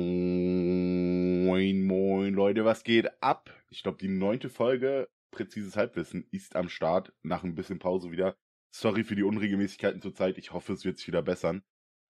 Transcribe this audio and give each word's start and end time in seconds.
moin, 1.85 2.33
Leute, 2.33 2.63
was 2.63 2.83
geht 2.83 3.21
ab? 3.21 3.49
Ich 3.69 3.83
glaube, 3.83 3.97
die 3.97 4.07
neunte 4.07 4.49
Folge 4.49 5.09
Präzises 5.31 5.75
Halbwissen 5.75 6.25
ist 6.31 6.55
am 6.55 6.69
Start, 6.69 7.13
nach 7.21 7.43
ein 7.43 7.55
bisschen 7.55 7.79
Pause 7.79 8.11
wieder. 8.11 8.37
Sorry 8.73 9.03
für 9.03 9.15
die 9.15 9.23
Unregelmäßigkeiten 9.23 10.01
zur 10.01 10.15
Zeit, 10.15 10.37
ich 10.37 10.53
hoffe, 10.53 10.73
es 10.73 10.85
wird 10.85 10.97
sich 10.97 11.07
wieder 11.07 11.21
bessern. 11.21 11.63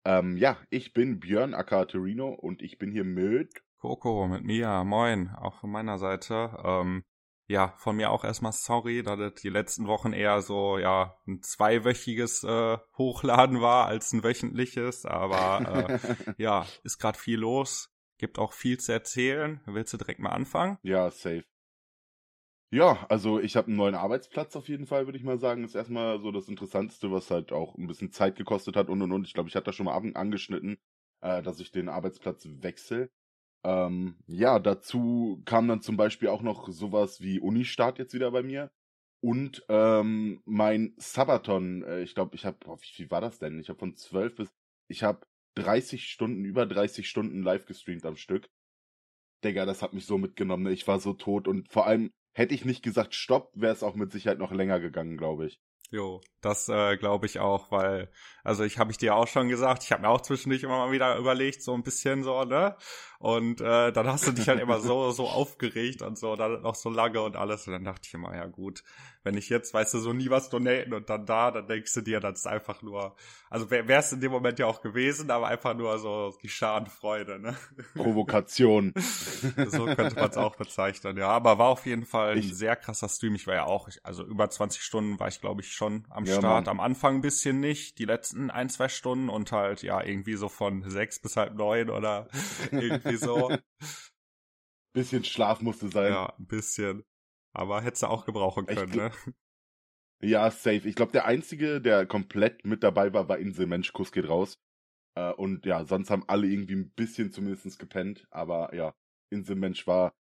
Ähm, 0.05 0.35
ja, 0.37 0.57
ich 0.69 0.93
bin 0.93 1.19
Björn 1.19 1.53
Akaterino 1.53 2.29
und 2.29 2.61
ich 2.61 2.77
bin 2.77 2.91
hier 2.91 3.05
mit 3.05 3.63
Coco, 3.77 4.27
mit 4.27 4.43
Mia, 4.43 4.83
moin, 4.83 5.29
auch 5.29 5.55
von 5.55 5.71
meiner 5.71 5.97
Seite. 5.97 6.57
Ähm, 6.63 7.03
ja, 7.49 7.73
von 7.77 7.95
mir 7.95 8.11
auch 8.11 8.23
erstmal 8.23 8.51
sorry, 8.51 9.01
dass 9.01 9.17
das 9.17 9.33
die 9.41 9.49
letzten 9.49 9.87
Wochen 9.87 10.13
eher 10.13 10.41
so, 10.41 10.77
ja, 10.77 11.17
ein 11.27 11.41
zweiwöchiges 11.41 12.43
äh, 12.43 12.77
Hochladen 12.95 13.59
war 13.59 13.87
als 13.87 14.13
ein 14.13 14.23
wöchentliches, 14.23 15.05
aber 15.05 15.89
äh, 15.89 16.33
ja, 16.37 16.67
ist 16.83 16.99
gerade 16.99 17.17
viel 17.17 17.39
los, 17.39 17.89
gibt 18.19 18.37
auch 18.37 18.53
viel 18.53 18.79
zu 18.79 18.91
erzählen. 18.91 19.61
Willst 19.65 19.91
du 19.93 19.97
direkt 19.97 20.19
mal 20.19 20.29
anfangen? 20.29 20.77
Ja, 20.83 21.09
safe. 21.09 21.43
Ja, 22.71 23.07
also 23.09 23.39
ich 23.39 23.55
habe 23.55 23.67
einen 23.67 23.77
neuen 23.77 23.95
Arbeitsplatz 23.95 24.55
auf 24.55 24.69
jeden 24.69 24.85
Fall, 24.85 25.07
würde 25.07 25.17
ich 25.17 25.23
mal 25.23 25.39
sagen. 25.39 25.63
Ist 25.63 25.73
erstmal 25.73 26.21
so 26.21 26.31
das 26.31 26.47
Interessanteste, 26.47 27.11
was 27.11 27.31
halt 27.31 27.51
auch 27.51 27.75
ein 27.75 27.87
bisschen 27.87 28.11
Zeit 28.11 28.35
gekostet 28.35 28.75
hat 28.75 28.89
und 28.89 29.01
und 29.01 29.11
und. 29.11 29.25
Ich 29.25 29.33
glaube, 29.33 29.49
ich 29.49 29.55
hatte 29.55 29.65
da 29.65 29.73
schon 29.73 29.87
mal 29.87 29.95
angeschnitten, 29.95 30.77
äh, 31.21 31.41
dass 31.41 31.59
ich 31.59 31.71
den 31.71 31.89
Arbeitsplatz 31.89 32.47
wechsle. 32.47 33.09
Ähm, 33.63 34.15
ja, 34.27 34.59
dazu 34.59 35.41
kam 35.45 35.67
dann 35.67 35.81
zum 35.81 35.97
Beispiel 35.97 36.29
auch 36.29 36.41
noch 36.41 36.69
sowas 36.69 37.21
wie 37.21 37.39
Unistart 37.39 37.99
jetzt 37.99 38.13
wieder 38.13 38.31
bei 38.31 38.43
mir. 38.43 38.71
Und 39.21 39.65
ähm, 39.67 40.41
mein 40.45 40.93
Sabaton, 40.97 41.83
äh, 41.83 42.01
ich 42.01 42.15
glaube, 42.15 42.35
ich 42.35 42.45
habe, 42.45 42.57
wie 42.65 42.93
viel 42.93 43.11
war 43.11 43.21
das 43.21 43.39
denn? 43.39 43.59
Ich 43.59 43.69
habe 43.69 43.79
von 43.79 43.95
12 43.95 44.35
bis, 44.35 44.49
ich 44.87 45.03
habe 45.03 45.25
30 45.55 46.09
Stunden, 46.09 46.45
über 46.45 46.65
30 46.65 47.07
Stunden 47.07 47.43
live 47.43 47.65
gestreamt 47.65 48.05
am 48.05 48.15
Stück. 48.15 48.49
Digga, 49.43 49.65
das 49.65 49.81
hat 49.81 49.93
mich 49.93 50.05
so 50.05 50.17
mitgenommen. 50.17 50.71
Ich 50.71 50.87
war 50.87 50.99
so 50.99 51.13
tot 51.13 51.47
und 51.47 51.69
vor 51.71 51.85
allem 51.85 52.11
hätte 52.33 52.55
ich 52.55 52.65
nicht 52.65 52.83
gesagt 52.83 53.13
Stopp, 53.13 53.51
wäre 53.55 53.73
es 53.73 53.83
auch 53.83 53.95
mit 53.95 54.11
Sicherheit 54.11 54.39
noch 54.39 54.51
länger 54.51 54.79
gegangen, 54.79 55.17
glaube 55.17 55.47
ich. 55.47 55.59
Jo, 55.91 56.21
das 56.41 56.69
äh, 56.69 56.97
glaube 56.97 57.25
ich 57.25 57.39
auch, 57.39 57.71
weil, 57.71 58.11
also 58.43 58.63
ich 58.63 58.77
habe 58.77 58.91
ich 58.91 58.97
dir 58.97 59.15
auch 59.15 59.27
schon 59.27 59.49
gesagt, 59.49 59.83
ich 59.83 59.91
habe 59.91 60.03
mir 60.03 60.09
auch 60.09 60.21
zwischendurch 60.21 60.61
immer 60.61 60.77
mal 60.77 60.91
wieder 60.91 61.17
überlegt, 61.17 61.63
so 61.63 61.73
ein 61.73 61.81
bisschen 61.81 62.23
so, 62.23 62.43
ne? 62.43 62.75
Und 63.19 63.59
äh, 63.59 63.91
dann 63.91 64.07
hast 64.07 64.27
du 64.27 64.31
dich 64.31 64.47
halt 64.47 64.61
immer 64.61 64.79
so, 64.79 65.11
so 65.11 65.27
aufgeregt 65.27 66.01
und 66.01 66.17
so, 66.17 66.37
dann 66.37 66.61
noch 66.61 66.75
so 66.75 66.89
lange 66.89 67.21
und 67.21 67.35
alles. 67.35 67.67
Und 67.67 67.73
dann 67.73 67.83
dachte 67.83 68.07
ich 68.07 68.13
immer, 68.13 68.33
ja 68.33 68.45
gut, 68.45 68.83
wenn 69.23 69.35
ich 69.37 69.49
jetzt, 69.49 69.73
weißt 69.73 69.93
du, 69.93 69.99
so 69.99 70.13
nie 70.13 70.29
was 70.29 70.49
donaten 70.49 70.93
und 70.93 71.09
dann 71.09 71.25
da, 71.25 71.51
dann 71.51 71.67
denkst 71.67 71.93
du 71.93 72.01
dir, 72.01 72.21
das 72.21 72.39
ist 72.39 72.47
einfach 72.47 72.81
nur, 72.81 73.15
also 73.49 73.69
wäre 73.69 73.91
es 73.93 74.13
in 74.13 74.21
dem 74.21 74.31
Moment 74.31 74.59
ja 74.59 74.67
auch 74.67 74.81
gewesen, 74.81 75.29
aber 75.31 75.47
einfach 75.47 75.75
nur 75.75 75.97
so 75.99 76.33
die 76.41 76.49
Schadenfreude, 76.49 77.39
ne? 77.39 77.55
Provokation. 77.95 78.93
so 78.95 79.85
könnte 79.85 80.15
man 80.15 80.29
es 80.29 80.37
auch 80.37 80.55
bezeichnen, 80.55 81.17
ja. 81.17 81.27
Aber 81.27 81.57
war 81.57 81.67
auf 81.67 81.85
jeden 81.85 82.05
Fall 82.05 82.37
ein 82.37 82.41
sehr 82.41 82.75
krasser 82.77 83.09
Stream. 83.09 83.35
Ich 83.35 83.45
war 83.47 83.55
ja 83.55 83.65
auch, 83.65 83.89
also 84.03 84.23
über 84.23 84.49
20 84.49 84.81
Stunden 84.81 85.19
war 85.19 85.27
ich, 85.27 85.41
glaube 85.41 85.61
ich, 85.61 85.73
schon 85.73 86.05
am 86.09 86.25
ja, 86.25 86.35
Start. 86.37 86.65
Mann. 86.65 86.67
Am 86.67 86.79
Anfang 86.79 87.15
ein 87.15 87.21
bisschen 87.21 87.59
nicht, 87.59 87.99
die 87.99 88.05
letzten 88.05 88.49
ein, 88.49 88.69
zwei 88.69 88.87
Stunden 88.87 89.29
und 89.29 89.51
halt, 89.51 89.83
ja, 89.83 90.01
irgendwie 90.01 90.35
so 90.35 90.47
von 90.47 90.89
sechs 90.89 91.19
bis 91.19 91.35
halb 91.35 91.55
neun 91.55 91.89
oder 91.89 92.29
irgendwie 92.71 93.08
irgendwie 93.09 93.25
so. 93.25 93.51
Bisschen 94.93 95.23
Schlaf 95.23 95.61
musste 95.61 95.89
sein. 95.89 96.11
Ja, 96.13 96.35
ein 96.37 96.47
bisschen. 96.47 97.03
Aber 97.53 97.81
hättest 97.81 98.03
du 98.03 98.07
auch 98.07 98.25
gebrauchen 98.25 98.65
können, 98.65 98.95
ne? 98.95 99.11
Ja, 100.21 100.51
safe. 100.51 100.87
Ich 100.87 100.95
glaube, 100.95 101.13
der 101.13 101.25
Einzige, 101.25 101.79
der 101.79 102.05
komplett 102.05 102.65
mit 102.65 102.83
dabei 102.83 103.13
war, 103.13 103.29
war 103.29 103.37
Inselmensch. 103.37 103.93
Kuss 103.93 104.11
geht 104.11 104.27
raus. 104.27 104.59
Äh, 105.15 105.31
und 105.31 105.65
ja, 105.65 105.85
sonst 105.85 106.09
haben 106.09 106.25
alle 106.27 106.47
irgendwie 106.47 106.75
ein 106.75 106.91
bisschen 106.91 107.31
zumindest 107.31 107.79
gepennt. 107.79 108.27
Aber 108.29 108.75
ja, 108.75 108.93
Inselmensch 109.31 109.87
war 109.87 110.13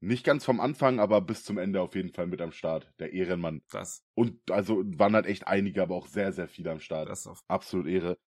nicht 0.00 0.24
ganz 0.24 0.44
vom 0.44 0.58
Anfang, 0.58 1.00
aber 1.00 1.20
bis 1.20 1.44
zum 1.44 1.58
Ende 1.58 1.82
auf 1.82 1.94
jeden 1.94 2.12
Fall 2.12 2.26
mit 2.26 2.40
am 2.40 2.52
Start. 2.52 2.90
Der 2.98 3.12
Ehrenmann. 3.12 3.62
Das. 3.70 4.02
Und 4.14 4.50
also 4.50 4.82
waren 4.98 5.14
halt 5.14 5.26
echt 5.26 5.46
einige, 5.46 5.82
aber 5.82 5.96
auch 5.96 6.06
sehr, 6.06 6.32
sehr 6.32 6.48
viele 6.48 6.70
am 6.70 6.80
Start. 6.80 7.08
Das 7.08 7.26
auf 7.26 7.40
Absolut 7.48 7.86
Ehre 7.86 8.18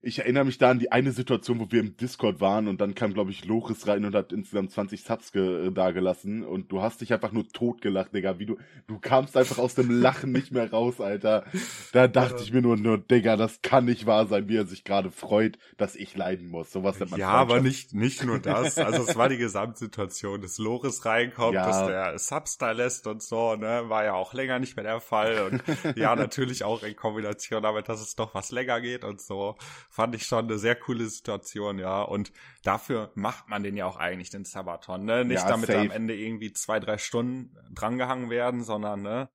ich 0.00 0.20
erinnere 0.20 0.44
mich 0.44 0.58
da 0.58 0.70
an 0.70 0.78
die 0.78 0.92
eine 0.92 1.10
Situation, 1.10 1.58
wo 1.58 1.72
wir 1.72 1.80
im 1.80 1.96
Discord 1.96 2.40
waren 2.40 2.68
und 2.68 2.80
dann 2.80 2.94
kam, 2.94 3.14
glaube 3.14 3.32
ich, 3.32 3.44
Loris 3.44 3.88
rein 3.88 4.04
und 4.04 4.14
hat 4.14 4.32
insgesamt 4.32 4.70
20 4.70 5.02
Subs 5.02 5.34
äh, 5.34 5.72
dagelassen 5.72 6.44
und 6.44 6.70
du 6.70 6.80
hast 6.80 7.00
dich 7.00 7.12
einfach 7.12 7.32
nur 7.32 7.48
totgelacht, 7.48 8.14
Digga, 8.14 8.38
wie 8.38 8.46
du, 8.46 8.56
du 8.86 9.00
kamst 9.00 9.36
einfach 9.36 9.58
aus 9.58 9.74
dem 9.74 9.90
Lachen 9.90 10.30
nicht 10.30 10.52
mehr 10.52 10.70
raus, 10.70 11.00
Alter. 11.00 11.44
Da 11.92 12.06
dachte 12.06 12.36
ja. 12.36 12.42
ich 12.42 12.52
mir 12.52 12.62
nur, 12.62 12.76
nur, 12.76 12.98
Digga, 12.98 13.36
das 13.36 13.60
kann 13.60 13.86
nicht 13.86 14.06
wahr 14.06 14.26
sein, 14.28 14.48
wie 14.48 14.56
er 14.56 14.66
sich 14.66 14.84
gerade 14.84 15.10
freut, 15.10 15.58
dass 15.78 15.96
ich 15.96 16.16
leiden 16.16 16.48
muss. 16.48 16.70
Sowas 16.70 17.00
nennt 17.00 17.10
man 17.10 17.20
Ja, 17.20 17.30
aber 17.30 17.60
nicht, 17.60 17.92
nicht 17.92 18.24
nur 18.24 18.38
das. 18.38 18.78
Also 18.78 19.02
es 19.02 19.16
war 19.16 19.28
die 19.28 19.36
Gesamtsituation, 19.36 20.40
dass 20.40 20.58
Loris 20.58 21.04
reinkommt, 21.04 21.54
ja. 21.54 21.66
dass 21.66 21.86
der 21.86 22.18
Subs 22.18 22.56
da 22.56 22.70
lässt 22.70 23.08
und 23.08 23.20
so, 23.20 23.56
ne, 23.56 23.84
war 23.88 24.04
ja 24.04 24.14
auch 24.14 24.32
länger 24.32 24.60
nicht 24.60 24.76
mehr 24.76 24.84
der 24.84 25.00
Fall 25.00 25.50
und 25.50 25.96
ja, 25.98 26.14
natürlich 26.14 26.62
auch 26.62 26.84
in 26.84 26.94
Kombination 26.94 27.64
damit, 27.64 27.88
dass 27.88 28.00
es 28.00 28.14
doch 28.14 28.34
was 28.34 28.52
länger 28.52 28.80
geht 28.80 29.02
und 29.02 29.20
so 29.20 29.56
fand 29.88 30.14
ich 30.14 30.24
schon 30.24 30.44
eine 30.44 30.58
sehr 30.58 30.76
coole 30.76 31.06
Situation, 31.08 31.78
ja. 31.78 32.02
Und 32.02 32.32
dafür 32.62 33.10
macht 33.14 33.48
man 33.48 33.62
den 33.62 33.76
ja 33.76 33.86
auch 33.86 33.96
eigentlich, 33.96 34.30
den 34.30 34.44
Sabaton, 34.44 35.04
ne? 35.04 35.24
Nicht 35.24 35.42
ja, 35.42 35.48
damit 35.48 35.70
am 35.70 35.90
Ende 35.90 36.14
irgendwie 36.14 36.52
zwei, 36.52 36.80
drei 36.80 36.98
Stunden 36.98 37.56
drangehangen 37.74 38.30
werden, 38.30 38.62
sondern, 38.62 39.02
ne? 39.02 39.30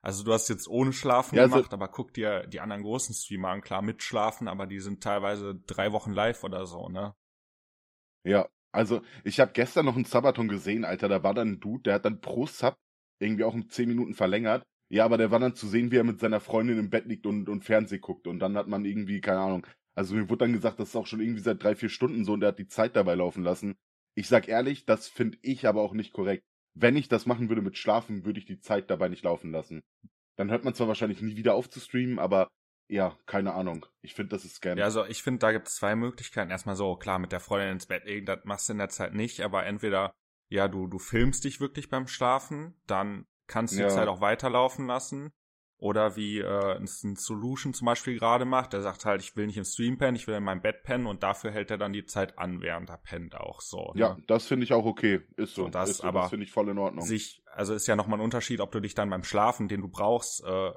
Also 0.00 0.24
du 0.24 0.32
hast 0.32 0.48
jetzt 0.48 0.68
ohne 0.68 0.92
Schlafen 0.92 1.36
ja, 1.36 1.42
also 1.42 1.56
gemacht, 1.56 1.72
aber 1.72 1.88
guck 1.88 2.14
dir 2.14 2.46
die 2.46 2.60
anderen 2.60 2.82
großen 2.82 3.14
Streamer 3.14 3.48
an, 3.48 3.60
klar 3.60 3.82
mit 3.82 4.02
Schlafen, 4.02 4.48
aber 4.48 4.66
die 4.66 4.80
sind 4.80 5.02
teilweise 5.02 5.56
drei 5.66 5.92
Wochen 5.92 6.12
live 6.12 6.44
oder 6.44 6.66
so, 6.66 6.88
ne? 6.88 7.14
Ja, 8.24 8.48
also 8.72 9.02
ich 9.24 9.40
habe 9.40 9.52
gestern 9.52 9.86
noch 9.86 9.96
einen 9.96 10.04
Sabaton 10.04 10.48
gesehen, 10.48 10.84
Alter, 10.84 11.08
da 11.08 11.22
war 11.22 11.34
dann 11.34 11.52
ein 11.52 11.60
Dude, 11.60 11.82
der 11.84 11.94
hat 11.94 12.04
dann 12.04 12.20
pro 12.20 12.46
Sub 12.46 12.76
irgendwie 13.18 13.44
auch 13.44 13.54
um 13.54 13.68
zehn 13.68 13.88
Minuten 13.88 14.14
verlängert. 14.14 14.64
Ja, 14.90 15.04
aber 15.04 15.18
der 15.18 15.30
war 15.30 15.38
dann 15.38 15.54
zu 15.54 15.66
sehen, 15.66 15.90
wie 15.90 15.96
er 15.96 16.04
mit 16.04 16.20
seiner 16.20 16.40
Freundin 16.40 16.78
im 16.78 16.90
Bett 16.90 17.04
liegt 17.06 17.26
und, 17.26 17.48
und 17.48 17.64
Fernseh 17.64 17.98
guckt. 17.98 18.26
Und 18.26 18.38
dann 18.38 18.56
hat 18.56 18.68
man 18.68 18.84
irgendwie, 18.84 19.20
keine 19.20 19.40
Ahnung, 19.40 19.66
also 19.98 20.14
mir 20.14 20.28
wurde 20.30 20.44
dann 20.44 20.52
gesagt, 20.52 20.78
das 20.78 20.90
ist 20.90 20.96
auch 20.96 21.08
schon 21.08 21.20
irgendwie 21.20 21.42
seit 21.42 21.60
drei, 21.60 21.74
vier 21.74 21.88
Stunden 21.88 22.24
so 22.24 22.32
und 22.34 22.40
der 22.40 22.50
hat 22.50 22.58
die 22.60 22.68
Zeit 22.68 22.94
dabei 22.94 23.16
laufen 23.16 23.42
lassen. 23.42 23.76
Ich 24.14 24.28
sag 24.28 24.46
ehrlich, 24.46 24.86
das 24.86 25.08
finde 25.08 25.38
ich 25.42 25.66
aber 25.66 25.82
auch 25.82 25.92
nicht 25.92 26.12
korrekt. 26.12 26.44
Wenn 26.74 26.96
ich 26.96 27.08
das 27.08 27.26
machen 27.26 27.48
würde 27.48 27.62
mit 27.62 27.76
Schlafen, 27.76 28.24
würde 28.24 28.38
ich 28.38 28.46
die 28.46 28.60
Zeit 28.60 28.90
dabei 28.90 29.08
nicht 29.08 29.24
laufen 29.24 29.50
lassen. 29.50 29.82
Dann 30.36 30.52
hört 30.52 30.62
man 30.62 30.72
zwar 30.72 30.86
wahrscheinlich 30.86 31.20
nie 31.20 31.34
wieder 31.34 31.54
auf 31.54 31.68
zu 31.68 31.80
streamen, 31.80 32.20
aber 32.20 32.46
ja, 32.88 33.18
keine 33.26 33.54
Ahnung. 33.54 33.86
Ich 34.00 34.14
finde, 34.14 34.30
das 34.30 34.44
ist 34.44 34.54
Scam. 34.54 34.78
Ja, 34.78 34.84
also 34.84 35.04
ich 35.04 35.24
finde, 35.24 35.40
da 35.40 35.50
gibt 35.50 35.66
es 35.66 35.74
zwei 35.74 35.96
Möglichkeiten. 35.96 36.52
Erstmal 36.52 36.76
so, 36.76 36.94
klar, 36.94 37.18
mit 37.18 37.32
der 37.32 37.40
Freundin 37.40 37.72
ins 37.72 37.86
Bett 37.86 38.04
legen, 38.04 38.24
das 38.24 38.44
machst 38.44 38.68
du 38.68 38.74
in 38.74 38.78
der 38.78 38.90
Zeit 38.90 39.14
nicht, 39.14 39.40
aber 39.40 39.66
entweder, 39.66 40.12
ja, 40.48 40.68
du, 40.68 40.86
du 40.86 41.00
filmst 41.00 41.42
dich 41.42 41.60
wirklich 41.60 41.90
beim 41.90 42.06
Schlafen, 42.06 42.80
dann 42.86 43.26
kannst 43.48 43.74
du 43.74 43.80
ja. 43.80 43.88
die 43.88 43.94
Zeit 43.94 44.06
auch 44.06 44.20
weiterlaufen 44.20 44.86
lassen. 44.86 45.32
Oder 45.80 46.16
wie 46.16 46.40
äh, 46.40 46.76
ein 46.76 46.86
Solution 46.86 47.72
zum 47.72 47.86
Beispiel 47.86 48.18
gerade 48.18 48.44
macht, 48.44 48.72
der 48.72 48.82
sagt 48.82 49.04
halt, 49.04 49.22
ich 49.22 49.36
will 49.36 49.46
nicht 49.46 49.58
im 49.58 49.64
Stream 49.64 49.96
pennen, 49.96 50.16
ich 50.16 50.26
will 50.26 50.34
in 50.34 50.42
meinem 50.42 50.60
Bett 50.60 50.82
pennen 50.82 51.06
und 51.06 51.22
dafür 51.22 51.52
hält 51.52 51.70
er 51.70 51.78
dann 51.78 51.92
die 51.92 52.04
Zeit 52.04 52.36
an, 52.36 52.60
während 52.62 52.90
er 52.90 52.96
pennt 52.96 53.36
auch 53.36 53.60
so. 53.60 53.92
Ne? 53.94 54.00
Ja, 54.00 54.16
das 54.26 54.48
finde 54.48 54.64
ich 54.64 54.72
auch 54.72 54.84
okay. 54.84 55.20
Ist 55.36 55.54
so. 55.54 55.66
Und 55.66 55.76
das, 55.76 55.90
ist 55.90 55.96
so, 55.98 56.08
aber 56.08 56.22
das 56.22 56.30
finde 56.30 56.44
ich 56.44 56.50
voll 56.50 56.68
in 56.68 56.78
Ordnung. 56.78 57.04
Sich, 57.04 57.44
also 57.52 57.74
ist 57.74 57.86
ja 57.86 57.94
nochmal 57.94 58.18
ein 58.18 58.24
Unterschied, 58.24 58.60
ob 58.60 58.72
du 58.72 58.80
dich 58.80 58.96
dann 58.96 59.08
beim 59.08 59.22
Schlafen, 59.22 59.68
den 59.68 59.82
du 59.82 59.88
brauchst, 59.88 60.42
äh, 60.44 60.72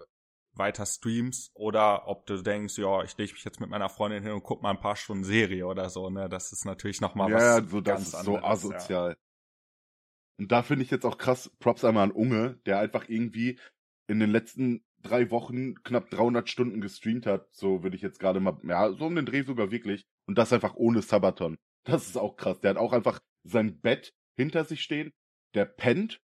weiter 0.53 0.85
streamst 0.85 1.49
oder 1.55 2.07
ob 2.07 2.27
du 2.27 2.39
denkst, 2.41 2.77
ja, 2.77 3.03
ich 3.03 3.17
lege 3.17 3.33
mich 3.33 3.43
jetzt 3.43 3.59
mit 3.59 3.69
meiner 3.69 3.89
Freundin 3.89 4.21
hin 4.21 4.33
und 4.33 4.43
guck 4.43 4.61
mal 4.61 4.69
ein 4.69 4.79
paar 4.79 4.97
Stunden 4.97 5.23
Serie 5.23 5.65
oder 5.65 5.89
so, 5.89 6.09
ne? 6.11 6.29
Das 6.29 6.51
ist 6.51 6.65
natürlich 6.65 7.01
nochmal 7.01 7.31
ja, 7.31 7.35
was. 7.37 7.43
Ja, 7.43 7.61
so, 7.63 7.81
das 7.81 8.01
ist 8.01 8.23
so 8.23 8.37
asozial. 8.37 9.11
Ja. 9.11 9.15
Und 10.37 10.51
da 10.51 10.61
finde 10.61 10.83
ich 10.83 10.91
jetzt 10.91 11.05
auch 11.05 11.17
krass, 11.17 11.49
Props 11.59 11.83
einmal 11.85 12.03
an 12.03 12.11
Unge, 12.11 12.59
der 12.65 12.79
einfach 12.79 13.07
irgendwie 13.07 13.59
in 14.07 14.19
den 14.19 14.29
letzten 14.29 14.83
drei 15.01 15.31
Wochen 15.31 15.75
knapp 15.83 16.09
300 16.09 16.49
Stunden 16.49 16.81
gestreamt 16.81 17.25
hat. 17.25 17.47
So 17.51 17.83
würde 17.83 17.95
ich 17.95 18.01
jetzt 18.01 18.19
gerade 18.19 18.39
mal, 18.39 18.57
ja, 18.63 18.91
so 18.93 19.05
um 19.05 19.15
den 19.15 19.25
Dreh 19.25 19.43
sogar 19.43 19.71
wirklich. 19.71 20.03
Und 20.27 20.37
das 20.37 20.53
einfach 20.53 20.75
ohne 20.75 21.01
Sabaton. 21.01 21.57
Das 21.83 22.07
ist 22.07 22.17
auch 22.17 22.37
krass. 22.37 22.59
Der 22.59 22.71
hat 22.71 22.77
auch 22.77 22.93
einfach 22.93 23.19
sein 23.43 23.79
Bett 23.79 24.13
hinter 24.35 24.65
sich 24.65 24.81
stehen. 24.81 25.11
Der 25.53 25.65
pennt. 25.65 26.21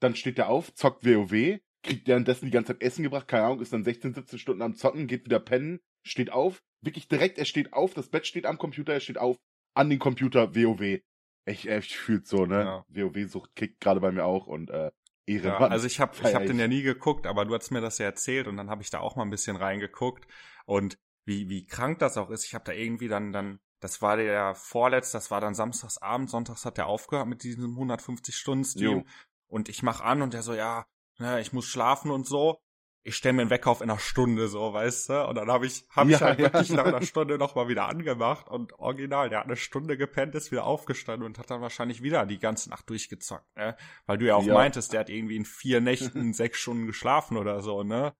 Dann 0.00 0.16
steht 0.16 0.38
er 0.38 0.48
auf, 0.48 0.74
zockt 0.74 1.04
WoW, 1.04 1.60
kriegt 1.82 2.06
währenddessen 2.06 2.46
die 2.46 2.50
ganze 2.50 2.72
Zeit 2.72 2.82
Essen 2.82 3.02
gebracht, 3.02 3.28
keine 3.28 3.44
Ahnung, 3.44 3.60
ist 3.60 3.72
dann 3.72 3.84
16, 3.84 4.14
17 4.14 4.38
Stunden 4.38 4.62
am 4.62 4.74
Zocken, 4.74 5.06
geht 5.06 5.24
wieder 5.24 5.40
pennen, 5.40 5.80
steht 6.04 6.32
auf, 6.32 6.62
wirklich 6.80 7.08
direkt, 7.08 7.38
er 7.38 7.44
steht 7.44 7.72
auf, 7.72 7.94
das 7.94 8.08
Bett 8.08 8.26
steht 8.26 8.46
am 8.46 8.58
Computer, 8.58 8.92
er 8.92 9.00
steht 9.00 9.18
auf, 9.18 9.38
an 9.74 9.90
den 9.90 9.98
Computer, 9.98 10.54
WoW. 10.54 11.00
Ich, 11.44 11.68
ich 11.68 11.96
fühlt 11.96 12.26
so, 12.26 12.46
ne? 12.46 12.60
Ja. 12.60 12.84
WoW-Sucht 12.88 13.54
kickt 13.56 13.80
gerade 13.80 14.00
bei 14.00 14.12
mir 14.12 14.24
auch 14.24 14.46
und 14.46 14.70
äh, 14.70 14.92
ja, 15.26 15.58
also 15.58 15.86
ich 15.86 16.00
habe 16.00 16.16
ich 16.22 16.34
hab 16.34 16.46
den 16.46 16.58
ja 16.58 16.68
nie 16.68 16.82
geguckt, 16.82 17.26
aber 17.26 17.44
du 17.44 17.54
hast 17.54 17.70
mir 17.70 17.80
das 17.80 17.98
ja 17.98 18.06
erzählt 18.06 18.48
und 18.48 18.56
dann 18.56 18.70
habe 18.70 18.82
ich 18.82 18.90
da 18.90 19.00
auch 19.00 19.16
mal 19.16 19.22
ein 19.22 19.30
bisschen 19.30 19.56
reingeguckt. 19.56 20.26
Und 20.66 20.98
wie 21.24 21.48
wie 21.48 21.66
krank 21.66 21.98
das 21.98 22.16
auch 22.16 22.30
ist. 22.30 22.44
Ich 22.44 22.54
habe 22.54 22.64
da 22.64 22.72
irgendwie 22.72 23.08
dann 23.08 23.32
dann 23.32 23.60
das 23.80 24.00
war 24.00 24.16
der 24.16 24.54
vorletzte, 24.54 25.16
das 25.16 25.30
war 25.30 25.40
dann 25.40 25.54
samstagsabend, 25.54 26.30
sonntags 26.30 26.64
hat 26.64 26.76
der 26.76 26.86
aufgehört 26.86 27.26
mit 27.26 27.42
diesem 27.42 27.70
150 27.72 28.36
Stunden 28.36 28.64
Stream. 28.64 29.04
Und 29.48 29.68
ich 29.68 29.82
mach 29.82 30.00
an 30.00 30.22
und 30.22 30.34
der 30.34 30.42
so 30.42 30.54
ja, 30.54 30.86
ne, 31.18 31.40
ich 31.40 31.52
muss 31.52 31.66
schlafen 31.66 32.10
und 32.10 32.26
so 32.26 32.61
ich 33.04 33.16
stelle 33.16 33.32
mir 33.32 33.42
einen 33.42 33.50
Wecker 33.50 33.70
auf 33.70 33.80
in 33.80 33.90
einer 33.90 33.98
Stunde 33.98 34.48
so, 34.48 34.72
weißt 34.72 35.08
du? 35.08 35.28
Und 35.28 35.34
dann 35.36 35.50
habe 35.50 35.66
ich, 35.66 35.84
hab 35.90 36.08
ja, 36.08 36.16
ich 36.16 36.22
halt 36.22 36.38
ja. 36.38 36.44
wirklich 36.44 36.70
nach 36.70 36.84
einer 36.84 37.02
Stunde 37.02 37.36
nochmal 37.36 37.68
wieder 37.68 37.88
angemacht 37.88 38.48
und 38.48 38.72
original, 38.78 39.28
der 39.28 39.40
hat 39.40 39.46
eine 39.46 39.56
Stunde 39.56 39.96
gepennt, 39.96 40.34
ist 40.34 40.52
wieder 40.52 40.64
aufgestanden 40.64 41.26
und 41.26 41.38
hat 41.38 41.50
dann 41.50 41.60
wahrscheinlich 41.60 42.02
wieder 42.02 42.26
die 42.26 42.38
ganze 42.38 42.70
Nacht 42.70 42.88
durchgezockt, 42.88 43.56
ne? 43.56 43.76
Weil 44.06 44.18
du 44.18 44.26
ja 44.26 44.36
auch 44.36 44.44
ja. 44.44 44.54
meintest, 44.54 44.92
der 44.92 45.00
hat 45.00 45.10
irgendwie 45.10 45.36
in 45.36 45.44
vier 45.44 45.80
Nächten 45.80 46.32
sechs 46.32 46.60
Stunden 46.60 46.86
geschlafen 46.86 47.36
oder 47.36 47.60
so, 47.60 47.82
ne? 47.82 48.14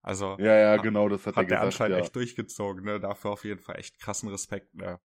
Also. 0.00 0.36
Ja, 0.38 0.54
ja, 0.54 0.76
genau, 0.76 1.08
das 1.08 1.26
hat, 1.26 1.36
hat 1.36 1.44
er 1.44 1.44
gesagt, 1.44 1.64
anscheinend 1.64 1.98
echt 1.98 2.16
durchgezogen, 2.16 2.84
ne? 2.84 3.00
Dafür 3.00 3.30
auf 3.32 3.44
jeden 3.44 3.60
Fall 3.60 3.78
echt 3.78 3.98
krassen 3.98 4.30
Respekt, 4.30 4.74
ne? 4.74 5.00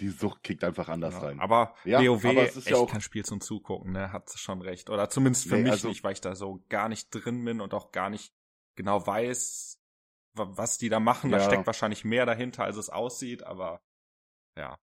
Die 0.00 0.08
Sucht 0.08 0.42
kickt 0.42 0.64
einfach 0.64 0.88
anders 0.88 1.14
ja, 1.14 1.20
rein. 1.20 1.40
Aber 1.40 1.74
ja, 1.84 2.00
WoW 2.00 2.24
aber 2.24 2.42
es 2.42 2.56
ist 2.56 2.66
echt 2.66 2.70
ja 2.70 2.76
auch 2.76 2.90
kein 2.90 3.00
Spiel 3.00 3.24
zum 3.24 3.40
Zugucken, 3.40 3.92
ne? 3.92 4.12
Hat 4.12 4.30
schon 4.36 4.60
recht. 4.60 4.90
Oder 4.90 5.08
zumindest 5.08 5.48
für 5.48 5.56
nee, 5.56 5.62
mich 5.62 5.72
also, 5.72 5.88
nicht, 5.88 6.02
weil 6.02 6.12
ich 6.12 6.20
da 6.20 6.34
so 6.34 6.64
gar 6.68 6.88
nicht 6.88 7.10
drin 7.10 7.44
bin 7.44 7.60
und 7.60 7.74
auch 7.74 7.92
gar 7.92 8.10
nicht 8.10 8.34
genau 8.74 9.06
weiß, 9.06 9.80
was 10.34 10.78
die 10.78 10.88
da 10.88 10.98
machen. 11.00 11.30
Ja. 11.30 11.38
Da 11.38 11.44
steckt 11.44 11.66
wahrscheinlich 11.66 12.04
mehr 12.04 12.26
dahinter, 12.26 12.64
als 12.64 12.76
es 12.76 12.90
aussieht, 12.90 13.44
aber 13.44 13.82
ja. 14.56 14.78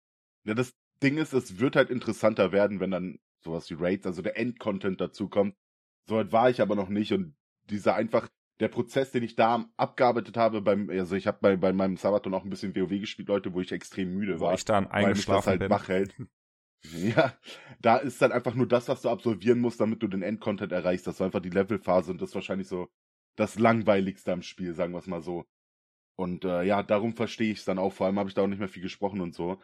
Ja, 0.43 0.53
das 0.53 0.75
Ding 1.01 1.17
ist, 1.17 1.33
es 1.33 1.59
wird 1.59 1.75
halt 1.75 1.89
interessanter 1.89 2.51
werden, 2.51 2.79
wenn 2.79 2.91
dann 2.91 3.19
sowas 3.43 3.69
wie 3.69 3.75
Raids, 3.75 4.05
also 4.05 4.21
der 4.21 4.37
Endcontent 4.37 4.99
dazu 4.99 5.29
kommt. 5.29 5.55
Soweit 6.05 6.31
war 6.31 6.49
ich 6.49 6.61
aber 6.61 6.75
noch 6.75 6.89
nicht 6.89 7.13
und 7.13 7.35
dieser 7.69 7.95
einfach 7.95 8.29
der 8.59 8.69
Prozess, 8.69 9.11
den 9.11 9.23
ich 9.23 9.35
da 9.35 9.69
abgearbeitet 9.77 10.37
habe, 10.37 10.61
beim, 10.61 10.89
also 10.89 11.15
ich 11.15 11.27
habe 11.27 11.37
bei, 11.41 11.55
bei 11.57 11.73
meinem 11.73 11.97
Sabaton 11.97 12.33
auch 12.33 12.43
ein 12.43 12.49
bisschen 12.49 12.75
WoW 12.75 12.99
gespielt, 12.99 13.27
Leute, 13.27 13.53
wo 13.53 13.61
ich 13.61 13.71
extrem 13.71 14.13
müde 14.13 14.39
war. 14.39 14.51
Wo 14.51 14.55
ich 14.55 14.65
dann 14.65 14.87
eingeschlafen 14.87 15.45
weil 15.45 15.57
mich 15.57 15.69
das 15.69 15.71
halt 15.71 15.81
wach 15.81 15.87
hält. 15.87 16.15
Ja, 16.93 17.33
da 17.81 17.97
ist 17.97 18.21
dann 18.21 18.31
einfach 18.31 18.53
nur 18.53 18.67
das, 18.67 18.87
was 18.87 19.01
du 19.01 19.09
absolvieren 19.09 19.59
musst, 19.59 19.81
damit 19.81 20.03
du 20.03 20.07
den 20.07 20.21
Endcontent 20.21 20.71
erreichst. 20.71 21.07
Das 21.07 21.19
war 21.19 21.25
einfach 21.25 21.41
die 21.41 21.49
Levelphase 21.49 22.11
und 22.11 22.21
das 22.21 22.29
ist 22.29 22.35
wahrscheinlich 22.35 22.67
so 22.67 22.87
das 23.35 23.57
langweiligste 23.57 24.31
am 24.31 24.43
Spiel, 24.43 24.75
sagen 24.75 24.93
wir 24.93 24.99
es 24.99 25.07
mal 25.07 25.23
so. 25.23 25.45
Und 26.15 26.45
äh, 26.45 26.63
ja, 26.63 26.83
darum 26.83 27.15
verstehe 27.15 27.51
ich 27.51 27.59
es 27.59 27.65
dann 27.65 27.79
auch. 27.79 27.93
Vor 27.93 28.05
allem 28.05 28.19
habe 28.19 28.29
ich 28.29 28.35
da 28.35 28.43
auch 28.43 28.47
nicht 28.47 28.59
mehr 28.59 28.69
viel 28.69 28.83
gesprochen 28.83 29.21
und 29.21 29.33
so. 29.33 29.59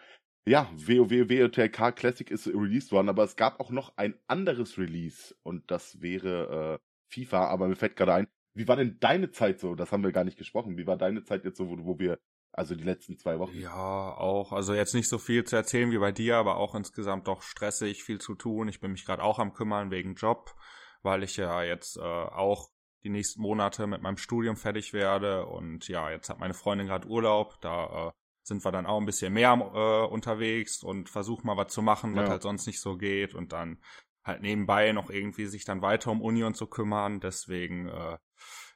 Ja, 0.46 0.70
WoW 0.74 1.30
WOTLK 1.30 1.96
Classic 1.96 2.30
ist 2.30 2.48
released 2.48 2.92
worden, 2.92 3.10
aber 3.10 3.24
es 3.24 3.36
gab 3.36 3.60
auch 3.60 3.70
noch 3.70 3.96
ein 3.96 4.20
anderes 4.28 4.78
Release 4.78 5.34
und 5.44 5.72
das 5.72 6.02
wäre 6.02 6.80
äh, 6.82 7.14
FIFA, 7.14 7.48
aber 7.48 7.68
mir 7.68 7.76
fällt 7.76 7.96
gerade 7.96 8.14
ein, 8.14 8.28
wie 8.54 8.68
war 8.68 8.76
denn 8.76 8.98
deine 9.00 9.32
Zeit 9.32 9.60
so? 9.60 9.76
Das 9.76 9.92
haben 9.92 10.04
wir 10.04 10.12
gar 10.12 10.24
nicht 10.24 10.38
gesprochen. 10.38 10.78
Wie 10.78 10.88
war 10.88 10.98
deine 10.98 11.24
Zeit 11.24 11.44
jetzt 11.44 11.58
so, 11.58 11.70
wo, 11.70 11.78
wo 11.86 12.00
wir, 12.00 12.20
also 12.52 12.76
die 12.76 12.84
letzten 12.84 13.18
zwei 13.18 13.40
Wochen? 13.40 13.58
Ja, 13.58 14.16
auch. 14.16 14.54
Also 14.54 14.74
jetzt 14.74 14.94
nicht 14.94 15.10
so 15.10 15.18
viel 15.18 15.44
zu 15.44 15.56
erzählen 15.56 15.92
wie 15.92 15.98
bei 15.98 16.12
dir, 16.12 16.38
aber 16.38 16.58
auch 16.58 16.76
insgesamt 16.76 17.28
doch 17.28 17.42
stressig, 17.42 18.04
viel 18.04 18.20
zu 18.20 18.36
tun. 18.36 18.68
Ich 18.68 18.80
bin 18.80 18.92
mich 18.92 19.06
gerade 19.06 19.24
auch 19.24 19.40
am 19.40 19.54
kümmern 19.54 19.92
wegen 19.92 20.16
Job, 20.16 20.54
weil 21.02 21.24
ich 21.24 21.38
ja 21.38 21.64
jetzt 21.64 21.98
äh, 21.98 22.02
auch 22.02 22.70
die 23.04 23.10
nächsten 23.10 23.42
Monate 23.42 23.88
mit 23.88 24.02
meinem 24.02 24.18
Studium 24.18 24.56
fertig 24.56 24.94
werde. 24.94 25.46
Und 25.46 25.88
ja, 25.88 26.10
jetzt 26.12 26.30
hat 26.30 26.40
meine 26.40 26.54
Freundin 26.54 26.88
gerade 26.88 27.08
Urlaub. 27.08 27.60
Da 27.62 28.08
äh, 28.08 28.12
sind 28.44 28.64
wir 28.64 28.72
dann 28.72 28.86
auch 28.86 29.00
ein 29.00 29.06
bisschen 29.06 29.34
mehr 29.34 29.54
äh, 29.54 30.14
unterwegs 30.14 30.84
und 30.84 31.10
versuchen 31.10 31.48
mal 31.48 31.58
was 31.58 31.74
zu 31.74 31.82
machen, 31.82 32.16
was 32.16 32.30
halt 32.30 32.42
sonst 32.42 32.68
nicht 32.68 32.82
so 32.82 32.98
geht. 32.98 33.34
Und 33.34 33.52
dann 33.52 33.80
halt 34.24 34.42
nebenbei 34.42 34.92
noch 34.94 35.10
irgendwie 35.10 35.48
sich 35.48 35.66
dann 35.66 35.82
weiter 35.82 36.12
um 36.12 36.22
Union 36.22 36.54
zu 36.54 36.68
kümmern. 36.68 37.20
Deswegen, 37.20 37.90
äh, 37.90 38.18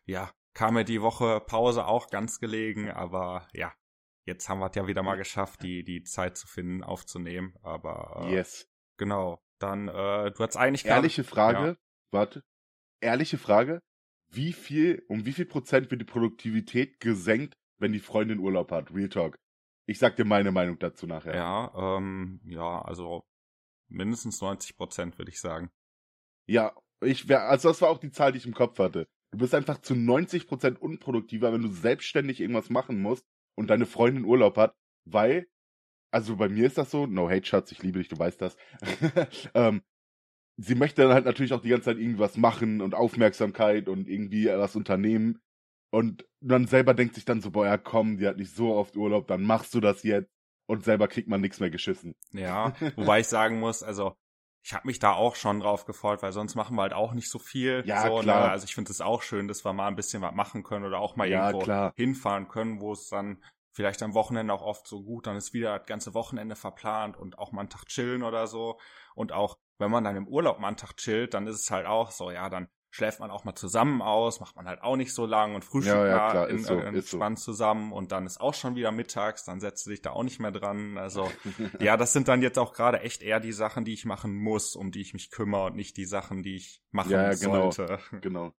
ja, 0.08 0.32
kam 0.54 0.74
mir 0.74 0.86
die 0.86 1.02
Woche 1.02 1.40
Pause 1.42 1.86
auch 1.86 2.10
ganz 2.10 2.40
gelegen, 2.40 2.90
aber 2.90 3.48
ja, 3.54 3.74
jetzt 4.26 4.50
haben 4.50 4.60
wir 4.60 4.70
es 4.70 4.76
ja 4.76 4.88
wieder 4.88 5.04
mal 5.04 5.16
geschafft, 5.16 5.62
die, 5.62 5.84
die 5.84 6.04
Zeit 6.04 6.38
zu 6.38 6.48
finden, 6.48 6.84
aufzunehmen. 6.84 7.54
Aber 7.62 8.26
äh, 8.26 8.34
yes. 8.34 8.68
genau, 8.98 9.44
dann, 9.60 9.88
äh, 9.88 10.32
du 10.32 10.40
hast 10.40 10.58
eigentlich 10.58 10.86
Ehrliche 10.86 11.24
gar, 11.24 11.30
Frage, 11.30 11.68
ja. 11.68 11.78
warte, 12.12 12.44
ehrliche 13.02 13.38
Frage, 13.38 13.82
wie 14.30 14.54
viel, 14.54 15.04
um 15.08 15.26
wie 15.26 15.34
viel 15.34 15.46
Prozent 15.46 15.92
wird 15.92 16.02
die 16.02 16.06
Produktivität 16.06 17.00
gesenkt, 17.00 17.54
wenn 17.78 17.92
die 17.92 18.00
Freundin 18.00 18.40
Urlaub 18.40 18.72
hat? 18.72 18.94
Real 18.94 19.10
Talk. 19.10 19.38
Ich 19.86 20.00
sag 20.00 20.16
dir 20.16 20.26
meine 20.26 20.52
Meinung 20.52 20.80
dazu 20.80 21.08
nachher. 21.08 21.36
Ja, 21.36 21.98
ähm, 21.98 22.42
ja, 22.44 22.82
also 22.82 23.26
mindestens 23.88 24.42
90 24.42 24.76
Prozent, 24.76 25.18
würde 25.18 25.32
ich 25.32 25.40
sagen. 25.40 25.72
Ja, 26.46 26.76
ich 27.02 27.30
wär, 27.30 27.44
also 27.44 27.70
das 27.70 27.82
war 27.82 27.90
auch 27.90 28.00
die 28.00 28.12
Zahl, 28.12 28.32
die 28.32 28.40
ich 28.40 28.46
im 28.46 28.54
Kopf 28.54 28.80
hatte. 28.80 29.08
Du 29.32 29.40
bist 29.40 29.54
einfach 29.54 29.80
zu 29.82 29.96
90 29.96 30.48
Prozent 30.48 30.82
unproduktiver, 30.82 31.52
wenn 31.52 31.62
du 31.62 31.70
selbstständig 31.70 32.40
irgendwas 32.40 32.70
machen 32.70 33.02
musst 33.02 33.26
und 33.56 33.70
deine 33.70 33.86
Freundin 33.86 34.26
Urlaub 34.26 34.58
hat, 34.58 34.76
weil, 35.06 35.48
also 36.12 36.38
bei 36.38 36.50
mir 36.50 36.68
ist 36.68 36.78
das 36.78 36.92
so, 36.92 37.08
no 37.08 37.30
hate 37.30 37.46
Schatz, 37.46 37.72
ich 37.72 37.84
liebe 37.84 38.00
dich, 38.00 38.08
du 38.08 38.18
weißt 38.18 38.42
das. 38.42 38.56
ähm, 39.54 39.82
sie 40.58 40.76
möchte 40.76 41.04
dann 41.04 41.14
halt 41.14 41.26
natürlich 41.26 41.54
auch 41.54 41.62
die 41.62 41.70
ganze 41.70 41.86
Zeit 41.86 41.98
irgendwas 41.98 42.38
machen 42.38 42.82
und 42.82 42.96
Aufmerksamkeit 42.96 43.90
und 43.90 44.08
irgendwie 44.08 44.48
was 44.48 44.76
unternehmen. 44.76 45.42
Und 45.90 46.26
dann 46.42 46.68
selber 46.68 46.94
denkt 46.94 47.16
sich 47.16 47.26
dann 47.26 47.42
so, 47.42 47.52
boah, 47.52 47.66
ja 47.66 47.78
komm, 47.78 48.18
die 48.18 48.28
hat 48.28 48.38
nicht 48.38 48.56
so 48.56 48.74
oft 48.74 48.98
Urlaub, 48.98 49.28
dann 49.28 49.44
machst 49.44 49.74
du 49.74 49.80
das 49.80 50.04
jetzt 50.04 50.32
und 50.68 50.84
selber 50.84 51.08
kriegt 51.08 51.30
man 51.30 51.42
nichts 51.42 51.60
mehr 51.60 51.70
geschissen. 51.70 52.16
Ja, 52.34 52.74
wobei 52.96 53.22
ich 53.22 53.28
sagen 53.28 53.60
muss, 53.60 53.84
also 53.84 54.16
ich 54.68 54.74
habe 54.74 54.86
mich 54.86 55.00
da 55.00 55.14
auch 55.14 55.38
schon 55.38 55.62
drauf 55.62 55.86
gefreut, 55.86 56.22
weil 56.22 56.34
sonst 56.34 56.56
machen 56.56 56.76
wir 56.76 56.82
halt 56.82 56.92
auch 56.92 57.14
nicht 57.14 57.30
so 57.30 57.40
viel. 57.40 57.84
Ja, 57.86 58.02
so, 58.02 58.18
ne? 58.18 58.24
klar. 58.24 58.48
Ne? 58.48 58.52
Also 58.52 58.66
ich 58.66 58.76
finde 58.76 58.92
es 58.92 59.00
auch 59.00 59.22
schön, 59.22 59.48
dass 59.48 59.64
wir 59.64 59.72
mal 59.72 59.88
ein 59.88 59.96
bisschen 59.96 60.22
was 60.22 60.36
machen 60.36 60.64
können 60.64 60.84
oder 60.84 61.00
auch 61.00 61.16
mal 61.16 61.26
ja, 61.26 61.46
irgendwo 61.46 61.64
klar. 61.64 61.94
hinfahren 61.96 62.50
können, 62.50 62.82
wo 62.82 62.92
es 62.92 63.08
dann 63.08 63.42
vielleicht 63.72 64.04
am 64.04 64.14
Wochenende 64.14 64.54
auch 64.54 64.62
oft 64.62 64.86
so 64.86 65.04
gut, 65.04 65.26
dann 65.26 65.38
ist 65.38 65.54
wieder 65.54 65.80
das 65.80 65.88
ganze 65.88 66.14
Wochenende 66.14 66.58
verplant 66.58 67.16
und 67.16 67.40
auch 67.40 67.54
mal 67.54 67.62
einen 67.62 67.70
Tag 67.70 67.86
chillen 67.86 68.24
oder 68.24 68.46
so. 68.46 68.78
Und 69.16 69.32
auch 69.32 69.58
wenn 69.78 69.90
man 69.90 70.04
dann 70.04 70.18
im 70.18 70.28
Urlaub 70.28 70.60
mal 70.60 70.68
einen 70.68 70.76
Tag 70.76 70.98
chillt, 70.98 71.34
dann 71.34 71.48
ist 71.48 71.62
es 71.62 71.72
halt 71.72 71.86
auch 71.86 72.12
so, 72.12 72.30
ja, 72.30 72.50
dann 72.50 72.68
schläft 72.90 73.20
man 73.20 73.32
auch 73.32 73.44
mal 73.44 73.56
zusammen 73.56 74.02
aus, 74.02 74.40
macht 74.40 74.56
man 74.56 74.66
halt 74.66 74.82
auch 74.82 74.96
nicht 74.96 75.14
so 75.14 75.26
lang 75.26 75.56
und 75.56 75.64
frühstückt 75.64 75.98
ja, 75.98 76.08
ja, 76.08 76.32
klar, 76.32 76.50
in, 76.50 76.64
so, 76.64 76.76
entspannt 76.76 77.40
so. 77.40 77.52
zusammen 77.52 77.92
und 77.92 78.12
dann 78.12 78.26
ist 78.26 78.40
auch 78.40 78.54
schon 78.54 78.76
wieder 78.76 78.92
mittags, 78.92 79.44
dann 79.44 79.60
setzt 79.60 79.86
du 79.86 79.92
dich 79.92 80.02
da 80.02 80.12
auch 80.12 80.24
nicht 80.24 80.40
mehr 80.40 80.52
dran. 80.52 80.98
Also 80.98 81.30
ja, 81.80 81.98
das 81.98 82.14
sind 82.14 82.28
dann 82.28 82.42
jetzt 82.42 82.58
auch 82.58 82.74
gerade 82.74 83.02
echt 83.02 83.22
eher 83.22 83.40
die 83.40 83.52
Sachen, 83.52 83.86
die 83.86 83.94
ich 83.94 84.06
machen 84.06 84.36
muss, 84.36 84.76
um 84.76 84.92
die 84.92 85.02
ich 85.02 85.14
mich 85.14 85.32
kümmere 85.32 85.66
und 85.66 85.76
nicht 85.76 85.98
die 85.98 86.06
Sachen, 86.06 86.44
die 86.44 86.56
ich 86.56 86.82
machen 86.92 87.12
ja, 87.12 87.32
ja, 87.32 87.38
genau, 87.38 87.72
sollte. 87.72 88.00
Genau. 88.22 88.54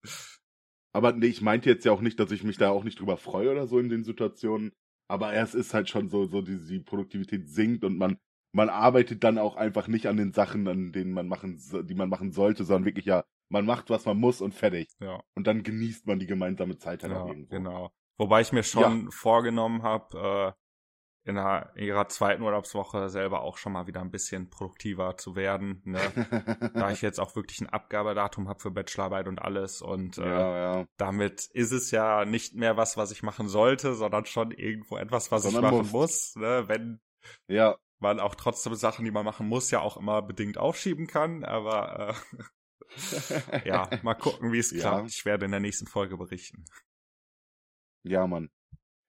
Aber 0.93 1.13
nee, 1.13 1.27
ich 1.27 1.43
meinte 1.43 1.69
jetzt 1.69 1.85
ja 1.85 1.93
auch 1.93 2.01
nicht, 2.01 2.19
dass 2.21 2.31
ich 2.31 2.45
mich 2.45 2.59
da 2.59 2.71
auch 2.71 2.85
nicht 2.85 3.01
drüber 3.01 3.17
freue 3.17 3.51
oder 3.51 3.67
so 3.67 3.79
in 3.79 3.89
den 3.89 4.05
Situationen. 4.05 4.73
Aber 5.11 5.33
es 5.33 5.55
ist 5.55 5.73
halt 5.73 5.89
schon 5.89 6.09
so, 6.09 6.27
so 6.27 6.43
die, 6.43 6.59
die 6.67 6.81
Produktivität 6.81 7.49
sinkt 7.49 7.85
und 7.85 7.99
man 7.99 8.19
man 8.53 8.71
arbeitet 8.71 9.25
dann 9.25 9.39
auch 9.39 9.57
einfach 9.57 9.89
nicht 9.89 10.07
an 10.07 10.17
den 10.17 10.33
Sachen, 10.33 10.67
an 10.69 10.93
denen 10.93 11.13
man 11.13 11.29
machen, 11.29 11.61
die 11.85 11.95
man 11.95 12.09
machen 12.09 12.33
sollte, 12.33 12.65
sondern 12.65 12.87
wirklich 12.87 13.05
ja 13.05 13.25
man 13.49 13.65
macht, 13.65 13.91
was 13.91 14.05
man 14.05 14.19
muss 14.19 14.41
und 14.41 14.55
fertig. 14.55 14.89
Ja. 15.01 15.23
Und 15.35 15.47
dann 15.47 15.63
genießt 15.63 16.07
man 16.07 16.19
die 16.19 16.27
gemeinsame 16.27 16.79
Zeit 16.79 17.03
halt 17.03 17.13
ja, 17.13 17.23
auch 17.23 17.29
irgendwo. 17.29 17.51
Genau. 17.51 17.93
Wobei 18.17 18.41
ich 18.41 18.53
mir 18.53 18.63
schon 18.63 19.05
ja. 19.05 19.11
vorgenommen 19.11 19.83
habe, 19.83 20.55
äh, 20.55 20.59
in, 21.29 21.37
in 21.37 21.85
ihrer 21.85 22.09
zweiten 22.09 22.43
Urlaubswoche 22.43 23.11
selber 23.11 23.43
auch 23.43 23.59
schon 23.59 23.73
mal 23.73 23.87
wieder 23.87 24.01
ein 24.01 24.11
bisschen 24.11 24.49
produktiver 24.49 25.17
zu 25.19 25.37
werden. 25.37 25.83
Ne? 25.85 26.01
da 26.75 26.91
ich 26.91 27.03
jetzt 27.03 27.21
auch 27.21 27.37
wirklich 27.37 27.61
ein 27.61 27.69
Abgabedatum 27.69 28.49
habe 28.49 28.61
für 28.61 28.71
Bachelorarbeit 28.71 29.29
und 29.29 29.41
alles. 29.41 29.83
Und 29.83 30.17
äh, 30.19 30.27
ja, 30.27 30.57
ja. 30.57 30.87
damit 30.97 31.47
ist 31.53 31.73
es 31.73 31.91
ja 31.91 32.25
nicht 32.25 32.55
mehr 32.55 32.77
was, 32.77 32.97
was 32.97 33.11
ich 33.11 33.23
machen 33.23 33.49
sollte, 33.49 33.95
sondern 33.95 34.25
schon 34.25 34.53
irgendwo 34.53 34.97
etwas, 34.97 35.31
was 35.31 35.43
sondern 35.43 35.65
ich 35.65 35.71
machen 35.71 35.93
muss. 35.93 36.35
ne? 36.35 36.65
Wenn 36.67 37.01
ja. 37.47 37.77
man 37.99 38.21
auch 38.21 38.35
trotzdem 38.35 38.75
Sachen, 38.75 39.05
die 39.05 39.11
man 39.11 39.25
machen 39.25 39.49
muss, 39.49 39.71
ja 39.71 39.81
auch 39.81 39.99
immer 39.99 40.23
bedingt 40.23 40.57
aufschieben 40.57 41.07
kann. 41.07 41.45
Aber 41.45 42.09
äh, 42.09 42.43
ja, 43.65 43.89
mal 44.03 44.15
gucken, 44.15 44.53
wie 44.53 44.59
es 44.59 44.71
ja. 44.71 44.81
klappt. 44.81 45.11
Ich 45.11 45.25
werde 45.25 45.45
in 45.45 45.51
der 45.51 45.61
nächsten 45.61 45.87
Folge 45.87 46.17
berichten. 46.17 46.65
Ja, 48.05 48.27
Mann. 48.27 48.51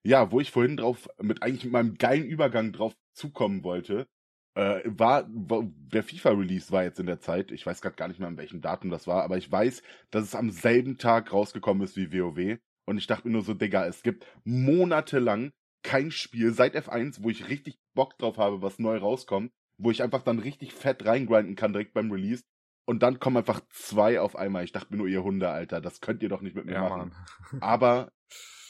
Ja, 0.03 0.31
wo 0.31 0.39
ich 0.39 0.51
vorhin 0.51 0.77
drauf, 0.77 1.07
mit 1.21 1.43
eigentlich 1.43 1.65
mit 1.65 1.73
meinem 1.73 1.95
geilen 1.95 2.25
Übergang 2.25 2.71
drauf 2.71 2.95
zukommen 3.13 3.63
wollte, 3.63 4.07
äh, 4.55 4.81
war, 4.85 5.27
war, 5.29 5.63
der 5.63 6.03
FIFA-Release 6.03 6.71
war 6.71 6.83
jetzt 6.83 6.99
in 6.99 7.05
der 7.05 7.19
Zeit, 7.19 7.51
ich 7.51 7.65
weiß 7.65 7.81
gerade 7.81 7.95
gar 7.95 8.07
nicht 8.07 8.19
mehr, 8.19 8.27
an 8.27 8.37
welchem 8.37 8.61
Datum 8.61 8.89
das 8.89 9.07
war, 9.07 9.23
aber 9.23 9.37
ich 9.37 9.51
weiß, 9.51 9.81
dass 10.11 10.23
es 10.23 10.35
am 10.35 10.49
selben 10.49 10.97
Tag 10.97 11.31
rausgekommen 11.31 11.83
ist 11.83 11.95
wie 11.95 12.11
WoW. 12.11 12.59
Und 12.85 12.97
ich 12.97 13.07
dachte 13.07 13.27
mir 13.27 13.33
nur 13.33 13.43
so, 13.43 13.53
Digga, 13.53 13.85
es 13.85 14.01
gibt 14.01 14.25
monatelang 14.43 15.51
kein 15.83 16.11
Spiel 16.11 16.53
seit 16.53 16.75
F1, 16.75 17.21
wo 17.21 17.29
ich 17.29 17.47
richtig 17.47 17.79
Bock 17.93 18.17
drauf 18.17 18.37
habe, 18.37 18.61
was 18.61 18.79
neu 18.79 18.97
rauskommt, 18.97 19.51
wo 19.77 19.91
ich 19.91 20.01
einfach 20.01 20.23
dann 20.23 20.39
richtig 20.39 20.73
fett 20.73 21.05
reingrinden 21.05 21.55
kann 21.55 21.73
direkt 21.73 21.93
beim 21.93 22.11
Release 22.11 22.43
und 22.89 23.03
dann 23.03 23.19
kommen 23.19 23.37
einfach 23.37 23.61
zwei 23.69 24.19
auf 24.19 24.35
einmal. 24.35 24.63
Ich 24.63 24.71
dachte 24.71 24.91
mir 24.91 24.97
nur, 24.97 25.07
ihr 25.07 25.23
Hunde, 25.23 25.49
Alter, 25.49 25.79
das 25.79 26.01
könnt 26.01 26.23
ihr 26.23 26.29
doch 26.29 26.41
nicht 26.41 26.55
mit 26.55 26.65
mir 26.65 26.73
ja, 26.73 26.89
machen. 26.89 27.13
Aber 27.61 28.11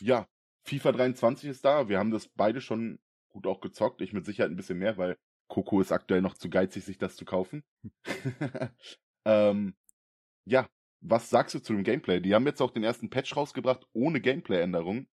ja, 0.02 0.28
FIFA 0.66 0.92
23 0.92 1.50
ist 1.50 1.64
da. 1.64 1.88
Wir 1.88 2.00
haben 2.00 2.12
das 2.12 2.28
beide 2.28 2.60
schon 2.60 3.00
gut 3.30 3.48
auch 3.48 3.62
gezockt. 3.62 4.02
Ich 4.02 4.12
mit 4.12 4.26
Sicherheit 4.26 4.52
ein 4.52 4.58
bisschen 4.58 4.78
mehr, 4.78 4.98
weil 4.98 5.18
Coco 5.48 5.80
ist 5.80 5.94
aktuell 5.94 6.22
noch 6.22 6.34
zu 6.34 6.50
geizig, 6.50 6.84
sich 6.84 6.98
das 6.98 7.16
zu 7.16 7.24
kaufen. 7.24 7.64
ähm, 9.26 9.78
ja, 10.44 10.68
was 11.00 11.30
sagst 11.30 11.56
du 11.56 11.60
zu 11.60 11.72
dem 11.72 11.86
Gameplay? 11.86 12.20
Die 12.20 12.36
haben 12.36 12.46
jetzt 12.46 12.62
auch 12.62 12.72
den 12.72 12.84
ersten 12.84 13.10
Patch 13.10 13.38
rausgebracht 13.38 13.88
ohne 13.94 14.20
Gameplay-Änderungen. 14.20 15.08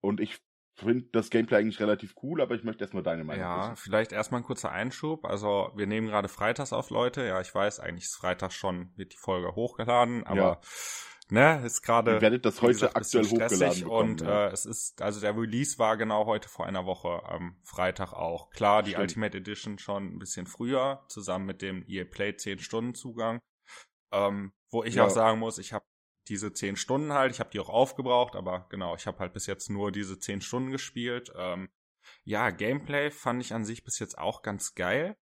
Und 0.00 0.18
ich 0.18 0.40
finde 0.78 1.06
das 1.12 1.30
Gameplay 1.30 1.58
eigentlich 1.58 1.80
relativ 1.80 2.14
cool, 2.22 2.40
aber 2.40 2.54
ich 2.54 2.64
möchte 2.64 2.84
erstmal 2.84 3.02
deine 3.02 3.24
Meinung 3.24 3.42
Ja, 3.42 3.72
wissen. 3.72 3.76
vielleicht 3.76 4.12
erstmal 4.12 4.40
ein 4.40 4.44
kurzer 4.44 4.70
Einschub. 4.70 5.24
Also 5.24 5.72
wir 5.74 5.86
nehmen 5.86 6.06
gerade 6.06 6.28
freitags 6.28 6.72
auf, 6.72 6.90
Leute. 6.90 7.26
Ja, 7.26 7.40
ich 7.40 7.54
weiß, 7.54 7.80
eigentlich 7.80 8.04
ist 8.04 8.16
Freitag 8.16 8.52
schon, 8.52 8.92
wird 8.96 9.12
die 9.12 9.16
Folge 9.16 9.54
hochgeladen, 9.54 10.24
aber 10.24 10.60
ne, 11.30 11.62
ist 11.64 11.82
gerade. 11.82 12.14
Ihr 12.14 12.20
werdet 12.20 12.46
das 12.46 12.62
heute 12.62 12.94
aktuell 12.94 13.24
hochgeladen 13.24 13.80
bekommen, 13.80 14.10
und 14.10 14.20
ja. 14.22 14.46
äh, 14.46 14.52
es 14.52 14.66
ist, 14.66 15.02
also 15.02 15.20
der 15.20 15.36
Release 15.36 15.78
war 15.78 15.96
genau 15.96 16.26
heute 16.26 16.48
vor 16.48 16.66
einer 16.66 16.86
Woche, 16.86 17.22
am 17.24 17.56
Freitag 17.64 18.12
auch. 18.12 18.50
Klar, 18.50 18.82
die 18.82 18.90
Stimmt. 18.90 19.02
Ultimate 19.02 19.38
Edition 19.38 19.78
schon 19.78 20.14
ein 20.14 20.18
bisschen 20.18 20.46
früher, 20.46 21.04
zusammen 21.08 21.46
mit 21.46 21.60
dem 21.60 21.84
EA 21.88 22.04
Play 22.04 22.36
10 22.36 22.60
Stunden 22.60 22.94
Zugang. 22.94 23.40
Ähm, 24.10 24.52
wo 24.70 24.84
ich 24.84 24.94
ja. 24.94 25.04
auch 25.06 25.10
sagen 25.10 25.38
muss, 25.38 25.58
ich 25.58 25.72
habe 25.72 25.84
diese 26.28 26.52
10 26.52 26.76
Stunden 26.76 27.12
halt, 27.12 27.32
ich 27.32 27.40
habe 27.40 27.50
die 27.50 27.60
auch 27.60 27.68
aufgebraucht, 27.68 28.36
aber 28.36 28.66
genau, 28.68 28.94
ich 28.94 29.06
habe 29.06 29.18
halt 29.18 29.32
bis 29.32 29.46
jetzt 29.46 29.70
nur 29.70 29.92
diese 29.92 30.18
10 30.18 30.40
Stunden 30.40 30.70
gespielt. 30.70 31.32
Ähm, 31.36 31.68
ja, 32.24 32.50
Gameplay 32.50 33.10
fand 33.10 33.42
ich 33.42 33.54
an 33.54 33.64
sich 33.64 33.84
bis 33.84 33.98
jetzt 33.98 34.18
auch 34.18 34.42
ganz 34.42 34.74
geil, 34.74 35.16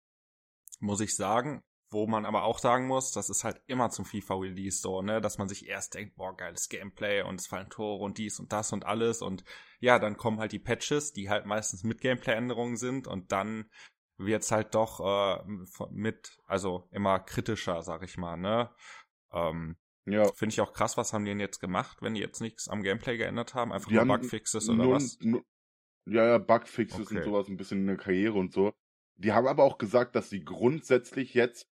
muss 0.80 1.00
ich 1.00 1.16
sagen. 1.16 1.62
Wo 1.90 2.06
man 2.06 2.24
aber 2.24 2.44
auch 2.44 2.58
sagen 2.58 2.86
muss, 2.86 3.12
das 3.12 3.28
ist 3.28 3.44
halt 3.44 3.60
immer 3.66 3.90
zum 3.90 4.06
FIFA-Release 4.06 4.80
so, 4.80 5.02
ne, 5.02 5.20
dass 5.20 5.36
man 5.36 5.46
sich 5.46 5.68
erst 5.68 5.92
denkt, 5.92 6.16
boah, 6.16 6.34
geiles 6.34 6.70
Gameplay 6.70 7.20
und 7.20 7.38
es 7.38 7.46
fallen 7.46 7.68
Tore 7.68 8.02
und 8.02 8.16
dies 8.16 8.40
und 8.40 8.50
das 8.50 8.72
und 8.72 8.86
alles 8.86 9.20
und 9.20 9.44
ja, 9.78 9.98
dann 9.98 10.16
kommen 10.16 10.38
halt 10.38 10.52
die 10.52 10.58
Patches, 10.58 11.12
die 11.12 11.28
halt 11.28 11.44
meistens 11.44 11.84
mit 11.84 12.00
Gameplay-Änderungen 12.00 12.78
sind 12.78 13.06
und 13.06 13.30
dann 13.30 13.68
wird's 14.16 14.50
halt 14.50 14.74
doch 14.74 15.00
äh, 15.00 15.44
mit, 15.90 16.38
also 16.46 16.88
immer 16.92 17.20
kritischer, 17.20 17.82
sag 17.82 18.02
ich 18.04 18.16
mal, 18.16 18.38
ne. 18.38 18.70
Ähm, 19.30 19.76
ja. 20.06 20.30
Finde 20.32 20.52
ich 20.52 20.60
auch 20.60 20.72
krass, 20.72 20.96
was 20.96 21.12
haben 21.12 21.24
die 21.24 21.30
denn 21.30 21.40
jetzt 21.40 21.60
gemacht, 21.60 21.98
wenn 22.02 22.14
die 22.14 22.20
jetzt 22.20 22.40
nichts 22.40 22.68
am 22.68 22.82
Gameplay 22.82 23.16
geändert 23.16 23.54
haben? 23.54 23.72
Einfach 23.72 23.88
die 23.88 23.94
nur 23.94 24.06
Bugfixes 24.06 24.68
oder 24.68 24.84
nur, 24.84 24.94
was? 24.94 25.18
Nur, 25.20 25.44
ja, 26.06 26.26
ja, 26.26 26.38
Bugfixes 26.38 27.06
okay. 27.06 27.18
und 27.18 27.24
sowas, 27.24 27.48
ein 27.48 27.56
bisschen 27.56 27.80
in 27.80 27.86
der 27.86 27.96
Karriere 27.96 28.38
und 28.38 28.52
so. 28.52 28.72
Die 29.16 29.32
haben 29.32 29.46
aber 29.46 29.62
auch 29.62 29.78
gesagt, 29.78 30.16
dass 30.16 30.30
sie 30.30 30.44
grundsätzlich 30.44 31.34
jetzt 31.34 31.68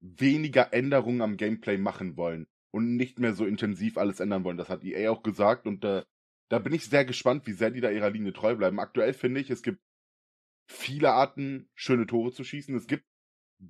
weniger 0.00 0.72
Änderungen 0.72 1.22
am 1.22 1.36
Gameplay 1.36 1.78
machen 1.78 2.16
wollen 2.16 2.46
und 2.72 2.96
nicht 2.96 3.18
mehr 3.18 3.34
so 3.34 3.44
intensiv 3.44 3.98
alles 3.98 4.20
ändern 4.20 4.44
wollen. 4.44 4.56
Das 4.56 4.68
hat 4.68 4.84
EA 4.84 5.10
auch 5.10 5.22
gesagt 5.22 5.66
und 5.66 5.84
äh, 5.84 6.04
da 6.48 6.58
bin 6.58 6.72
ich 6.72 6.84
sehr 6.84 7.04
gespannt, 7.04 7.46
wie 7.46 7.52
sehr 7.52 7.70
die 7.70 7.80
da 7.80 7.90
ihrer 7.90 8.10
Linie 8.10 8.32
treu 8.32 8.54
bleiben. 8.54 8.78
Aktuell 8.78 9.14
finde 9.14 9.40
ich, 9.40 9.50
es 9.50 9.62
gibt 9.62 9.80
viele 10.68 11.12
Arten, 11.12 11.68
schöne 11.74 12.06
Tore 12.06 12.32
zu 12.32 12.44
schießen. 12.44 12.76
Es 12.76 12.86
gibt 12.86 13.04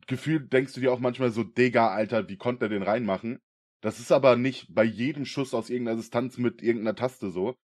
gefühlt, 0.07 0.53
denkst 0.53 0.75
du 0.75 0.81
dir 0.81 0.93
auch 0.93 0.99
manchmal 0.99 1.31
so, 1.31 1.45
Digga, 1.45 1.89
Alter, 1.89 2.29
wie 2.29 2.37
konnte 2.37 2.67
er 2.67 2.69
den 2.71 2.83
reinmachen? 2.83 3.41
Das 3.83 3.99
ist 3.99 4.13
aber 4.13 4.37
nicht 4.37 4.75
bei 4.75 4.85
jedem 4.85 5.25
Schuss 5.27 5.55
aus 5.55 5.69
irgendeiner 5.69 5.99
Distanz 5.99 6.39
mit 6.39 6.63
irgendeiner 6.63 6.95
Taste 6.95 7.31
so. 7.31 7.57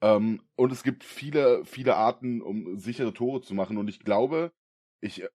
Ähm, 0.00 0.42
und 0.56 0.72
es 0.72 0.84
gibt 0.84 1.04
viele, 1.04 1.64
viele 1.64 1.96
Arten, 1.96 2.40
um 2.40 2.78
sichere 2.78 3.12
Tore 3.12 3.42
zu 3.42 3.54
machen. 3.54 3.76
Und 3.76 3.88
ich 3.88 4.00
glaube, 4.00 4.52
ich 5.00 5.22
äh, 5.22 5.28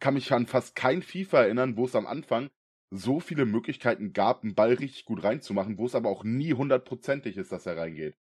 kann 0.00 0.14
mich 0.14 0.32
an 0.32 0.46
fast 0.46 0.74
kein 0.74 1.02
FIFA 1.02 1.42
erinnern, 1.44 1.76
wo 1.76 1.84
es 1.84 1.94
am 1.94 2.06
Anfang 2.06 2.50
so 2.90 3.20
viele 3.20 3.46
Möglichkeiten 3.46 4.12
gab, 4.12 4.42
einen 4.42 4.54
Ball 4.54 4.74
richtig 4.74 5.04
gut 5.04 5.22
reinzumachen, 5.22 5.78
wo 5.78 5.86
es 5.86 5.94
aber 5.94 6.10
auch 6.10 6.24
nie 6.24 6.52
hundertprozentig 6.52 7.36
ist, 7.36 7.52
dass 7.52 7.64
er 7.64 7.76
reingeht. 7.76 8.16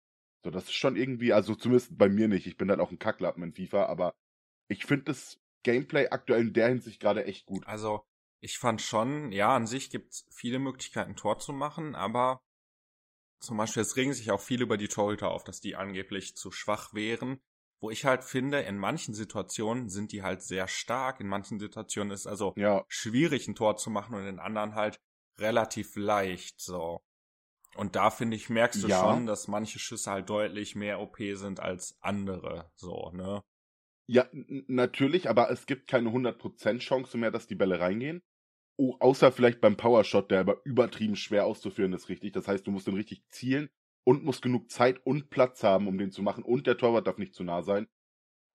So, 0.43 0.51
das 0.51 0.65
ist 0.65 0.75
schon 0.75 0.97
irgendwie, 0.97 1.33
also 1.33 1.55
zumindest 1.55 1.99
bei 1.99 2.09
mir 2.09 2.29
nicht. 2.29 2.47
Ich 2.47 2.57
bin 2.57 2.69
dann 2.69 2.81
auch 2.81 2.91
ein 2.91 2.99
Kacklappen 2.99 3.43
in 3.43 3.53
FIFA, 3.53 3.87
aber 3.87 4.15
ich 4.69 4.87
finde 4.87 5.05
das 5.05 5.41
Gameplay 5.65 6.09
aktuell 6.09 6.41
in 6.41 6.53
der 6.53 6.69
Hinsicht 6.69 7.01
gerade 7.01 7.25
echt 7.27 7.47
gut. 7.47 7.67
Also, 7.67 8.05
ich 8.41 8.59
fand 8.59 8.83
schon, 8.83 9.33
ja, 9.33 9.55
an 9.55 9.67
sich 9.67 9.91
gibt's 9.91 10.27
viele 10.31 10.59
Möglichkeiten, 10.59 11.17
Tor 11.17 11.39
zu 11.39 11.53
machen, 11.53 11.95
aber 11.95 12.41
zum 13.41 13.57
Beispiel, 13.57 13.83
es 13.83 13.97
regen 13.97 14.13
sich 14.13 14.31
auch 14.31 14.41
viele 14.41 14.65
über 14.65 14.77
die 14.77 14.89
Torhüter 14.89 15.31
auf, 15.31 15.45
dass 15.45 15.61
die 15.61 15.77
angeblich 15.77 16.37
zu 16.37 16.51
schwach 16.51 16.95
wären. 16.95 17.41
Wo 17.79 17.91
ich 17.91 18.07
halt 18.07 18.25
finde, 18.25 18.61
in 18.61 18.79
manchen 18.79 19.13
Situationen 19.13 19.91
sind 19.91 20.11
die 20.13 20.23
halt 20.23 20.43
sehr 20.43 20.67
stark, 20.67 21.21
in 21.21 21.29
manchen 21.29 21.59
Situationen 21.59 22.11
ist 22.11 22.27
also 22.27 22.55
ja. 22.57 22.85
schwierig, 22.89 23.47
ein 23.49 23.55
Tor 23.55 23.77
zu 23.77 23.91
machen 23.91 24.15
und 24.15 24.27
in 24.27 24.39
anderen 24.39 24.75
halt 24.75 24.99
relativ 25.39 25.95
leicht, 25.97 26.59
so. 26.59 27.03
Und 27.75 27.95
da 27.95 28.11
finde 28.11 28.37
ich, 28.37 28.49
merkst 28.49 28.83
du 28.83 28.89
ja. 28.89 29.01
schon, 29.01 29.27
dass 29.27 29.49
manche 29.49 29.79
Schüsse 29.79 30.11
halt 30.11 30.31
deutlich 30.31 30.75
mehr 30.75 31.01
OP 31.01 31.19
sind 31.35 31.61
als 31.61 31.99
andere, 32.01 32.73
so, 32.75 33.11
ne? 33.13 33.43
Ja, 34.09 34.27
natürlich, 34.69 35.29
aber 35.29 35.51
es 35.51 35.67
gibt 35.67 35.89
keine 35.89 36.13
100% 36.13 36.81
Chance 36.81 37.19
mehr, 37.19 37.31
dass 37.31 37.47
die 37.47 37.57
Bälle 37.57 37.81
reingehen. 37.81 38.23
Oh, 38.79 38.97
außer 39.01 39.33
vielleicht 39.33 39.61
beim 39.61 39.77
Powershot, 39.77 40.31
der 40.31 40.41
aber 40.41 40.61
übertrieben 40.65 41.17
schwer 41.17 41.47
auszuführen 41.47 41.93
ist, 41.93 42.09
richtig. 42.09 42.33
Das 42.33 42.49
heißt, 42.49 42.67
du 42.67 42.71
musst 42.73 42.87
den 42.87 42.95
richtig 42.95 43.25
zielen 43.31 43.71
und 44.05 44.25
muss 44.25 44.43
genug 44.43 44.71
Zeit 44.71 45.01
und 45.05 45.31
Platz 45.31 45.63
haben, 45.65 45.89
um 45.89 45.99
den 45.99 46.13
zu 46.13 46.23
machen 46.23 46.45
und 46.45 46.67
der 46.67 46.79
Torwart 46.79 47.07
darf 47.07 47.19
nicht 47.19 47.35
zu 47.35 47.45
nah 47.45 47.63
sein. 47.63 47.89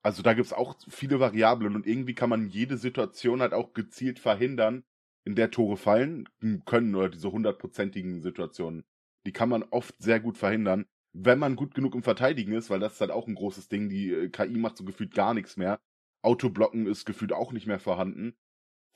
Also 0.03 0.23
da 0.23 0.33
gibt's 0.33 0.53
auch 0.53 0.75
viele 0.89 1.19
Variablen 1.19 1.75
und 1.75 1.87
irgendwie 1.87 2.15
kann 2.15 2.29
man 2.29 2.49
jede 2.49 2.77
Situation 2.77 3.41
halt 3.41 3.53
auch 3.53 3.73
gezielt 3.73 4.19
verhindern, 4.19 4.83
in 5.25 5.35
der 5.35 5.51
Tore 5.51 5.77
fallen 5.77 6.29
können 6.65 6.95
oder 6.95 7.09
diese 7.09 7.31
hundertprozentigen 7.31 8.21
Situationen. 8.21 8.85
Die 9.25 9.33
kann 9.33 9.49
man 9.49 9.63
oft 9.63 9.95
sehr 10.01 10.19
gut 10.19 10.37
verhindern, 10.37 10.87
wenn 11.13 11.39
man 11.39 11.55
gut 11.55 11.73
genug 11.73 11.95
im 11.95 12.03
Verteidigen 12.03 12.53
ist, 12.53 12.69
weil 12.69 12.79
das 12.79 12.93
ist 12.93 13.01
halt 13.01 13.11
auch 13.11 13.27
ein 13.27 13.35
großes 13.35 13.67
Ding. 13.67 13.89
Die 13.89 14.11
äh, 14.11 14.29
KI 14.29 14.57
macht 14.57 14.77
so 14.77 14.85
gefühlt 14.85 15.13
gar 15.13 15.33
nichts 15.33 15.57
mehr. 15.57 15.79
Autoblocken 16.23 16.87
ist 16.87 17.05
gefühlt 17.05 17.33
auch 17.33 17.51
nicht 17.51 17.67
mehr 17.67 17.79
vorhanden. 17.79 18.35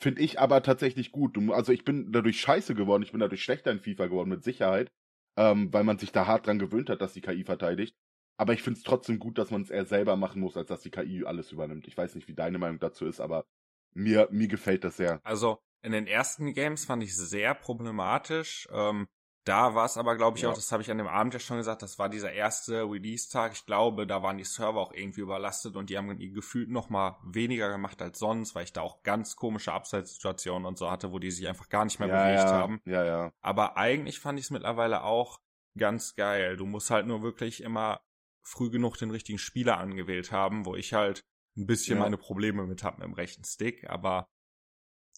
Finde 0.02 0.22
ich 0.22 0.40
aber 0.40 0.62
tatsächlich 0.62 1.12
gut. 1.12 1.38
Also 1.52 1.72
ich 1.72 1.84
bin 1.84 2.12
dadurch 2.12 2.40
scheiße 2.40 2.76
geworden, 2.76 3.04
ich 3.04 3.12
bin 3.12 3.22
dadurch 3.22 3.44
schlechter 3.44 3.72
in 3.72 3.80
FIFA 3.80 4.08
geworden, 4.08 4.30
mit 4.30 4.44
Sicherheit 4.44 4.92
ähm, 5.38 5.74
weil 5.74 5.84
man 5.84 5.98
sich 5.98 6.12
da 6.12 6.28
hart 6.28 6.48
dran 6.48 6.60
gewöhnt 6.60 6.90
hat, 6.90 7.02
dass 7.02 7.14
die 7.14 7.22
KI 7.22 7.44
verteidigt. 7.44 7.96
Aber 8.38 8.54
ich 8.54 8.64
finde 8.64 8.78
es 8.78 8.84
trotzdem 8.84 9.20
gut, 9.20 9.38
dass 9.38 9.52
man 9.52 9.62
es 9.62 9.70
eher 9.70 9.86
selber 9.86 10.18
machen 10.18 10.42
muss, 10.42 10.58
als 10.58 10.68
dass 10.68 10.82
die 10.82 10.92
KI 10.92 11.24
alles 11.26 11.52
übernimmt. 11.52 11.88
Ich 11.88 11.98
weiß 11.98 12.16
nicht, 12.16 12.28
wie 12.28 12.34
deine 12.34 12.58
Meinung 12.58 12.80
dazu 12.80 13.06
ist, 13.06 13.22
aber 13.22 13.46
mir, 13.94 14.28
mir 14.32 14.48
gefällt 14.48 14.84
das 14.84 14.98
sehr. 14.98 15.22
Also 15.24 15.60
in 15.82 15.94
den 15.94 16.08
ersten 16.08 16.54
Games 16.54 16.86
fand 16.86 17.04
ich 17.04 17.16
sehr 17.16 17.54
problematisch. 17.54 18.68
Ähm, 18.72 19.08
da 19.46 19.76
war 19.76 19.86
es 19.86 19.96
aber, 19.96 20.16
glaube 20.16 20.38
ich, 20.38 20.44
ja. 20.44 20.50
auch, 20.50 20.56
das 20.56 20.72
habe 20.72 20.82
ich 20.82 20.90
an 20.90 20.98
dem 20.98 21.08
Abend 21.08 21.34
ja 21.34 21.40
schon 21.40 21.58
gesagt, 21.58 21.84
das 21.84 22.00
war 22.00 22.10
dieser 22.10 22.34
erste 22.34 22.82
Release-Tag. 22.82 23.54
Ich 23.54 23.66
glaube, 23.66 24.08
da 24.08 24.24
waren 24.24 24.40
die 24.40 24.44
Server 24.44 24.80
auch 24.80 24.92
irgendwie 24.92 25.22
überlastet 25.22 25.76
und 25.76 25.92
die 25.92 25.98
haben 25.98 26.18
gefühlt 26.34 26.70
noch 26.70 26.90
mal 26.90 27.20
weniger 27.24 27.70
gemacht 27.70 28.02
als 28.02 28.18
sonst, 28.18 28.56
weil 28.56 28.64
ich 28.64 28.74
da 28.74 28.82
auch 28.82 29.04
ganz 29.04 29.36
komische 29.36 29.72
Abseitssituationen 29.72 30.66
und 30.66 30.80
so 30.80 30.90
hatte, 30.90 31.12
wo 31.12 31.20
die 31.20 31.30
sich 31.30 31.48
einfach 31.48 31.70
gar 31.70 31.86
nicht 31.86 32.00
mehr 32.00 32.10
ja, 32.10 32.24
bewegt 32.24 32.40
ja. 32.40 32.52
haben. 32.52 32.82
Ja, 32.86 33.06
ja. 33.06 33.32
Aber 33.42 33.78
eigentlich 33.78 34.20
fand 34.20 34.40
ich 34.40 34.46
es 34.46 34.52
mittlerweile 34.52 35.04
auch 35.04 35.40
ganz 35.78 36.16
geil. 36.16 36.58
Du 36.58 36.66
musst 36.66 36.90
halt 36.90 37.06
nur 37.06 37.22
wirklich 37.22 37.62
immer 37.62 38.02
früh 38.42 38.72
genug 38.72 38.98
den 38.98 39.12
richtigen 39.12 39.38
Spieler 39.38 39.78
angewählt 39.78 40.32
haben, 40.32 40.66
wo 40.66 40.76
ich 40.76 40.94
halt 40.94 41.24
ein 41.56 41.68
bisschen 41.68 42.00
meine 42.00 42.18
Probleme 42.18 42.66
mit 42.66 42.84
habe 42.84 42.98
mit 42.98 43.06
dem 43.06 43.14
rechten 43.14 43.44
Stick, 43.44 43.90
aber 43.90 44.28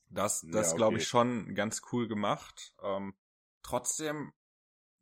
das, 0.09 0.41
das 0.41 0.51
ja, 0.51 0.59
okay. 0.59 0.77
glaube 0.77 0.97
ich 0.97 1.07
schon 1.07 1.55
ganz 1.55 1.81
cool 1.91 2.07
gemacht. 2.07 2.73
Ähm, 2.81 3.13
trotzdem 3.67 4.31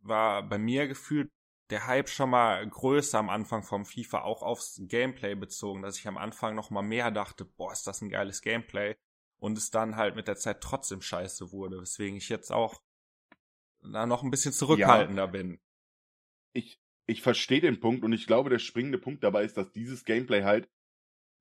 war 0.01 0.47
bei 0.47 0.57
mir 0.57 0.87
gefühlt 0.87 1.31
der 1.69 1.87
Hype 1.87 2.09
schon 2.09 2.29
mal 2.29 2.67
größer 2.67 3.17
am 3.17 3.29
Anfang 3.29 3.63
vom 3.63 3.85
FIFA, 3.85 4.21
auch 4.21 4.43
aufs 4.43 4.79
Gameplay 4.83 5.35
bezogen, 5.35 5.81
dass 5.81 5.97
ich 5.97 6.07
am 6.07 6.17
Anfang 6.17 6.55
noch 6.55 6.69
mal 6.69 6.83
mehr 6.83 7.09
dachte, 7.11 7.45
boah, 7.45 7.71
ist 7.71 7.87
das 7.87 8.01
ein 8.01 8.09
geiles 8.09 8.41
Gameplay 8.41 8.95
und 9.39 9.57
es 9.57 9.71
dann 9.71 9.95
halt 9.95 10.15
mit 10.15 10.27
der 10.27 10.35
Zeit 10.35 10.61
trotzdem 10.61 11.01
scheiße 11.01 11.51
wurde, 11.51 11.81
weswegen 11.81 12.17
ich 12.17 12.29
jetzt 12.29 12.51
auch 12.51 12.81
da 13.81 14.05
noch 14.05 14.23
ein 14.23 14.31
bisschen 14.31 14.53
zurückhaltender 14.53 15.25
ja, 15.25 15.31
bin. 15.31 15.59
Ich, 16.53 16.79
ich 17.07 17.21
verstehe 17.21 17.61
den 17.61 17.79
Punkt 17.79 18.03
und 18.03 18.13
ich 18.13 18.27
glaube, 18.27 18.49
der 18.49 18.59
springende 18.59 18.97
Punkt 18.97 19.23
dabei 19.23 19.43
ist, 19.43 19.57
dass 19.57 19.71
dieses 19.71 20.05
Gameplay 20.05 20.43
halt 20.43 20.69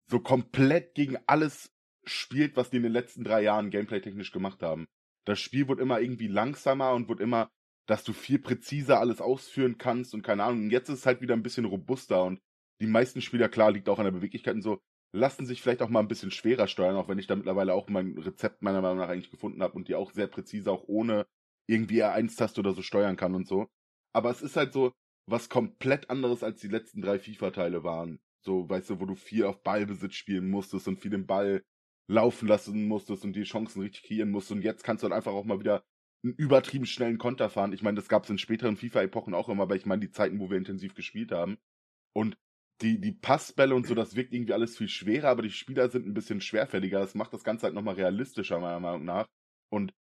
so 0.07 0.21
komplett 0.21 0.95
gegen 0.95 1.19
alles 1.26 1.73
spielt, 2.04 2.57
was 2.57 2.71
die 2.71 2.78
in 2.78 2.83
den 2.83 2.93
letzten 2.93 3.25
drei 3.25 3.43
Jahren 3.43 3.71
gameplay-technisch 3.71 4.33
gemacht 4.33 4.62
haben. 4.62 4.87
Das 5.26 5.40
Spiel 5.40 5.69
wird 5.69 5.81
immer 5.81 6.00
irgendwie 6.00 6.28
langsamer 6.28 6.93
und 6.93 7.09
wird 7.09 7.21
immer, 7.21 7.50
dass 7.87 8.04
du 8.04 8.12
viel 8.12 8.38
präziser 8.38 9.00
alles 9.00 9.21
ausführen 9.21 9.78
kannst 9.78 10.14
und 10.14 10.23
keine 10.23 10.45
Ahnung. 10.45 10.64
Und 10.64 10.71
jetzt 10.71 10.88
ist 10.88 11.00
es 11.00 11.07
halt 11.07 11.21
wieder 11.21 11.35
ein 11.35 11.43
bisschen 11.43 11.64
robuster 11.64 12.25
und 12.25 12.40
die 12.81 12.87
meisten 12.87 13.21
Spieler, 13.21 13.49
klar, 13.49 13.71
liegt 13.71 13.88
auch 13.88 13.99
an 13.99 14.04
der 14.04 14.12
Beweglichkeit 14.12 14.54
und 14.54 14.62
so, 14.62 14.81
lassen 15.14 15.47
sich 15.47 15.62
vielleicht 15.62 15.83
auch 15.83 15.88
mal 15.88 16.00
ein 16.00 16.09
bisschen 16.09 16.31
schwerer 16.31 16.66
steuern, 16.66 16.97
auch 16.97 17.09
wenn 17.09 17.19
ich 17.19 17.26
da 17.26 17.37
mittlerweile 17.37 17.73
auch 17.73 17.88
mein 17.88 18.19
Rezept 18.19 18.62
meiner 18.62 18.83
Meinung 18.83 18.99
nach 18.99 19.09
eigentlich 19.09 19.31
gefunden 19.31 19.62
habe 19.62 19.75
und 19.75 19.88
die 19.88 19.95
auch 19.95 20.11
sehr 20.11 20.26
präzise 20.26 20.71
auch 20.71 20.85
ohne 20.87 21.26
irgendwie 21.69 22.02
R1-Taste 22.02 22.61
oder 22.61 22.73
so 22.73 22.83
steuern 22.83 23.16
kann 23.16 23.35
und 23.35 23.47
so. 23.47 23.69
Aber 24.12 24.31
es 24.31 24.43
ist 24.43 24.57
halt 24.57 24.73
so 24.73 24.93
was 25.26 25.49
komplett 25.49 26.11
anderes 26.11 26.43
als 26.43 26.61
die 26.61 26.69
letzten 26.69 27.00
drei 27.00 27.19
FIFA-Teile 27.19 27.85
waren. 27.85 28.21
So, 28.45 28.69
weißt 28.69 28.90
du, 28.90 29.00
wo 29.00 29.07
du 29.07 29.14
viel 29.14 29.45
auf 29.45 29.62
Ballbesitz 29.62 30.14
spielen 30.14 30.50
musstest 30.50 30.87
und 30.88 31.00
viel 31.00 31.11
den 31.11 31.26
Ball 31.26 31.62
laufen 32.07 32.49
lassen 32.49 32.87
musstest 32.87 33.25
und 33.25 33.35
die 33.35 33.45
Chancen 33.45 33.83
richtig 33.83 34.05
kreieren 34.05 34.31
musstest. 34.31 34.57
Und 34.57 34.63
jetzt 34.63 34.85
kannst 34.85 35.03
du 35.03 35.09
dann 35.09 35.17
einfach 35.17 35.33
auch 35.33 35.45
mal 35.45 35.61
wieder 35.61 35.85
einen 36.23 36.35
übertrieben 36.35 36.87
schnellen 36.87 37.19
Konter 37.19 37.51
fahren. 37.51 37.73
Ich 37.73 37.83
meine, 37.83 37.97
das 37.97 38.09
gab 38.09 38.25
es 38.25 38.31
in 38.31 38.39
späteren 38.39 38.77
FIFA-Epochen 38.77 39.35
auch 39.35 39.49
immer, 39.49 39.65
aber 39.65 39.77
ich 39.77 39.87
meine 39.87 40.01
die 40.01 40.11
Zeiten, 40.11 40.41
wo 40.41 40.51
wir 40.51 40.57
intensiv 40.57 40.95
gespielt 40.95 41.33
haben. 41.33 41.59
Und 42.15 42.37
die, 42.81 43.01
die 43.01 43.13
Passbälle 43.13 43.75
und 43.75 43.87
so, 43.87 43.95
das 43.95 44.17
wirkt 44.17 44.33
irgendwie 44.33 44.53
alles 44.53 44.77
viel 44.77 44.89
schwerer, 44.89 45.29
aber 45.29 45.43
die 45.43 45.51
Spieler 45.51 45.89
sind 45.91 46.07
ein 46.07 46.15
bisschen 46.15 46.41
schwerfälliger. 46.41 46.99
Das 46.99 47.15
macht 47.15 47.33
das 47.33 47.45
Ganze 47.45 47.65
halt 47.65 47.75
nochmal 47.75 47.95
realistischer, 47.95 48.59
meiner 48.59 48.81
Meinung 48.81 49.05
nach. 49.05 49.29
Und 49.71 49.93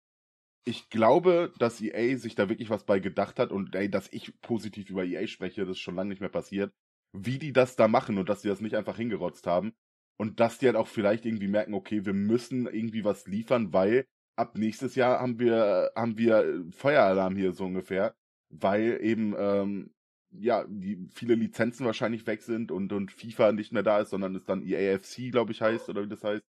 ich 0.66 0.88
glaube, 0.88 1.52
dass 1.58 1.80
EA 1.80 2.16
sich 2.16 2.34
da 2.34 2.48
wirklich 2.48 2.70
was 2.70 2.84
bei 2.84 2.98
gedacht 2.98 3.38
hat 3.38 3.52
und 3.52 3.74
ey, 3.74 3.90
dass 3.90 4.10
ich 4.12 4.40
positiv 4.40 4.90
über 4.90 5.04
EA 5.04 5.26
spreche, 5.26 5.62
das 5.62 5.76
ist 5.76 5.80
schon 5.80 5.94
lange 5.94 6.08
nicht 6.08 6.20
mehr 6.20 6.30
passiert, 6.30 6.72
wie 7.12 7.38
die 7.38 7.52
das 7.52 7.76
da 7.76 7.86
machen 7.86 8.18
und 8.18 8.28
dass 8.28 8.42
die 8.42 8.48
das 8.48 8.60
nicht 8.60 8.74
einfach 8.74 8.96
hingerotzt 8.96 9.46
haben. 9.46 9.74
Und 10.16 10.40
dass 10.40 10.58
die 10.58 10.66
halt 10.66 10.76
auch 10.76 10.88
vielleicht 10.88 11.26
irgendwie 11.26 11.48
merken, 11.48 11.74
okay, 11.74 12.04
wir 12.06 12.14
müssen 12.14 12.66
irgendwie 12.66 13.04
was 13.04 13.26
liefern, 13.26 13.72
weil 13.72 14.06
ab 14.36 14.56
nächstes 14.58 14.94
Jahr 14.94 15.20
haben 15.20 15.38
wir, 15.38 15.90
haben 15.96 16.18
wir 16.18 16.64
Feueralarm 16.70 17.36
hier 17.36 17.52
so 17.52 17.64
ungefähr. 17.66 18.14
weil 18.50 18.98
eben 19.02 19.34
ähm, 19.38 19.92
ja 20.30 20.64
die 20.68 21.08
viele 21.14 21.34
Lizenzen 21.34 21.86
wahrscheinlich 21.86 22.26
weg 22.26 22.42
sind 22.42 22.70
und 22.70 22.92
und 22.92 23.10
FIFA 23.12 23.52
nicht 23.52 23.72
mehr 23.72 23.82
da 23.82 24.00
ist, 24.00 24.10
sondern 24.10 24.34
es 24.36 24.44
dann 24.44 24.62
EAFC, 24.62 25.30
glaube 25.32 25.52
ich, 25.52 25.60
heißt 25.62 25.88
oder 25.88 26.04
wie 26.04 26.08
das 26.08 26.22
heißt. 26.24 26.44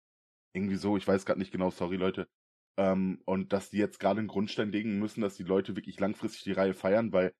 Irgendwie 0.54 0.76
so, 0.76 0.98
ich 0.98 1.08
weiß 1.08 1.26
gerade 1.26 1.40
nicht 1.40 1.52
genau, 1.52 1.72
sorry 1.72 1.98
Leute. 1.98 2.28
Ähm, 2.78 3.22
und 3.26 3.54
dass 3.54 3.70
die 3.70 3.78
jetzt 3.78 4.00
gerade 4.00 4.20
einen 4.20 4.28
Grundstein 4.28 4.72
legen 4.72 5.00
müssen, 5.00 5.22
dass 5.22 5.36
die 5.38 5.44
Leute 5.44 5.76
wirklich 5.76 6.00
langfristig 6.00 6.44
die 6.44 6.52
Reihe 6.54 6.74
feiern, 6.74 7.12
weil 7.14 7.34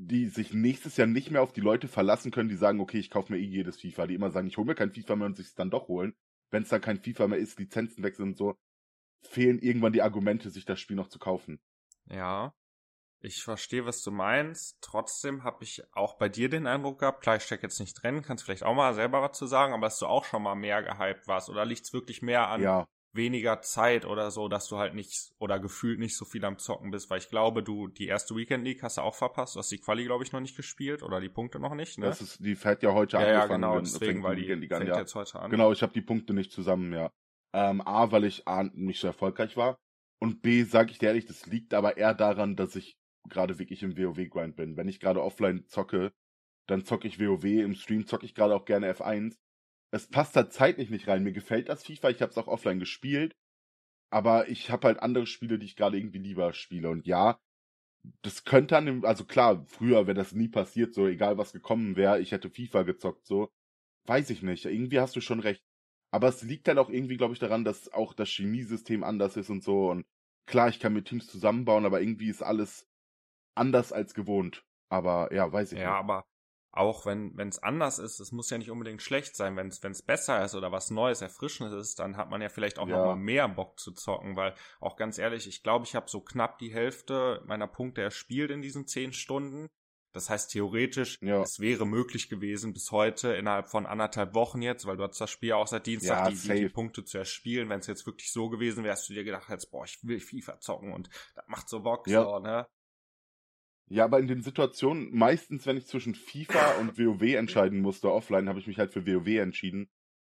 die 0.00 0.28
sich 0.28 0.54
nächstes 0.54 0.96
Jahr 0.96 1.08
nicht 1.08 1.32
mehr 1.32 1.42
auf 1.42 1.52
die 1.52 1.60
Leute 1.60 1.88
verlassen 1.88 2.30
können, 2.30 2.48
die 2.48 2.56
sagen, 2.56 2.80
okay, 2.80 2.98
ich 2.98 3.10
kaufe 3.10 3.32
mir 3.32 3.38
eh 3.40 3.44
jedes 3.44 3.80
FIFA, 3.80 4.06
die 4.06 4.14
immer 4.14 4.30
sagen, 4.30 4.46
ich 4.46 4.56
hole 4.56 4.66
mir 4.66 4.76
kein 4.76 4.92
FIFA 4.92 5.16
mehr 5.16 5.26
und 5.26 5.36
sich 5.36 5.48
es 5.48 5.54
dann 5.54 5.70
doch 5.70 5.88
holen. 5.88 6.14
Wenn 6.50 6.62
es 6.62 6.68
dann 6.68 6.80
kein 6.80 7.02
FIFA 7.02 7.26
mehr 7.26 7.38
ist, 7.38 7.58
Lizenzen 7.58 8.04
wechseln 8.04 8.30
und 8.30 8.36
so, 8.36 8.54
fehlen 9.22 9.58
irgendwann 9.58 9.92
die 9.92 10.02
Argumente, 10.02 10.50
sich 10.50 10.64
das 10.64 10.78
Spiel 10.78 10.96
noch 10.96 11.08
zu 11.08 11.18
kaufen. 11.18 11.60
Ja, 12.08 12.54
ich 13.20 13.42
verstehe, 13.42 13.86
was 13.86 14.00
du 14.02 14.12
meinst. 14.12 14.78
Trotzdem 14.80 15.42
habe 15.42 15.64
ich 15.64 15.82
auch 15.92 16.16
bei 16.16 16.28
dir 16.28 16.48
den 16.48 16.68
Eindruck 16.68 17.00
gehabt, 17.00 17.20
klar, 17.20 17.34
ich 17.34 17.42
stecke 17.42 17.64
jetzt 17.64 17.80
nicht 17.80 18.00
drin, 18.00 18.22
kannst 18.22 18.44
vielleicht 18.44 18.62
auch 18.62 18.76
mal 18.76 18.94
selber 18.94 19.20
was 19.20 19.36
zu 19.36 19.48
sagen, 19.48 19.74
aber 19.74 19.88
dass 19.88 19.98
du 19.98 20.06
auch 20.06 20.24
schon 20.24 20.44
mal 20.44 20.54
mehr 20.54 20.84
gehypt 20.84 21.26
warst. 21.26 21.50
Oder 21.50 21.66
liegt 21.66 21.84
es 21.84 21.92
wirklich 21.92 22.22
mehr 22.22 22.48
an 22.48 22.62
ja 22.62 22.86
weniger 23.18 23.60
Zeit 23.60 24.06
oder 24.06 24.30
so, 24.30 24.48
dass 24.48 24.66
du 24.68 24.78
halt 24.78 24.94
nicht 24.94 25.34
oder 25.38 25.60
gefühlt 25.60 25.98
nicht 25.98 26.16
so 26.16 26.24
viel 26.24 26.42
am 26.46 26.56
Zocken 26.56 26.90
bist, 26.90 27.10
weil 27.10 27.18
ich 27.18 27.28
glaube, 27.28 27.62
du 27.62 27.88
die 27.88 28.06
erste 28.06 28.34
Weekend 28.34 28.64
League 28.64 28.82
hast 28.82 28.96
du 28.96 29.02
auch 29.02 29.14
verpasst, 29.14 29.54
du 29.54 29.58
hast 29.58 29.70
die 29.70 29.78
Quali 29.78 30.04
glaube 30.04 30.24
ich 30.24 30.32
noch 30.32 30.40
nicht 30.40 30.56
gespielt 30.56 31.02
oder 31.02 31.20
die 31.20 31.28
Punkte 31.28 31.60
noch 31.60 31.74
nicht, 31.74 31.98
ne? 31.98 32.06
Das 32.06 32.22
ist 32.22 32.42
die 32.42 32.54
fährt 32.54 32.82
ja 32.82 32.94
heute 32.94 33.18
ja, 33.18 33.22
angefangen. 33.22 33.62
Ja, 33.62 33.68
genau, 33.72 33.80
deswegen 33.80 34.22
weil 34.22 34.36
die 34.36 34.48
Weekend 34.48 34.66
fängt 34.72 34.88
ja. 34.88 34.98
jetzt 34.98 35.14
heute 35.14 35.38
an. 35.38 35.50
Genau, 35.50 35.70
ich 35.72 35.82
habe 35.82 35.92
die 35.92 36.00
Punkte 36.00 36.32
nicht 36.32 36.50
zusammen, 36.52 36.92
ja. 36.94 37.10
Ähm, 37.52 37.82
A, 37.82 38.10
weil 38.10 38.24
ich 38.24 38.48
A 38.48 38.62
nicht 38.62 39.00
so 39.00 39.08
erfolgreich 39.08 39.56
war 39.58 39.76
und 40.20 40.40
B, 40.40 40.62
sage 40.62 40.92
ich 40.92 40.98
dir 40.98 41.06
ehrlich, 41.06 41.26
das 41.26 41.46
liegt 41.46 41.74
aber 41.74 41.96
eher 41.96 42.14
daran, 42.14 42.56
dass 42.56 42.76
ich 42.76 42.96
gerade 43.28 43.58
wirklich 43.58 43.82
im 43.82 43.96
WoW 43.96 44.28
Grind 44.28 44.56
bin. 44.56 44.76
Wenn 44.76 44.88
ich 44.88 45.00
gerade 45.00 45.22
offline 45.22 45.66
zocke, 45.66 46.12
dann 46.66 46.84
zocke 46.84 47.08
ich 47.08 47.20
WoW, 47.20 47.44
im 47.44 47.74
Stream 47.74 48.06
zocke 48.06 48.26
ich 48.26 48.34
gerade 48.34 48.54
auch 48.54 48.64
gerne 48.64 48.92
F1 48.92 49.36
es 49.90 50.08
passt 50.08 50.36
halt 50.36 50.52
zeitlich 50.52 50.90
nicht 50.90 51.08
rein. 51.08 51.22
Mir 51.22 51.32
gefällt 51.32 51.68
das 51.68 51.84
FIFA, 51.84 52.10
ich 52.10 52.22
habe 52.22 52.30
es 52.30 52.38
auch 52.38 52.48
offline 52.48 52.78
gespielt, 52.78 53.36
aber 54.10 54.48
ich 54.48 54.70
habe 54.70 54.88
halt 54.88 55.00
andere 55.00 55.26
Spiele, 55.26 55.58
die 55.58 55.66
ich 55.66 55.76
gerade 55.76 55.98
irgendwie 55.98 56.18
lieber 56.18 56.52
spiele. 56.52 56.90
Und 56.90 57.06
ja, 57.06 57.38
das 58.22 58.44
könnte 58.44 58.74
dann, 58.74 59.04
also 59.04 59.24
klar, 59.24 59.64
früher 59.66 60.06
wäre 60.06 60.14
das 60.14 60.32
nie 60.32 60.48
passiert, 60.48 60.94
so 60.94 61.06
egal 61.06 61.38
was 61.38 61.52
gekommen 61.52 61.96
wäre, 61.96 62.20
ich 62.20 62.32
hätte 62.32 62.50
FIFA 62.50 62.82
gezockt, 62.84 63.26
so. 63.26 63.50
Weiß 64.06 64.30
ich 64.30 64.42
nicht. 64.42 64.64
Irgendwie 64.64 65.00
hast 65.00 65.16
du 65.16 65.20
schon 65.20 65.40
recht. 65.40 65.62
Aber 66.10 66.28
es 66.28 66.42
liegt 66.42 66.66
halt 66.68 66.78
auch 66.78 66.88
irgendwie, 66.88 67.18
glaube 67.18 67.34
ich, 67.34 67.38
daran, 67.38 67.64
dass 67.64 67.92
auch 67.92 68.14
das 68.14 68.30
Chemiesystem 68.30 69.04
anders 69.04 69.36
ist 69.36 69.50
und 69.50 69.62
so. 69.62 69.90
Und 69.90 70.06
klar, 70.46 70.70
ich 70.70 70.80
kann 70.80 70.94
mir 70.94 71.04
Teams 71.04 71.26
zusammenbauen, 71.26 71.84
aber 71.84 72.00
irgendwie 72.00 72.30
ist 72.30 72.42
alles 72.42 72.88
anders 73.54 73.92
als 73.92 74.14
gewohnt. 74.14 74.64
Aber 74.90 75.32
ja, 75.34 75.52
weiß 75.52 75.72
ich 75.72 75.78
ja, 75.78 75.84
nicht. 75.84 75.92
Ja, 75.92 75.98
aber 75.98 76.24
auch 76.78 77.06
wenn 77.06 77.36
es 77.36 77.60
anders 77.62 77.98
ist, 77.98 78.20
es 78.20 78.30
muss 78.30 78.50
ja 78.50 78.58
nicht 78.58 78.70
unbedingt 78.70 79.02
schlecht 79.02 79.34
sein. 79.34 79.56
Wenn 79.56 79.68
es 79.68 80.02
besser 80.02 80.44
ist 80.44 80.54
oder 80.54 80.70
was 80.70 80.90
Neues, 80.90 81.20
Erfrischendes 81.20 81.74
ist, 81.74 81.98
dann 81.98 82.16
hat 82.16 82.30
man 82.30 82.40
ja 82.40 82.48
vielleicht 82.48 82.78
auch 82.78 82.86
ja. 82.86 82.96
noch 82.96 83.06
mal 83.06 83.16
mehr 83.16 83.48
Bock 83.48 83.80
zu 83.80 83.92
zocken, 83.92 84.36
weil 84.36 84.54
auch 84.80 84.96
ganz 84.96 85.18
ehrlich, 85.18 85.48
ich 85.48 85.64
glaube, 85.64 85.84
ich 85.84 85.96
habe 85.96 86.08
so 86.08 86.20
knapp 86.20 86.58
die 86.58 86.72
Hälfte 86.72 87.42
meiner 87.46 87.66
Punkte 87.66 88.02
erspielt 88.02 88.50
in 88.50 88.62
diesen 88.62 88.86
zehn 88.86 89.12
Stunden. 89.12 89.68
Das 90.12 90.30
heißt, 90.30 90.52
theoretisch, 90.52 91.18
ja. 91.20 91.42
es 91.42 91.60
wäre 91.60 91.84
möglich 91.84 92.28
gewesen, 92.28 92.72
bis 92.72 92.92
heute 92.92 93.34
innerhalb 93.34 93.68
von 93.68 93.84
anderthalb 93.84 94.34
Wochen 94.34 94.62
jetzt, 94.62 94.86
weil 94.86 94.96
du 94.96 95.02
hast 95.02 95.20
das 95.20 95.30
Spiel 95.30 95.52
auch 95.52 95.66
seit 95.66 95.86
Dienstag, 95.86 96.30
ja, 96.32 96.54
die, 96.54 96.60
die, 96.60 96.68
Punkte 96.68 97.04
zu 97.04 97.18
erspielen. 97.18 97.68
Wenn 97.68 97.80
es 97.80 97.88
jetzt 97.88 98.06
wirklich 98.06 98.32
so 98.32 98.48
gewesen 98.48 98.84
wäre, 98.84 98.92
hast 98.92 99.08
du 99.08 99.14
dir 99.14 99.24
gedacht, 99.24 99.48
jetzt, 99.50 99.70
boah, 99.70 99.84
ich 99.84 99.98
will 100.02 100.20
FIFA 100.20 100.60
zocken 100.60 100.92
und 100.92 101.10
das 101.34 101.44
macht 101.48 101.68
so 101.68 101.80
Bock, 101.80 102.06
ja. 102.06 102.22
so, 102.22 102.38
ne? 102.38 102.66
Ja, 103.90 104.04
aber 104.04 104.18
in 104.18 104.26
den 104.26 104.42
Situationen, 104.42 105.14
meistens, 105.16 105.66
wenn 105.66 105.78
ich 105.78 105.86
zwischen 105.86 106.14
FIFA 106.14 106.78
und 106.80 106.98
WoW 106.98 107.34
entscheiden 107.34 107.80
musste, 107.80 108.12
offline, 108.12 108.48
habe 108.48 108.58
ich 108.58 108.66
mich 108.66 108.78
halt 108.78 108.92
für 108.92 109.06
WoW 109.06 109.38
entschieden. 109.38 109.88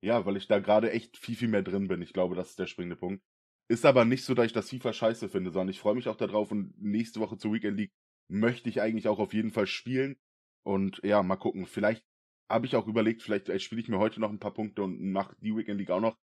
Ja, 0.02 0.26
weil 0.26 0.36
ich 0.36 0.46
da 0.46 0.58
gerade 0.58 0.92
echt 0.92 1.16
viel, 1.16 1.34
viel 1.34 1.48
mehr 1.48 1.62
drin 1.62 1.88
bin. 1.88 2.02
Ich 2.02 2.12
glaube, 2.12 2.34
das 2.36 2.50
ist 2.50 2.58
der 2.58 2.66
springende 2.66 2.96
Punkt. 2.96 3.22
Ist 3.70 3.84
aber 3.84 4.04
nicht 4.04 4.24
so, 4.24 4.34
dass 4.34 4.46
ich 4.46 4.52
das 4.52 4.70
FIFA 4.70 4.92
scheiße 4.92 5.28
finde, 5.28 5.50
sondern 5.50 5.70
ich 5.70 5.80
freue 5.80 5.94
mich 5.94 6.08
auch 6.08 6.16
darauf 6.16 6.50
und 6.52 6.80
nächste 6.80 7.20
Woche 7.20 7.36
zur 7.36 7.52
Weekend 7.52 7.76
League 7.76 7.92
möchte 8.30 8.68
ich 8.68 8.80
eigentlich 8.80 9.08
auch 9.08 9.18
auf 9.18 9.32
jeden 9.32 9.50
Fall 9.50 9.66
spielen. 9.66 10.16
Und 10.64 11.00
ja, 11.02 11.22
mal 11.22 11.36
gucken. 11.36 11.66
Vielleicht 11.66 12.04
habe 12.50 12.66
ich 12.66 12.76
auch 12.76 12.86
überlegt, 12.86 13.22
vielleicht 13.22 13.48
spiele 13.62 13.80
ich 13.80 13.88
mir 13.88 13.98
heute 13.98 14.20
noch 14.20 14.30
ein 14.30 14.38
paar 14.38 14.54
Punkte 14.54 14.82
und 14.82 15.12
mache 15.12 15.36
die 15.40 15.56
Weekend 15.56 15.78
League 15.78 15.90
auch 15.90 16.00
noch. 16.00 16.18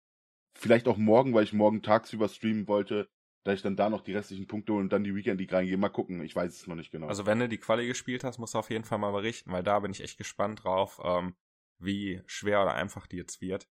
Vielleicht 0.58 0.88
auch 0.88 0.98
morgen, 0.98 1.34
weil 1.34 1.44
ich 1.44 1.54
morgen 1.54 1.82
tagsüber 1.82 2.30
streamen 2.30 2.68
wollte 2.68 3.10
da 3.44 3.54
ich 3.54 3.62
dann 3.62 3.76
da 3.76 3.90
noch 3.90 4.02
die 4.02 4.14
restlichen 4.14 4.48
Punkte 4.48 4.74
und 4.74 4.90
dann 4.92 5.04
die 5.04 5.16
Weekend 5.16 5.40
League 5.40 5.52
reingehe. 5.52 5.78
Mal 5.78 5.90
gucken, 5.90 6.24
ich 6.24 6.36
weiß 6.36 6.54
es 6.54 6.68
noch 6.68 6.76
nicht 6.76 6.92
genau. 6.92 7.08
Also 7.08 7.26
wenn 7.26 7.40
du 7.40 7.50
die 7.50 7.58
Quali 7.58 7.86
gespielt 7.88 8.24
hast, 8.24 8.38
musst 8.38 8.54
du 8.54 8.60
auf 8.60 8.70
jeden 8.70 8.86
Fall 8.86 9.00
mal 9.00 9.12
berichten, 9.12 9.52
weil 9.52 9.64
da 9.64 9.80
bin 9.80 9.92
ich 9.92 10.02
echt 10.02 10.18
gespannt 10.18 10.64
drauf, 10.64 11.02
ähm, 11.04 11.36
wie 11.78 12.22
schwer 12.26 12.62
oder 12.62 12.74
einfach 12.74 13.06
die 13.06 13.18
jetzt 13.18 13.42
wird. 13.42 13.68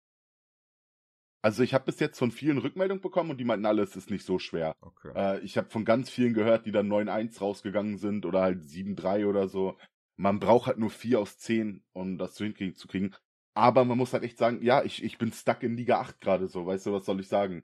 Also 1.44 1.64
ich 1.64 1.74
habe 1.74 1.86
bis 1.86 2.00
jetzt 2.00 2.20
von 2.20 2.32
vielen 2.32 2.60
Rückmeldungen 2.60 3.02
bekommen 3.02 3.32
und 3.32 3.38
die 3.38 3.46
meinten 3.46 3.66
alles 3.66 3.96
ist 3.96 4.12
nicht 4.12 4.26
so 4.26 4.38
schwer. 4.38 4.76
Okay. 4.82 5.12
Äh, 5.16 5.40
ich 5.40 5.58
habe 5.58 5.70
von 5.70 5.86
ganz 5.86 6.10
vielen 6.10 6.34
gehört, 6.34 6.66
die 6.66 6.72
dann 6.72 6.92
9-1 6.92 7.40
rausgegangen 7.40 7.98
sind 7.98 8.26
oder 8.26 8.42
halt 8.42 8.62
7-3 8.62 9.26
oder 9.26 9.48
so. 9.48 9.78
Man 10.18 10.40
braucht 10.40 10.68
halt 10.68 10.78
nur 10.78 10.92
4 10.92 11.20
aus 11.20 11.40
10, 11.40 11.84
um 11.94 12.20
das 12.20 12.36
zu 12.36 12.44
hinkriegen 12.44 12.76
zu 12.76 12.88
kriegen. 12.88 13.16
Aber 13.56 13.86
man 13.86 13.98
muss 13.98 14.14
halt 14.14 14.24
echt 14.24 14.38
sagen, 14.38 14.62
ja, 14.62 14.84
ich, 14.84 15.04
ich 15.04 15.18
bin 15.18 15.32
stuck 15.32 15.64
in 15.64 15.76
Liga 15.76 16.00
8 16.00 16.22
gerade 16.22 16.48
so, 16.48 16.66
weißt 16.66 16.86
du, 16.86 16.94
was 16.94 17.06
soll 17.06 17.20
ich 17.20 17.28
sagen? 17.28 17.64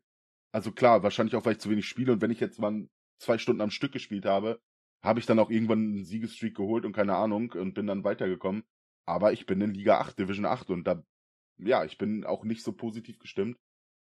Also 0.52 0.72
klar, 0.72 1.04
wahrscheinlich 1.04 1.36
auch, 1.36 1.46
weil 1.46 1.54
ich 1.54 1.60
zu 1.60 1.70
wenig 1.70 1.88
spiele 1.88 2.14
und 2.14 2.22
wenn 2.22 2.32
ich 2.32 2.40
jetzt 2.40 2.60
mal 2.60 2.88
zwei 3.20 3.38
Stunden 3.38 3.62
am 3.62 3.72
Stück 3.72 3.92
gespielt 3.92 4.26
habe, 4.26 4.62
habe 5.04 5.20
ich 5.20 5.26
dann 5.26 5.40
auch 5.40 5.50
irgendwann 5.50 5.80
einen 5.80 6.06
Siegestreak 6.06 6.56
geholt 6.56 6.86
und 6.86 6.94
keine 6.94 7.16
Ahnung 7.16 7.52
und 7.52 7.74
bin 7.74 7.88
dann 7.88 8.04
weitergekommen. 8.04 8.64
Aber 9.06 9.32
ich 9.34 9.46
bin 9.46 9.62
in 9.62 9.74
Liga 9.74 10.00
8, 10.00 10.20
Division 10.20 10.46
8 10.46 10.70
und 10.70 10.86
da, 10.86 11.04
ja, 11.58 11.86
ich 11.86 11.98
bin 11.98 12.26
auch 12.26 12.44
nicht 12.44 12.64
so 12.64 12.74
positiv 12.74 13.20
gestimmt, 13.20 13.58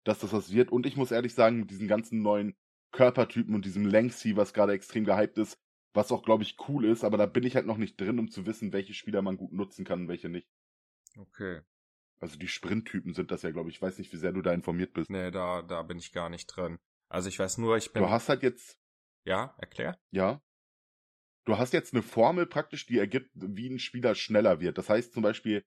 dass 0.04 0.20
das 0.20 0.34
was 0.34 0.52
wird. 0.52 0.72
Und 0.72 0.86
ich 0.86 0.98
muss 0.98 1.12
ehrlich 1.12 1.34
sagen, 1.34 1.62
mit 1.62 1.72
diesen 1.72 1.88
ganzen 1.88 2.22
neuen 2.22 2.56
Körpertypen 2.92 3.54
und 3.54 3.66
diesem 3.66 3.86
Lengthy, 3.86 4.36
was 4.36 4.54
gerade 4.54 4.74
extrem 4.74 5.06
gehypt 5.06 5.38
ist, 5.38 5.58
was 5.94 6.12
auch, 6.12 6.24
glaube 6.24 6.44
ich, 6.44 6.58
cool 6.68 6.86
ist, 6.86 7.04
aber 7.04 7.18
da 7.18 7.26
bin 7.26 7.44
ich 7.44 7.56
halt 7.56 7.66
noch 7.66 7.78
nicht 7.78 8.00
drin, 8.00 8.20
um 8.20 8.30
zu 8.30 8.46
wissen, 8.46 8.74
welche 8.74 8.94
Spieler 8.94 9.22
man 9.22 9.38
gut 9.38 9.54
nutzen 9.54 9.86
kann 9.86 10.02
und 10.02 10.08
welche 10.08 10.30
nicht. 10.30 10.48
Okay. 11.18 11.62
Also 12.20 12.38
die 12.38 12.48
Sprinttypen 12.48 13.14
sind 13.14 13.32
das 13.32 13.44
ja, 13.44 13.52
glaube 13.52 13.70
ich. 13.70 13.78
Ich 13.78 13.82
weiß 13.82 13.98
nicht, 13.98 14.12
wie 14.12 14.18
sehr 14.18 14.34
du 14.34 14.42
da 14.42 14.54
informiert 14.54 14.94
bist. 14.94 15.10
Nee, 15.10 15.32
da, 15.32 15.62
da 15.62 15.84
bin 15.84 15.98
ich 15.98 16.12
gar 16.12 16.30
nicht 16.30 16.48
drin. 16.48 16.78
Also 17.10 17.30
ich 17.30 17.40
weiß 17.40 17.58
nur, 17.58 17.78
ich 17.78 17.92
bin. 17.92 18.04
Du 18.04 18.10
hast 18.10 18.30
halt 18.30 18.44
jetzt. 18.44 18.78
Ja, 19.26 19.56
erklär. 19.58 19.98
Ja. 20.12 20.42
Du 21.46 21.58
hast 21.58 21.74
jetzt 21.74 21.94
eine 21.94 22.04
Formel 22.04 22.46
praktisch, 22.46 22.86
die 22.86 23.00
ergibt, 23.00 23.32
wie 23.34 23.70
ein 23.70 23.80
Spieler 23.80 24.16
schneller 24.16 24.60
wird. 24.60 24.78
Das 24.78 24.90
heißt 24.90 25.14
zum 25.14 25.24
Beispiel, 25.24 25.64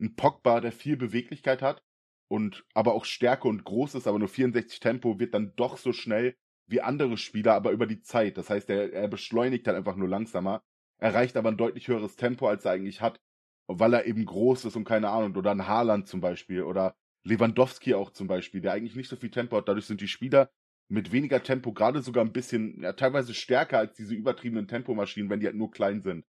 ein 0.00 0.14
Pogba, 0.14 0.60
der 0.60 0.72
viel 0.72 0.96
Beweglichkeit 0.96 1.62
hat 1.62 1.82
und 2.28 2.64
aber 2.74 2.94
auch 2.94 3.04
Stärke 3.04 3.48
und 3.48 3.64
groß 3.64 3.94
ist, 3.94 4.06
aber 4.06 4.18
nur 4.18 4.28
64 4.28 4.80
Tempo, 4.80 5.18
wird 5.18 5.34
dann 5.34 5.54
doch 5.56 5.76
so 5.76 5.92
schnell 5.92 6.36
wie 6.66 6.80
andere 6.80 7.16
Spieler, 7.16 7.54
aber 7.54 7.72
über 7.72 7.86
die 7.86 8.00
Zeit. 8.00 8.38
Das 8.38 8.50
heißt, 8.50 8.70
er, 8.70 8.92
er 8.92 9.08
beschleunigt 9.08 9.66
halt 9.66 9.76
einfach 9.76 9.96
nur 9.96 10.08
langsamer, 10.08 10.62
erreicht 10.98 11.36
aber 11.36 11.50
ein 11.50 11.56
deutlich 11.56 11.88
höheres 11.88 12.16
Tempo, 12.16 12.48
als 12.48 12.64
er 12.64 12.72
eigentlich 12.72 13.00
hat 13.00 13.20
weil 13.66 13.94
er 13.94 14.06
eben 14.06 14.24
groß 14.24 14.66
ist 14.66 14.76
und 14.76 14.84
keine 14.84 15.10
Ahnung, 15.10 15.36
oder 15.36 15.50
ein 15.50 15.66
Haaland 15.66 16.08
zum 16.08 16.20
Beispiel, 16.20 16.62
oder 16.62 16.96
Lewandowski 17.24 17.94
auch 17.94 18.10
zum 18.10 18.26
Beispiel, 18.26 18.60
der 18.60 18.72
eigentlich 18.72 18.96
nicht 18.96 19.08
so 19.08 19.16
viel 19.16 19.30
Tempo 19.30 19.56
hat. 19.56 19.68
Dadurch 19.68 19.86
sind 19.86 20.00
die 20.00 20.08
Spieler 20.08 20.50
mit 20.88 21.12
weniger 21.12 21.42
Tempo 21.42 21.72
gerade 21.72 22.02
sogar 22.02 22.24
ein 22.24 22.32
bisschen, 22.32 22.82
ja, 22.82 22.92
teilweise 22.92 23.34
stärker 23.34 23.78
als 23.78 23.94
diese 23.96 24.14
übertriebenen 24.14 24.68
Tempomaschinen, 24.68 25.30
wenn 25.30 25.40
die 25.40 25.46
halt 25.46 25.56
nur 25.56 25.70
klein 25.70 26.02
sind. 26.02 26.26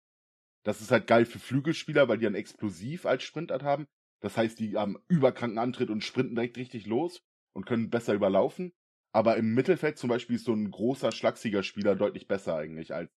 Das 0.64 0.82
ist 0.82 0.92
halt 0.92 1.08
geil 1.08 1.26
für 1.26 1.40
Flügelspieler, 1.40 2.08
weil 2.08 2.18
die 2.18 2.26
dann 2.26 2.36
explosiv 2.36 3.06
als 3.06 3.24
Sprintart 3.24 3.64
haben. 3.64 3.88
Das 4.22 4.38
heißt, 4.38 4.60
die 4.60 4.78
haben 4.78 4.98
überkranken 5.10 5.60
Antritt 5.60 5.90
und 5.90 6.04
sprinten 6.04 6.36
direkt 6.36 6.58
richtig 6.58 6.86
los 6.88 7.24
und 7.54 7.66
können 7.66 7.90
besser 7.90 8.14
überlaufen. 8.14 8.74
Aber 9.14 9.38
im 9.38 9.54
Mittelfeld 9.54 9.98
zum 9.98 10.10
Beispiel 10.10 10.38
ist 10.38 10.46
so 10.46 10.54
ein 10.54 10.72
großer, 10.72 11.12
schlagsiger 11.12 11.64
Spieler 11.64 11.96
deutlich 11.96 12.28
besser 12.28 12.56
eigentlich 12.56 12.94
als 12.94 13.12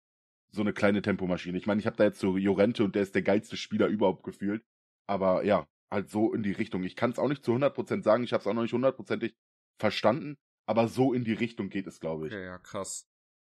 so 0.51 0.61
eine 0.61 0.73
kleine 0.73 1.01
Tempomaschine. 1.01 1.57
Ich 1.57 1.67
meine, 1.67 1.79
ich 1.79 1.85
habe 1.85 1.97
da 1.97 2.03
jetzt 2.03 2.19
so 2.19 2.37
Jorente 2.37 2.83
und 2.83 2.95
der 2.95 3.03
ist 3.03 3.15
der 3.15 3.21
geilste 3.21 3.57
Spieler 3.57 3.87
überhaupt 3.87 4.23
gefühlt. 4.23 4.63
Aber 5.07 5.43
ja, 5.43 5.67
halt 5.91 6.09
so 6.09 6.33
in 6.33 6.43
die 6.43 6.51
Richtung. 6.51 6.83
Ich 6.83 6.95
kann 6.95 7.11
es 7.11 7.19
auch 7.19 7.27
nicht 7.27 7.43
zu 7.43 7.53
100% 7.53 8.03
sagen, 8.03 8.23
ich 8.23 8.33
habe 8.33 8.41
es 8.41 8.47
auch 8.47 8.53
noch 8.53 8.61
nicht 8.61 8.73
hundertprozentig 8.73 9.35
verstanden, 9.79 10.37
aber 10.65 10.87
so 10.87 11.13
in 11.13 11.23
die 11.23 11.33
Richtung 11.33 11.69
geht 11.69 11.87
es, 11.87 11.99
glaube 11.99 12.27
ich. 12.27 12.33
Okay, 12.33 12.45
ja, 12.45 12.57
krass. 12.57 13.07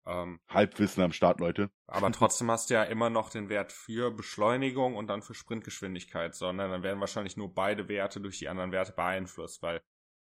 Ähm, 0.06 0.40
Halbwissen 0.48 1.02
am 1.02 1.12
Start, 1.12 1.40
Leute. 1.40 1.70
Aber 1.86 2.10
trotzdem 2.12 2.50
hast 2.50 2.70
du 2.70 2.74
ja 2.74 2.84
immer 2.84 3.10
noch 3.10 3.30
den 3.30 3.48
Wert 3.48 3.72
für 3.72 4.10
Beschleunigung 4.10 4.96
und 4.96 5.06
dann 5.08 5.22
für 5.22 5.34
Sprintgeschwindigkeit, 5.34 6.34
sondern 6.34 6.70
dann 6.70 6.82
werden 6.82 7.00
wahrscheinlich 7.00 7.36
nur 7.36 7.52
beide 7.52 7.88
Werte 7.88 8.20
durch 8.20 8.38
die 8.38 8.48
anderen 8.48 8.72
Werte 8.72 8.92
beeinflusst, 8.92 9.62
weil, 9.62 9.82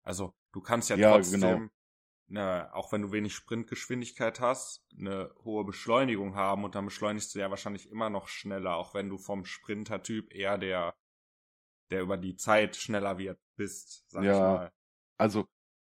also 0.03 0.33
du 0.51 0.61
kannst 0.61 0.89
ja, 0.89 0.95
ja 0.95 1.13
trotzdem 1.13 1.41
genau 1.41 1.67
eine, 2.29 2.73
auch 2.73 2.91
wenn 2.91 3.01
du 3.01 3.11
wenig 3.11 3.33
Sprintgeschwindigkeit 3.33 4.39
hast, 4.39 4.85
eine 4.97 5.31
hohe 5.43 5.63
Beschleunigung 5.63 6.35
haben 6.35 6.63
und 6.63 6.75
dann 6.75 6.85
beschleunigst 6.85 7.33
du 7.33 7.39
ja 7.39 7.49
wahrscheinlich 7.49 7.89
immer 7.89 8.09
noch 8.09 8.27
schneller, 8.27 8.75
auch 8.75 8.93
wenn 8.93 9.09
du 9.09 9.17
vom 9.17 9.45
Sprinter-Typ 9.45 10.33
eher 10.33 10.57
der, 10.57 10.95
der 11.91 12.01
über 12.01 12.17
die 12.17 12.35
Zeit 12.35 12.75
schneller 12.75 13.17
wird, 13.17 13.39
bist, 13.55 14.03
sag 14.09 14.23
ja, 14.23 14.31
ich 14.31 14.39
mal. 14.39 14.71
Also, 15.17 15.47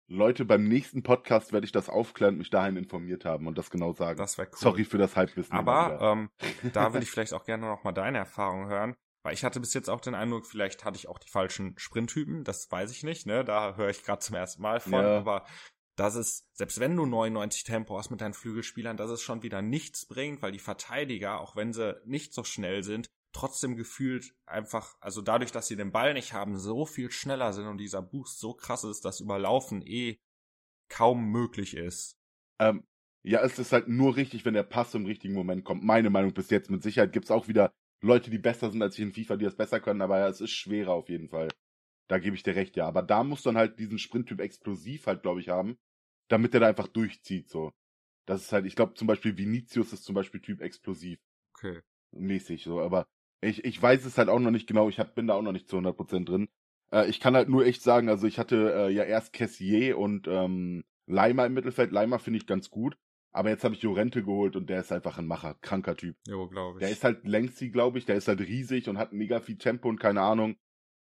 Leute, 0.07 0.45
beim 0.45 0.64
nächsten 0.64 1.03
Podcast 1.03 1.53
werde 1.53 1.64
ich 1.64 1.73
das 1.73 1.88
aufklären 1.88 2.35
und 2.35 2.38
mich 2.38 2.51
dahin 2.51 2.77
informiert 2.77 3.25
haben 3.25 3.47
und 3.47 3.57
das 3.59 3.71
genau 3.71 3.93
sagen. 3.93 4.19
Das 4.19 4.38
wäre 4.38 4.49
cool. 4.49 4.59
Sorry 4.59 4.85
für 4.85 4.99
das 4.99 5.16
Halbwissen. 5.16 5.53
Aber 5.53 6.01
ähm, 6.01 6.31
da 6.73 6.93
würde 6.93 7.05
ich 7.05 7.11
vielleicht 7.11 7.33
auch 7.33 7.45
gerne 7.45 7.66
noch 7.66 7.85
mal 7.85 7.93
deine 7.93 8.19
Erfahrung 8.19 8.69
hören. 8.69 8.97
Weil 9.23 9.35
ich 9.35 9.45
hatte 9.45 9.61
bis 9.61 9.75
jetzt 9.75 9.90
auch 9.90 10.01
den 10.01 10.14
Eindruck, 10.14 10.47
vielleicht 10.47 10.85
hatte 10.85 10.97
ich 10.97 11.07
auch 11.07 11.19
die 11.19 11.29
falschen 11.29 11.79
Sprinttypen, 11.79 12.43
das 12.43 12.71
weiß 12.71 12.90
ich 12.90 13.03
nicht, 13.03 13.27
ne? 13.27 13.45
Da 13.45 13.77
höre 13.77 13.90
ich 13.90 14.03
gerade 14.03 14.21
zum 14.21 14.35
ersten 14.35 14.62
Mal 14.62 14.81
von, 14.81 14.95
ja. 14.95 15.19
aber 15.19 15.45
dass 16.01 16.15
es, 16.15 16.49
selbst 16.55 16.81
wenn 16.81 16.97
du 16.97 17.05
99 17.05 17.63
Tempo 17.63 17.99
hast 17.99 18.09
mit 18.09 18.23
deinen 18.23 18.33
Flügelspielern, 18.33 18.97
dass 18.97 19.11
es 19.11 19.21
schon 19.21 19.43
wieder 19.43 19.61
nichts 19.61 20.07
bringt, 20.07 20.41
weil 20.41 20.51
die 20.51 20.59
Verteidiger, 20.59 21.39
auch 21.39 21.57
wenn 21.57 21.75
sie 21.75 22.01
nicht 22.07 22.33
so 22.33 22.43
schnell 22.43 22.83
sind, 22.83 23.11
trotzdem 23.33 23.77
gefühlt 23.77 24.35
einfach, 24.47 24.97
also 25.01 25.21
dadurch, 25.21 25.53
dass 25.53 25.67
sie 25.67 25.77
den 25.77 25.93
Ball 25.93 26.15
nicht 26.15 26.33
haben, 26.33 26.59
so 26.59 26.87
viel 26.87 27.11
schneller 27.11 27.53
sind 27.53 27.67
und 27.67 27.77
dieser 27.77 28.01
Boost 28.01 28.41
so 28.41 28.55
krass 28.55 28.83
ist, 28.83 29.05
dass 29.05 29.21
Überlaufen 29.21 29.87
eh 29.87 30.19
kaum 30.89 31.31
möglich 31.31 31.77
ist. 31.77 32.17
Ähm, 32.59 32.83
ja, 33.23 33.43
es 33.43 33.59
ist 33.59 33.73
halt 33.73 33.89
nur 33.89 34.17
richtig, 34.17 34.47
wenn 34.47 34.55
der 34.55 34.63
Pass 34.63 34.95
im 34.95 35.05
richtigen 35.05 35.35
Moment 35.35 35.67
kommt. 35.67 35.85
Meine 35.85 36.09
Meinung 36.09 36.33
bis 36.33 36.49
jetzt. 36.49 36.71
Mit 36.71 36.83
Sicherheit 36.83 37.13
gibt's 37.13 37.31
auch 37.31 37.47
wieder 37.47 37.75
Leute, 38.01 38.31
die 38.31 38.39
besser 38.39 38.71
sind 38.71 38.81
als 38.81 38.95
ich 38.95 39.03
in 39.03 39.13
FIFA, 39.13 39.37
die 39.37 39.45
das 39.45 39.57
besser 39.57 39.81
können, 39.81 40.01
aber 40.01 40.19
ja, 40.19 40.29
es 40.29 40.41
ist 40.41 40.53
schwerer 40.53 40.93
auf 40.93 41.11
jeden 41.11 41.29
Fall. 41.29 41.49
Da 42.09 42.19
gebe 42.19 42.37
ich 42.37 42.43
dir 42.43 42.57
recht, 42.57 42.75
ja. 42.77 42.87
Aber 42.87 43.03
da 43.03 43.23
musst 43.23 43.45
du 43.45 43.51
dann 43.51 43.59
halt 43.59 43.79
diesen 43.79 43.99
Sprinttyp 43.99 44.41
explosiv 44.41 45.07
halt, 45.07 45.21
glaube 45.21 45.41
ich, 45.41 45.51
haben, 45.51 45.77
damit 46.31 46.53
der 46.55 46.61
da 46.61 46.69
einfach 46.69 46.88
durchzieht, 46.88 47.49
so. 47.49 47.73
Das 48.27 48.43
ist 48.43 48.53
halt, 48.53 48.66
ich 48.66 48.77
glaube 48.77 48.95
zum 48.95 49.07
Beispiel 49.07 49.37
Vinicius 49.37 49.93
ist 49.93 50.05
zum 50.05 50.14
Beispiel 50.14 50.40
Typ 50.40 50.61
explosiv. 50.61 51.19
Okay. 51.55 51.81
Mäßig, 52.12 52.64
so, 52.64 52.81
aber 52.81 53.07
ich, 53.40 53.64
ich 53.64 53.81
weiß 53.81 54.05
es 54.05 54.19
halt 54.19 54.29
auch 54.29 54.38
noch 54.38 54.51
nicht 54.51 54.66
genau, 54.66 54.88
ich 54.88 54.99
hab, 54.99 55.14
bin 55.14 55.27
da 55.27 55.35
auch 55.35 55.43
noch 55.43 55.53
nicht 55.53 55.69
zu 55.69 55.77
100% 55.77 56.25
drin. 56.25 56.49
Äh, 56.93 57.09
ich 57.09 57.21
kann 57.21 57.35
halt 57.35 57.49
nur 57.49 57.64
echt 57.66 57.83
sagen, 57.83 58.09
also 58.09 58.27
ich 58.27 58.38
hatte 58.38 58.73
äh, 58.75 58.93
ja 58.93 59.05
erst 59.05 59.33
Cassier 59.33 59.99
und 59.99 60.27
ähm, 60.29 60.85
Leimer 61.07 61.47
im 61.47 61.55
Mittelfeld. 61.55 61.93
Leimer 61.93 62.19
finde 62.19 62.38
ich 62.38 62.47
ganz 62.47 62.71
gut. 62.71 62.97
Aber 63.33 63.49
jetzt 63.49 63.62
habe 63.62 63.75
ich 63.75 63.83
Jorente 63.83 64.25
geholt 64.25 64.57
und 64.57 64.69
der 64.69 64.81
ist 64.81 64.90
einfach 64.90 65.19
ein 65.19 65.27
Macher, 65.27 65.55
kranker 65.61 65.97
Typ. 65.97 66.16
Jo, 66.27 66.49
glaube 66.49 66.79
ich. 66.79 66.81
Der 66.81 66.90
ist 66.90 67.05
halt 67.05 67.27
längsig, 67.27 67.73
glaube 67.73 67.99
ich, 67.99 68.05
der 68.05 68.16
ist 68.16 68.27
halt 68.27 68.40
riesig 68.40 68.88
und 68.88 68.99
hat 68.99 69.12
mega 69.12 69.38
viel 69.40 69.57
Tempo 69.57 69.88
und 69.88 70.01
keine 70.01 70.23
Ahnung. 70.23 70.57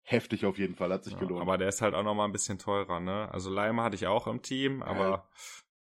Heftig 0.04 0.44
auf 0.44 0.58
jeden 0.58 0.74
Fall, 0.74 0.92
hat 0.92 1.04
sich 1.04 1.14
ja, 1.14 1.18
gelohnt. 1.20 1.42
Aber 1.42 1.58
der 1.58 1.68
ist 1.68 1.80
halt 1.80 1.94
auch 1.94 2.02
noch 2.02 2.14
mal 2.14 2.24
ein 2.24 2.32
bisschen 2.32 2.58
teurer, 2.58 3.00
ne? 3.00 3.28
Also 3.32 3.50
Leimer 3.50 3.84
hatte 3.84 3.96
ich 3.96 4.06
auch 4.06 4.26
im 4.26 4.42
Team, 4.42 4.82
aber 4.82 5.28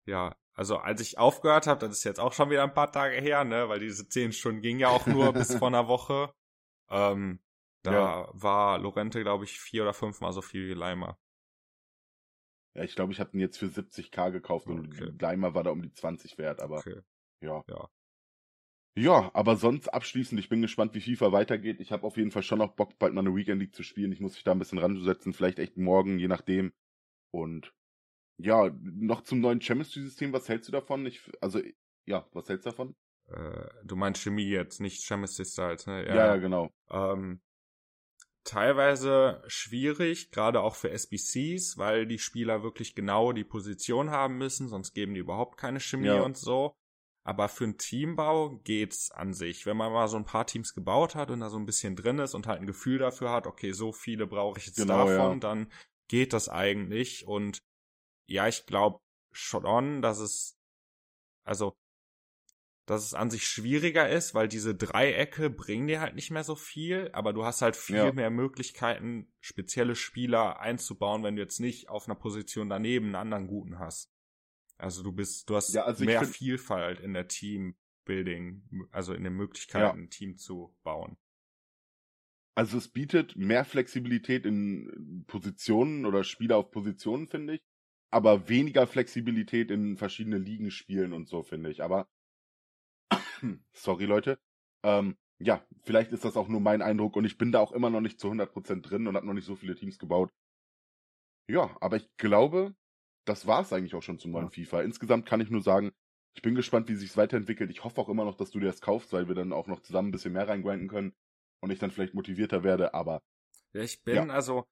äh. 0.05 0.11
ja, 0.11 0.35
also 0.53 0.77
als 0.77 1.01
ich 1.01 1.17
aufgehört 1.17 1.67
habe, 1.67 1.79
das 1.79 1.97
ist 1.97 2.03
jetzt 2.03 2.19
auch 2.19 2.31
schon 2.31 2.49
wieder 2.49 2.63
ein 2.63 2.73
paar 2.73 2.91
Tage 2.91 3.15
her, 3.19 3.43
ne? 3.43 3.67
Weil 3.67 3.79
diese 3.79 4.07
zehn 4.07 4.31
Stunden 4.31 4.61
ging 4.61 4.79
ja 4.79 4.89
auch 4.89 5.07
nur 5.07 5.33
bis 5.33 5.55
vor 5.57 5.67
einer 5.67 5.87
Woche. 5.87 6.31
Ähm, 6.89 7.39
da 7.81 7.91
ja. 7.91 8.29
war 8.33 8.77
Lorente, 8.79 9.21
glaube 9.21 9.43
ich, 9.43 9.59
vier 9.59 9.83
oder 9.83 9.93
fünfmal 9.93 10.33
so 10.33 10.41
viel 10.41 10.67
wie 10.67 10.73
Leimer. 10.73 11.19
Ja, 12.73 12.83
ich 12.83 12.95
glaube, 12.95 13.11
ich 13.11 13.19
habe 13.19 13.31
den 13.31 13.39
jetzt 13.39 13.57
für 13.57 13.67
70k 13.67 14.31
gekauft 14.31 14.67
okay. 14.67 15.05
und 15.05 15.21
Leimer 15.21 15.53
war 15.55 15.63
da 15.63 15.71
um 15.71 15.81
die 15.81 15.91
20 15.91 16.37
wert, 16.37 16.61
aber 16.61 16.77
okay. 16.77 17.01
ja. 17.41 17.63
ja. 17.67 17.89
Ja, 18.97 19.29
aber 19.33 19.57
sonst 19.57 19.93
abschließend, 19.93 20.39
ich 20.39 20.47
bin 20.47 20.61
gespannt, 20.61 20.95
wie 20.95 21.01
FIFA 21.01 21.33
weitergeht. 21.33 21.81
Ich 21.81 21.91
habe 21.91 22.07
auf 22.07 22.15
jeden 22.15 22.31
Fall 22.31 22.43
schon 22.43 22.59
noch 22.59 22.75
Bock, 22.75 22.97
bald 22.97 23.13
mal 23.13 23.21
eine 23.21 23.35
Weekend 23.35 23.61
League 23.61 23.75
zu 23.75 23.83
spielen. 23.83 24.13
Ich 24.13 24.21
muss 24.21 24.33
mich 24.33 24.43
da 24.43 24.53
ein 24.53 24.59
bisschen 24.59 24.79
ransetzen, 24.79 25.33
vielleicht 25.33 25.59
echt 25.59 25.77
morgen, 25.77 26.17
je 26.17 26.29
nachdem. 26.29 26.71
Und 27.31 27.73
ja, 28.37 28.69
noch 28.81 29.21
zum 29.21 29.41
neuen 29.41 29.59
Chemistry-System, 29.59 30.31
was 30.31 30.47
hältst 30.47 30.69
du 30.69 30.71
davon? 30.71 31.05
Ich, 31.05 31.29
also, 31.41 31.61
ja, 32.05 32.25
was 32.31 32.47
hältst 32.47 32.65
du 32.65 32.69
davon? 32.69 32.95
Äh, 33.27 33.67
du 33.83 33.97
meinst 33.97 34.21
Chemie 34.21 34.47
jetzt, 34.47 34.79
nicht 34.79 35.03
Chemistry 35.03 35.45
Styles, 35.45 35.87
ne? 35.87 36.05
Ja, 36.07 36.15
ja, 36.15 36.25
ja 36.27 36.35
genau. 36.37 36.73
Ähm, 36.89 37.41
teilweise 38.45 39.43
schwierig, 39.47 40.31
gerade 40.31 40.61
auch 40.61 40.75
für 40.75 40.91
SBCs, 40.91 41.77
weil 41.77 42.07
die 42.07 42.19
Spieler 42.19 42.63
wirklich 42.63 42.95
genau 42.95 43.33
die 43.33 43.43
Position 43.43 44.11
haben 44.11 44.37
müssen, 44.37 44.69
sonst 44.69 44.93
geben 44.93 45.15
die 45.15 45.19
überhaupt 45.19 45.57
keine 45.57 45.81
Chemie 45.81 46.07
ja. 46.07 46.21
und 46.21 46.37
so. 46.37 46.77
Aber 47.25 47.49
für 47.49 47.63
einen 47.63 47.79
Teambau 47.79 48.59
geht's 48.63 49.09
an 49.09 49.33
sich. 49.33 49.65
Wenn 49.65 49.77
man 49.77 49.91
mal 49.91 50.07
so 50.07 50.15
ein 50.15 50.25
paar 50.25 50.45
Teams 50.45 50.75
gebaut 50.75 51.15
hat 51.15 51.31
und 51.31 51.39
da 51.39 51.49
so 51.49 51.57
ein 51.57 51.65
bisschen 51.65 51.95
drin 51.95 52.19
ist 52.19 52.35
und 52.35 52.45
halt 52.45 52.61
ein 52.61 52.67
Gefühl 52.67 52.99
dafür 52.99 53.31
hat, 53.31 53.47
okay, 53.47 53.71
so 53.71 53.91
viele 53.91 54.27
brauche 54.27 54.59
ich 54.59 54.67
jetzt 54.67 54.77
genau, 54.77 55.07
davon, 55.07 55.33
ja. 55.33 55.39
dann 55.39 55.71
geht 56.07 56.33
das 56.33 56.49
eigentlich. 56.49 57.25
Und 57.27 57.63
ja, 58.27 58.47
ich 58.47 58.67
glaube 58.67 58.99
schon, 59.31 60.03
dass 60.03 60.19
es, 60.19 60.55
also 61.43 61.75
dass 62.85 63.03
es 63.03 63.15
an 63.15 63.31
sich 63.31 63.47
schwieriger 63.47 64.07
ist, 64.07 64.35
weil 64.35 64.47
diese 64.47 64.75
Dreiecke 64.75 65.49
bringen 65.49 65.87
dir 65.87 66.01
halt 66.01 66.13
nicht 66.13 66.29
mehr 66.29 66.43
so 66.43 66.55
viel, 66.55 67.09
aber 67.13 67.33
du 67.33 67.43
hast 67.43 67.63
halt 67.63 67.75
viel 67.75 67.95
ja. 67.95 68.13
mehr 68.13 68.29
Möglichkeiten, 68.29 69.33
spezielle 69.41 69.95
Spieler 69.95 70.59
einzubauen, 70.59 71.23
wenn 71.23 71.35
du 71.35 71.41
jetzt 71.41 71.59
nicht 71.59 71.89
auf 71.89 72.05
einer 72.05 72.13
Position 72.13 72.69
daneben 72.69 73.07
einen 73.07 73.15
anderen 73.15 73.47
guten 73.47 73.79
hast. 73.79 74.14
Also 74.77 75.03
du 75.03 75.11
bist, 75.11 75.49
du 75.49 75.55
hast 75.55 75.73
ja, 75.73 75.83
also 75.83 76.03
mehr 76.03 76.25
Vielfalt 76.25 76.99
in 76.99 77.13
der 77.13 77.27
Teambuilding, 77.27 78.87
also 78.91 79.13
in 79.13 79.23
den 79.23 79.33
Möglichkeiten, 79.33 79.97
ja. 79.97 80.03
ein 80.03 80.09
Team 80.09 80.37
zu 80.37 80.75
bauen. 80.83 81.17
Also 82.57 82.77
es 82.77 82.87
bietet 82.87 83.35
mehr 83.35 83.65
Flexibilität 83.65 84.45
in 84.45 85.25
Positionen 85.27 86.05
oder 86.05 86.23
Spieler 86.23 86.57
auf 86.57 86.71
Positionen, 86.71 87.27
finde 87.27 87.55
ich, 87.55 87.61
aber 88.11 88.47
weniger 88.47 88.87
Flexibilität 88.87 89.71
in 89.71 89.97
verschiedene 89.97 90.37
Ligen 90.37 90.71
spielen 90.71 91.13
und 91.13 91.27
so, 91.27 91.43
finde 91.43 91.69
ich. 91.69 91.83
Aber 91.83 92.07
Sorry, 93.73 94.05
Leute. 94.05 94.39
Ähm, 94.83 95.17
ja, 95.39 95.65
vielleicht 95.83 96.11
ist 96.11 96.23
das 96.23 96.37
auch 96.37 96.47
nur 96.47 96.61
mein 96.61 96.81
Eindruck 96.81 97.15
und 97.15 97.25
ich 97.25 97.37
bin 97.37 97.51
da 97.51 97.59
auch 97.59 97.71
immer 97.71 97.89
noch 97.89 98.01
nicht 98.01 98.19
zu 98.19 98.29
100% 98.29 98.81
drin 98.81 99.07
und 99.07 99.15
habe 99.15 99.25
noch 99.25 99.33
nicht 99.33 99.45
so 99.45 99.55
viele 99.55 99.75
Teams 99.75 99.99
gebaut. 99.99 100.31
Ja, 101.47 101.75
aber 101.81 101.97
ich 101.97 102.09
glaube, 102.17 102.75
das 103.25 103.47
war's 103.47 103.73
eigentlich 103.73 103.95
auch 103.95 104.03
schon 104.03 104.19
zum 104.19 104.31
neuen 104.31 104.45
ja. 104.45 104.51
FIFA. 104.51 104.81
Insgesamt 104.81 105.25
kann 105.25 105.41
ich 105.41 105.49
nur 105.49 105.61
sagen, 105.61 105.91
ich 106.35 106.41
bin 106.41 106.55
gespannt, 106.55 106.87
wie 106.89 106.95
sich's 106.95 107.17
weiterentwickelt. 107.17 107.71
Ich 107.71 107.83
hoffe 107.83 107.99
auch 107.99 108.09
immer 108.09 108.25
noch, 108.25 108.35
dass 108.35 108.51
du 108.51 108.59
dir 108.59 108.67
das 108.67 108.81
kaufst, 108.81 109.13
weil 109.13 109.27
wir 109.27 109.35
dann 109.35 109.53
auch 109.53 109.67
noch 109.67 109.81
zusammen 109.81 110.09
ein 110.09 110.11
bisschen 110.11 110.33
mehr 110.33 110.47
reingrinden 110.47 110.87
können 110.87 111.13
und 111.61 111.71
ich 111.71 111.79
dann 111.79 111.91
vielleicht 111.91 112.13
motivierter 112.13 112.63
werde, 112.63 112.93
aber. 112.93 113.21
Ja, 113.73 113.81
ich 113.81 114.03
bin 114.03 114.15
ja. 114.15 114.27
also, 114.27 114.65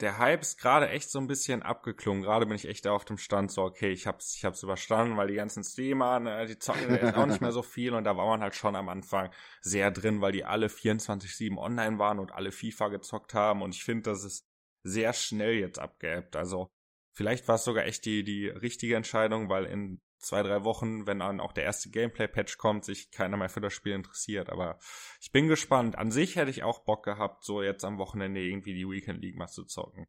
der 0.00 0.18
Hype 0.18 0.42
ist 0.42 0.58
gerade 0.58 0.88
echt 0.90 1.10
so 1.10 1.18
ein 1.18 1.26
bisschen 1.26 1.62
abgeklungen. 1.62 2.22
Gerade 2.22 2.46
bin 2.46 2.54
ich 2.54 2.68
echt 2.68 2.84
da 2.84 2.92
auf 2.92 3.04
dem 3.04 3.18
Stand 3.18 3.50
so, 3.50 3.62
okay, 3.62 3.90
ich 3.90 4.06
hab's, 4.06 4.36
ich 4.36 4.44
hab's 4.44 4.62
überstanden, 4.62 5.16
weil 5.16 5.28
die 5.28 5.34
ganzen 5.34 5.64
Streamer, 5.64 6.20
ne, 6.20 6.46
die 6.46 6.58
zocken 6.58 6.90
jetzt 6.94 7.16
auch 7.16 7.26
nicht 7.26 7.40
mehr 7.40 7.52
so 7.52 7.62
viel 7.62 7.94
und 7.94 8.04
da 8.04 8.16
war 8.16 8.26
man 8.26 8.40
halt 8.40 8.54
schon 8.54 8.76
am 8.76 8.88
Anfang 8.88 9.32
sehr 9.60 9.90
drin, 9.90 10.20
weil 10.20 10.32
die 10.32 10.44
alle 10.44 10.66
24-7 10.66 11.56
online 11.56 11.98
waren 11.98 12.18
und 12.18 12.32
alle 12.32 12.52
FIFA 12.52 12.88
gezockt 12.88 13.34
haben 13.34 13.62
und 13.62 13.74
ich 13.74 13.82
finde, 13.82 14.10
das 14.10 14.24
ist 14.24 14.46
sehr 14.84 15.12
schnell 15.12 15.54
jetzt 15.54 15.78
abgeappt. 15.78 16.36
Also 16.36 16.70
vielleicht 17.18 17.48
war 17.48 17.56
es 17.56 17.64
sogar 17.64 17.84
echt 17.84 18.04
die, 18.04 18.22
die 18.22 18.46
richtige 18.46 18.94
Entscheidung, 18.94 19.48
weil 19.48 19.64
in 19.64 20.00
zwei, 20.18 20.44
drei 20.44 20.62
Wochen, 20.62 21.04
wenn 21.08 21.18
dann 21.18 21.40
auch 21.40 21.52
der 21.52 21.64
erste 21.64 21.90
Gameplay-Patch 21.90 22.58
kommt, 22.58 22.84
sich 22.84 23.10
keiner 23.10 23.36
mehr 23.36 23.48
für 23.48 23.60
das 23.60 23.72
Spiel 23.72 23.94
interessiert. 23.94 24.50
Aber 24.50 24.78
ich 25.20 25.32
bin 25.32 25.48
gespannt. 25.48 25.98
An 25.98 26.12
sich 26.12 26.36
hätte 26.36 26.52
ich 26.52 26.62
auch 26.62 26.84
Bock 26.84 27.04
gehabt, 27.04 27.42
so 27.42 27.60
jetzt 27.60 27.84
am 27.84 27.98
Wochenende 27.98 28.40
irgendwie 28.40 28.72
die 28.72 28.88
Weekend 28.88 29.20
League 29.20 29.36
mal 29.36 29.48
zu 29.48 29.64
zocken. 29.64 30.06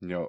Ja. 0.00 0.28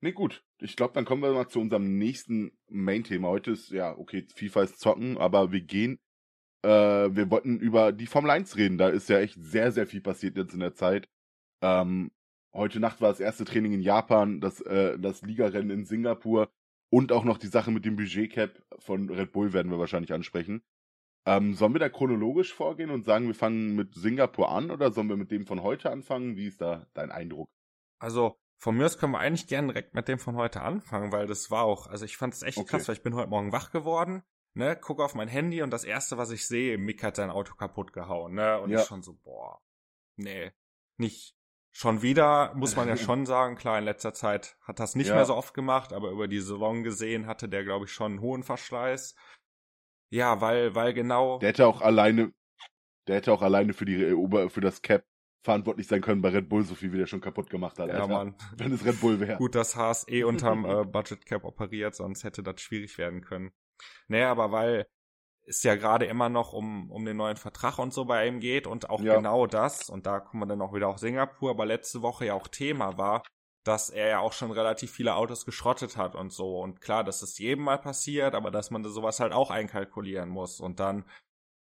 Nee, 0.00 0.12
gut. 0.12 0.44
Ich 0.58 0.74
glaube, 0.74 0.92
dann 0.94 1.04
kommen 1.04 1.22
wir 1.22 1.32
mal 1.32 1.48
zu 1.48 1.60
unserem 1.60 1.96
nächsten 1.96 2.58
Main-Thema. 2.68 3.28
Heute 3.28 3.52
ist, 3.52 3.70
ja, 3.70 3.96
okay, 3.96 4.26
FIFA 4.34 4.64
ist 4.64 4.80
zocken, 4.80 5.18
aber 5.18 5.52
wir 5.52 5.62
gehen, 5.62 6.00
äh, 6.62 6.68
wir 6.68 7.30
wollten 7.30 7.60
über 7.60 7.92
die 7.92 8.08
Formel 8.08 8.32
1 8.32 8.56
reden. 8.56 8.76
Da 8.76 8.88
ist 8.88 9.08
ja 9.08 9.20
echt 9.20 9.36
sehr, 9.38 9.70
sehr 9.70 9.86
viel 9.86 10.00
passiert 10.00 10.36
jetzt 10.36 10.52
in 10.52 10.60
der 10.60 10.74
Zeit. 10.74 11.08
Ähm, 11.62 12.10
heute 12.54 12.80
Nacht 12.80 13.00
war 13.00 13.10
das 13.10 13.20
erste 13.20 13.44
Training 13.44 13.72
in 13.72 13.80
Japan, 13.80 14.40
das, 14.40 14.60
äh, 14.62 14.98
das 14.98 15.22
Ligarennen 15.22 15.70
in 15.70 15.84
Singapur. 15.84 16.50
Und 16.90 17.10
auch 17.10 17.24
noch 17.24 17.38
die 17.38 17.48
Sache 17.48 17.70
mit 17.70 17.84
dem 17.84 17.96
Budgetcap 17.96 18.62
von 18.78 19.10
Red 19.10 19.32
Bull 19.32 19.52
werden 19.52 19.70
wir 19.70 19.78
wahrscheinlich 19.78 20.12
ansprechen. 20.12 20.62
Ähm, 21.26 21.54
sollen 21.54 21.72
wir 21.72 21.80
da 21.80 21.88
chronologisch 21.88 22.52
vorgehen 22.52 22.90
und 22.90 23.04
sagen, 23.04 23.26
wir 23.26 23.34
fangen 23.34 23.74
mit 23.74 23.94
Singapur 23.94 24.50
an 24.50 24.70
oder 24.70 24.92
sollen 24.92 25.08
wir 25.08 25.16
mit 25.16 25.30
dem 25.30 25.46
von 25.46 25.62
heute 25.62 25.90
anfangen? 25.90 26.36
Wie 26.36 26.46
ist 26.46 26.60
da 26.60 26.86
dein 26.92 27.10
Eindruck? 27.10 27.48
Also, 27.98 28.36
von 28.58 28.76
mir 28.76 28.84
aus 28.84 28.98
können 28.98 29.12
wir 29.12 29.18
eigentlich 29.18 29.46
gerne 29.46 29.68
direkt 29.68 29.94
mit 29.94 30.06
dem 30.06 30.18
von 30.18 30.36
heute 30.36 30.60
anfangen, 30.60 31.12
weil 31.12 31.26
das 31.26 31.50
war 31.50 31.64
auch, 31.64 31.86
also 31.86 32.04
ich 32.04 32.16
fand 32.16 32.34
es 32.34 32.42
echt 32.42 32.58
okay. 32.58 32.68
krass, 32.68 32.88
weil 32.88 32.96
ich 32.96 33.02
bin 33.02 33.14
heute 33.14 33.30
Morgen 33.30 33.52
wach 33.52 33.70
geworden, 33.70 34.22
ne, 34.54 34.76
gucke 34.76 35.02
auf 35.02 35.14
mein 35.14 35.28
Handy 35.28 35.62
und 35.62 35.70
das 35.70 35.84
erste, 35.84 36.18
was 36.18 36.30
ich 36.30 36.46
sehe, 36.46 36.78
Mick 36.78 37.02
hat 37.02 37.16
sein 37.16 37.30
Auto 37.30 37.54
kaputt 37.54 37.92
gehauen, 37.92 38.34
ne, 38.34 38.60
und 38.60 38.70
ja. 38.70 38.80
ich 38.80 38.86
schon 38.86 39.02
so, 39.02 39.14
boah, 39.22 39.60
nee, 40.16 40.52
nicht, 40.98 41.36
Schon 41.76 42.02
wieder 42.02 42.54
muss 42.54 42.76
man 42.76 42.86
ja 42.86 42.96
schon 42.96 43.26
sagen, 43.26 43.56
klar, 43.56 43.78
in 43.78 43.84
letzter 43.84 44.14
Zeit 44.14 44.56
hat 44.62 44.78
das 44.78 44.94
nicht 44.94 45.08
ja. 45.08 45.16
mehr 45.16 45.24
so 45.24 45.34
oft 45.34 45.54
gemacht, 45.54 45.92
aber 45.92 46.10
über 46.10 46.28
die 46.28 46.38
Saison 46.38 46.84
gesehen 46.84 47.26
hatte 47.26 47.48
der, 47.48 47.64
glaube 47.64 47.86
ich, 47.86 47.92
schon 47.92 48.12
einen 48.12 48.20
hohen 48.20 48.44
Verschleiß. 48.44 49.16
Ja, 50.10 50.40
weil, 50.40 50.76
weil 50.76 50.94
genau. 50.94 51.40
Der 51.40 51.48
hätte 51.48 51.66
auch 51.66 51.80
alleine, 51.80 52.32
der 53.08 53.16
hätte 53.16 53.32
auch 53.32 53.42
alleine 53.42 53.72
für 53.72 53.84
die, 53.84 53.98
für 54.50 54.60
das 54.60 54.82
Cap 54.82 55.04
verantwortlich 55.42 55.88
sein 55.88 56.00
können 56.00 56.22
bei 56.22 56.28
Red 56.28 56.48
Bull, 56.48 56.62
so 56.62 56.76
viel 56.76 56.92
wie 56.92 56.98
der 56.98 57.06
schon 57.06 57.20
kaputt 57.20 57.50
gemacht 57.50 57.78
hat. 57.80 57.88
Ja, 57.88 57.94
Alter, 57.94 58.08
Mann. 58.08 58.34
Wenn 58.56 58.72
es 58.72 58.84
Red 58.84 59.00
Bull 59.00 59.18
wäre. 59.18 59.36
Gut, 59.36 59.56
dass 59.56 59.74
Haas 59.74 60.06
eh 60.08 60.22
unterm 60.22 60.64
äh, 60.64 60.84
Budget 60.84 61.26
Cap 61.26 61.44
operiert, 61.44 61.96
sonst 61.96 62.22
hätte 62.22 62.44
das 62.44 62.60
schwierig 62.60 62.96
werden 62.98 63.20
können. 63.20 63.50
Naja, 64.06 64.30
aber 64.30 64.52
weil 64.52 64.86
es 65.46 65.62
ja 65.62 65.74
gerade 65.74 66.06
immer 66.06 66.28
noch 66.28 66.52
um, 66.52 66.90
um 66.90 67.04
den 67.04 67.16
neuen 67.16 67.36
Vertrag 67.36 67.78
und 67.78 67.92
so 67.92 68.04
bei 68.04 68.26
ihm 68.26 68.40
geht 68.40 68.66
und 68.66 68.90
auch 68.90 69.00
ja. 69.00 69.16
genau 69.16 69.46
das, 69.46 69.90
und 69.90 70.06
da 70.06 70.20
kommen 70.20 70.42
wir 70.42 70.46
dann 70.46 70.62
auch 70.62 70.74
wieder 70.74 70.88
auf 70.88 70.98
Singapur, 70.98 71.50
aber 71.50 71.66
letzte 71.66 72.02
Woche 72.02 72.26
ja 72.26 72.34
auch 72.34 72.48
Thema 72.48 72.96
war, 72.98 73.22
dass 73.64 73.88
er 73.88 74.08
ja 74.08 74.18
auch 74.20 74.32
schon 74.32 74.50
relativ 74.50 74.92
viele 74.92 75.14
Autos 75.14 75.46
geschrottet 75.46 75.96
hat 75.96 76.14
und 76.14 76.32
so. 76.32 76.60
Und 76.60 76.80
klar, 76.80 77.02
dass 77.02 77.22
es 77.22 77.38
jedem 77.38 77.64
mal 77.64 77.78
passiert, 77.78 78.34
aber 78.34 78.50
dass 78.50 78.70
man 78.70 78.84
sowas 78.84 79.20
halt 79.20 79.32
auch 79.32 79.50
einkalkulieren 79.50 80.28
muss. 80.28 80.60
Und 80.60 80.80
dann, 80.80 81.04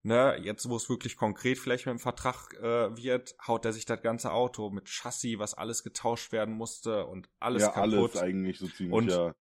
ne, 0.03 0.37
jetzt 0.41 0.69
wo 0.69 0.77
es 0.77 0.89
wirklich 0.89 1.17
konkret 1.17 1.59
vielleicht 1.59 1.85
mit 1.85 1.93
dem 1.93 1.99
Vertrag 1.99 2.53
äh, 2.53 2.95
wird, 2.95 3.35
haut 3.45 3.65
er 3.65 3.73
sich 3.73 3.85
das 3.85 4.01
ganze 4.01 4.31
Auto 4.31 4.69
mit 4.69 4.87
Chassis, 4.87 5.39
was 5.39 5.53
alles 5.53 5.83
getauscht 5.83 6.31
werden 6.31 6.55
musste 6.55 7.05
und 7.05 7.29
alles 7.39 7.63
ja, 7.63 7.69
kaputt. 7.69 7.93
alles 7.93 8.17
eigentlich 8.17 8.59
so 8.59 8.67
ziemlich, 8.67 8.93
und 8.93 9.11
ja. 9.11 9.35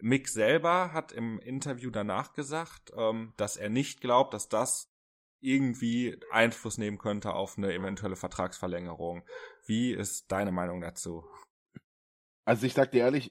Mick 0.00 0.28
selber 0.28 0.92
hat 0.92 1.12
im 1.12 1.38
Interview 1.38 1.90
danach 1.90 2.32
gesagt, 2.32 2.92
ähm, 2.96 3.32
dass 3.36 3.56
er 3.56 3.68
nicht 3.68 4.00
glaubt, 4.00 4.34
dass 4.34 4.48
das 4.48 4.90
irgendwie 5.40 6.18
Einfluss 6.30 6.78
nehmen 6.78 6.98
könnte 6.98 7.34
auf 7.34 7.58
eine 7.58 7.72
eventuelle 7.72 8.16
Vertragsverlängerung. 8.16 9.22
Wie 9.66 9.92
ist 9.92 10.32
deine 10.32 10.52
Meinung 10.52 10.80
dazu? 10.80 11.24
Also 12.46 12.66
ich 12.66 12.72
sag 12.72 12.92
dir 12.92 13.00
ehrlich, 13.00 13.30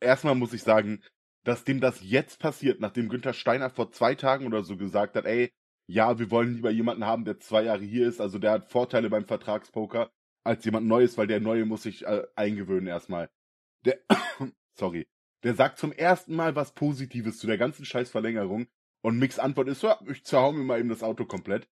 erstmal 0.00 0.34
muss 0.34 0.52
ich 0.52 0.62
sagen, 0.62 1.02
dass 1.44 1.64
dem 1.64 1.80
das 1.80 2.00
jetzt 2.02 2.38
passiert, 2.38 2.80
nachdem 2.80 3.08
Günther 3.08 3.32
Steiner 3.32 3.70
vor 3.70 3.90
zwei 3.92 4.14
Tagen 4.14 4.46
oder 4.46 4.62
so 4.62 4.76
gesagt 4.76 5.16
hat, 5.16 5.24
ey, 5.24 5.52
ja, 5.86 6.18
wir 6.18 6.30
wollen 6.30 6.54
lieber 6.54 6.70
jemanden 6.70 7.04
haben, 7.04 7.24
der 7.24 7.38
zwei 7.38 7.64
Jahre 7.64 7.82
hier 7.82 8.08
ist, 8.08 8.20
also 8.20 8.38
der 8.38 8.52
hat 8.52 8.70
Vorteile 8.70 9.10
beim 9.10 9.26
Vertragspoker, 9.26 10.10
als 10.44 10.64
jemand 10.64 10.86
Neues, 10.86 11.18
weil 11.18 11.26
der 11.26 11.40
Neue 11.40 11.64
muss 11.64 11.82
sich 11.82 12.04
äh, 12.04 12.24
eingewöhnen 12.36 12.86
erstmal. 12.86 13.30
Der, 13.84 13.98
sorry, 14.74 15.08
der 15.42 15.54
sagt 15.54 15.78
zum 15.78 15.92
ersten 15.92 16.34
Mal 16.34 16.56
was 16.56 16.74
Positives 16.74 17.38
zu 17.38 17.46
der 17.46 17.58
ganzen 17.58 17.84
Scheißverlängerung 17.84 18.66
und 19.02 19.18
Mix 19.18 19.38
Antwort 19.38 19.68
ist, 19.68 19.82
ja, 19.82 19.98
ich 20.08 20.24
zerhau 20.24 20.52
mir 20.52 20.64
mal 20.64 20.78
eben 20.78 20.88
das 20.88 21.02
Auto 21.02 21.24
komplett. 21.24 21.68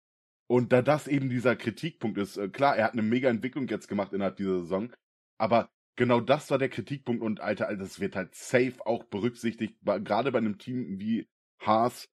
Und 0.50 0.72
da 0.72 0.82
das 0.82 1.08
eben 1.08 1.30
dieser 1.30 1.58
Kritikpunkt 1.58 2.18
ist, 2.18 2.38
äh, 2.38 2.48
klar, 2.48 2.78
er 2.78 2.86
hat 2.86 2.94
eine 2.94 3.02
mega 3.02 3.30
Entwicklung 3.30 3.68
jetzt 3.68 3.90
gemacht 3.90 4.14
innerhalb 4.14 4.38
dieser 4.38 4.60
Saison, 4.60 4.94
aber 5.38 5.70
genau 5.98 6.22
das 6.22 6.50
war 6.50 6.58
der 6.58 6.70
Kritikpunkt 6.70 7.22
und 7.22 7.42
Alter, 7.42 7.76
das 7.76 8.00
wird 8.00 8.16
halt 8.16 8.34
safe 8.34 8.76
auch 8.86 9.04
berücksichtigt, 9.04 9.76
gerade 9.84 10.32
bei 10.32 10.38
einem 10.38 10.58
Team 10.58 11.00
wie 11.00 11.28
Haas, 11.60 12.10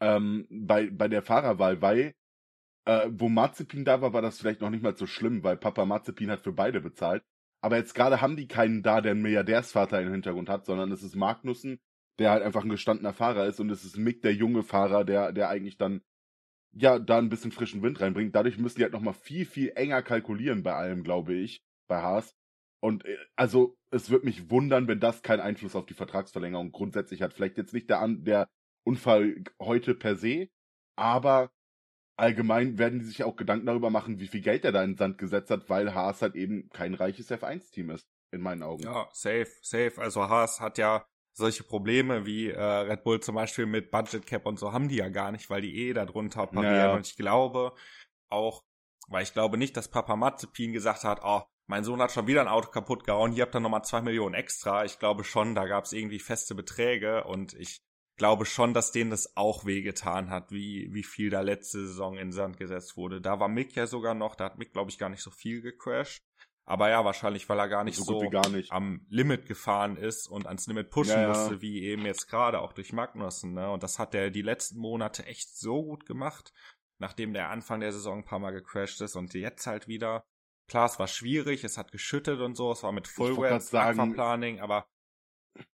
ähm, 0.00 0.46
bei, 0.50 0.90
bei 0.90 1.08
der 1.08 1.22
Fahrerwahl, 1.22 1.80
weil 1.80 2.14
äh, 2.84 3.08
wo 3.10 3.28
Mazepin 3.28 3.84
da 3.84 4.00
war, 4.02 4.12
war 4.12 4.22
das 4.22 4.38
vielleicht 4.38 4.60
noch 4.60 4.70
nicht 4.70 4.82
mal 4.82 4.96
so 4.96 5.06
schlimm, 5.06 5.42
weil 5.42 5.56
Papa 5.56 5.84
Mazepin 5.86 6.30
hat 6.30 6.42
für 6.42 6.52
beide 6.52 6.80
bezahlt. 6.80 7.24
Aber 7.62 7.76
jetzt 7.76 7.94
gerade 7.94 8.20
haben 8.20 8.36
die 8.36 8.48
keinen 8.48 8.82
da, 8.82 9.00
der 9.00 9.12
einen 9.12 9.22
Milliardärsvater 9.22 10.00
im 10.02 10.10
Hintergrund 10.10 10.48
hat, 10.48 10.66
sondern 10.66 10.90
es 10.90 11.02
ist 11.02 11.14
Magnussen, 11.14 11.80
der 12.18 12.30
halt 12.30 12.42
einfach 12.42 12.64
ein 12.64 12.70
gestandener 12.70 13.12
Fahrer 13.12 13.46
ist 13.46 13.60
und 13.60 13.70
es 13.70 13.84
ist 13.84 13.96
Mick, 13.96 14.22
der 14.22 14.34
junge 14.34 14.62
Fahrer, 14.62 15.04
der, 15.04 15.32
der 15.32 15.48
eigentlich 15.48 15.78
dann 15.78 16.02
ja 16.72 16.98
da 16.98 17.18
ein 17.18 17.28
bisschen 17.28 17.52
frischen 17.52 17.82
Wind 17.82 18.00
reinbringt. 18.00 18.34
Dadurch 18.34 18.58
müssen 18.58 18.78
die 18.78 18.82
halt 18.82 18.92
nochmal 18.92 19.14
viel, 19.14 19.44
viel 19.46 19.72
enger 19.76 20.02
kalkulieren 20.02 20.62
bei 20.62 20.74
allem, 20.74 21.04
glaube 21.04 21.34
ich, 21.34 21.62
bei 21.88 22.00
Haas. 22.02 22.34
Und 22.80 23.04
äh, 23.04 23.16
also 23.36 23.76
es 23.90 24.10
wird 24.10 24.24
mich 24.24 24.50
wundern, 24.50 24.88
wenn 24.88 25.00
das 25.00 25.22
keinen 25.22 25.40
Einfluss 25.40 25.76
auf 25.76 25.86
die 25.86 25.94
Vertragsverlängerung 25.94 26.72
grundsätzlich 26.72 27.22
hat. 27.22 27.32
Vielleicht 27.32 27.58
jetzt 27.58 27.74
nicht 27.74 27.90
der, 27.90 28.06
der 28.08 28.48
Unfall 28.84 29.44
heute 29.60 29.94
per 29.94 30.16
se, 30.16 30.48
aber 30.96 31.52
allgemein 32.16 32.78
werden 32.78 33.00
die 33.00 33.04
sich 33.06 33.24
auch 33.24 33.36
Gedanken 33.36 33.66
darüber 33.66 33.90
machen, 33.90 34.20
wie 34.20 34.28
viel 34.28 34.42
Geld 34.42 34.64
er 34.64 34.72
da 34.72 34.82
in 34.82 34.92
den 34.92 34.98
Sand 34.98 35.18
gesetzt 35.18 35.50
hat, 35.50 35.68
weil 35.68 35.94
Haas 35.94 36.22
halt 36.22 36.34
eben 36.34 36.68
kein 36.70 36.94
reiches 36.94 37.30
F1-Team 37.30 37.90
ist, 37.90 38.06
in 38.30 38.40
meinen 38.40 38.62
Augen. 38.62 38.82
Ja, 38.82 39.08
safe, 39.12 39.50
safe. 39.62 39.94
Also 39.96 40.28
Haas 40.28 40.60
hat 40.60 40.78
ja 40.78 41.06
solche 41.34 41.64
Probleme 41.64 42.26
wie 42.26 42.50
äh, 42.50 42.60
Red 42.60 43.04
Bull 43.04 43.20
zum 43.20 43.34
Beispiel 43.34 43.66
mit 43.66 43.90
Budget 43.90 44.26
Cap 44.26 44.46
und 44.46 44.58
so 44.58 44.72
haben 44.72 44.88
die 44.88 44.96
ja 44.96 45.08
gar 45.08 45.32
nicht, 45.32 45.48
weil 45.48 45.62
die 45.62 45.74
eh 45.88 45.92
darunter 45.94 46.46
parieren. 46.46 46.74
Ja, 46.74 46.86
ja. 46.88 46.94
Und 46.94 47.06
ich 47.06 47.16
glaube 47.16 47.72
auch, 48.28 48.62
weil 49.08 49.22
ich 49.22 49.32
glaube 49.32 49.56
nicht, 49.56 49.76
dass 49.76 49.88
Papa 49.88 50.16
Mazepin 50.16 50.72
gesagt 50.72 51.04
hat, 51.04 51.20
oh, 51.24 51.42
mein 51.66 51.84
Sohn 51.84 52.02
hat 52.02 52.12
schon 52.12 52.26
wieder 52.26 52.42
ein 52.42 52.48
Auto 52.48 52.70
kaputt 52.70 53.04
gehauen, 53.04 53.32
hier 53.32 53.44
habt 53.44 53.54
ihr 53.54 53.60
nochmal 53.60 53.84
zwei 53.84 54.02
Millionen 54.02 54.34
extra. 54.34 54.84
Ich 54.84 54.98
glaube 54.98 55.24
schon, 55.24 55.54
da 55.54 55.66
gab 55.66 55.84
es 55.84 55.92
irgendwie 55.92 56.18
feste 56.18 56.54
Beträge 56.54 57.24
und 57.24 57.54
ich 57.54 57.82
glaube 58.22 58.46
schon, 58.46 58.72
dass 58.72 58.92
denen 58.92 59.10
das 59.10 59.36
auch 59.36 59.64
wehgetan 59.64 60.30
hat, 60.30 60.52
wie, 60.52 60.88
wie 60.92 61.02
viel 61.02 61.28
da 61.28 61.40
letzte 61.40 61.84
Saison 61.88 62.16
in 62.16 62.30
Sand 62.30 62.56
gesetzt 62.56 62.96
wurde. 62.96 63.20
Da 63.20 63.40
war 63.40 63.48
Mick 63.48 63.74
ja 63.74 63.88
sogar 63.88 64.14
noch, 64.14 64.36
da 64.36 64.44
hat 64.44 64.58
Mick, 64.58 64.72
glaube 64.72 64.92
ich, 64.92 64.98
gar 64.98 65.08
nicht 65.08 65.24
so 65.24 65.32
viel 65.32 65.60
gecrashed. 65.60 66.22
Aber 66.64 66.88
ja, 66.88 67.04
wahrscheinlich, 67.04 67.48
weil 67.48 67.58
er 67.58 67.68
gar 67.68 67.82
nicht 67.82 67.96
so, 67.96 68.04
so 68.04 68.30
gar 68.30 68.48
nicht. 68.48 68.70
am 68.70 69.04
Limit 69.08 69.46
gefahren 69.46 69.96
ist 69.96 70.28
und 70.28 70.46
ans 70.46 70.68
Limit 70.68 70.90
pushen 70.90 71.16
ja, 71.16 71.22
ja. 71.22 71.28
musste, 71.30 71.62
wie 71.62 71.82
eben 71.82 72.06
jetzt 72.06 72.28
gerade 72.28 72.60
auch 72.60 72.72
durch 72.72 72.92
Magnussen. 72.92 73.54
Ne? 73.54 73.68
Und 73.68 73.82
das 73.82 73.98
hat 73.98 74.14
er 74.14 74.30
die 74.30 74.42
letzten 74.42 74.78
Monate 74.78 75.26
echt 75.26 75.58
so 75.58 75.82
gut 75.82 76.06
gemacht, 76.06 76.52
nachdem 77.00 77.32
der 77.32 77.50
Anfang 77.50 77.80
der 77.80 77.90
Saison 77.90 78.18
ein 78.18 78.24
paar 78.24 78.38
Mal 78.38 78.52
gecrashed 78.52 79.00
ist 79.00 79.16
und 79.16 79.34
jetzt 79.34 79.66
halt 79.66 79.88
wieder. 79.88 80.24
Klar, 80.68 80.86
es 80.86 81.00
war 81.00 81.08
schwierig, 81.08 81.64
es 81.64 81.76
hat 81.76 81.90
geschüttet 81.90 82.38
und 82.38 82.54
so, 82.54 82.70
es 82.70 82.84
war 82.84 82.92
mit 82.92 83.08
Fullwet, 83.08 83.74
Aquaplaning, 83.74 84.60
aber 84.60 84.86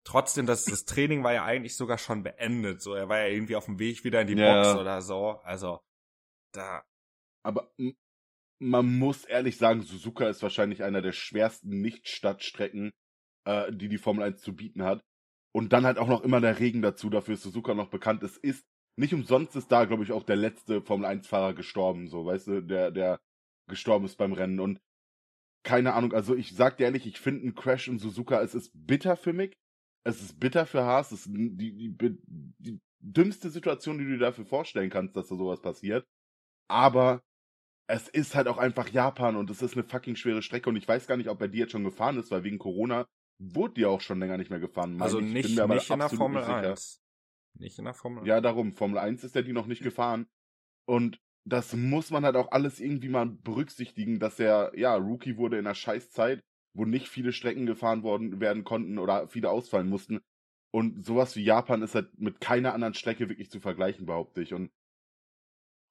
trotzdem, 0.04 0.46
das, 0.46 0.66
das 0.66 0.86
Training 0.86 1.24
war 1.24 1.34
ja 1.34 1.44
eigentlich 1.44 1.76
sogar 1.76 1.98
schon 1.98 2.24
beendet. 2.24 2.82
So, 2.82 2.94
er 2.94 3.10
war 3.10 3.20
ja 3.20 3.28
irgendwie 3.28 3.56
auf 3.56 3.66
dem 3.66 3.80
Weg 3.80 4.04
wieder 4.04 4.22
in 4.22 4.28
die 4.28 4.34
ja. 4.36 4.64
Box 4.64 4.80
oder 4.80 5.02
so. 5.02 5.40
Also, 5.44 5.80
da. 6.54 6.84
Aber 7.44 7.72
man 8.60 8.98
muss 8.98 9.26
ehrlich 9.26 9.58
sagen, 9.58 9.82
Suzuka 9.82 10.28
ist 10.30 10.42
wahrscheinlich 10.42 10.84
einer 10.84 11.02
der 11.02 11.12
schwersten 11.12 11.82
Nicht-Stadtstrecken, 11.82 12.92
äh, 13.46 13.72
die 13.72 13.90
die 13.90 13.98
Formel 13.98 14.24
1 14.24 14.42
zu 14.42 14.56
bieten 14.56 14.84
hat. 14.84 15.04
Und 15.54 15.74
dann 15.74 15.86
halt 15.86 15.98
auch 15.98 16.08
noch 16.08 16.24
immer 16.24 16.42
der 16.42 16.60
Regen 16.60 16.82
dazu, 16.82 17.10
dafür 17.10 17.36
ist 17.36 17.44
Suzuka 17.44 17.74
noch 17.74 17.90
bekannt. 17.90 18.24
Es 18.24 18.38
ist, 18.38 18.66
nicht 18.98 19.14
umsonst 19.14 19.56
ist 19.56 19.72
da, 19.72 19.86
glaube 19.86 20.04
ich, 20.04 20.12
auch 20.12 20.24
der 20.24 20.36
letzte 20.36 20.82
Formel 20.82 21.08
1-Fahrer 21.08 21.54
gestorben, 21.54 22.08
so, 22.08 22.26
weißt 22.26 22.48
du, 22.48 22.62
der, 22.62 22.92
der 22.92 23.20
gestorben 23.68 24.06
ist 24.06 24.18
beim 24.18 24.34
Rennen. 24.34 24.60
Und 24.60 24.80
keine 25.64 25.94
Ahnung, 25.94 26.14
also 26.14 26.36
ich 26.36 26.56
sag 26.56 26.78
dir 26.78 26.86
ehrlich, 26.86 27.06
ich 27.06 27.20
finde 27.20 27.42
einen 27.42 27.56
Crash 27.56 27.88
in 27.88 28.00
Suzuka, 28.00 28.42
es 28.42 28.54
ist 28.54 28.72
bitter 28.74 29.16
für 29.16 29.34
mich, 29.34 29.54
es 30.06 30.22
ist 30.22 30.40
bitter 30.40 30.66
für 30.66 30.84
Haas, 30.84 31.12
es 31.12 31.26
ist 31.26 31.36
die, 31.36 31.96
die, 31.98 32.18
die 32.60 32.80
dümmste 33.00 33.50
Situation, 33.50 33.98
die 33.98 34.06
du 34.06 34.12
dir 34.12 34.20
dafür 34.20 34.46
vorstellen 34.46 34.90
kannst, 34.90 35.16
dass 35.16 35.28
da 35.28 35.36
sowas 35.36 35.62
passiert. 35.62 36.08
Aber 36.70 37.24
es 37.88 38.08
ist 38.08 38.36
halt 38.36 38.48
auch 38.48 38.58
einfach 38.58 38.90
Japan 38.90 39.36
und 39.36 39.50
es 39.50 39.62
ist 39.62 39.74
eine 39.74 39.84
fucking 39.84 40.16
schwere 40.16 40.42
Strecke 40.42 40.70
und 40.70 40.76
ich 40.76 40.88
weiß 40.88 41.08
gar 41.08 41.18
nicht, 41.18 41.30
ob 41.30 41.42
er 41.42 41.48
die 41.48 41.60
jetzt 41.60 41.72
schon 41.72 41.84
gefahren 41.84 42.18
ist, 42.18 42.32
weil 42.32 42.44
wegen 42.44 42.60
Corona 42.60 43.08
wurde 43.40 43.74
die 43.76 43.86
auch 43.86 44.02
schon 44.02 44.20
länger 44.20 44.38
nicht 44.38 44.50
mehr 44.50 44.60
gefahren. 44.60 45.02
Also 45.02 45.20
ich 45.20 45.26
nicht, 45.26 45.50
nicht 45.50 45.90
in 45.90 46.00
der 46.00 46.10
Formel 46.10 46.42
nicht 46.42 46.50
1. 46.50 47.02
Nicht 47.60 47.80
in 47.80 47.86
der 47.86 47.94
Formel 47.94 48.20
1. 48.20 48.28
Ja, 48.28 48.42
darum, 48.42 48.74
Formel 48.74 48.98
1 48.98 49.24
ist 49.24 49.36
er 49.36 49.44
die 49.44 49.54
noch 49.54 49.68
nicht 49.68 49.84
gefahren. 49.84 50.28
Und 50.88 51.20
das 51.48 51.74
muss 51.76 52.12
man 52.12 52.26
halt 52.26 52.36
auch 52.36 52.52
alles 52.52 52.80
irgendwie 52.80 53.10
mal 53.10 53.28
berücksichtigen, 53.28 54.20
dass 54.20 54.40
er, 54.40 54.72
ja, 54.76 54.96
Rookie 54.96 55.38
wurde 55.38 55.58
in 55.58 55.66
einer 55.66 55.76
Scheißzeit 55.76 56.44
wo 56.76 56.86
nicht 56.86 57.08
viele 57.08 57.32
Strecken 57.32 57.66
gefahren 57.66 58.04
worden 58.04 58.40
werden 58.40 58.64
konnten 58.64 59.00
oder 59.00 59.28
viele 59.28 59.50
ausfallen 59.50 59.90
mussten. 59.90 60.20
Und 60.72 61.06
sowas 61.06 61.36
wie 61.36 61.44
Japan 61.44 61.82
ist 61.82 61.96
halt 61.96 62.20
mit 62.20 62.42
keiner 62.42 62.74
anderen 62.74 62.94
Strecke 62.94 63.30
wirklich 63.30 63.50
zu 63.50 63.62
vergleichen, 63.62 64.06
behaupte 64.06 64.42
ich. 64.42 64.54
Und 64.54 64.72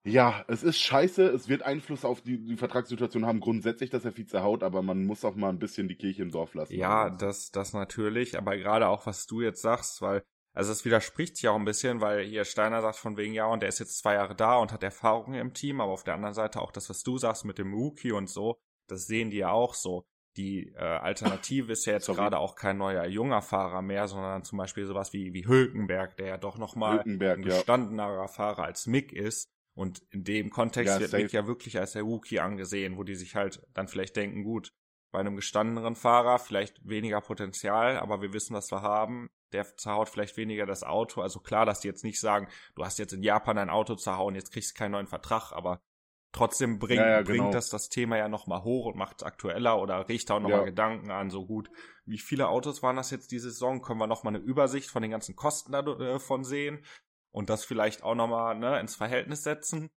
ja, 0.06 0.44
es 0.48 0.62
ist 0.62 0.78
scheiße, 0.80 1.26
es 1.28 1.48
wird 1.48 1.62
Einfluss 1.62 2.04
auf 2.04 2.20
die, 2.20 2.38
die 2.38 2.58
Vertragssituation 2.58 3.24
haben, 3.24 3.40
grundsätzlich, 3.40 3.88
dass 3.88 4.04
er 4.04 4.14
Vize 4.14 4.42
haut, 4.42 4.62
aber 4.62 4.82
man 4.82 5.06
muss 5.06 5.24
auch 5.24 5.34
mal 5.34 5.48
ein 5.48 5.58
bisschen 5.58 5.88
die 5.88 5.96
Kirche 5.96 6.22
im 6.22 6.30
Dorf 6.30 6.52
lassen. 6.52 6.74
Ja, 6.74 7.08
das, 7.08 7.50
das 7.50 7.72
natürlich, 7.72 8.36
aber 8.36 8.58
gerade 8.58 8.88
auch, 8.88 9.06
was 9.06 9.24
du 9.24 9.40
jetzt 9.40 9.62
sagst, 9.62 10.02
weil, 10.02 10.22
also 10.52 10.70
es 10.70 10.84
widerspricht 10.84 11.38
sich 11.38 11.48
auch 11.48 11.56
ein 11.56 11.64
bisschen, 11.64 12.02
weil 12.02 12.22
hier 12.22 12.44
Steiner 12.44 12.82
sagt 12.82 12.96
von 12.96 13.16
wegen, 13.16 13.32
ja, 13.32 13.46
und 13.46 13.60
der 13.60 13.70
ist 13.70 13.78
jetzt 13.78 13.98
zwei 13.98 14.14
Jahre 14.14 14.34
da 14.34 14.58
und 14.58 14.70
hat 14.70 14.82
Erfahrungen 14.82 15.40
im 15.40 15.54
Team, 15.54 15.80
aber 15.80 15.92
auf 15.92 16.04
der 16.04 16.14
anderen 16.14 16.34
Seite 16.34 16.60
auch 16.60 16.72
das, 16.72 16.90
was 16.90 17.02
du 17.02 17.16
sagst 17.16 17.46
mit 17.46 17.56
dem 17.56 17.72
Rookie 17.72 18.12
und 18.12 18.28
so, 18.28 18.58
das 18.86 19.06
sehen 19.06 19.30
die 19.30 19.38
ja 19.38 19.50
auch 19.50 19.72
so 19.72 20.04
die 20.36 20.72
äh, 20.74 20.78
Alternative 20.78 21.72
ist 21.72 21.86
ja 21.86 21.94
jetzt 21.94 22.06
gerade 22.06 22.38
auch 22.38 22.56
kein 22.56 22.76
neuer 22.76 23.06
junger 23.06 23.42
Fahrer 23.42 23.82
mehr, 23.82 24.08
sondern 24.08 24.42
zum 24.42 24.58
Beispiel 24.58 24.86
sowas 24.86 25.12
wie, 25.12 25.32
wie 25.32 25.46
Hülkenberg, 25.46 26.16
der 26.16 26.26
ja 26.26 26.38
doch 26.38 26.58
nochmal 26.58 27.00
ein 27.00 27.42
gestandenerer 27.42 28.22
ja. 28.22 28.28
Fahrer 28.28 28.64
als 28.64 28.86
Mick 28.86 29.12
ist. 29.12 29.48
Und 29.76 30.02
in 30.10 30.22
dem 30.24 30.50
Kontext 30.50 30.94
ja, 30.94 31.00
wird 31.00 31.10
safe. 31.10 31.22
Mick 31.24 31.32
ja 31.32 31.46
wirklich 31.46 31.78
als 31.78 31.92
der 31.92 32.02
Rookie 32.02 32.40
angesehen, 32.40 32.96
wo 32.96 33.02
die 33.02 33.16
sich 33.16 33.34
halt 33.34 33.66
dann 33.74 33.88
vielleicht 33.88 34.16
denken, 34.16 34.44
gut, 34.44 34.72
bei 35.10 35.20
einem 35.20 35.36
gestandeneren 35.36 35.94
Fahrer 35.94 36.38
vielleicht 36.38 36.88
weniger 36.88 37.20
Potenzial, 37.20 37.98
aber 37.98 38.20
wir 38.20 38.32
wissen, 38.32 38.54
was 38.54 38.70
wir 38.72 38.82
haben. 38.82 39.28
Der 39.52 39.64
zerhaut 39.76 40.08
vielleicht 40.08 40.36
weniger 40.36 40.66
das 40.66 40.82
Auto. 40.82 41.20
Also 41.20 41.38
klar, 41.38 41.64
dass 41.64 41.78
die 41.78 41.86
jetzt 41.86 42.02
nicht 42.02 42.18
sagen, 42.18 42.48
du 42.74 42.84
hast 42.84 42.98
jetzt 42.98 43.12
in 43.12 43.22
Japan 43.22 43.58
ein 43.58 43.70
Auto 43.70 43.94
zerhauen, 43.94 44.34
jetzt 44.34 44.52
kriegst 44.52 44.72
du 44.72 44.78
keinen 44.78 44.90
neuen 44.90 45.06
Vertrag, 45.06 45.52
aber 45.52 45.80
Trotzdem 46.34 46.80
bringt, 46.80 47.00
ja, 47.00 47.08
ja, 47.08 47.22
genau. 47.22 47.44
bringt 47.44 47.54
das 47.54 47.68
das 47.68 47.88
Thema 47.88 48.16
ja 48.16 48.28
nochmal 48.28 48.64
hoch 48.64 48.86
und 48.86 48.96
macht 48.96 49.18
es 49.18 49.22
aktueller 49.22 49.80
oder 49.80 50.08
riecht 50.08 50.32
auch 50.32 50.40
nochmal 50.40 50.58
ja. 50.58 50.64
Gedanken 50.64 51.12
an, 51.12 51.30
so 51.30 51.46
gut. 51.46 51.70
Wie 52.06 52.18
viele 52.18 52.48
Autos 52.48 52.82
waren 52.82 52.96
das 52.96 53.12
jetzt 53.12 53.30
diese 53.30 53.50
Saison? 53.50 53.82
Können 53.82 54.00
wir 54.00 54.08
nochmal 54.08 54.34
eine 54.34 54.44
Übersicht 54.44 54.90
von 54.90 55.00
den 55.00 55.12
ganzen 55.12 55.36
Kosten 55.36 55.70
davon 55.70 56.40
äh, 56.40 56.44
sehen 56.44 56.84
und 57.30 57.50
das 57.50 57.64
vielleicht 57.64 58.02
auch 58.02 58.16
nochmal 58.16 58.58
ne, 58.58 58.80
ins 58.80 58.96
Verhältnis 58.96 59.44
setzen? 59.44 59.90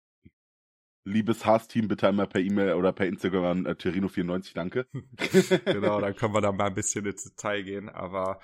Liebes 1.05 1.45
Haas-Team, 1.45 1.87
bitte 1.87 2.09
einmal 2.09 2.27
per 2.27 2.41
E-Mail 2.41 2.73
oder 2.73 2.91
per 2.91 3.07
Instagram 3.07 3.45
an 3.45 3.65
äh, 3.65 3.69
Terino94, 3.69 4.53
danke. 4.55 4.87
genau, 5.65 6.01
dann 6.01 6.17
können 6.17 6.33
wir 6.33 6.41
da 6.41 6.51
mal 6.51 6.65
ein 6.65 6.75
bisschen 6.75 7.05
ins 7.05 7.23
Detail 7.23 7.63
gehen, 7.63 7.87
aber 7.87 8.41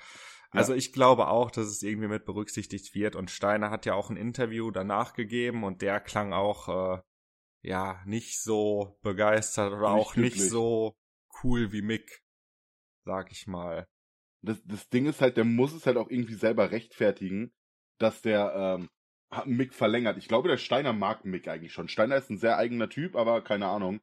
also 0.50 0.72
ich 0.72 0.94
glaube 0.94 1.28
auch, 1.28 1.50
dass 1.50 1.66
es 1.66 1.82
irgendwie 1.82 2.08
mit 2.08 2.24
berücksichtigt 2.24 2.94
wird 2.94 3.16
und 3.16 3.30
Steiner 3.30 3.70
hat 3.70 3.84
ja 3.84 3.94
auch 3.94 4.08
ein 4.08 4.16
Interview 4.16 4.70
danach 4.70 5.12
gegeben 5.12 5.64
und 5.64 5.82
der 5.82 6.00
klang 6.00 6.32
auch 6.32 6.96
äh, 6.96 7.02
ja, 7.62 8.02
nicht 8.04 8.40
so 8.40 8.98
begeistert 9.02 9.72
oder 9.72 9.94
nicht 9.94 10.04
auch 10.06 10.14
glücklich. 10.14 10.40
nicht 10.40 10.50
so 10.50 10.96
cool 11.42 11.72
wie 11.72 11.82
Mick. 11.82 12.22
sag 13.04 13.32
ich 13.32 13.46
mal. 13.46 13.86
Das, 14.42 14.62
das 14.64 14.88
Ding 14.88 15.06
ist 15.06 15.20
halt, 15.20 15.36
der 15.36 15.44
muss 15.44 15.72
es 15.72 15.86
halt 15.86 15.96
auch 15.96 16.10
irgendwie 16.10 16.34
selber 16.34 16.72
rechtfertigen, 16.72 17.52
dass 17.98 18.22
der 18.22 18.52
ähm, 18.54 18.88
Mick 19.46 19.72
verlängert. 19.72 20.18
Ich 20.18 20.28
glaube, 20.28 20.48
der 20.48 20.56
Steiner 20.56 20.92
mag 20.92 21.24
Mick 21.24 21.48
eigentlich 21.48 21.72
schon. 21.72 21.88
Steiner 21.88 22.16
ist 22.16 22.30
ein 22.30 22.38
sehr 22.38 22.58
eigener 22.58 22.88
Typ, 22.88 23.16
aber 23.16 23.42
keine 23.42 23.66
Ahnung. 23.66 24.00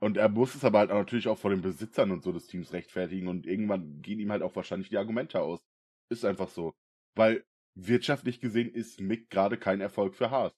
Und 0.00 0.16
er 0.16 0.28
muss 0.28 0.54
es 0.54 0.64
aber 0.64 0.80
halt 0.80 0.90
auch 0.90 0.98
natürlich 0.98 1.28
auch 1.28 1.38
vor 1.38 1.50
den 1.50 1.62
Besitzern 1.62 2.10
und 2.10 2.22
so 2.22 2.32
des 2.32 2.46
Teams 2.46 2.72
rechtfertigen 2.72 3.28
und 3.28 3.46
irgendwann 3.46 4.02
gehen 4.02 4.18
ihm 4.18 4.32
halt 4.32 4.42
auch 4.42 4.56
wahrscheinlich 4.56 4.88
die 4.88 4.98
Argumente 4.98 5.40
aus. 5.40 5.60
Ist 6.08 6.24
einfach 6.24 6.48
so. 6.48 6.74
Weil 7.14 7.44
wirtschaftlich 7.74 8.40
gesehen 8.40 8.72
ist 8.72 9.00
Mick 9.00 9.30
gerade 9.30 9.58
kein 9.58 9.80
Erfolg 9.80 10.14
für 10.14 10.30
Haas. 10.30 10.52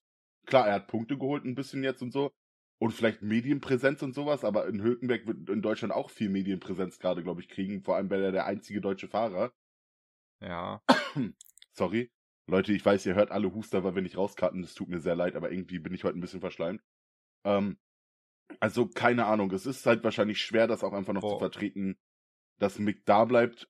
Klar, 0.46 0.66
er 0.66 0.74
hat 0.74 0.88
Punkte 0.88 1.16
geholt 1.18 1.44
ein 1.44 1.54
bisschen 1.54 1.82
jetzt 1.82 2.02
und 2.02 2.12
so. 2.12 2.32
Und 2.78 2.92
vielleicht 2.92 3.22
Medienpräsenz 3.22 4.02
und 4.02 4.14
sowas, 4.14 4.44
aber 4.44 4.66
in 4.66 4.82
Hülkenberg 4.82 5.26
wird 5.26 5.48
in 5.48 5.62
Deutschland 5.62 5.94
auch 5.94 6.10
viel 6.10 6.28
Medienpräsenz 6.28 6.98
gerade, 6.98 7.22
glaube 7.22 7.40
ich, 7.40 7.48
kriegen. 7.48 7.82
Vor 7.82 7.96
allem, 7.96 8.10
weil 8.10 8.22
er 8.22 8.32
der 8.32 8.46
einzige 8.46 8.80
deutsche 8.80 9.08
Fahrer. 9.08 9.52
Ja. 10.40 10.82
Sorry. 11.72 12.10
Leute, 12.46 12.72
ich 12.72 12.84
weiß, 12.84 13.06
ihr 13.06 13.14
hört 13.14 13.30
alle 13.30 13.54
Huster, 13.54 13.84
weil 13.84 13.94
wir 13.94 14.02
nicht 14.02 14.18
rauskarten. 14.18 14.60
Das 14.60 14.74
tut 14.74 14.88
mir 14.88 15.00
sehr 15.00 15.16
leid, 15.16 15.36
aber 15.36 15.50
irgendwie 15.50 15.78
bin 15.78 15.94
ich 15.94 16.04
heute 16.04 16.18
ein 16.18 16.20
bisschen 16.20 16.40
verschleimt. 16.40 16.82
Ähm, 17.44 17.78
also, 18.60 18.86
keine 18.86 19.26
Ahnung. 19.26 19.50
Es 19.52 19.66
ist 19.66 19.86
halt 19.86 20.04
wahrscheinlich 20.04 20.42
schwer, 20.42 20.66
das 20.66 20.84
auch 20.84 20.92
einfach 20.92 21.14
noch 21.14 21.22
oh. 21.22 21.32
zu 21.34 21.38
vertreten, 21.38 21.96
dass 22.58 22.78
Mick 22.78 23.06
da 23.06 23.24
bleibt. 23.24 23.68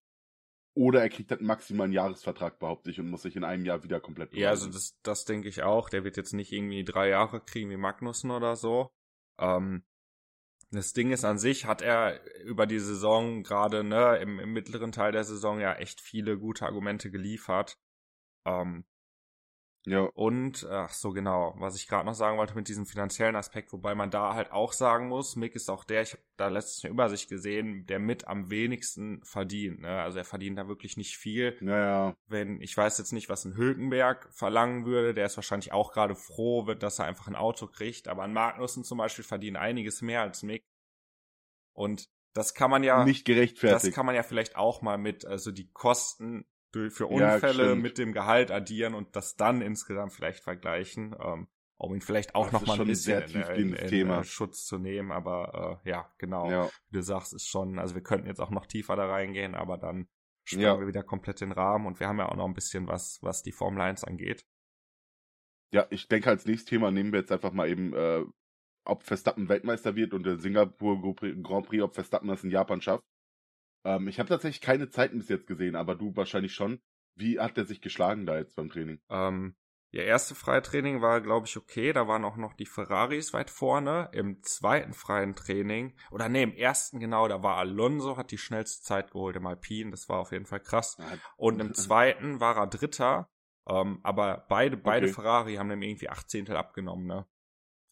Oder 0.74 1.02
er 1.02 1.08
kriegt 1.08 1.30
halt 1.30 1.40
maximal 1.40 1.84
einen 1.84 1.92
Jahresvertrag, 1.92 2.58
behaupte 2.58 2.90
ich, 2.90 2.98
und 2.98 3.08
muss 3.08 3.22
sich 3.22 3.36
in 3.36 3.44
einem 3.44 3.64
Jahr 3.64 3.84
wieder 3.84 4.00
komplett 4.00 4.30
beweisen. 4.30 4.42
Ja, 4.42 4.50
also 4.50 4.66
das, 4.70 4.98
das 5.02 5.24
denke 5.24 5.48
ich 5.48 5.62
auch. 5.62 5.88
Der 5.88 6.02
wird 6.02 6.16
jetzt 6.16 6.32
nicht 6.32 6.52
irgendwie 6.52 6.84
drei 6.84 7.08
Jahre 7.08 7.40
kriegen 7.40 7.70
wie 7.70 7.76
Magnussen 7.76 8.32
oder 8.32 8.56
so. 8.56 8.90
Ähm, 9.38 9.84
das 10.72 10.92
Ding 10.92 11.12
ist 11.12 11.24
an 11.24 11.38
sich, 11.38 11.66
hat 11.66 11.80
er 11.80 12.20
über 12.42 12.66
die 12.66 12.80
Saison 12.80 13.44
gerade 13.44 13.84
ne, 13.84 14.18
im, 14.18 14.40
im 14.40 14.52
mittleren 14.52 14.90
Teil 14.90 15.12
der 15.12 15.22
Saison 15.22 15.60
ja 15.60 15.74
echt 15.74 16.00
viele 16.00 16.38
gute 16.38 16.66
Argumente 16.66 17.10
geliefert. 17.10 17.78
Ähm, 18.44 18.84
ja. 19.86 20.00
Und, 20.14 20.66
ach 20.70 20.90
so 20.90 21.12
genau, 21.12 21.54
was 21.58 21.76
ich 21.76 21.88
gerade 21.88 22.06
noch 22.06 22.14
sagen 22.14 22.38
wollte 22.38 22.54
mit 22.54 22.68
diesem 22.68 22.86
finanziellen 22.86 23.36
Aspekt, 23.36 23.72
wobei 23.72 23.94
man 23.94 24.10
da 24.10 24.34
halt 24.34 24.50
auch 24.50 24.72
sagen 24.72 25.08
muss, 25.08 25.36
Mick 25.36 25.54
ist 25.54 25.68
auch 25.68 25.84
der, 25.84 26.02
ich 26.02 26.12
habe 26.12 26.22
da 26.36 26.48
letztens 26.48 26.84
eine 26.84 26.92
Übersicht 26.92 27.28
gesehen, 27.28 27.86
der 27.86 27.98
mit 27.98 28.26
am 28.26 28.50
wenigsten 28.50 29.22
verdient. 29.24 29.80
Ne? 29.80 30.00
Also 30.00 30.18
er 30.18 30.24
verdient 30.24 30.58
da 30.58 30.68
wirklich 30.68 30.96
nicht 30.96 31.16
viel. 31.16 31.56
Naja. 31.60 32.16
Wenn, 32.26 32.60
ich 32.60 32.76
weiß 32.76 32.96
jetzt 32.98 33.12
nicht, 33.12 33.28
was 33.28 33.44
ein 33.44 33.56
Hülkenberg 33.56 34.28
verlangen 34.32 34.86
würde, 34.86 35.12
der 35.12 35.26
ist 35.26 35.36
wahrscheinlich 35.36 35.72
auch 35.72 35.92
gerade 35.92 36.14
froh, 36.14 36.62
dass 36.74 36.98
er 36.98 37.04
einfach 37.04 37.28
ein 37.28 37.36
Auto 37.36 37.66
kriegt, 37.66 38.08
aber 38.08 38.22
ein 38.22 38.32
Magnussen 38.32 38.84
zum 38.84 38.98
Beispiel 38.98 39.24
verdient 39.24 39.58
einiges 39.58 40.00
mehr 40.00 40.22
als 40.22 40.42
Mick. 40.42 40.64
Und 41.74 42.08
das 42.32 42.54
kann 42.54 42.70
man 42.70 42.82
ja 42.82 43.04
nicht 43.04 43.24
gerechtfertigt. 43.24 43.84
Das 43.84 43.94
kann 43.94 44.06
man 44.06 44.14
ja 44.14 44.22
vielleicht 44.22 44.56
auch 44.56 44.82
mal 44.82 44.98
mit 44.98 45.24
also 45.24 45.52
die 45.52 45.70
Kosten 45.70 46.46
für 46.90 47.06
Unfälle 47.06 47.70
ja, 47.70 47.74
mit 47.74 47.98
dem 47.98 48.12
Gehalt 48.12 48.50
addieren 48.50 48.94
und 48.94 49.16
das 49.16 49.36
dann 49.36 49.60
insgesamt 49.60 50.12
vielleicht 50.12 50.42
vergleichen, 50.42 51.14
ähm, 51.20 51.48
um 51.76 51.94
ihn 51.94 52.00
vielleicht 52.00 52.34
auch 52.34 52.52
noch 52.52 52.66
mal 52.66 52.80
ein 52.80 52.86
bisschen 52.86 53.22
in, 53.22 53.72
in, 53.72 53.72
in, 53.74 54.10
in, 54.10 54.24
Schutz 54.24 54.64
zu 54.64 54.78
nehmen. 54.78 55.12
Aber 55.12 55.80
äh, 55.84 55.90
ja, 55.90 56.10
genau, 56.18 56.50
ja. 56.50 56.68
wie 56.88 56.96
du 56.96 57.02
sagst, 57.02 57.34
ist 57.34 57.48
schon, 57.48 57.78
also 57.78 57.94
wir 57.94 58.02
könnten 58.02 58.26
jetzt 58.26 58.40
auch 58.40 58.50
noch 58.50 58.66
tiefer 58.66 58.96
da 58.96 59.06
reingehen, 59.06 59.54
aber 59.54 59.78
dann 59.78 60.08
springen 60.44 60.62
ja. 60.64 60.78
wir 60.78 60.86
wieder 60.86 61.02
komplett 61.02 61.40
den 61.40 61.52
Rahmen 61.52 61.86
und 61.86 62.00
wir 62.00 62.08
haben 62.08 62.18
ja 62.18 62.28
auch 62.28 62.36
noch 62.36 62.46
ein 62.46 62.54
bisschen 62.54 62.86
was, 62.86 63.18
was 63.22 63.42
die 63.42 63.52
Formel 63.52 63.80
1 63.80 64.04
angeht. 64.04 64.44
Ja, 65.72 65.86
ich 65.90 66.06
denke, 66.06 66.30
als 66.30 66.46
nächstes 66.46 66.68
Thema 66.68 66.90
nehmen 66.90 67.12
wir 67.12 67.20
jetzt 67.20 67.32
einfach 67.32 67.52
mal 67.52 67.68
eben, 67.68 67.92
äh, 67.94 68.24
ob 68.84 69.02
Verstappen 69.02 69.48
Weltmeister 69.48 69.96
wird 69.96 70.14
und 70.14 70.24
der 70.24 70.38
Singapur 70.38 71.00
Grand 71.00 71.66
Prix, 71.66 71.82
ob 71.82 71.94
Verstappen 71.94 72.28
das 72.28 72.44
in 72.44 72.50
Japan 72.50 72.80
schafft. 72.80 73.04
Ähm, 73.84 74.08
ich 74.08 74.18
habe 74.18 74.28
tatsächlich 74.28 74.60
keine 74.60 74.88
Zeiten 74.88 75.18
bis 75.18 75.28
jetzt 75.28 75.46
gesehen, 75.46 75.76
aber 75.76 75.94
du 75.94 76.16
wahrscheinlich 76.16 76.54
schon. 76.54 76.80
Wie 77.16 77.38
hat 77.38 77.56
der 77.56 77.64
sich 77.64 77.80
geschlagen 77.80 78.26
da 78.26 78.36
jetzt 78.38 78.56
beim 78.56 78.70
Training? 78.70 79.00
Ähm, 79.08 79.54
ja, 79.92 80.02
erste 80.02 80.34
Freitraining 80.34 81.02
war, 81.02 81.20
glaube 81.20 81.46
ich, 81.46 81.56
okay. 81.56 81.92
Da 81.92 82.08
waren 82.08 82.24
auch 82.24 82.36
noch 82.36 82.54
die 82.54 82.66
Ferraris 82.66 83.32
weit 83.32 83.48
vorne. 83.48 84.08
Im 84.12 84.42
zweiten 84.42 84.92
freien 84.92 85.36
Training, 85.36 85.94
oder 86.10 86.28
nee, 86.28 86.42
im 86.42 86.52
ersten 86.52 86.98
genau, 86.98 87.28
da 87.28 87.44
war 87.44 87.58
Alonso, 87.58 88.16
hat 88.16 88.32
die 88.32 88.38
schnellste 88.38 88.82
Zeit 88.82 89.12
geholt 89.12 89.36
im 89.36 89.46
Alpin. 89.46 89.92
Das 89.92 90.08
war 90.08 90.18
auf 90.18 90.32
jeden 90.32 90.46
Fall 90.46 90.58
krass. 90.58 90.96
Und 91.36 91.60
im 91.60 91.74
zweiten 91.74 92.40
war 92.40 92.56
er 92.56 92.66
Dritter. 92.66 93.30
Ähm, 93.68 94.00
aber 94.02 94.44
beide, 94.48 94.76
beide 94.76 95.06
okay. 95.06 95.14
Ferrari 95.14 95.54
haben 95.54 95.70
ihm 95.70 95.82
irgendwie 95.82 96.08
18. 96.08 96.50
abgenommen, 96.50 97.06
ne? 97.06 97.26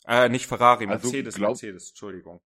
Äh, 0.05 0.29
nicht 0.29 0.47
Ferrari, 0.47 0.87
also 0.89 1.07
Mercedes, 1.07 1.35
also 1.35 1.39
glaub, 1.39 1.51
Mercedes, 1.51 1.91
Entschuldigung. 1.91 2.41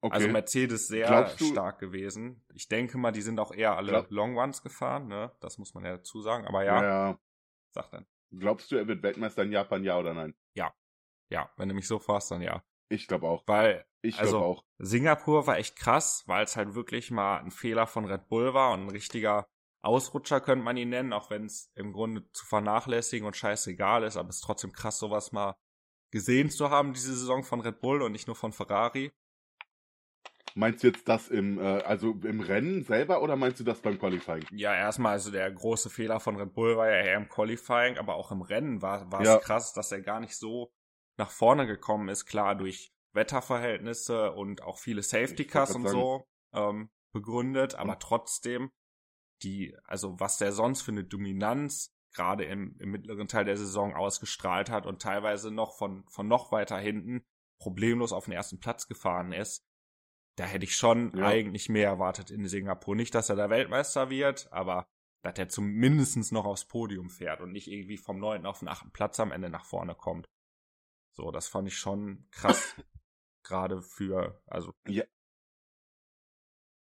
Also 0.00 0.08
okay. 0.08 0.14
Also 0.14 0.28
Mercedes 0.28 0.88
sehr 0.88 1.28
stark 1.38 1.78
gewesen. 1.78 2.44
Ich 2.54 2.68
denke 2.68 2.98
mal, 2.98 3.12
die 3.12 3.22
sind 3.22 3.40
auch 3.40 3.52
eher 3.52 3.76
alle 3.76 3.90
glaub, 3.90 4.10
Long 4.10 4.36
Ones 4.36 4.62
gefahren, 4.62 5.08
ne? 5.08 5.32
Das 5.40 5.58
muss 5.58 5.74
man 5.74 5.84
ja 5.84 5.96
dazu 5.96 6.20
sagen. 6.20 6.46
Aber 6.46 6.64
ja, 6.64 6.82
ja. 6.82 7.18
sag 7.72 7.90
dann. 7.90 8.06
Glaubst 8.30 8.70
du, 8.70 8.76
er 8.76 8.86
wird 8.86 9.02
Weltmeister 9.02 9.42
in 9.42 9.52
Japan, 9.52 9.82
ja 9.84 9.98
oder 9.98 10.14
nein? 10.14 10.34
Ja. 10.54 10.74
Ja, 11.28 11.50
wenn 11.56 11.68
du 11.68 11.74
mich 11.74 11.88
so 11.88 11.98
fragst, 11.98 12.30
dann 12.30 12.42
ja. 12.42 12.62
Ich 12.88 13.08
glaube 13.08 13.26
auch. 13.26 13.42
Weil, 13.46 13.84
ich 14.02 14.18
also, 14.18 14.38
auch. 14.38 14.64
Singapur 14.78 15.46
war 15.46 15.58
echt 15.58 15.76
krass, 15.76 16.24
weil 16.26 16.44
es 16.44 16.56
halt 16.56 16.74
wirklich 16.74 17.10
mal 17.10 17.38
ein 17.38 17.50
Fehler 17.50 17.86
von 17.86 18.04
Red 18.04 18.28
Bull 18.28 18.54
war 18.54 18.72
und 18.72 18.84
ein 18.84 18.90
richtiger 18.90 19.48
Ausrutscher 19.82 20.40
könnte 20.40 20.64
man 20.64 20.76
ihn 20.76 20.88
nennen, 20.88 21.12
auch 21.12 21.30
wenn 21.30 21.46
es 21.46 21.70
im 21.74 21.92
Grunde 21.92 22.30
zu 22.32 22.44
vernachlässigen 22.44 23.26
und 23.26 23.36
scheißegal 23.36 24.02
ist, 24.02 24.16
aber 24.16 24.28
es 24.28 24.36
ist 24.36 24.42
trotzdem 24.42 24.72
krass, 24.72 24.98
sowas 24.98 25.32
mal 25.32 25.56
gesehen 26.10 26.50
zu 26.50 26.70
haben, 26.70 26.92
diese 26.92 27.14
Saison 27.14 27.44
von 27.44 27.60
Red 27.60 27.80
Bull 27.80 28.02
und 28.02 28.12
nicht 28.12 28.26
nur 28.26 28.36
von 28.36 28.52
Ferrari. 28.52 29.12
Meinst 30.58 30.82
du 30.82 30.86
jetzt 30.86 31.06
das 31.06 31.28
im, 31.28 31.58
äh, 31.58 31.82
also 31.82 32.12
im 32.24 32.40
Rennen 32.40 32.82
selber 32.82 33.20
oder 33.20 33.36
meinst 33.36 33.60
du 33.60 33.64
das 33.64 33.82
beim 33.82 33.98
Qualifying? 33.98 34.46
Ja, 34.52 34.74
erstmal, 34.74 35.12
also 35.12 35.30
der 35.30 35.52
große 35.52 35.90
Fehler 35.90 36.18
von 36.18 36.36
Red 36.36 36.54
Bull 36.54 36.78
war 36.78 36.88
ja 36.88 36.96
eher 36.96 37.18
im 37.18 37.28
Qualifying, 37.28 37.98
aber 37.98 38.14
auch 38.14 38.32
im 38.32 38.40
Rennen 38.40 38.80
war, 38.80 39.12
war 39.12 39.22
ja. 39.22 39.36
es 39.36 39.44
krass, 39.44 39.74
dass 39.74 39.92
er 39.92 40.00
gar 40.00 40.18
nicht 40.18 40.34
so 40.34 40.72
nach 41.18 41.30
vorne 41.30 41.66
gekommen 41.66 42.08
ist, 42.08 42.24
klar 42.24 42.54
durch 42.54 42.90
Wetterverhältnisse 43.12 44.32
und 44.32 44.62
auch 44.62 44.78
viele 44.78 45.02
Safety 45.02 45.46
Cars 45.46 45.74
und 45.74 45.82
sagen. 45.82 45.94
so 45.94 46.26
ähm, 46.54 46.90
begründet, 47.12 47.74
aber 47.74 47.96
mhm. 47.96 48.00
trotzdem 48.00 48.70
die, 49.42 49.76
also 49.84 50.18
was 50.18 50.38
der 50.38 50.52
sonst 50.52 50.80
für 50.80 50.92
eine 50.92 51.04
Dominanz 51.04 51.94
gerade 52.14 52.44
im, 52.44 52.76
im 52.78 52.92
mittleren 52.92 53.28
Teil 53.28 53.44
der 53.44 53.58
Saison 53.58 53.94
ausgestrahlt 53.94 54.70
hat 54.70 54.86
und 54.86 55.02
teilweise 55.02 55.50
noch 55.50 55.76
von, 55.76 56.06
von 56.08 56.26
noch 56.26 56.50
weiter 56.50 56.78
hinten 56.78 57.26
problemlos 57.58 58.14
auf 58.14 58.24
den 58.24 58.32
ersten 58.32 58.58
Platz 58.58 58.88
gefahren 58.88 59.32
ist, 59.32 59.65
da 60.36 60.44
hätte 60.44 60.64
ich 60.64 60.76
schon 60.76 61.16
ja. 61.16 61.26
eigentlich 61.26 61.68
mehr 61.68 61.88
erwartet 61.88 62.30
in 62.30 62.46
Singapur. 62.46 62.94
Nicht, 62.94 63.14
dass 63.14 63.30
er 63.30 63.36
der 63.36 63.50
Weltmeister 63.50 64.10
wird, 64.10 64.52
aber 64.52 64.86
dass 65.22 65.38
er 65.38 65.48
zumindest 65.48 66.30
noch 66.32 66.44
aufs 66.44 66.66
Podium 66.66 67.10
fährt 67.10 67.40
und 67.40 67.52
nicht 67.52 67.68
irgendwie 67.68 67.96
vom 67.96 68.18
neunten 68.18 68.46
auf 68.46 68.60
den 68.60 68.68
achten 68.68 68.92
Platz 68.92 69.18
am 69.18 69.32
Ende 69.32 69.48
nach 69.48 69.64
vorne 69.64 69.94
kommt. 69.94 70.26
So, 71.12 71.30
das 71.30 71.48
fand 71.48 71.68
ich 71.68 71.78
schon 71.78 72.26
krass. 72.30 72.74
Gerade 73.42 73.80
für, 73.80 74.42
also. 74.46 74.72
Ja. 74.86 75.04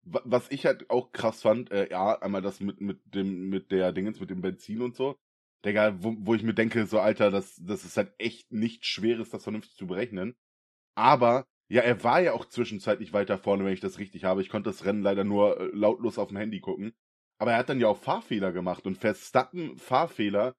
Was 0.03 0.51
ich 0.51 0.65
halt 0.65 0.89
auch 0.89 1.11
krass 1.13 1.41
fand, 1.41 1.71
äh, 1.71 1.89
ja, 1.89 2.19
einmal 2.21 2.41
das 2.41 2.59
mit, 2.59 2.79
mit 2.79 3.01
dem, 3.15 3.49
mit 3.49 3.71
der 3.71 3.91
Dingens, 3.91 4.19
mit 4.19 4.29
dem 4.29 4.41
Benzin 4.41 4.81
und 4.81 4.95
so. 4.95 5.15
Digga, 5.63 6.03
wo, 6.03 6.15
wo 6.19 6.35
ich 6.35 6.43
mir 6.43 6.53
denke, 6.53 6.85
so, 6.85 6.99
Alter, 6.99 7.31
das, 7.31 7.55
das 7.55 7.85
ist 7.85 7.97
halt 7.97 8.13
echt 8.19 8.51
nicht 8.51 8.85
schweres, 8.85 9.31
das 9.31 9.43
vernünftig 9.43 9.75
zu 9.75 9.87
berechnen. 9.87 10.35
Aber 10.95 11.47
ja, 11.67 11.81
er 11.81 12.03
war 12.03 12.21
ja 12.21 12.33
auch 12.33 12.45
zwischenzeitlich 12.45 13.13
weiter 13.13 13.37
vorne, 13.37 13.65
wenn 13.65 13.73
ich 13.73 13.79
das 13.79 13.99
richtig 13.99 14.23
habe. 14.23 14.41
Ich 14.41 14.49
konnte 14.49 14.69
das 14.69 14.85
Rennen 14.85 15.01
leider 15.01 15.23
nur 15.23 15.59
äh, 15.59 15.65
lautlos 15.73 16.17
auf 16.17 16.27
dem 16.29 16.37
Handy 16.37 16.59
gucken. 16.59 16.93
Aber 17.39 17.51
er 17.51 17.57
hat 17.57 17.69
dann 17.69 17.79
ja 17.79 17.87
auch 17.87 17.97
Fahrfehler 17.97 18.51
gemacht 18.51 18.85
und 18.85 18.97
Verstappen 18.97 19.77
Fahrfehler. 19.77 20.53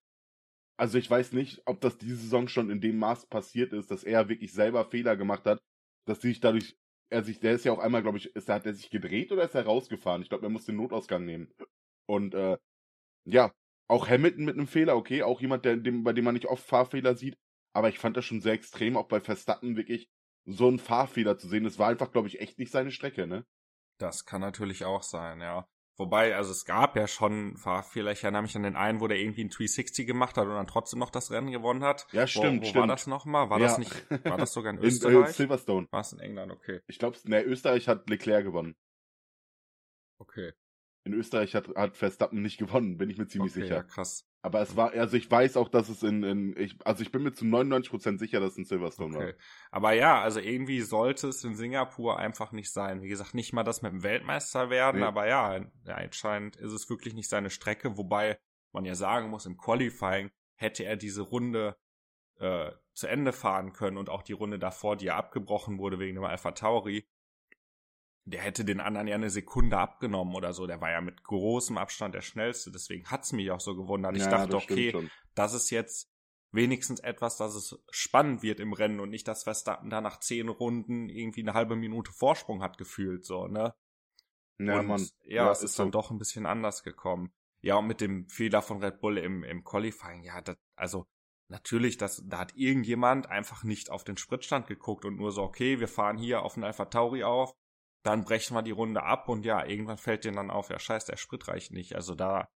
Also 0.78 0.98
ich 0.98 1.10
weiß 1.10 1.32
nicht, 1.32 1.62
ob 1.66 1.80
das 1.80 1.96
diese 1.98 2.16
Saison 2.16 2.48
schon 2.48 2.70
in 2.70 2.80
dem 2.80 2.98
Maß 2.98 3.26
passiert 3.26 3.72
ist, 3.72 3.90
dass 3.90 4.04
er 4.04 4.28
wirklich 4.28 4.52
selber 4.52 4.84
Fehler 4.84 5.16
gemacht 5.16 5.46
hat, 5.46 5.60
dass 6.06 6.20
sich 6.20 6.40
dadurch, 6.40 6.76
er 7.10 7.22
sich, 7.24 7.40
der 7.40 7.54
ist 7.54 7.64
ja 7.64 7.72
auch 7.72 7.78
einmal, 7.78 8.02
glaube 8.02 8.18
ich, 8.18 8.34
ist, 8.36 8.48
hat 8.48 8.66
er 8.66 8.74
sich 8.74 8.90
gedreht 8.90 9.32
oder 9.32 9.44
ist 9.44 9.54
er 9.54 9.64
rausgefahren? 9.64 10.22
Ich 10.22 10.28
glaube, 10.28 10.46
er 10.46 10.50
muss 10.50 10.66
den 10.66 10.76
Notausgang 10.76 11.24
nehmen. 11.24 11.50
Und 12.06 12.34
äh, 12.34 12.58
ja, 13.26 13.52
auch 13.88 14.08
Hamilton 14.08 14.44
mit 14.44 14.56
einem 14.56 14.66
Fehler, 14.66 14.96
okay, 14.96 15.22
auch 15.22 15.40
jemand, 15.40 15.64
der, 15.64 15.76
dem, 15.76 16.04
bei 16.04 16.12
dem 16.12 16.24
man 16.24 16.34
nicht 16.34 16.46
oft 16.46 16.66
Fahrfehler 16.66 17.16
sieht. 17.16 17.38
Aber 17.74 17.88
ich 17.88 17.98
fand 17.98 18.16
das 18.16 18.24
schon 18.24 18.40
sehr 18.40 18.54
extrem, 18.54 18.96
auch 18.96 19.08
bei 19.08 19.20
Verstappen 19.20 19.76
wirklich 19.76 20.08
so 20.46 20.68
ein 20.68 20.78
Fahrfehler 20.78 21.36
zu 21.36 21.48
sehen. 21.48 21.66
Es 21.66 21.78
war 21.78 21.88
einfach, 21.88 22.12
glaube 22.12 22.28
ich, 22.28 22.40
echt 22.40 22.58
nicht 22.58 22.72
seine 22.72 22.90
Strecke, 22.90 23.26
ne? 23.26 23.44
Das 23.98 24.24
kann 24.24 24.40
natürlich 24.40 24.84
auch 24.84 25.02
sein, 25.02 25.40
ja. 25.40 25.68
Wobei, 25.98 26.36
also 26.36 26.50
es 26.50 26.66
gab 26.66 26.94
ja 26.96 27.08
schon 27.08 27.56
Fahrfehler. 27.56 28.12
Ich 28.12 28.22
erinnere 28.22 28.42
mich 28.42 28.54
an 28.54 28.64
den 28.64 28.76
einen, 28.76 29.00
wo 29.00 29.08
der 29.08 29.18
irgendwie 29.18 29.44
ein 29.44 29.48
360 29.48 30.06
gemacht 30.06 30.36
hat 30.36 30.46
und 30.46 30.54
dann 30.54 30.66
trotzdem 30.66 30.98
noch 30.98 31.10
das 31.10 31.30
Rennen 31.30 31.50
gewonnen 31.50 31.82
hat. 31.82 32.06
Ja, 32.12 32.26
stimmt, 32.26 32.60
wo, 32.60 32.66
wo 32.66 32.68
stimmt. 32.68 32.80
war 32.82 32.86
das 32.86 33.06
nochmal? 33.06 33.48
War 33.48 33.58
ja. 33.58 33.68
das 33.68 33.78
nicht, 33.78 34.10
war 34.24 34.36
das 34.36 34.52
sogar 34.52 34.74
in 34.74 34.78
Österreich? 34.78 35.14
In, 35.14 35.24
äh, 35.24 35.32
Silverstone. 35.32 35.86
War 35.90 36.00
es 36.00 36.12
in 36.12 36.18
England, 36.18 36.52
okay. 36.52 36.80
Ich 36.86 36.98
glaube, 36.98 37.16
ne, 37.24 37.42
Österreich 37.42 37.88
hat 37.88 38.10
Leclerc 38.10 38.44
gewonnen. 38.44 38.76
Okay. 40.18 40.52
In 41.04 41.14
Österreich 41.14 41.54
hat, 41.54 41.68
hat 41.74 41.96
Verstappen 41.96 42.42
nicht 42.42 42.58
gewonnen, 42.58 42.98
bin 42.98 43.08
ich 43.08 43.16
mir 43.16 43.26
ziemlich 43.26 43.52
okay, 43.52 43.62
sicher. 43.62 43.76
Ja, 43.76 43.82
krass. 43.82 44.26
Aber 44.46 44.60
es 44.60 44.76
war, 44.76 44.92
also 44.92 45.16
ich 45.16 45.28
weiß 45.28 45.56
auch, 45.56 45.68
dass 45.68 45.88
es 45.88 46.04
in, 46.04 46.22
in 46.22 46.56
ich, 46.56 46.76
also 46.84 47.02
ich 47.02 47.10
bin 47.10 47.24
mir 47.24 47.32
zu 47.32 47.44
99% 47.44 48.16
sicher, 48.16 48.38
dass 48.38 48.52
es 48.52 48.58
in 48.58 48.64
Silverstone 48.64 49.16
okay. 49.16 49.26
war. 49.26 49.34
Aber 49.72 49.92
ja, 49.92 50.20
also 50.20 50.38
irgendwie 50.38 50.82
sollte 50.82 51.26
es 51.26 51.42
in 51.42 51.56
Singapur 51.56 52.20
einfach 52.20 52.52
nicht 52.52 52.72
sein. 52.72 53.02
Wie 53.02 53.08
gesagt, 53.08 53.34
nicht 53.34 53.52
mal 53.52 53.64
das 53.64 53.82
mit 53.82 53.90
dem 53.90 54.04
Weltmeister 54.04 54.70
werden, 54.70 55.00
nee. 55.00 55.06
aber 55.06 55.26
ja, 55.26 55.66
anscheinend 55.86 56.54
ist 56.54 56.70
es 56.70 56.88
wirklich 56.88 57.12
nicht 57.12 57.28
seine 57.28 57.50
Strecke, 57.50 57.98
wobei 57.98 58.38
man 58.70 58.84
ja 58.84 58.94
sagen 58.94 59.30
muss, 59.30 59.46
im 59.46 59.56
Qualifying 59.56 60.30
hätte 60.54 60.84
er 60.84 60.94
diese 60.94 61.22
Runde 61.22 61.76
äh, 62.38 62.70
zu 62.92 63.08
Ende 63.08 63.32
fahren 63.32 63.72
können 63.72 63.96
und 63.96 64.10
auch 64.10 64.22
die 64.22 64.32
Runde 64.32 64.60
davor, 64.60 64.94
die 64.94 65.06
ja 65.06 65.16
abgebrochen 65.16 65.80
wurde 65.80 65.98
wegen 65.98 66.14
dem 66.14 66.24
Alpha 66.24 66.52
Tauri, 66.52 67.04
der 68.26 68.40
hätte 68.40 68.64
den 68.64 68.80
anderen 68.80 69.06
ja 69.06 69.14
eine 69.14 69.30
Sekunde 69.30 69.78
abgenommen 69.78 70.34
oder 70.34 70.52
so. 70.52 70.66
Der 70.66 70.80
war 70.80 70.90
ja 70.90 71.00
mit 71.00 71.22
großem 71.22 71.78
Abstand 71.78 72.14
der 72.14 72.22
schnellste. 72.22 72.72
Deswegen 72.72 73.06
hat's 73.06 73.32
mich 73.32 73.52
auch 73.52 73.60
so 73.60 73.76
gewundert. 73.76 74.16
Ich 74.16 74.24
ja, 74.24 74.30
dachte, 74.30 74.56
okay, 74.56 75.08
das 75.34 75.54
ist 75.54 75.70
jetzt 75.70 76.10
wenigstens 76.50 76.98
etwas, 77.00 77.36
dass 77.36 77.54
es 77.54 77.80
spannend 77.90 78.42
wird 78.42 78.58
im 78.58 78.72
Rennen 78.72 78.98
und 78.98 79.10
nicht, 79.10 79.28
dass 79.28 79.44
Verstappen 79.44 79.90
da 79.90 80.00
nach 80.00 80.18
zehn 80.18 80.48
Runden 80.48 81.08
irgendwie 81.08 81.42
eine 81.42 81.54
halbe 81.54 81.76
Minute 81.76 82.10
Vorsprung 82.12 82.62
hat 82.62 82.78
gefühlt, 82.78 83.24
so, 83.24 83.46
ne? 83.46 83.74
Ja, 84.58 84.80
und, 84.80 84.86
Mann. 84.86 85.08
Ja, 85.22 85.44
ja 85.44 85.52
es 85.52 85.58
ist, 85.58 85.70
ist 85.70 85.78
dann 85.78 85.88
so. 85.88 85.92
doch 85.92 86.10
ein 86.10 86.18
bisschen 86.18 86.46
anders 86.46 86.82
gekommen. 86.82 87.32
Ja, 87.60 87.76
und 87.76 87.86
mit 87.86 88.00
dem 88.00 88.28
Fehler 88.28 88.60
von 88.60 88.82
Red 88.82 89.00
Bull 89.00 89.18
im, 89.18 89.44
im 89.44 89.62
Qualifying, 89.62 90.24
ja, 90.24 90.40
das, 90.40 90.56
also, 90.74 91.06
natürlich, 91.48 91.96
das, 91.96 92.24
da 92.26 92.38
hat 92.38 92.56
irgendjemand 92.56 93.28
einfach 93.28 93.62
nicht 93.62 93.90
auf 93.90 94.02
den 94.02 94.16
Spritstand 94.16 94.66
geguckt 94.66 95.04
und 95.04 95.16
nur 95.16 95.30
so, 95.30 95.42
okay, 95.42 95.78
wir 95.78 95.88
fahren 95.88 96.18
hier 96.18 96.42
auf 96.42 96.54
den 96.54 96.64
Alpha 96.64 96.86
Tauri 96.86 97.22
auf, 97.22 97.54
dann 98.06 98.24
brechen 98.24 98.54
wir 98.54 98.62
die 98.62 98.70
Runde 98.70 99.02
ab 99.02 99.28
und 99.28 99.44
ja, 99.44 99.66
irgendwann 99.66 99.98
fällt 99.98 100.24
denen 100.24 100.36
dann 100.36 100.50
auf, 100.50 100.70
ja 100.70 100.78
scheiße, 100.78 101.10
der 101.10 101.16
Sprit 101.16 101.48
reicht 101.48 101.72
nicht. 101.72 101.96
Also 101.96 102.14
da, 102.14 102.48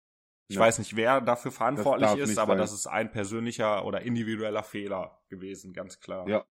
ich 0.49 0.57
ja. 0.57 0.63
weiß 0.63 0.79
nicht, 0.79 0.95
wer 0.97 1.21
dafür 1.21 1.51
verantwortlich 1.51 2.17
ist, 2.17 2.39
aber 2.39 2.53
sein. 2.53 2.59
das 2.59 2.73
ist 2.73 2.87
ein 2.87 3.11
persönlicher 3.11 3.85
oder 3.85 4.03
individueller 4.03 4.63
Fehler 4.63 5.21
gewesen, 5.29 5.73
ganz 5.73 5.99
klar. 5.99 6.29
Ja. 6.29 6.45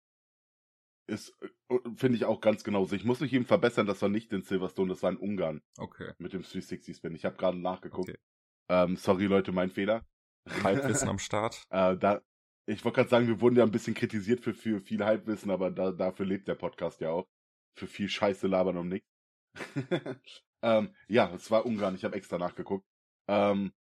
Ist, 1.08 1.34
äh, 1.42 1.78
finde 1.96 2.18
ich 2.18 2.26
auch 2.26 2.42
ganz 2.42 2.64
genauso. 2.64 2.96
Ich 2.96 3.06
muss 3.06 3.22
mich 3.22 3.34
eben 3.34 3.46
verbessern, 3.46 3.88
das 3.88 4.02
war 4.02 4.10
nicht 4.10 4.32
in 4.34 4.42
Silverstone, 4.42 4.90
das 4.90 5.02
war 5.02 5.12
in 5.12 5.18
Ungarn. 5.18 5.62
Okay. 5.78 6.12
Mit 6.18 6.34
dem 6.34 6.44
360 6.44 6.98
Spin. 6.98 7.16
Ich 7.16 7.26
habe 7.26 7.38
gerade 7.38 7.58
nachgeguckt. 7.58 8.10
Okay. 8.10 8.20
Ähm, 8.70 8.98
sorry 8.98 9.26
Leute, 9.26 9.52
mein 9.52 9.72
Fehler. 9.72 10.06
Halbwissen 10.64 11.10
am 11.10 11.20
Start. 11.20 11.64
Äh, 11.70 11.98
da, 11.98 12.22
ich 12.68 12.84
wollte 12.84 12.98
gerade 12.98 13.10
sagen, 13.10 13.28
wir 13.28 13.42
wurden 13.42 13.56
ja 13.56 13.64
ein 13.64 13.72
bisschen 13.72 13.96
kritisiert 13.96 14.42
für, 14.42 14.54
für 14.54 14.82
viel 14.82 15.04
Halbwissen, 15.04 15.50
aber 15.52 15.72
da, 15.72 15.92
dafür 15.92 16.26
lebt 16.26 16.48
der 16.48 16.56
Podcast 16.56 17.02
ja 17.02 17.10
auch 17.12 17.28
für 17.80 17.88
viel 17.88 18.10
Scheiße 18.10 18.48
labern 18.48 18.78
um 18.78 18.88
nichts. 18.88 19.08
ähm, 20.62 20.94
ja, 21.08 21.34
es 21.34 21.50
war 21.50 21.66
Ungarn, 21.66 21.96
ich 21.96 22.04
habe 22.04 22.16
extra 22.16 22.38
nachgeguckt. 22.38 22.86
Ähm, 23.28 23.72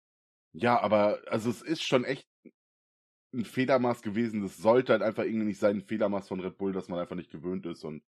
ja, 0.53 0.81
aber 0.81 1.23
also 1.27 1.51
es 1.51 1.63
ist 1.63 1.83
schon 1.83 2.05
echt 2.05 2.27
ein 3.35 3.45
Federmaß 3.45 4.03
gewesen. 4.03 4.43
Das 4.43 4.57
sollte 4.57 4.93
halt 4.93 5.03
einfach 5.03 5.25
irgendwie 5.25 5.47
nicht 5.47 5.61
sein, 5.61 5.79
ein 5.79 5.83
Federmaß 5.83 6.29
von 6.29 6.41
Red 6.41 6.59
Bull, 6.59 6.73
dass 6.73 6.89
man 6.89 6.99
einfach 6.99 7.17
nicht 7.17 7.31
gewöhnt 7.31 7.67
ist. 7.67 7.85
Und 7.85 8.03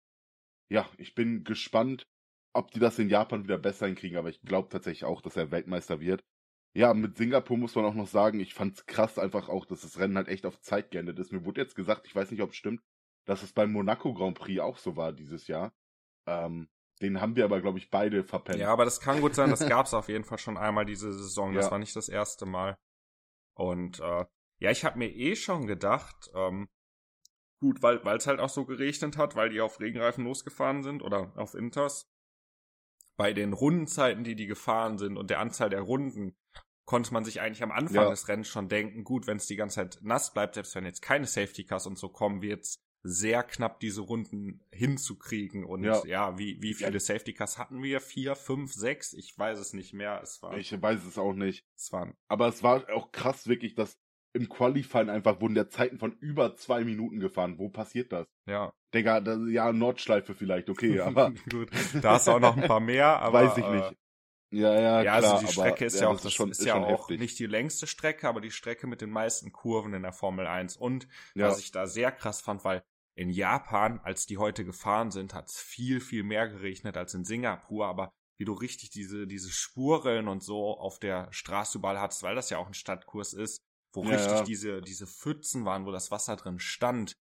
ja, 0.70 0.88
ich 0.98 1.14
bin 1.14 1.44
gespannt, 1.44 2.06
ob 2.52 2.70
die 2.72 2.80
das 2.80 2.98
in 2.98 3.08
Japan 3.08 3.44
wieder 3.44 3.58
besser 3.58 3.86
hinkriegen, 3.86 4.18
aber 4.18 4.30
ich 4.30 4.40
glaube 4.42 4.68
tatsächlich 4.68 5.04
auch, 5.04 5.22
dass 5.22 5.36
er 5.36 5.50
Weltmeister 5.50 6.00
wird. 6.00 6.24
Ja, 6.74 6.92
mit 6.94 7.16
Singapur 7.16 7.56
muss 7.56 7.74
man 7.74 7.86
auch 7.86 7.94
noch 7.94 8.08
sagen, 8.08 8.40
ich 8.40 8.54
fand's 8.54 8.86
krass 8.86 9.18
einfach 9.18 9.48
auch, 9.48 9.66
dass 9.66 9.82
das 9.82 9.98
Rennen 9.98 10.16
halt 10.16 10.28
echt 10.28 10.46
auf 10.46 10.60
Zeit 10.60 10.90
geendet 10.90 11.18
ist. 11.18 11.32
Mir 11.32 11.44
wurde 11.44 11.60
jetzt 11.62 11.74
gesagt, 11.74 12.06
ich 12.06 12.14
weiß 12.14 12.30
nicht, 12.30 12.42
ob 12.42 12.50
es 12.50 12.56
stimmt, 12.56 12.82
dass 13.26 13.42
es 13.42 13.52
beim 13.52 13.72
Monaco 13.72 14.14
Grand 14.14 14.38
Prix 14.38 14.60
auch 14.60 14.78
so 14.78 14.96
war 14.96 15.12
dieses 15.12 15.46
Jahr. 15.46 15.74
Ähm, 16.26 16.68
den 17.02 17.20
haben 17.20 17.36
wir 17.36 17.44
aber, 17.44 17.60
glaube 17.60 17.78
ich, 17.78 17.90
beide 17.90 18.24
verpennt. 18.24 18.58
Ja, 18.58 18.72
aber 18.72 18.84
das 18.84 19.00
kann 19.00 19.20
gut 19.20 19.34
sein, 19.34 19.50
das 19.50 19.60
gab 19.68 19.86
es 19.86 19.94
auf 19.94 20.08
jeden 20.08 20.24
Fall 20.24 20.38
schon 20.38 20.56
einmal 20.56 20.86
diese 20.86 21.12
Saison. 21.12 21.52
Das 21.52 21.66
ja. 21.66 21.70
war 21.72 21.78
nicht 21.78 21.94
das 21.94 22.08
erste 22.08 22.46
Mal. 22.46 22.78
Und 23.54 24.00
äh, 24.00 24.24
ja, 24.58 24.70
ich 24.70 24.84
habe 24.84 24.98
mir 24.98 25.14
eh 25.14 25.36
schon 25.36 25.66
gedacht, 25.66 26.30
ähm, 26.34 26.68
gut, 27.60 27.82
weil 27.82 28.16
es 28.16 28.26
halt 28.26 28.40
auch 28.40 28.48
so 28.48 28.64
geregnet 28.64 29.18
hat, 29.18 29.36
weil 29.36 29.50
die 29.50 29.60
auf 29.60 29.80
Regenreifen 29.80 30.24
losgefahren 30.24 30.82
sind 30.82 31.02
oder 31.02 31.32
auf 31.36 31.54
Inters. 31.54 32.08
Bei 33.16 33.32
den 33.32 33.52
Rundenzeiten, 33.52 34.24
die 34.24 34.36
die 34.36 34.46
gefahren 34.46 34.98
sind 34.98 35.16
und 35.16 35.30
der 35.30 35.40
Anzahl 35.40 35.70
der 35.70 35.80
Runden, 35.80 36.36
konnte 36.84 37.12
man 37.12 37.24
sich 37.24 37.40
eigentlich 37.40 37.62
am 37.62 37.72
Anfang 37.72 38.04
ja. 38.04 38.10
des 38.10 38.28
Rennens 38.28 38.48
schon 38.48 38.68
denken, 38.68 39.04
gut, 39.04 39.26
wenn 39.26 39.38
es 39.38 39.46
die 39.46 39.56
ganze 39.56 39.76
Zeit 39.76 39.98
nass 40.02 40.32
bleibt, 40.32 40.54
selbst 40.54 40.74
wenn 40.74 40.84
jetzt 40.84 41.02
keine 41.02 41.26
Safety 41.26 41.64
Cars 41.64 41.86
und 41.86 41.98
so 41.98 42.08
kommen, 42.08 42.42
wird's 42.42 42.85
sehr 43.06 43.42
knapp 43.44 43.78
diese 43.80 44.00
Runden 44.00 44.60
hinzukriegen. 44.72 45.64
Und 45.64 45.84
ja, 45.84 46.04
ja 46.04 46.38
wie, 46.38 46.60
wie 46.60 46.74
viele 46.74 46.94
ja. 46.94 47.00
Safety 47.00 47.32
Cars 47.32 47.56
hatten 47.56 47.82
wir? 47.82 48.00
Vier, 48.00 48.34
fünf, 48.34 48.72
sechs? 48.72 49.12
Ich 49.12 49.38
weiß 49.38 49.58
es 49.58 49.72
nicht 49.72 49.92
mehr. 49.92 50.20
Es 50.22 50.42
war. 50.42 50.56
Ich 50.56 50.80
weiß 50.80 51.04
es 51.04 51.16
auch 51.16 51.32
nicht. 51.32 51.64
Es 51.76 51.92
waren. 51.92 52.14
Aber 52.28 52.48
es 52.48 52.62
war 52.62 52.84
auch 52.92 53.12
krass 53.12 53.46
wirklich, 53.46 53.74
dass 53.74 53.96
im 54.32 54.48
Qualifying 54.48 55.08
einfach 55.08 55.40
wurden 55.40 55.54
der 55.54 55.70
Zeiten 55.70 55.98
von 55.98 56.12
über 56.18 56.56
zwei 56.56 56.84
Minuten 56.84 57.20
gefahren. 57.20 57.58
Wo 57.58 57.68
passiert 57.68 58.12
das? 58.12 58.26
Ja. 58.46 58.72
Digga, 58.92 59.20
das, 59.20 59.38
ja, 59.48 59.72
Nordschleife 59.72 60.34
vielleicht, 60.34 60.68
okay, 60.68 61.00
aber. 61.00 61.32
Gut. 61.50 61.70
Da 62.02 62.14
hast 62.14 62.26
du 62.26 62.32
auch 62.32 62.40
noch 62.40 62.56
ein 62.56 62.66
paar 62.66 62.80
mehr, 62.80 63.06
aber. 63.20 63.44
Weiß 63.44 63.56
ich 63.56 63.66
nicht. 63.66 63.92
Äh, 63.92 63.96
ja, 64.50 64.72
ja, 64.72 65.02
ja, 65.02 65.12
also 65.14 65.26
klar, 65.26 65.34
also 65.34 65.46
die 65.46 65.52
Strecke 65.52 65.76
aber, 65.76 65.86
ist 65.86 66.00
ja 66.00 66.08
auch, 66.08 66.24
ist 66.24 66.32
schon, 66.32 66.50
ist, 66.50 66.64
ja 66.64 66.74
auch 66.76 67.00
heftig. 67.00 67.20
nicht 67.20 67.38
die 67.38 67.46
längste 67.46 67.86
Strecke, 67.86 68.28
aber 68.28 68.40
die 68.40 68.52
Strecke 68.52 68.86
mit 68.86 69.00
den 69.00 69.10
meisten 69.10 69.52
Kurven 69.52 69.92
in 69.92 70.02
der 70.02 70.12
Formel 70.12 70.46
1. 70.46 70.76
Und 70.76 71.08
ja. 71.34 71.48
was 71.48 71.58
ich 71.58 71.72
da 71.72 71.86
sehr 71.86 72.12
krass 72.12 72.40
fand, 72.40 72.64
weil 72.64 72.84
in 73.16 73.30
Japan, 73.30 73.98
als 74.04 74.26
die 74.26 74.38
heute 74.38 74.64
gefahren 74.64 75.10
sind, 75.10 75.34
hat 75.34 75.48
es 75.48 75.58
viel, 75.58 76.00
viel 76.00 76.22
mehr 76.22 76.48
geregnet 76.48 76.96
als 76.96 77.14
in 77.14 77.24
Singapur, 77.24 77.86
aber 77.86 78.12
wie 78.38 78.44
du 78.44 78.52
richtig 78.52 78.90
diese, 78.90 79.26
diese 79.26 79.50
Spurrillen 79.50 80.28
und 80.28 80.42
so 80.42 80.78
auf 80.78 80.98
der 80.98 81.32
Straße 81.32 81.78
überall 81.78 81.98
hattest, 81.98 82.22
weil 82.22 82.34
das 82.34 82.50
ja 82.50 82.58
auch 82.58 82.66
ein 82.66 82.74
Stadtkurs 82.74 83.32
ist, 83.32 83.62
wo 83.94 84.04
ja, 84.04 84.10
richtig 84.10 84.32
ja. 84.32 84.42
diese, 84.44 84.82
diese 84.82 85.06
Pfützen 85.06 85.64
waren, 85.64 85.86
wo 85.86 85.90
das 85.90 86.10
Wasser 86.10 86.36
drin 86.36 86.58
stand. 86.58 87.16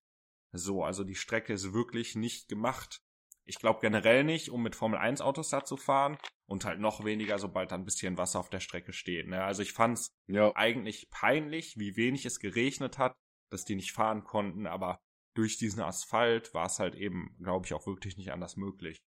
So, 0.52 0.84
also 0.84 1.06
die 1.06 1.16
Strecke 1.16 1.54
ist 1.54 1.74
wirklich 1.74 2.16
nicht 2.16 2.50
gemacht. 2.50 3.02
Ich 3.46 3.60
glaube 3.60 3.80
generell 3.80 4.26
nicht, 4.26 4.50
um 4.50 4.64
mit 4.64 4.76
Formel 4.76 5.00
1 5.00 5.22
Autos 5.22 5.50
da 5.50 5.64
zu 5.64 5.78
fahren 5.78 6.18
und 6.46 6.66
halt 6.66 6.80
noch 6.80 7.06
weniger, 7.06 7.40
sobald 7.40 7.72
da 7.72 7.76
ein 7.76 7.86
bisschen 7.86 8.18
Wasser 8.18 8.40
auf 8.40 8.50
der 8.50 8.60
Strecke 8.60 8.92
steht. 8.92 9.28
Ne? 9.28 9.42
Also 9.44 9.62
ich 9.62 9.72
fand's 9.72 10.10
ja. 10.28 10.54
eigentlich 10.56 11.10
peinlich, 11.10 11.78
wie 11.78 11.96
wenig 11.96 12.26
es 12.26 12.40
geregnet 12.40 12.98
hat, 12.98 13.16
dass 13.50 13.64
die 13.64 13.76
nicht 13.76 13.94
fahren 13.94 14.26
konnten, 14.26 14.68
aber 14.68 15.00
durch 15.36 15.58
diesen 15.58 15.82
Asphalt 15.82 16.54
war 16.54 16.66
es 16.66 16.80
halt 16.80 16.96
eben, 16.96 17.36
glaube 17.42 17.66
ich, 17.66 17.74
auch 17.74 17.86
wirklich 17.86 18.18
nicht 18.18 18.32
anders 18.32 18.58
möglich. 18.58 19.04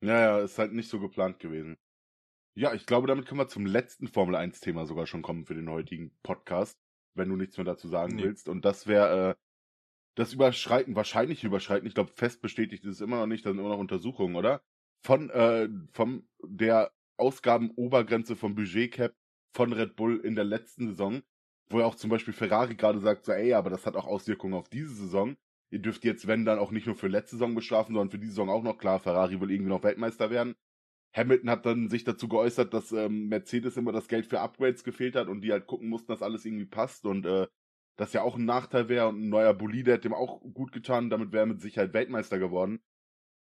Naja, 0.00 0.38
ist 0.40 0.58
halt 0.58 0.72
nicht 0.72 0.88
so 0.88 1.00
geplant 1.00 1.40
gewesen. 1.40 1.76
Ja, 2.56 2.72
ich 2.74 2.86
glaube, 2.86 3.06
damit 3.06 3.26
können 3.26 3.40
wir 3.40 3.48
zum 3.48 3.66
letzten 3.66 4.08
Formel 4.08 4.36
1 4.36 4.60
Thema 4.60 4.86
sogar 4.86 5.06
schon 5.06 5.22
kommen 5.22 5.44
für 5.44 5.54
den 5.54 5.68
heutigen 5.68 6.16
Podcast, 6.22 6.80
wenn 7.14 7.28
du 7.28 7.36
nichts 7.36 7.56
mehr 7.56 7.64
dazu 7.64 7.88
sagen 7.88 8.16
nee. 8.16 8.22
willst. 8.22 8.48
Und 8.48 8.64
das 8.64 8.86
wäre 8.86 9.30
äh, 9.30 9.34
das 10.14 10.32
Überschreiten, 10.32 10.96
wahrscheinlich 10.96 11.44
Überschreiten, 11.44 11.86
ich 11.86 11.94
glaube, 11.94 12.12
fest 12.14 12.40
bestätigt 12.40 12.84
ist 12.84 12.96
es 12.96 13.00
immer 13.00 13.18
noch 13.18 13.26
nicht, 13.26 13.44
da 13.44 13.50
sind 13.50 13.58
immer 13.58 13.68
noch 13.68 13.78
Untersuchungen, 13.78 14.36
oder? 14.36 14.62
Von, 15.04 15.30
äh, 15.30 15.68
von 15.92 16.28
der 16.42 16.92
Ausgabenobergrenze 17.16 18.36
vom 18.36 18.54
Budgetcap 18.54 19.14
von 19.54 19.72
Red 19.72 19.96
Bull 19.96 20.18
in 20.18 20.34
der 20.34 20.44
letzten 20.44 20.88
Saison, 20.88 21.22
wo 21.68 21.80
ja 21.80 21.86
auch 21.86 21.96
zum 21.96 22.10
Beispiel 22.10 22.34
Ferrari 22.34 22.76
gerade 22.76 23.00
sagt, 23.00 23.24
so, 23.24 23.32
ey, 23.32 23.54
aber 23.54 23.70
das 23.70 23.86
hat 23.86 23.96
auch 23.96 24.06
Auswirkungen 24.06 24.54
auf 24.54 24.68
diese 24.68 24.94
Saison 24.94 25.36
ihr 25.70 25.80
dürft 25.80 26.04
jetzt, 26.04 26.26
wenn 26.26 26.44
dann 26.44 26.58
auch 26.58 26.70
nicht 26.70 26.86
nur 26.86 26.96
für 26.96 27.08
letzte 27.08 27.36
Saison 27.36 27.54
bestrafen, 27.54 27.94
sondern 27.94 28.10
für 28.10 28.18
diese 28.18 28.32
Saison 28.32 28.50
auch 28.50 28.62
noch. 28.62 28.78
Klar, 28.78 28.98
Ferrari 28.98 29.40
will 29.40 29.50
irgendwie 29.50 29.70
noch 29.70 29.82
Weltmeister 29.82 30.30
werden. 30.30 30.54
Hamilton 31.14 31.50
hat 31.50 31.66
dann 31.66 31.88
sich 31.88 32.04
dazu 32.04 32.28
geäußert, 32.28 32.74
dass 32.74 32.92
ähm, 32.92 33.28
Mercedes 33.28 33.76
immer 33.76 33.92
das 33.92 34.08
Geld 34.08 34.26
für 34.26 34.40
Upgrades 34.40 34.84
gefehlt 34.84 35.16
hat 35.16 35.28
und 35.28 35.40
die 35.40 35.52
halt 35.52 35.66
gucken 35.66 35.88
mussten, 35.88 36.12
dass 36.12 36.22
alles 36.22 36.44
irgendwie 36.44 36.66
passt 36.66 37.06
und 37.06 37.24
äh, 37.26 37.46
das 37.96 38.12
ja 38.12 38.22
auch 38.22 38.36
ein 38.36 38.44
Nachteil 38.44 38.88
wäre 38.88 39.08
und 39.08 39.20
ein 39.20 39.28
neuer 39.28 39.54
Bolide 39.54 39.92
hätte 39.92 40.02
dem 40.02 40.14
auch 40.14 40.40
gut 40.40 40.72
getan, 40.72 41.10
damit 41.10 41.32
wäre 41.32 41.44
er 41.44 41.46
mit 41.46 41.60
Sicherheit 41.60 41.94
Weltmeister 41.94 42.38
geworden. 42.38 42.80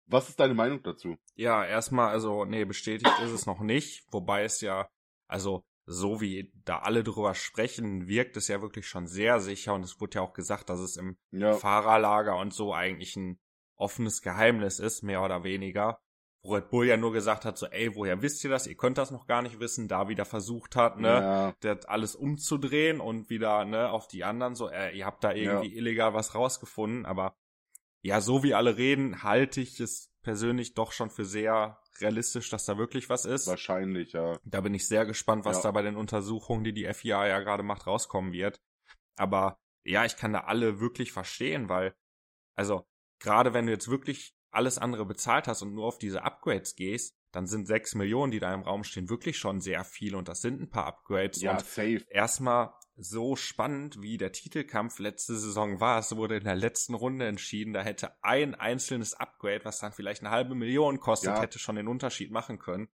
Was 0.07 0.29
ist 0.29 0.39
deine 0.39 0.53
Meinung 0.53 0.83
dazu? 0.83 1.17
Ja, 1.35 1.65
erstmal, 1.65 2.09
also, 2.09 2.45
nee, 2.45 2.63
bestätigt 2.63 3.11
ist 3.23 3.31
es 3.31 3.45
noch 3.45 3.59
nicht, 3.59 4.05
wobei 4.11 4.43
es 4.43 4.61
ja, 4.61 4.87
also, 5.27 5.65
so 5.85 6.19
wie 6.19 6.51
da 6.65 6.79
alle 6.79 7.03
drüber 7.03 7.35
sprechen, 7.35 8.07
wirkt 8.07 8.37
es 8.37 8.47
ja 8.47 8.61
wirklich 8.61 8.87
schon 8.87 9.07
sehr 9.07 9.39
sicher 9.39 9.73
und 9.73 9.83
es 9.83 9.99
wurde 10.01 10.15
ja 10.15 10.21
auch 10.21 10.33
gesagt, 10.33 10.69
dass 10.69 10.79
es 10.79 10.97
im 10.97 11.17
ja. 11.31 11.53
Fahrerlager 11.53 12.37
und 12.37 12.53
so 12.53 12.73
eigentlich 12.73 13.15
ein 13.15 13.39
offenes 13.75 14.21
Geheimnis 14.21 14.79
ist, 14.79 15.03
mehr 15.03 15.21
oder 15.21 15.43
weniger. 15.43 15.99
Wo 16.41 16.55
Red 16.55 16.69
Bull 16.69 16.87
ja 16.87 16.97
nur 16.97 17.11
gesagt 17.11 17.43
hat, 17.43 17.57
so, 17.57 17.65
ey, 17.67 17.95
woher 17.95 18.21
wisst 18.21 18.43
ihr 18.43 18.49
das? 18.49 18.67
Ihr 18.67 18.77
könnt 18.77 18.97
das 18.97 19.11
noch 19.11 19.25
gar 19.25 19.41
nicht 19.41 19.59
wissen, 19.59 19.87
da 19.87 20.07
wieder 20.09 20.25
versucht 20.25 20.75
hat, 20.75 20.99
ne, 20.99 21.07
ja. 21.07 21.51
der 21.63 21.79
alles 21.87 22.15
umzudrehen 22.15 22.99
und 22.99 23.29
wieder, 23.29 23.65
ne, 23.65 23.89
auf 23.89 24.07
die 24.07 24.23
anderen, 24.23 24.55
so, 24.55 24.69
äh, 24.69 24.95
ihr 24.95 25.05
habt 25.05 25.23
da 25.23 25.33
irgendwie 25.33 25.71
ja. 25.71 25.77
illegal 25.77 26.13
was 26.13 26.35
rausgefunden, 26.35 27.05
aber 27.05 27.35
ja, 28.01 28.21
so 28.21 28.43
wie 28.43 28.53
alle 28.53 28.77
reden, 28.77 29.23
halte 29.23 29.61
ich 29.61 29.79
es 29.79 30.11
persönlich 30.21 30.75
doch 30.75 30.91
schon 30.91 31.09
für 31.09 31.25
sehr 31.25 31.79
realistisch, 31.99 32.49
dass 32.49 32.65
da 32.65 32.77
wirklich 32.77 33.09
was 33.09 33.25
ist. 33.25 33.47
Wahrscheinlich, 33.47 34.13
ja. 34.13 34.37
Da 34.43 34.61
bin 34.61 34.73
ich 34.73 34.87
sehr 34.87 35.05
gespannt, 35.05 35.45
was 35.45 35.57
ja. 35.57 35.63
da 35.63 35.71
bei 35.71 35.81
den 35.81 35.95
Untersuchungen, 35.95 36.63
die 36.63 36.73
die 36.73 36.91
FIA 36.93 37.27
ja 37.27 37.39
gerade 37.39 37.63
macht, 37.63 37.87
rauskommen 37.87 38.33
wird. 38.33 38.61
Aber 39.15 39.59
ja, 39.83 40.05
ich 40.05 40.17
kann 40.17 40.33
da 40.33 40.41
alle 40.41 40.79
wirklich 40.79 41.11
verstehen, 41.11 41.69
weil, 41.69 41.95
also, 42.55 42.85
gerade 43.19 43.53
wenn 43.53 43.65
du 43.65 43.71
jetzt 43.71 43.89
wirklich 43.89 44.35
alles 44.51 44.77
andere 44.77 45.05
bezahlt 45.05 45.47
hast 45.47 45.61
und 45.61 45.73
nur 45.73 45.85
auf 45.85 45.97
diese 45.97 46.23
Upgrades 46.23 46.75
gehst, 46.75 47.15
dann 47.31 47.47
sind 47.47 47.67
sechs 47.67 47.95
Millionen, 47.95 48.31
die 48.31 48.39
da 48.39 48.53
im 48.53 48.61
Raum 48.61 48.83
stehen, 48.83 49.09
wirklich 49.09 49.37
schon 49.37 49.59
sehr 49.59 49.83
viel 49.83 50.15
und 50.15 50.27
das 50.29 50.41
sind 50.41 50.61
ein 50.61 50.69
paar 50.69 50.85
Upgrades. 50.85 51.41
Ja, 51.41 51.51
und 51.51 51.59
safe. 51.65 52.05
Erstmal 52.09 52.73
so 52.97 53.35
spannend, 53.35 54.01
wie 54.01 54.17
der 54.17 54.31
Titelkampf 54.31 54.99
letzte 54.99 55.35
Saison 55.35 55.79
war. 55.79 55.99
Es 55.99 56.15
wurde 56.15 56.37
in 56.37 56.45
der 56.45 56.55
letzten 56.55 56.93
Runde 56.93 57.27
entschieden, 57.27 57.73
da 57.73 57.81
hätte 57.81 58.15
ein 58.23 58.55
einzelnes 58.55 59.13
Upgrade, 59.13 59.65
was 59.65 59.79
dann 59.79 59.91
vielleicht 59.91 60.21
eine 60.21 60.31
halbe 60.31 60.55
Million 60.55 60.99
kostet, 60.99 61.31
ja. 61.31 61.41
hätte 61.41 61.59
schon 61.59 61.75
den 61.75 61.87
Unterschied 61.87 62.31
machen 62.31 62.59
können. 62.59 62.87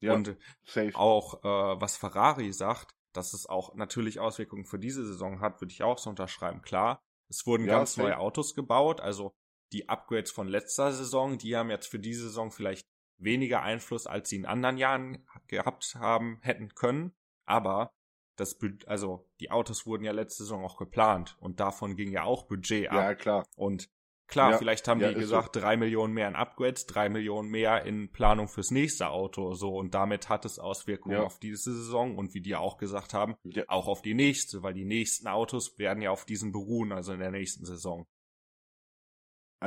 Ja, 0.00 0.14
und 0.14 0.36
safe. 0.64 0.94
auch 0.94 1.42
äh, 1.44 1.80
was 1.80 1.96
Ferrari 1.96 2.52
sagt, 2.52 2.94
dass 3.12 3.32
es 3.32 3.46
auch 3.46 3.74
natürlich 3.74 4.20
Auswirkungen 4.20 4.64
für 4.64 4.78
diese 4.78 5.06
Saison 5.06 5.40
hat, 5.40 5.60
würde 5.60 5.72
ich 5.72 5.82
auch 5.82 5.98
so 5.98 6.10
unterschreiben. 6.10 6.62
Klar, 6.62 7.02
es 7.28 7.46
wurden 7.46 7.66
ja, 7.66 7.78
ganz 7.78 7.94
safe. 7.94 8.08
neue 8.08 8.18
Autos 8.18 8.54
gebaut, 8.54 9.00
also 9.00 9.34
die 9.72 9.88
Upgrades 9.88 10.30
von 10.32 10.48
letzter 10.48 10.92
Saison, 10.92 11.38
die 11.38 11.56
haben 11.56 11.70
jetzt 11.70 11.86
für 11.86 11.98
diese 11.98 12.24
Saison 12.24 12.50
vielleicht 12.50 12.88
weniger 13.18 13.62
Einfluss, 13.62 14.06
als 14.06 14.30
sie 14.30 14.36
in 14.36 14.46
anderen 14.46 14.78
Jahren 14.78 15.26
gehabt 15.46 15.94
haben, 15.94 16.38
hätten 16.42 16.74
können. 16.74 17.12
Aber 17.44 17.92
das, 18.40 18.58
also 18.86 19.28
die 19.38 19.50
Autos 19.50 19.86
wurden 19.86 20.04
ja 20.04 20.12
letzte 20.12 20.44
Saison 20.44 20.64
auch 20.64 20.76
geplant 20.76 21.36
und 21.40 21.60
davon 21.60 21.94
ging 21.94 22.10
ja 22.10 22.24
auch 22.24 22.44
Budget 22.44 22.88
ab. 22.90 22.96
Ja, 22.96 23.14
klar. 23.14 23.46
Und 23.54 23.90
klar, 24.26 24.52
ja, 24.52 24.58
vielleicht 24.58 24.88
haben 24.88 25.00
ja, 25.00 25.08
die 25.08 25.20
gesagt, 25.20 25.54
so. 25.54 25.60
drei 25.60 25.76
Millionen 25.76 26.14
mehr 26.14 26.26
in 26.26 26.34
Upgrades, 26.34 26.86
drei 26.86 27.08
Millionen 27.08 27.50
mehr 27.50 27.84
in 27.84 28.10
Planung 28.10 28.48
fürs 28.48 28.70
nächste 28.70 29.10
Auto, 29.10 29.52
so. 29.54 29.76
Und 29.76 29.94
damit 29.94 30.28
hat 30.28 30.44
es 30.46 30.58
Auswirkungen 30.58 31.16
ja. 31.16 31.22
auf 31.22 31.38
diese 31.38 31.74
Saison 31.74 32.16
und 32.16 32.34
wie 32.34 32.40
die 32.40 32.56
auch 32.56 32.78
gesagt 32.78 33.12
haben, 33.12 33.36
auch 33.68 33.86
auf 33.86 34.00
die 34.02 34.14
nächste, 34.14 34.62
weil 34.62 34.74
die 34.74 34.86
nächsten 34.86 35.28
Autos 35.28 35.78
werden 35.78 36.02
ja 36.02 36.10
auf 36.10 36.24
diesen 36.24 36.50
beruhen, 36.50 36.92
also 36.92 37.12
in 37.12 37.20
der 37.20 37.30
nächsten 37.30 37.66
Saison. 37.66 38.06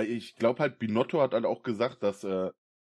Ich 0.02 0.36
glaube 0.36 0.60
halt, 0.60 0.80
Binotto 0.80 1.22
hat 1.22 1.34
halt 1.34 1.46
auch 1.46 1.62
gesagt, 1.62 2.02
dass, 2.02 2.24
äh, 2.24 2.50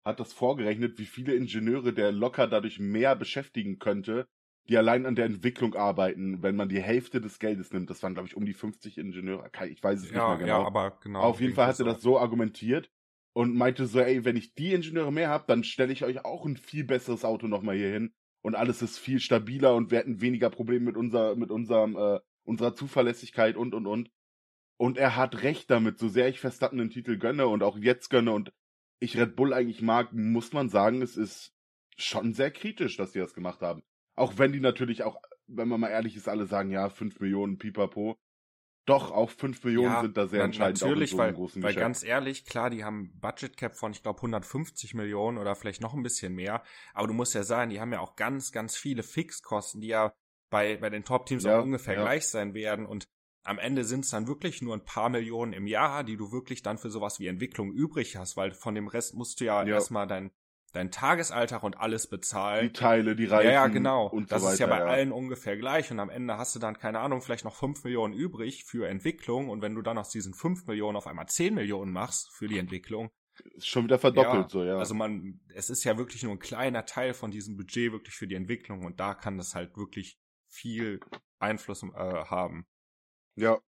hat 0.06 0.20
das 0.22 0.32
vorgerechnet, 0.32 0.98
wie 0.98 1.06
viele 1.06 1.36
Ingenieure 1.36 1.92
der 1.92 2.14
locker 2.14 2.48
dadurch 2.48 2.80
mehr 2.80 3.18
beschäftigen 3.18 3.80
könnte, 3.80 4.30
die 4.68 4.78
allein 4.78 5.06
an 5.06 5.16
der 5.16 5.26
Entwicklung 5.26 5.76
arbeiten, 5.76 6.42
wenn 6.42 6.56
man 6.56 6.70
die 6.70 6.82
Hälfte 6.82 7.22
des 7.22 7.40
Geldes 7.40 7.72
nimmt. 7.72 7.90
Das 7.90 8.02
waren, 8.02 8.14
glaube 8.14 8.28
ich, 8.28 8.36
um 8.36 8.46
die 8.46 8.54
50 8.54 8.98
Ingenieure. 8.98 9.50
Ich 9.70 9.84
weiß 9.84 10.00
es 10.00 10.12
ja, 10.12 10.30
nicht 10.30 10.40
mehr 10.40 10.48
genau. 10.48 10.62
Ja, 10.62 10.68
aber 10.68 10.98
genau. 11.02 11.22
Auf 11.22 11.40
jeden 11.40 11.54
Fall 11.54 11.68
hat 11.68 11.80
er 11.80 11.86
das 11.86 12.02
so 12.02 12.20
argumentiert 12.20 12.90
und 13.34 13.56
meinte 13.56 13.86
so, 13.86 14.00
ey, 14.00 14.26
wenn 14.26 14.38
ich 14.38 14.56
die 14.56 14.74
Ingenieure 14.74 15.12
mehr 15.12 15.30
habe, 15.30 15.46
dann 15.48 15.64
stelle 15.64 15.94
ich 15.94 16.04
euch 16.04 16.26
auch 16.26 16.46
ein 16.46 16.58
viel 16.58 16.84
besseres 16.84 17.26
Auto 17.26 17.48
nochmal 17.48 17.76
hier 17.76 17.92
hin 17.92 18.14
und 18.42 18.56
alles 18.56 18.82
ist 18.82 18.98
viel 18.98 19.20
stabiler 19.20 19.76
und 19.76 19.92
wir 19.92 20.00
hätten 20.00 20.22
weniger 20.22 20.50
Probleme 20.50 20.86
mit 20.86 20.98
unser, 20.98 21.36
mit 21.36 21.52
unserem, 21.52 21.96
äh, 21.96 22.20
unserer 22.44 22.76
Zuverlässigkeit 22.76 23.58
und, 23.58 23.74
und, 23.74 23.88
und. 23.88 24.10
Und 24.78 24.98
er 24.98 25.16
hat 25.16 25.42
recht 25.44 25.70
damit, 25.72 26.00
so 26.00 26.10
sehr 26.10 26.28
ich 26.28 26.40
Verstappen 26.40 26.78
den 26.78 26.90
Titel 26.90 27.18
gönne 27.18 27.48
und 27.48 27.64
auch 27.64 27.78
jetzt 27.78 28.10
gönne 28.10 28.32
und 28.32 28.52
ich 29.00 29.18
Red 29.18 29.36
Bull 29.36 29.54
eigentlich 29.54 29.82
mag, 29.82 30.14
muss 30.14 30.54
man 30.54 30.70
sagen, 30.70 31.02
es 31.02 31.18
ist 31.18 31.54
schon 31.98 32.34
sehr 32.34 32.52
kritisch, 32.52 32.98
dass 32.98 33.12
die 33.12 33.20
das 33.20 33.34
gemacht 33.34 33.62
haben. 33.62 33.84
Auch 34.16 34.38
wenn 34.38 34.52
die 34.52 34.60
natürlich 34.60 35.04
auch, 35.04 35.22
wenn 35.48 35.68
man 35.68 35.80
mal 35.80 35.90
ehrlich 35.90 36.16
ist, 36.16 36.28
alle 36.28 36.46
sagen, 36.46 36.72
ja, 36.72 36.90
5 36.90 37.20
Millionen 37.20 37.58
Pipapo. 37.58 38.18
Doch, 38.86 39.12
auch 39.12 39.32
5 39.32 39.64
Millionen 39.64 39.94
ja, 39.94 40.02
sind 40.02 40.16
da 40.16 40.28
sehr 40.28 40.44
entscheidend. 40.44 40.80
Natürlich, 40.80 41.12
so 41.12 41.18
weil, 41.18 41.36
weil 41.38 41.74
ganz 41.74 42.04
ehrlich, 42.04 42.46
klar, 42.46 42.70
die 42.70 42.84
haben 42.84 43.12
Budget 43.20 43.58
Cap 43.58 43.76
von, 43.76 43.92
ich 43.92 44.04
glaube, 44.04 44.20
150 44.20 44.94
Millionen 44.94 45.40
oder 45.40 45.56
vielleicht 45.56 45.82
noch 45.82 45.96
ein 45.96 46.04
bisschen 46.04 46.36
mehr. 46.36 46.64
Aber 46.94 47.08
du 47.08 47.14
musst 47.14 47.34
ja 47.34 47.44
sagen, 47.44 47.72
die 47.72 47.82
haben 47.82 47.92
ja 47.92 48.00
auch 48.00 48.16
ganz, 48.16 48.52
ganz 48.52 48.78
viele 48.78 49.02
Fixkosten, 49.02 49.82
die 49.82 49.88
ja 49.88 50.14
bei, 50.52 50.78
bei 50.78 50.92
den 50.92 51.04
Top-Teams 51.04 51.44
ja, 51.44 51.60
auch 51.60 51.64
ungefähr 51.64 51.96
ja. 51.96 52.04
gleich 52.04 52.28
sein 52.28 52.54
werden. 52.54 52.86
Und 52.86 53.08
am 53.44 53.58
Ende 53.58 53.86
sind 53.86 54.06
es 54.06 54.12
dann 54.12 54.28
wirklich 54.28 54.62
nur 54.62 54.76
ein 54.76 54.86
paar 54.86 55.10
Millionen 55.10 55.54
im 55.54 55.66
Jahr, 55.66 56.04
die 56.04 56.16
du 56.16 56.32
wirklich 56.32 56.62
dann 56.62 56.78
für 56.78 56.92
sowas 56.92 57.20
wie 57.20 57.28
Entwicklung 57.28 57.74
übrig 57.74 58.16
hast, 58.18 58.38
weil 58.38 58.52
von 58.52 58.76
dem 58.76 58.88
Rest 58.88 59.16
musst 59.16 59.40
du 59.40 59.46
ja, 59.46 59.64
ja. 59.64 59.76
erstmal 59.76 60.08
dein, 60.08 60.32
dein 60.76 60.92
Tagesalltag 60.92 61.64
und 61.64 61.80
alles 61.80 62.08
bezahlen. 62.08 62.68
Die 62.68 62.74
Teile, 62.74 63.16
die 63.16 63.26
Reifen. 63.26 63.48
Ja, 63.48 63.54
ja, 63.54 63.68
genau. 63.68 64.08
Und 64.08 64.32
das 64.32 64.42
so 64.42 64.50
ist 64.50 64.60
ja 64.60 64.68
bei 64.68 64.80
ja. 64.80 64.86
allen 64.86 65.12
ungefähr 65.12 65.58
gleich. 65.58 65.92
Und 65.92 66.00
am 66.00 66.10
Ende 66.10 66.38
hast 66.38 66.56
du 66.56 66.60
dann, 66.60 66.78
keine 66.78 67.00
Ahnung, 67.00 67.22
vielleicht 67.22 67.46
noch 67.46 67.56
fünf 67.56 67.84
Millionen 67.84 68.14
übrig 68.14 68.66
für 68.66 68.88
Entwicklung. 68.88 69.50
Und 69.50 69.62
wenn 69.62 69.76
du 69.76 69.82
dann 69.82 69.98
aus 69.98 70.10
diesen 70.10 70.34
fünf 70.34 70.66
Millionen 70.68 70.98
auf 70.98 71.08
einmal 71.08 71.28
zehn 71.28 71.56
Millionen 71.56 71.92
machst 71.92 72.32
für 72.34 72.48
die 72.48 72.60
Entwicklung. 72.60 73.10
Ist 73.56 73.68
schon 73.68 73.84
wieder 73.84 74.00
verdoppelt, 74.00 74.46
ja, 74.46 74.50
so, 74.50 74.64
ja. 74.64 74.78
Also 74.78 74.94
man, 74.94 75.42
es 75.54 75.70
ist 75.70 75.84
ja 75.84 75.98
wirklich 75.98 76.24
nur 76.24 76.32
ein 76.32 76.40
kleiner 76.40 76.86
Teil 76.86 77.14
von 77.14 77.32
diesem 77.32 77.58
Budget 77.58 77.92
wirklich 77.92 78.16
für 78.16 78.28
die 78.28 78.36
Entwicklung. 78.36 78.86
Und 78.86 79.00
da 79.00 79.14
kann 79.14 79.38
das 79.38 79.56
halt 79.56 79.76
wirklich 79.78 80.18
viel 80.48 81.00
Einfluss 81.40 81.84
äh, 81.84 81.88
haben. 81.96 82.66
Ja, 83.36 83.60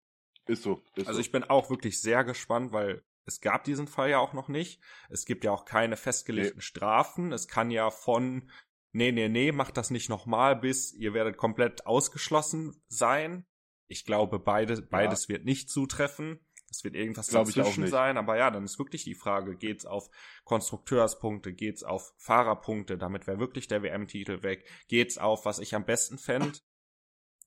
ist 0.47 0.63
so. 0.63 0.81
Ist 0.95 1.07
also 1.07 1.13
so. 1.13 1.19
ich 1.19 1.31
bin 1.31 1.43
auch 1.43 1.69
wirklich 1.69 1.99
sehr 1.99 2.23
gespannt, 2.23 2.71
weil 2.71 3.03
es 3.27 3.41
gab 3.41 3.65
diesen 3.65 3.87
Fall 3.87 4.09
ja 4.09 4.19
auch 4.19 4.33
noch 4.33 4.47
nicht. 4.47 4.81
Es 5.09 5.25
gibt 5.25 5.43
ja 5.43 5.51
auch 5.51 5.65
keine 5.65 5.97
festgelegten 5.97 6.57
nee. 6.57 6.63
Strafen. 6.63 7.33
Es 7.33 7.49
kann 7.49 7.69
ja 7.71 7.91
von, 7.91 8.49
nee, 8.93 9.11
nee, 9.11 9.27
nee, 9.27 9.51
macht 9.51 9.75
das 9.75 9.91
nicht 9.91 10.09
nochmal, 10.09 10.55
bis 10.55 10.93
ihr 10.93 11.13
werdet 11.13 11.35
komplett 11.35 11.85
ausgeschlossen 11.85 12.81
sein. 12.87 13.45
Ich 13.87 14.05
glaube, 14.05 14.39
beide, 14.39 14.81
beides 14.81 15.27
ja. 15.27 15.35
wird 15.35 15.45
nicht 15.45 15.69
zutreffen. 15.69 16.39
Es 16.69 16.83
wird 16.85 16.95
irgendwas 16.95 17.27
Glaube 17.27 17.51
dazwischen 17.51 17.87
sein, 17.87 18.17
aber 18.17 18.37
ja, 18.37 18.49
dann 18.49 18.63
ist 18.63 18.79
wirklich 18.79 19.03
die 19.03 19.15
Frage, 19.15 19.55
geht's 19.55 19.85
auf 19.85 20.09
Konstrukteurspunkte, 20.43 21.53
geht's 21.53 21.83
auf 21.83 22.13
Fahrerpunkte, 22.17 22.97
damit 22.97 23.27
wäre 23.27 23.39
wirklich 23.39 23.67
der 23.67 23.83
WM-Titel 23.83 24.43
weg, 24.43 24.67
geht's 24.89 25.17
auf, 25.17 25.45
was 25.45 25.59
ich 25.59 25.75
am 25.75 25.85
besten 25.85 26.17
fände, 26.17 26.59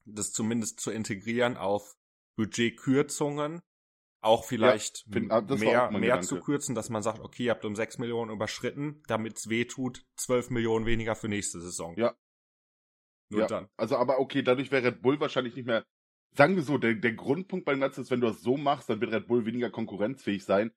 das 0.07 0.33
zumindest 0.33 0.81
zu 0.81 0.91
integrieren 0.91 1.59
auf 1.59 1.97
Budgetkürzungen, 2.37 3.61
auch 4.21 4.45
vielleicht 4.45 5.07
ja, 5.07 5.13
find, 5.13 5.33
ah, 5.33 5.41
mehr, 5.41 5.91
mehr 5.91 6.21
zu 6.21 6.41
kürzen, 6.41 6.75
dass 6.75 6.91
man 6.91 7.03
sagt, 7.03 7.21
okay, 7.21 7.45
ihr 7.45 7.51
habt 7.51 7.65
um 7.65 7.75
6 7.75 7.99
Millionen 7.99 8.31
überschritten, 8.31 9.03
damit 9.07 9.39
es 9.39 9.49
weh 9.49 9.65
tut, 9.65 10.05
12 10.17 10.51
Millionen 10.51 10.87
weniger 10.87 11.15
für 11.15 11.29
nächste 11.29 11.61
Saison. 11.61 11.97
Ja. 11.97 12.15
Nur 13.31 13.43
ja. 13.43 13.47
dann. 13.47 13.69
Also, 13.77 13.97
aber 13.97 14.19
okay, 14.19 14.43
dadurch 14.43 14.71
wäre 14.71 14.85
Red 14.85 15.03
Bull 15.03 15.21
wahrscheinlich 15.21 15.57
nicht 15.57 15.67
mehr, 15.67 15.85
sagen 16.37 16.57
wir 16.57 16.63
so, 16.63 16.77
der, 16.79 16.95
der 16.95 17.15
Grundpunkt 17.15 17.65
beim 17.65 17.81
Ganzen 17.81 18.03
ist, 18.03 18.11
wenn 18.11 18.21
du 18.21 18.27
das 18.27 18.43
so 18.43 18.57
machst, 18.57 18.91
dann 18.91 19.01
wird 19.01 19.13
Red 19.13 19.27
Bull 19.27 19.47
weniger 19.47 19.71
konkurrenzfähig 19.71 20.45
sein. 20.45 20.73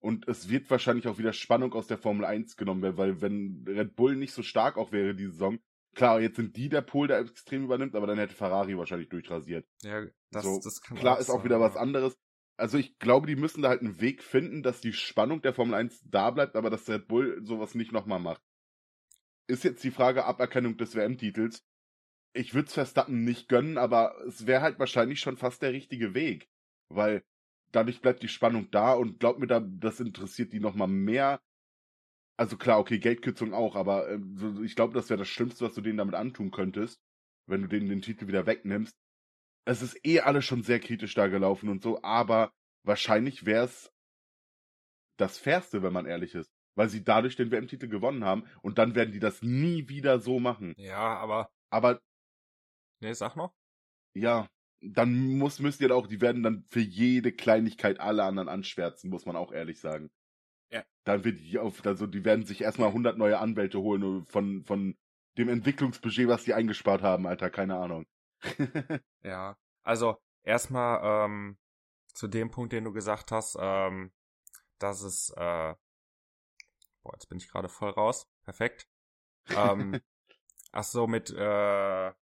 Und 0.00 0.28
es 0.28 0.50
wird 0.50 0.70
wahrscheinlich 0.70 1.08
auch 1.08 1.18
wieder 1.18 1.32
Spannung 1.32 1.72
aus 1.72 1.86
der 1.86 1.96
Formel 1.96 2.26
1 2.26 2.56
genommen 2.56 2.82
werden, 2.82 2.98
weil 2.98 3.22
wenn 3.22 3.64
Red 3.66 3.96
Bull 3.96 4.16
nicht 4.16 4.34
so 4.34 4.42
stark 4.42 4.76
auch 4.76 4.92
wäre 4.92 5.14
die 5.14 5.26
Saison, 5.26 5.58
klar, 5.94 6.20
jetzt 6.20 6.36
sind 6.36 6.56
die 6.56 6.68
der 6.68 6.82
Pol, 6.82 7.08
der 7.08 7.20
extrem 7.20 7.64
übernimmt, 7.64 7.96
aber 7.96 8.06
dann 8.06 8.18
hätte 8.18 8.34
Ferrari 8.34 8.76
wahrscheinlich 8.76 9.08
durchrasiert. 9.08 9.66
Ja, 9.82 10.04
das, 10.30 10.44
so, 10.44 10.60
das 10.62 10.82
kann 10.82 10.98
Klar 10.98 11.16
auch 11.16 11.20
ist 11.20 11.30
auch 11.30 11.44
wieder 11.44 11.58
was 11.58 11.76
anderes 11.76 12.18
also 12.56 12.78
ich 12.78 12.98
glaube, 12.98 13.26
die 13.26 13.36
müssen 13.36 13.62
da 13.62 13.68
halt 13.68 13.80
einen 13.80 14.00
Weg 14.00 14.22
finden, 14.22 14.62
dass 14.62 14.80
die 14.80 14.92
Spannung 14.92 15.42
der 15.42 15.54
Formel 15.54 15.74
1 15.74 16.04
da 16.10 16.30
bleibt, 16.30 16.56
aber 16.56 16.70
dass 16.70 16.88
Red 16.88 17.08
Bull 17.08 17.40
sowas 17.44 17.74
nicht 17.74 17.92
nochmal 17.92 18.20
macht. 18.20 18.42
Ist 19.46 19.64
jetzt 19.64 19.84
die 19.84 19.90
Frage 19.90 20.24
Aberkennung 20.24 20.76
des 20.76 20.94
WM-Titels. 20.94 21.64
Ich 22.32 22.54
würde 22.54 22.68
es 22.68 22.74
Verstappen 22.74 23.24
nicht 23.24 23.48
gönnen, 23.48 23.78
aber 23.78 24.16
es 24.26 24.46
wäre 24.46 24.62
halt 24.62 24.78
wahrscheinlich 24.78 25.20
schon 25.20 25.36
fast 25.36 25.62
der 25.62 25.72
richtige 25.72 26.14
Weg. 26.14 26.48
Weil 26.88 27.24
dadurch 27.72 28.00
bleibt 28.00 28.22
die 28.22 28.28
Spannung 28.28 28.70
da 28.70 28.94
und 28.94 29.20
glaub 29.20 29.38
mir, 29.38 29.46
da, 29.46 29.60
das 29.60 30.00
interessiert 30.00 30.52
die 30.52 30.60
nochmal 30.60 30.88
mehr. 30.88 31.40
Also 32.36 32.56
klar, 32.56 32.78
okay, 32.78 32.98
Geldkürzung 32.98 33.52
auch, 33.52 33.76
aber 33.76 34.08
äh, 34.08 34.18
ich 34.64 34.74
glaube, 34.74 34.94
das 34.94 35.08
wäre 35.10 35.18
das 35.18 35.28
Schlimmste, 35.28 35.64
was 35.64 35.74
du 35.74 35.80
denen 35.80 35.98
damit 35.98 36.14
antun 36.14 36.50
könntest, 36.50 37.00
wenn 37.46 37.62
du 37.62 37.68
denen 37.68 37.88
den 37.88 38.02
Titel 38.02 38.26
wieder 38.26 38.46
wegnimmst 38.46 38.96
es 39.64 39.82
ist 39.82 39.98
eh 40.04 40.20
alles 40.20 40.44
schon 40.44 40.62
sehr 40.62 40.80
kritisch 40.80 41.14
da 41.14 41.26
gelaufen 41.26 41.68
und 41.68 41.82
so, 41.82 42.02
aber 42.02 42.52
wahrscheinlich 42.82 43.46
wäre 43.46 43.64
es 43.64 43.92
das 45.16 45.38
Fairste, 45.38 45.82
wenn 45.82 45.92
man 45.92 46.06
ehrlich 46.06 46.34
ist. 46.34 46.50
Weil 46.76 46.88
sie 46.88 47.04
dadurch 47.04 47.36
den 47.36 47.52
WM-Titel 47.52 47.88
gewonnen 47.88 48.24
haben 48.24 48.48
und 48.62 48.78
dann 48.78 48.96
werden 48.96 49.12
die 49.12 49.20
das 49.20 49.42
nie 49.42 49.88
wieder 49.88 50.18
so 50.18 50.40
machen. 50.40 50.74
Ja, 50.76 51.16
aber. 51.16 51.48
Aber. 51.70 52.00
Nee, 53.00 53.12
sag 53.12 53.36
noch. 53.36 53.54
Ja, 54.12 54.48
dann 54.80 55.38
muss, 55.38 55.60
müsst 55.60 55.80
ihr 55.80 55.94
auch, 55.94 56.08
die 56.08 56.20
werden 56.20 56.42
dann 56.42 56.64
für 56.64 56.80
jede 56.80 57.32
Kleinigkeit 57.32 58.00
alle 58.00 58.24
anderen 58.24 58.48
anschwärzen, 58.48 59.08
muss 59.08 59.24
man 59.24 59.36
auch 59.36 59.52
ehrlich 59.52 59.80
sagen. 59.80 60.10
Ja. 60.70 60.84
Dann 61.04 61.24
wird 61.24 61.38
die 61.38 61.58
auf, 61.58 61.84
also 61.86 62.06
die 62.06 62.24
werden 62.24 62.44
sich 62.44 62.62
erstmal 62.62 62.88
100 62.88 63.16
neue 63.16 63.38
Anwälte 63.38 63.78
holen 63.80 64.24
von, 64.26 64.64
von 64.64 64.96
dem 65.38 65.48
Entwicklungsbudget, 65.48 66.28
was 66.28 66.44
die 66.44 66.54
eingespart 66.54 67.02
haben, 67.02 67.26
Alter, 67.26 67.50
keine 67.50 67.76
Ahnung. 67.76 68.04
ja, 69.22 69.56
also 69.82 70.16
erstmal 70.42 71.26
ähm, 71.26 71.58
zu 72.12 72.28
dem 72.28 72.50
Punkt, 72.50 72.72
den 72.72 72.84
du 72.84 72.92
gesagt 72.92 73.32
hast, 73.32 73.56
ähm, 73.60 74.12
dass 74.78 75.02
es, 75.02 75.30
äh, 75.30 75.74
boah, 77.02 77.12
jetzt 77.14 77.28
bin 77.28 77.38
ich 77.38 77.48
gerade 77.48 77.68
voll 77.68 77.90
raus, 77.90 78.28
perfekt. 78.44 78.88
ähm, 79.48 80.00
ach 80.72 80.84
so, 80.84 81.06
mit, 81.06 81.30
äh, 81.30 82.12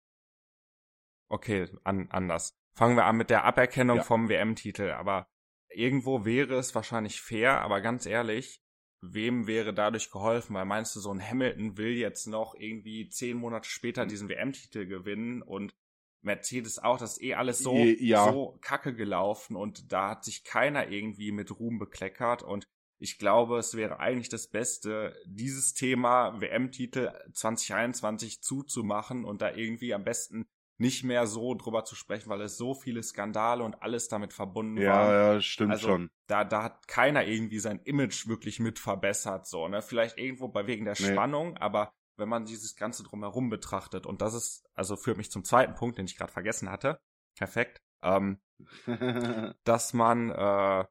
okay, 1.29 1.69
an, 1.85 2.09
anders. 2.11 2.57
Fangen 2.75 2.97
wir 2.97 3.05
an 3.05 3.17
mit 3.17 3.31
der 3.31 3.45
Aberkennung 3.45 3.99
ja. 3.99 4.03
vom 4.03 4.29
WM-Titel, 4.29 4.93
aber 4.93 5.29
irgendwo 5.69 6.25
wäre 6.25 6.55
es 6.55 6.75
wahrscheinlich 6.75 7.21
fair, 7.21 7.61
aber 7.61 7.81
ganz 7.81 8.07
ehrlich, 8.07 8.63
wem 9.03 9.47
wäre 9.47 9.75
dadurch 9.75 10.11
geholfen? 10.11 10.55
Weil 10.55 10.65
meinst 10.65 10.97
du, 10.97 11.01
so 11.01 11.13
ein 11.13 11.21
Hamilton 11.21 11.77
will 11.77 11.93
jetzt 11.93 12.27
noch 12.27 12.55
irgendwie 12.55 13.09
zehn 13.09 13.37
Monate 13.37 13.69
später 13.69 14.07
diesen 14.07 14.29
WM-Titel 14.29 14.87
gewinnen 14.87 15.43
und 15.43 15.75
Mercedes 16.23 16.79
auch, 16.79 16.99
das 16.99 17.15
ist 17.15 17.23
eh 17.23 17.35
alles 17.35 17.59
so, 17.59 17.77
ja. 17.77 18.31
so 18.31 18.59
kacke 18.61 18.95
gelaufen 18.95 19.57
und 19.57 19.93
da 19.93 20.11
hat 20.11 20.25
sich 20.25 20.45
keiner 20.45 20.89
irgendwie 20.89 21.33
mit 21.33 21.59
Ruhm 21.59 21.79
bekleckert 21.79 22.43
und 22.43 22.65
ich 22.99 23.19
glaube, 23.19 23.59
es 23.59 23.75
wäre 23.75 23.99
eigentlich 23.99 24.29
das 24.29 24.47
Beste, 24.47 25.17
dieses 25.27 25.75
Thema 25.75 26.41
WM-Titel 26.41 27.11
2021 27.33 28.43
zuzumachen 28.43 29.25
und 29.25 29.43
da 29.43 29.53
irgendwie 29.53 29.93
am 29.93 30.05
besten 30.05 30.47
nicht 30.79 31.03
mehr 31.03 31.27
so 31.27 31.55
drüber 31.55 31.85
zu 31.85 31.95
sprechen, 31.97 32.29
weil 32.29 32.41
es 32.43 32.57
so 32.57 32.75
viele 32.75 33.03
Skandale 33.03 33.65
und 33.65 33.83
alles 33.83 34.09
damit 34.09 34.33
verbunden 34.33 34.81
ja, 34.81 34.93
war. 34.93 35.13
Ja, 35.13 35.41
stimmt 35.41 35.73
also, 35.73 35.89
schon. 35.89 36.11
Da, 36.29 36.45
da 36.45 36.63
hat 36.63 36.87
keiner 36.89 37.25
irgendwie 37.25 37.59
sein 37.59 37.81
Image 37.81 38.29
wirklich 38.29 38.61
mit 38.61 38.79
verbessert, 38.79 39.47
so, 39.47 39.69
ne? 39.69 39.83
Vielleicht 39.83 40.19
irgendwo 40.19 40.49
bei 40.49 40.67
wegen 40.67 40.85
der 40.85 40.97
nee. 40.99 41.13
Spannung, 41.13 41.57
aber 41.57 41.93
wenn 42.17 42.29
man 42.29 42.45
dieses 42.45 42.77
Ganze 42.77 43.03
drumherum 43.03 43.51
betrachtet, 43.51 44.07
und 44.07 44.23
das 44.23 44.35
ist, 44.35 44.65
also 44.75 44.97
führt 44.97 45.17
mich 45.17 45.31
zum 45.31 45.45
zweiten 45.45 45.75
Punkt, 45.75 45.99
den 45.99 46.07
ich 46.07 46.17
gerade 46.17 46.33
vergessen 46.33 46.71
hatte. 46.71 47.01
Perfekt. 47.37 47.81
Ähm, 48.03 48.41
dass 49.65 49.93
man 49.93 50.31
äh, 50.31 50.85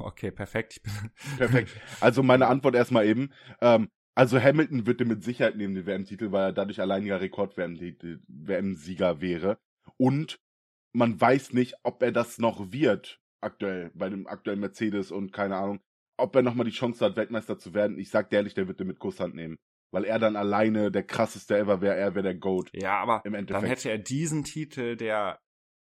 Okay, 0.00 0.30
perfekt. 0.30 0.80
perfekt. 1.38 1.72
Also 2.00 2.22
meine 2.22 2.46
Antwort 2.46 2.76
erstmal 2.76 3.04
eben. 3.06 3.32
Ähm, 3.60 3.90
also 4.14 4.40
Hamilton 4.40 4.86
wird 4.86 5.00
mit 5.00 5.24
Sicherheit 5.24 5.56
nehmen 5.56 5.74
den 5.74 5.86
WM-Titel, 5.86 6.30
weil 6.32 6.50
er 6.50 6.52
dadurch 6.52 6.80
alleiniger 6.80 7.20
Rekord-WM-Sieger 7.20 9.20
wäre. 9.20 9.58
Und 9.96 10.40
man 10.92 11.20
weiß 11.20 11.52
nicht, 11.52 11.74
ob 11.82 12.02
er 12.02 12.12
das 12.12 12.38
noch 12.38 12.72
wird, 12.72 13.20
aktuell, 13.40 13.90
bei 13.94 14.08
dem 14.08 14.26
aktuellen 14.26 14.60
Mercedes 14.60 15.10
und 15.10 15.32
keine 15.32 15.56
Ahnung, 15.56 15.80
ob 16.18 16.34
er 16.34 16.42
nochmal 16.42 16.66
die 16.66 16.72
Chance 16.72 17.04
hat, 17.04 17.16
Weltmeister 17.16 17.58
zu 17.58 17.74
werden. 17.74 17.98
Ich 17.98 18.10
sag 18.10 18.30
dir 18.30 18.36
ehrlich, 18.36 18.54
der 18.54 18.68
wird 18.68 18.80
den 18.80 18.88
mit 18.88 18.98
Kusshand 18.98 19.34
nehmen. 19.34 19.56
Weil 19.90 20.04
er 20.04 20.18
dann 20.18 20.36
alleine 20.36 20.90
der 20.92 21.04
krasseste 21.04 21.56
ever 21.56 21.80
wäre, 21.80 21.96
er 21.96 22.14
wäre 22.14 22.22
der 22.22 22.34
GOAT. 22.34 22.70
Ja, 22.74 23.00
aber 23.00 23.22
dann 23.24 23.64
hätte 23.64 23.90
er 23.90 23.96
diesen 23.96 24.44
Titel, 24.44 24.96
der, 24.96 25.40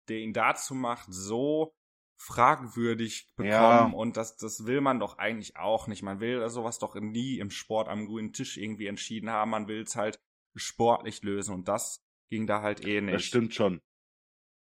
der 0.08 0.18
ihn 0.18 0.32
dazu 0.32 0.74
macht, 0.74 1.12
so 1.12 1.74
fragwürdig 2.18 3.32
bekommen 3.36 3.50
ja. 3.50 3.90
und 3.92 4.16
das, 4.16 4.36
das 4.36 4.64
will 4.64 4.80
man 4.80 5.00
doch 5.00 5.18
eigentlich 5.18 5.56
auch 5.56 5.88
nicht. 5.88 6.02
Man 6.02 6.20
will 6.20 6.48
sowas 6.48 6.78
doch 6.78 6.94
nie 6.94 7.38
im 7.38 7.50
Sport 7.50 7.88
am 7.88 8.06
grünen 8.06 8.32
Tisch 8.32 8.56
irgendwie 8.56 8.86
entschieden 8.86 9.28
haben. 9.28 9.50
Man 9.50 9.66
will 9.66 9.82
es 9.82 9.96
halt 9.96 10.20
sportlich 10.54 11.22
lösen 11.22 11.52
und 11.52 11.68
das 11.68 12.00
ging 12.30 12.46
da 12.46 12.62
halt 12.62 12.86
eh 12.86 13.00
nicht. 13.00 13.14
Das 13.14 13.24
stimmt 13.24 13.54
schon. 13.54 13.82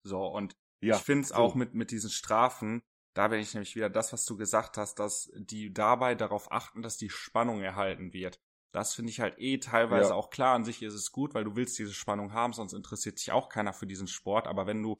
So, 0.02 0.26
und 0.26 0.54
ja, 0.82 0.96
ich 0.96 1.02
finde 1.02 1.22
es 1.22 1.28
so. 1.28 1.36
auch 1.36 1.54
mit, 1.54 1.74
mit 1.74 1.92
diesen 1.92 2.10
Strafen, 2.10 2.82
da 3.14 3.28
bin 3.28 3.40
ich 3.40 3.54
nämlich 3.54 3.76
wieder 3.76 3.88
das, 3.88 4.12
was 4.12 4.24
du 4.24 4.36
gesagt 4.36 4.76
hast, 4.76 4.98
dass 4.98 5.30
die 5.36 5.72
dabei 5.72 6.14
darauf 6.14 6.50
achten, 6.50 6.82
dass 6.82 6.96
die 6.96 7.10
Spannung 7.10 7.62
erhalten 7.62 8.12
wird. 8.12 8.40
Das 8.72 8.92
finde 8.92 9.10
ich 9.10 9.20
halt 9.20 9.38
eh 9.38 9.58
teilweise 9.58 10.10
ja. 10.10 10.14
auch 10.16 10.30
klar. 10.30 10.54
An 10.54 10.64
sich 10.64 10.82
ist 10.82 10.94
es 10.94 11.12
gut, 11.12 11.32
weil 11.32 11.44
du 11.44 11.54
willst 11.54 11.78
diese 11.78 11.94
Spannung 11.94 12.32
haben, 12.32 12.52
sonst 12.52 12.72
interessiert 12.72 13.18
sich 13.18 13.30
auch 13.30 13.48
keiner 13.48 13.72
für 13.72 13.86
diesen 13.86 14.08
Sport. 14.08 14.48
Aber 14.48 14.66
wenn 14.66 14.82
du 14.82 14.96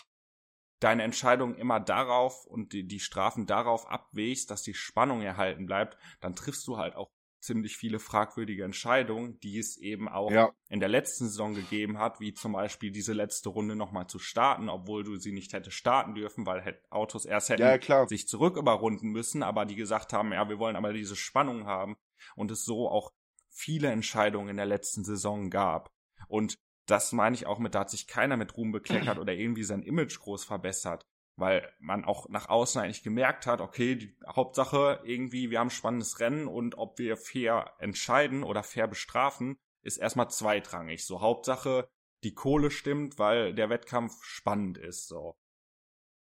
deine 0.78 1.02
Entscheidung 1.02 1.56
immer 1.56 1.80
darauf 1.80 2.46
und 2.46 2.72
die, 2.72 2.86
die 2.86 3.00
Strafen 3.00 3.46
darauf 3.46 3.88
abwägst, 3.88 4.48
dass 4.50 4.62
die 4.62 4.74
Spannung 4.74 5.22
erhalten 5.22 5.66
bleibt, 5.66 5.98
dann 6.20 6.36
triffst 6.36 6.68
du 6.68 6.76
halt 6.76 6.94
auch 6.94 7.10
ziemlich 7.44 7.76
viele 7.76 7.98
fragwürdige 7.98 8.64
Entscheidungen, 8.64 9.38
die 9.40 9.58
es 9.58 9.76
eben 9.76 10.08
auch 10.08 10.30
ja. 10.30 10.52
in 10.68 10.80
der 10.80 10.88
letzten 10.88 11.26
Saison 11.26 11.54
gegeben 11.54 11.98
hat, 11.98 12.20
wie 12.20 12.34
zum 12.34 12.52
Beispiel 12.52 12.90
diese 12.90 13.12
letzte 13.12 13.50
Runde 13.50 13.76
nochmal 13.76 14.06
zu 14.06 14.18
starten, 14.18 14.68
obwohl 14.68 15.04
du 15.04 15.16
sie 15.16 15.32
nicht 15.32 15.52
hätte 15.52 15.70
starten 15.70 16.14
dürfen, 16.14 16.46
weil 16.46 16.80
Autos 16.90 17.24
erst 17.24 17.50
hätten 17.50 17.62
ja, 17.62 18.06
sich 18.06 18.26
zurück 18.26 18.56
überrunden 18.56 19.10
müssen, 19.10 19.42
aber 19.42 19.66
die 19.66 19.76
gesagt 19.76 20.12
haben, 20.12 20.32
ja, 20.32 20.48
wir 20.48 20.58
wollen 20.58 20.76
aber 20.76 20.92
diese 20.92 21.16
Spannung 21.16 21.66
haben 21.66 21.96
und 22.34 22.50
es 22.50 22.64
so 22.64 22.88
auch 22.88 23.12
viele 23.50 23.88
Entscheidungen 23.88 24.48
in 24.48 24.56
der 24.56 24.66
letzten 24.66 25.04
Saison 25.04 25.50
gab. 25.50 25.90
Und 26.28 26.58
das 26.86 27.12
meine 27.12 27.34
ich 27.34 27.46
auch 27.46 27.58
mit, 27.58 27.74
da 27.74 27.80
hat 27.80 27.90
sich 27.90 28.06
keiner 28.06 28.36
mit 28.36 28.56
Ruhm 28.56 28.72
bekleckert 28.72 29.18
oder 29.18 29.32
irgendwie 29.32 29.62
sein 29.62 29.82
Image 29.82 30.18
groß 30.18 30.44
verbessert. 30.44 31.06
Weil 31.36 31.72
man 31.80 32.04
auch 32.04 32.28
nach 32.28 32.48
außen 32.48 32.80
eigentlich 32.80 33.02
gemerkt 33.02 33.46
hat, 33.46 33.60
okay, 33.60 33.96
die 33.96 34.16
Hauptsache 34.26 35.00
irgendwie, 35.04 35.50
wir 35.50 35.58
haben 35.58 35.70
spannendes 35.70 36.20
Rennen 36.20 36.46
und 36.46 36.78
ob 36.78 36.98
wir 36.98 37.16
fair 37.16 37.74
entscheiden 37.78 38.44
oder 38.44 38.62
fair 38.62 38.86
bestrafen, 38.86 39.56
ist 39.82 39.98
erstmal 39.98 40.30
zweitrangig. 40.30 41.04
So 41.04 41.20
Hauptsache, 41.20 41.88
die 42.22 42.34
Kohle 42.34 42.70
stimmt, 42.70 43.18
weil 43.18 43.52
der 43.54 43.68
Wettkampf 43.68 44.22
spannend 44.22 44.78
ist, 44.78 45.08
so. 45.08 45.36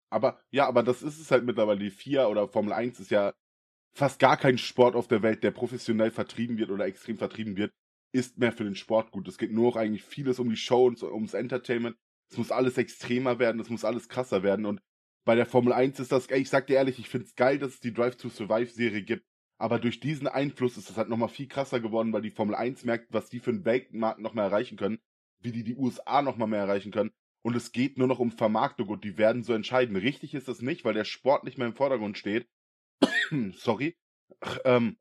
Aber, 0.10 0.44
ja, 0.52 0.68
aber 0.68 0.84
das 0.84 1.02
ist 1.02 1.20
es 1.20 1.32
halt 1.32 1.44
mittlerweile. 1.44 1.80
Die 1.80 1.90
FIA 1.90 2.28
oder 2.28 2.48
Formel 2.48 2.74
1 2.74 3.00
ist 3.00 3.10
ja 3.10 3.34
fast 3.96 4.20
gar 4.20 4.38
kein 4.38 4.58
Sport 4.58 4.96
auf 4.96 5.08
der 5.08 5.24
Welt, 5.24 5.44
der 5.44 5.52
professionell 5.52 6.12
vertrieben 6.12 6.58
wird 6.58 6.72
oder 6.72 6.86
extrem 6.86 7.18
vertrieben 7.18 7.58
wird, 7.58 7.72
ist 8.12 8.38
mehr 8.38 8.52
für 8.52 8.64
den 8.64 8.76
Sport 8.76 9.12
gut. 9.12 9.28
Es 9.28 9.38
geht 9.38 9.52
nur 9.52 9.70
noch 9.70 9.76
eigentlich 9.76 10.04
vieles 10.04 10.40
um 10.40 10.50
die 10.50 10.58
Show 10.58 10.86
und 10.86 11.02
ums 11.02 11.34
Entertainment. 11.34 11.98
Es 12.30 12.38
muss 12.38 12.52
alles 12.52 12.78
extremer 12.78 13.40
werden, 13.40 13.62
es 13.62 13.70
muss 13.70 13.86
alles 13.86 14.10
krasser 14.10 14.44
werden. 14.44 14.66
Und 14.66 14.82
bei 15.26 15.36
der 15.36 15.46
Formel 15.46 15.74
1 15.74 16.00
ist 16.00 16.12
das, 16.12 16.30
ich 16.30 16.50
sag 16.50 16.68
dir 16.68 16.76
ehrlich, 16.76 17.00
ich 17.00 17.10
find's 17.10 17.36
geil, 17.36 17.60
dass 17.60 17.76
es 17.76 17.80
die 17.80 17.94
Drive 17.94 18.18
to 18.18 18.30
Survive 18.30 18.72
Serie 18.72 19.04
gibt. 19.04 19.26
Aber 19.58 19.80
durch 19.80 20.00
diesen 20.00 20.28
Einfluss 20.28 20.78
ist 20.78 20.90
es 20.90 20.98
halt 20.98 21.10
nochmal 21.10 21.30
viel 21.30 21.48
krasser 21.48 21.80
geworden, 21.80 22.12
weil 22.12 22.22
die 22.22 22.32
Formel 22.32 22.56
1 22.56 22.84
merkt, 22.84 23.14
was 23.14 23.30
die 23.30 23.40
für 23.40 23.52
einen 23.52 23.66
Weltmarkt 23.66 24.20
noch 24.20 24.34
mehr 24.34 24.46
erreichen 24.46 24.78
können, 24.78 25.00
wie 25.40 25.52
die 25.52 25.64
die 25.64 25.76
USA 25.76 26.22
noch 26.22 26.38
mal 26.38 26.48
mehr 26.48 26.62
erreichen 26.62 26.92
können. 26.92 27.12
Und 27.44 27.56
es 27.56 27.72
geht 27.72 27.98
nur 27.98 28.08
noch 28.08 28.20
um 28.20 28.32
Vermarktung 28.32 28.90
und 28.90 29.04
die 29.04 29.18
werden 29.18 29.44
so 29.44 29.54
entscheiden. 29.54 29.96
Richtig 29.96 30.34
ist 30.34 30.48
das 30.48 30.62
nicht, 30.62 30.86
weil 30.86 30.94
der 30.94 31.06
Sport 31.06 31.44
nicht 31.44 31.58
mehr 31.58 31.68
im 31.68 31.76
Vordergrund 31.76 32.18
steht. 32.18 32.48
Sorry. 33.56 33.96
Ähm, 34.66 34.98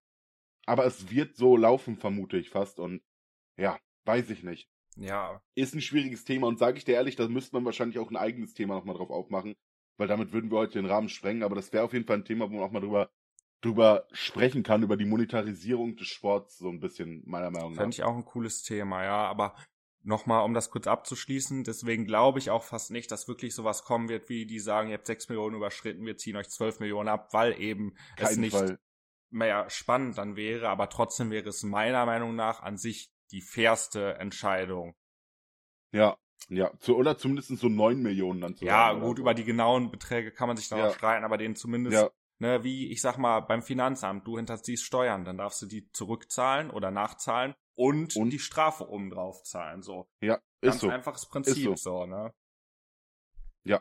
aber 0.67 0.85
es 0.85 1.11
wird 1.11 1.37
so 1.37 1.57
laufen, 1.57 1.97
vermute 1.97 2.37
ich 2.37 2.51
fast. 2.51 2.79
Und 2.79 3.03
ja, 3.57 3.79
weiß 4.05 4.31
ich 4.31 4.43
nicht. 4.43 4.69
Ja. 4.97 5.43
Ist 5.55 5.75
ein 5.75 5.81
schwieriges 5.81 6.25
Thema 6.25 6.47
und 6.47 6.59
sage 6.59 6.79
ich 6.79 6.85
dir 6.85 6.95
ehrlich, 6.95 7.17
da 7.17 7.29
müsste 7.29 7.57
man 7.57 7.65
wahrscheinlich 7.65 7.99
auch 7.99 8.11
ein 8.11 8.17
eigenes 8.17 8.55
Thema 8.55 8.75
nochmal 8.75 8.97
drauf 8.97 9.11
aufmachen, 9.11 9.55
weil 9.97 10.09
damit 10.09 10.33
würden 10.33 10.51
wir 10.51 10.59
heute 10.59 10.81
den 10.81 10.87
Rahmen 10.87 11.09
sprengen, 11.09 11.43
aber 11.43 11.55
das 11.55 11.73
wäre 11.73 11.85
auf 11.85 11.93
jeden 11.93 12.07
Fall 12.07 12.19
ein 12.19 12.25
Thema, 12.25 12.51
wo 12.51 12.55
man 12.55 12.65
auch 12.65 12.73
mal 12.73 12.81
drüber 12.81 13.11
drüber 13.63 14.07
sprechen 14.13 14.65
kann, 14.65 14.83
über 14.83 14.97
die 14.97 15.05
Monetarisierung 15.05 15.97
des 15.97 16.09
Sports, 16.09 16.59
so 16.59 16.69
ein 16.69 16.81
bisschen, 16.81 17.23
meiner 17.27 17.51
Meinung 17.51 17.73
nach. 17.73 17.79
Fände 17.79 17.95
ich 17.95 18.03
auch 18.03 18.17
ein 18.17 18.25
cooles 18.25 18.63
Thema, 18.63 19.05
ja, 19.05 19.25
aber 19.27 19.55
nochmal, 20.03 20.45
um 20.45 20.53
das 20.53 20.71
kurz 20.71 20.89
abzuschließen, 20.89 21.63
deswegen 21.63 22.05
glaube 22.05 22.41
ich 22.41 22.51
auch 22.51 22.65
fast 22.65 22.91
nicht, 22.91 23.11
dass 23.13 23.29
wirklich 23.29 23.55
sowas 23.55 23.85
kommen 23.85 24.09
wird, 24.09 24.29
wie 24.29 24.47
die 24.47 24.59
sagen, 24.59 24.89
ihr 24.89 24.95
habt 24.95 25.07
sechs 25.07 25.29
Millionen 25.29 25.57
überschritten, 25.57 26.05
wir 26.05 26.17
ziehen 26.17 26.37
euch 26.37 26.49
zwölf 26.49 26.81
Millionen 26.81 27.09
ab, 27.09 27.33
weil 27.33 27.59
eben 27.61 27.95
Kein 28.17 28.27
es 28.27 28.37
nicht 28.37 28.57
Fall 28.57 28.79
mehr 29.31 29.71
spannend 29.71 30.19
dann 30.19 30.37
wäre, 30.37 30.69
aber 30.69 30.89
trotzdem 30.89 31.31
wäre 31.31 31.49
es 31.49 31.63
meiner 31.63 32.05
Meinung 32.05 32.35
nach 32.35 32.61
an 32.61 32.77
sich 32.77 33.11
die 33.31 33.41
fairste 33.41 34.15
Entscheidung. 34.15 34.95
Ja, 35.93 36.19
ja, 36.49 36.71
zu, 36.79 36.97
oder 36.97 37.17
zumindest 37.19 37.57
so 37.59 37.69
neun 37.69 38.03
Millionen 38.03 38.41
dann 38.41 38.55
zu 38.55 38.65
Ja, 38.65 38.93
gut, 38.93 39.17
so. 39.17 39.23
über 39.23 39.35
die 39.35 39.45
genauen 39.45 39.91
Beträge 39.91 40.33
kann 40.33 40.49
man 40.49 40.57
sich 40.57 40.69
dann 40.69 40.79
ja. 40.79 40.89
auch 40.89 40.95
streiten, 40.95 41.25
aber 41.25 41.39
denen 41.39 41.57
zumindest, 41.57 41.97
ja. 41.97 42.11
ne, 42.39 42.65
wie, 42.65 42.91
ich 42.91 43.01
sag 43.01 43.19
mal, 43.19 43.41
beim 43.41 43.63
Finanzamt, 43.63 44.27
du 44.27 44.37
hinterziehst 44.37 44.85
Steuern, 44.85 45.25
dann 45.25 45.39
darfst 45.39 45.61
du 45.63 45.67
die 45.67 45.91
zurückzahlen 45.93 46.71
oder 46.71 46.91
nachzahlen 46.91 47.55
und, 47.75 48.17
und? 48.17 48.31
die 48.31 48.39
Strafe 48.39 48.89
oben 48.89 49.11
drauf 49.11 49.43
zahlen, 49.43 49.83
so. 49.83 50.09
Ja, 50.21 50.37
ist 50.61 50.71
Ganz 50.71 50.81
so. 50.81 50.89
einfaches 50.89 51.29
Prinzip, 51.29 51.65
so. 51.65 51.77
so, 51.77 52.07
ne. 52.07 52.33
Ja, 53.65 53.81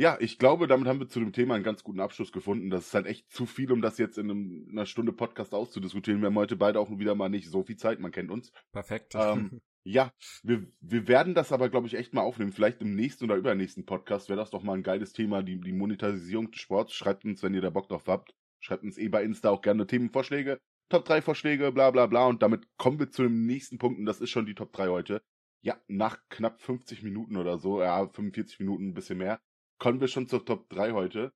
ja, 0.00 0.16
ich 0.18 0.38
glaube, 0.38 0.66
damit 0.66 0.88
haben 0.88 0.98
wir 0.98 1.08
zu 1.08 1.20
dem 1.20 1.34
Thema 1.34 1.56
einen 1.56 1.62
ganz 1.62 1.84
guten 1.84 2.00
Abschluss 2.00 2.32
gefunden. 2.32 2.70
Das 2.70 2.86
ist 2.86 2.94
halt 2.94 3.04
echt 3.04 3.30
zu 3.30 3.44
viel, 3.44 3.70
um 3.70 3.82
das 3.82 3.98
jetzt 3.98 4.16
in, 4.16 4.30
einem, 4.30 4.64
in 4.66 4.70
einer 4.70 4.86
Stunde 4.86 5.12
Podcast 5.12 5.52
auszudiskutieren. 5.52 6.22
Wir 6.22 6.28
haben 6.28 6.38
heute 6.38 6.56
beide 6.56 6.80
auch 6.80 6.88
wieder 6.90 7.14
mal 7.14 7.28
nicht 7.28 7.50
so 7.50 7.62
viel 7.64 7.76
Zeit, 7.76 8.00
man 8.00 8.10
kennt 8.10 8.30
uns. 8.30 8.50
Perfekt. 8.72 9.14
Ähm, 9.14 9.60
ja, 9.84 10.12
wir, 10.42 10.66
wir 10.80 11.08
werden 11.08 11.34
das 11.34 11.52
aber, 11.52 11.70
glaube 11.70 11.86
ich, 11.86 11.94
echt 11.94 12.12
mal 12.12 12.22
aufnehmen. 12.22 12.52
Vielleicht 12.52 12.82
im 12.82 12.94
nächsten 12.94 13.24
oder 13.24 13.36
übernächsten 13.36 13.86
Podcast 13.86 14.28
wäre 14.28 14.38
das 14.38 14.50
doch 14.50 14.62
mal 14.62 14.74
ein 14.74 14.82
geiles 14.82 15.12
Thema, 15.12 15.42
die, 15.42 15.60
die 15.60 15.72
Monetarisierung 15.72 16.50
des 16.50 16.60
Sports. 16.60 16.94
Schreibt 16.94 17.24
uns, 17.24 17.42
wenn 17.42 17.54
ihr 17.54 17.62
da 17.62 17.70
Bock 17.70 17.88
drauf 17.88 18.04
habt. 18.06 18.34
Schreibt 18.60 18.82
uns 18.82 18.98
eh 18.98 19.08
bei 19.08 19.24
Insta 19.24 19.48
auch 19.50 19.62
gerne 19.62 19.86
Themenvorschläge, 19.86 20.60
Top 20.90 21.06
3 21.06 21.22
Vorschläge, 21.22 21.72
bla 21.72 21.90
bla 21.90 22.06
bla. 22.06 22.26
Und 22.26 22.42
damit 22.42 22.66
kommen 22.76 22.98
wir 22.98 23.10
zu 23.10 23.22
dem 23.22 23.46
nächsten 23.46 23.78
Punkt 23.78 23.98
und 23.98 24.04
das 24.04 24.20
ist 24.20 24.30
schon 24.30 24.46
die 24.46 24.54
Top 24.54 24.72
3 24.72 24.88
heute. 24.88 25.22
Ja, 25.62 25.80
nach 25.88 26.18
knapp 26.28 26.60
50 26.60 27.02
Minuten 27.02 27.36
oder 27.36 27.58
so, 27.58 27.80
ja, 27.80 28.06
45 28.06 28.60
Minuten, 28.60 28.88
ein 28.88 28.94
bisschen 28.94 29.18
mehr, 29.18 29.40
kommen 29.78 30.00
wir 30.00 30.08
schon 30.08 30.28
zur 30.28 30.44
Top 30.44 30.68
3 30.70 30.92
heute. 30.92 31.32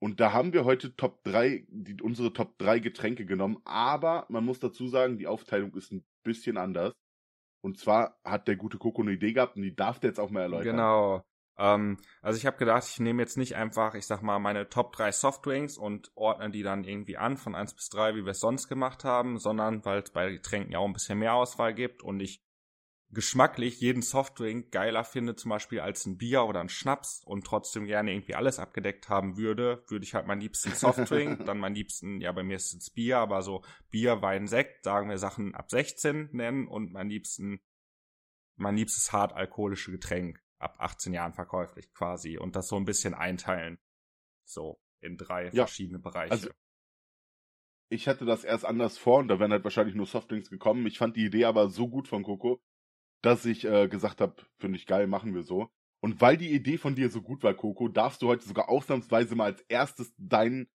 Und 0.00 0.18
da 0.18 0.32
haben 0.32 0.52
wir 0.52 0.64
heute 0.64 0.96
Top 0.96 1.22
3, 1.24 1.64
die, 1.68 2.02
unsere 2.02 2.32
Top 2.32 2.58
3 2.58 2.80
Getränke 2.80 3.24
genommen. 3.24 3.60
Aber 3.64 4.26
man 4.28 4.44
muss 4.44 4.58
dazu 4.58 4.88
sagen, 4.88 5.16
die 5.16 5.28
Aufteilung 5.28 5.74
ist 5.74 5.92
ein 5.92 6.04
bisschen 6.24 6.56
anders. 6.56 6.92
Und 7.62 7.78
zwar 7.78 8.18
hat 8.24 8.48
der 8.48 8.56
gute 8.56 8.76
Coco 8.76 9.02
eine 9.02 9.12
Idee 9.12 9.32
gehabt 9.32 9.56
und 9.56 9.62
die 9.62 9.74
darf 9.74 10.00
der 10.00 10.10
jetzt 10.10 10.20
auch 10.20 10.30
mal 10.30 10.42
erläutern. 10.42 10.76
Genau. 10.76 11.24
Ähm, 11.58 11.98
also 12.20 12.36
ich 12.36 12.44
habe 12.44 12.56
gedacht, 12.56 12.84
ich 12.88 12.98
nehme 12.98 13.22
jetzt 13.22 13.36
nicht 13.36 13.56
einfach, 13.56 13.94
ich 13.94 14.06
sag 14.06 14.22
mal, 14.22 14.38
meine 14.38 14.68
Top 14.68 14.92
3 14.92 15.12
Softdrinks 15.12 15.78
und 15.78 16.10
ordne 16.14 16.50
die 16.50 16.62
dann 16.62 16.84
irgendwie 16.84 17.16
an 17.16 17.36
von 17.36 17.54
1 17.54 17.74
bis 17.74 17.88
3, 17.90 18.16
wie 18.16 18.24
wir 18.24 18.32
es 18.32 18.40
sonst 18.40 18.68
gemacht 18.68 19.04
haben, 19.04 19.38
sondern 19.38 19.84
weil 19.84 20.02
es 20.02 20.10
bei 20.10 20.32
Getränken 20.32 20.72
ja 20.72 20.80
auch 20.80 20.86
ein 20.86 20.92
bisschen 20.92 21.18
mehr 21.18 21.34
Auswahl 21.34 21.72
gibt 21.72 22.02
und 22.02 22.20
ich 22.20 22.42
geschmacklich 23.12 23.80
jeden 23.80 24.02
Softdrink 24.02 24.72
geiler 24.72 25.04
finde, 25.04 25.36
zum 25.36 25.50
Beispiel 25.50 25.80
als 25.80 26.06
ein 26.06 26.16
Bier 26.16 26.44
oder 26.44 26.60
ein 26.60 26.70
Schnaps 26.70 27.22
und 27.24 27.44
trotzdem 27.44 27.84
gerne 27.84 28.12
irgendwie 28.12 28.34
alles 28.34 28.58
abgedeckt 28.58 29.08
haben 29.08 29.36
würde, 29.36 29.84
würde 29.88 30.04
ich 30.04 30.14
halt 30.14 30.26
mein 30.26 30.40
liebsten 30.40 30.72
Softdrink, 30.72 31.44
dann 31.46 31.58
mein 31.58 31.74
liebsten, 31.74 32.20
ja, 32.20 32.32
bei 32.32 32.42
mir 32.42 32.56
ist 32.56 32.72
es 32.72 32.90
Bier, 32.90 33.18
aber 33.18 33.42
so 33.42 33.62
Bier, 33.90 34.22
Wein, 34.22 34.46
Sekt, 34.46 34.84
sagen 34.84 35.10
wir 35.10 35.18
Sachen 35.18 35.54
ab 35.54 35.70
16 35.70 36.30
nennen 36.32 36.66
und 36.66 36.92
mein 36.92 37.10
liebsten, 37.10 37.60
mein 38.56 38.76
liebstes 38.76 39.12
hart 39.12 39.34
alkoholische 39.34 39.90
Getränk 39.90 40.42
ab 40.58 40.76
18 40.78 41.12
Jahren 41.12 41.34
verkäuflich 41.34 41.92
quasi 41.92 42.38
und 42.38 42.56
das 42.56 42.68
so 42.68 42.76
ein 42.76 42.84
bisschen 42.86 43.14
einteilen. 43.14 43.78
So 44.44 44.80
in 45.00 45.16
drei 45.18 45.46
ja, 45.46 45.66
verschiedene 45.66 45.98
Bereiche. 45.98 46.32
Also 46.32 46.50
ich 47.90 48.08
hatte 48.08 48.24
das 48.24 48.42
erst 48.42 48.64
anders 48.64 48.96
vor 48.96 49.18
und 49.18 49.28
da 49.28 49.38
wären 49.38 49.52
halt 49.52 49.64
wahrscheinlich 49.64 49.94
nur 49.94 50.06
Softdrinks 50.06 50.48
gekommen. 50.48 50.86
Ich 50.86 50.96
fand 50.96 51.16
die 51.16 51.26
Idee 51.26 51.44
aber 51.44 51.68
so 51.68 51.88
gut 51.88 52.08
von 52.08 52.22
Coco, 52.22 52.62
dass 53.22 53.44
ich 53.44 53.64
äh, 53.64 53.88
gesagt 53.88 54.20
habe, 54.20 54.34
finde 54.58 54.76
ich 54.76 54.86
geil, 54.86 55.06
machen 55.06 55.34
wir 55.34 55.42
so. 55.42 55.70
Und 56.00 56.20
weil 56.20 56.36
die 56.36 56.52
Idee 56.52 56.78
von 56.78 56.96
dir 56.96 57.08
so 57.08 57.22
gut 57.22 57.42
war, 57.44 57.54
Coco, 57.54 57.88
darfst 57.88 58.22
du 58.22 58.28
heute 58.28 58.44
sogar 58.44 58.68
ausnahmsweise 58.68 59.36
mal 59.36 59.52
als 59.52 59.62
erstes 59.62 60.12
deinen, 60.18 60.68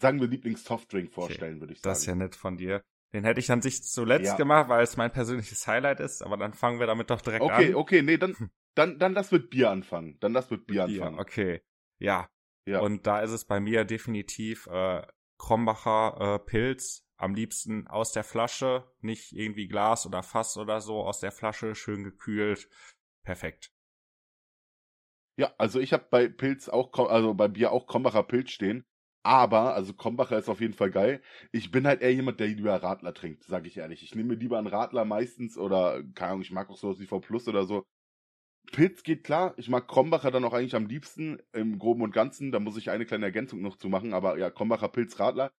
sagen 0.00 0.20
wir, 0.20 0.28
Lieblings-Softdrink 0.28 1.12
vorstellen, 1.12 1.54
okay, 1.54 1.60
würde 1.60 1.72
ich 1.72 1.80
sagen. 1.80 1.90
Das 1.92 1.98
ist 2.00 2.06
ja 2.06 2.14
nett 2.14 2.36
von 2.36 2.56
dir. 2.56 2.82
Den 3.12 3.24
hätte 3.24 3.40
ich 3.40 3.50
an 3.50 3.62
sich 3.62 3.82
zuletzt 3.82 4.26
ja. 4.26 4.36
gemacht, 4.36 4.68
weil 4.68 4.84
es 4.84 4.96
mein 4.96 5.10
persönliches 5.10 5.66
Highlight 5.66 5.98
ist, 5.98 6.22
aber 6.22 6.36
dann 6.36 6.52
fangen 6.52 6.78
wir 6.78 6.86
damit 6.86 7.10
doch 7.10 7.20
direkt 7.20 7.42
okay, 7.42 7.52
an. 7.52 7.60
Okay, 7.60 7.74
okay, 7.74 8.02
nee, 8.02 8.18
dann, 8.18 8.36
dann, 8.74 8.98
dann 8.98 9.14
lass 9.14 9.32
mit 9.32 9.50
Bier 9.50 9.70
anfangen. 9.70 10.18
Dann 10.20 10.32
lass 10.32 10.50
mit 10.50 10.66
Bier, 10.66 10.86
Bier 10.86 11.02
anfangen. 11.02 11.18
Okay. 11.18 11.62
Ja. 11.98 12.28
ja. 12.66 12.80
Und 12.80 13.06
da 13.06 13.20
ist 13.20 13.32
es 13.32 13.46
bei 13.46 13.58
mir 13.58 13.84
definitiv 13.84 14.66
äh, 14.68 15.02
Krombacher 15.38 16.34
äh, 16.34 16.38
Pilz. 16.38 17.04
Am 17.18 17.34
liebsten 17.34 17.88
aus 17.88 18.12
der 18.12 18.24
Flasche, 18.24 18.90
nicht 19.00 19.32
irgendwie 19.32 19.66
Glas 19.66 20.06
oder 20.06 20.22
Fass 20.22 20.56
oder 20.56 20.80
so, 20.80 21.02
aus 21.02 21.18
der 21.18 21.32
Flasche, 21.32 21.74
schön 21.74 22.04
gekühlt. 22.04 22.68
Perfekt. 23.24 23.72
Ja, 25.36 25.52
also 25.58 25.80
ich 25.80 25.92
habe 25.92 26.06
bei 26.10 26.28
Pilz 26.28 26.68
auch, 26.68 26.96
also 27.10 27.34
bei 27.34 27.48
Bier 27.48 27.72
auch 27.72 27.86
Krombacher 27.86 28.22
Pilz 28.22 28.50
stehen. 28.50 28.84
Aber, 29.24 29.74
also 29.74 29.94
Krombacher 29.94 30.38
ist 30.38 30.48
auf 30.48 30.60
jeden 30.60 30.74
Fall 30.74 30.90
geil. 30.90 31.20
Ich 31.52 31.70
bin 31.70 31.86
halt 31.86 32.02
eher 32.02 32.14
jemand, 32.14 32.40
der 32.40 32.46
lieber 32.46 32.80
Radler 32.82 33.12
trinkt, 33.12 33.44
sage 33.44 33.66
ich 33.66 33.76
ehrlich. 33.76 34.02
Ich 34.02 34.14
nehme 34.14 34.34
lieber 34.34 34.58
einen 34.58 34.68
Radler 34.68 35.04
meistens 35.04 35.58
oder, 35.58 36.02
keine 36.14 36.30
Ahnung, 36.30 36.42
ich 36.42 36.52
mag 36.52 36.70
auch 36.70 36.78
sowas 36.78 37.00
wie 37.00 37.06
V 37.06 37.20
Plus 37.20 37.48
oder 37.48 37.64
so. 37.66 37.84
Pilz 38.72 39.02
geht 39.02 39.24
klar. 39.24 39.54
Ich 39.56 39.68
mag 39.68 39.88
Krombacher 39.88 40.30
dann 40.30 40.44
auch 40.44 40.52
eigentlich 40.52 40.76
am 40.76 40.86
liebsten 40.86 41.42
im 41.52 41.78
Groben 41.78 42.02
und 42.02 42.12
Ganzen. 42.12 42.52
Da 42.52 42.60
muss 42.60 42.76
ich 42.76 42.90
eine 42.90 43.06
kleine 43.06 43.26
Ergänzung 43.26 43.60
noch 43.60 43.76
zu 43.76 43.88
machen. 43.88 44.14
Aber 44.14 44.38
ja, 44.38 44.50
Krombacher 44.50 44.88
Pilz 44.88 45.18
Radler. 45.18 45.52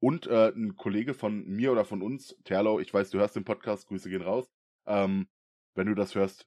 Und 0.00 0.26
äh, 0.26 0.52
ein 0.54 0.76
Kollege 0.76 1.14
von 1.14 1.46
mir 1.46 1.72
oder 1.72 1.84
von 1.84 2.02
uns, 2.02 2.36
Terlo, 2.44 2.80
ich 2.80 2.92
weiß, 2.92 3.10
du 3.10 3.18
hörst 3.18 3.36
den 3.36 3.44
Podcast, 3.44 3.88
Grüße 3.88 4.10
gehen 4.10 4.22
raus. 4.22 4.50
Ähm, 4.86 5.28
wenn 5.74 5.86
du 5.86 5.94
das 5.94 6.14
hörst, 6.14 6.46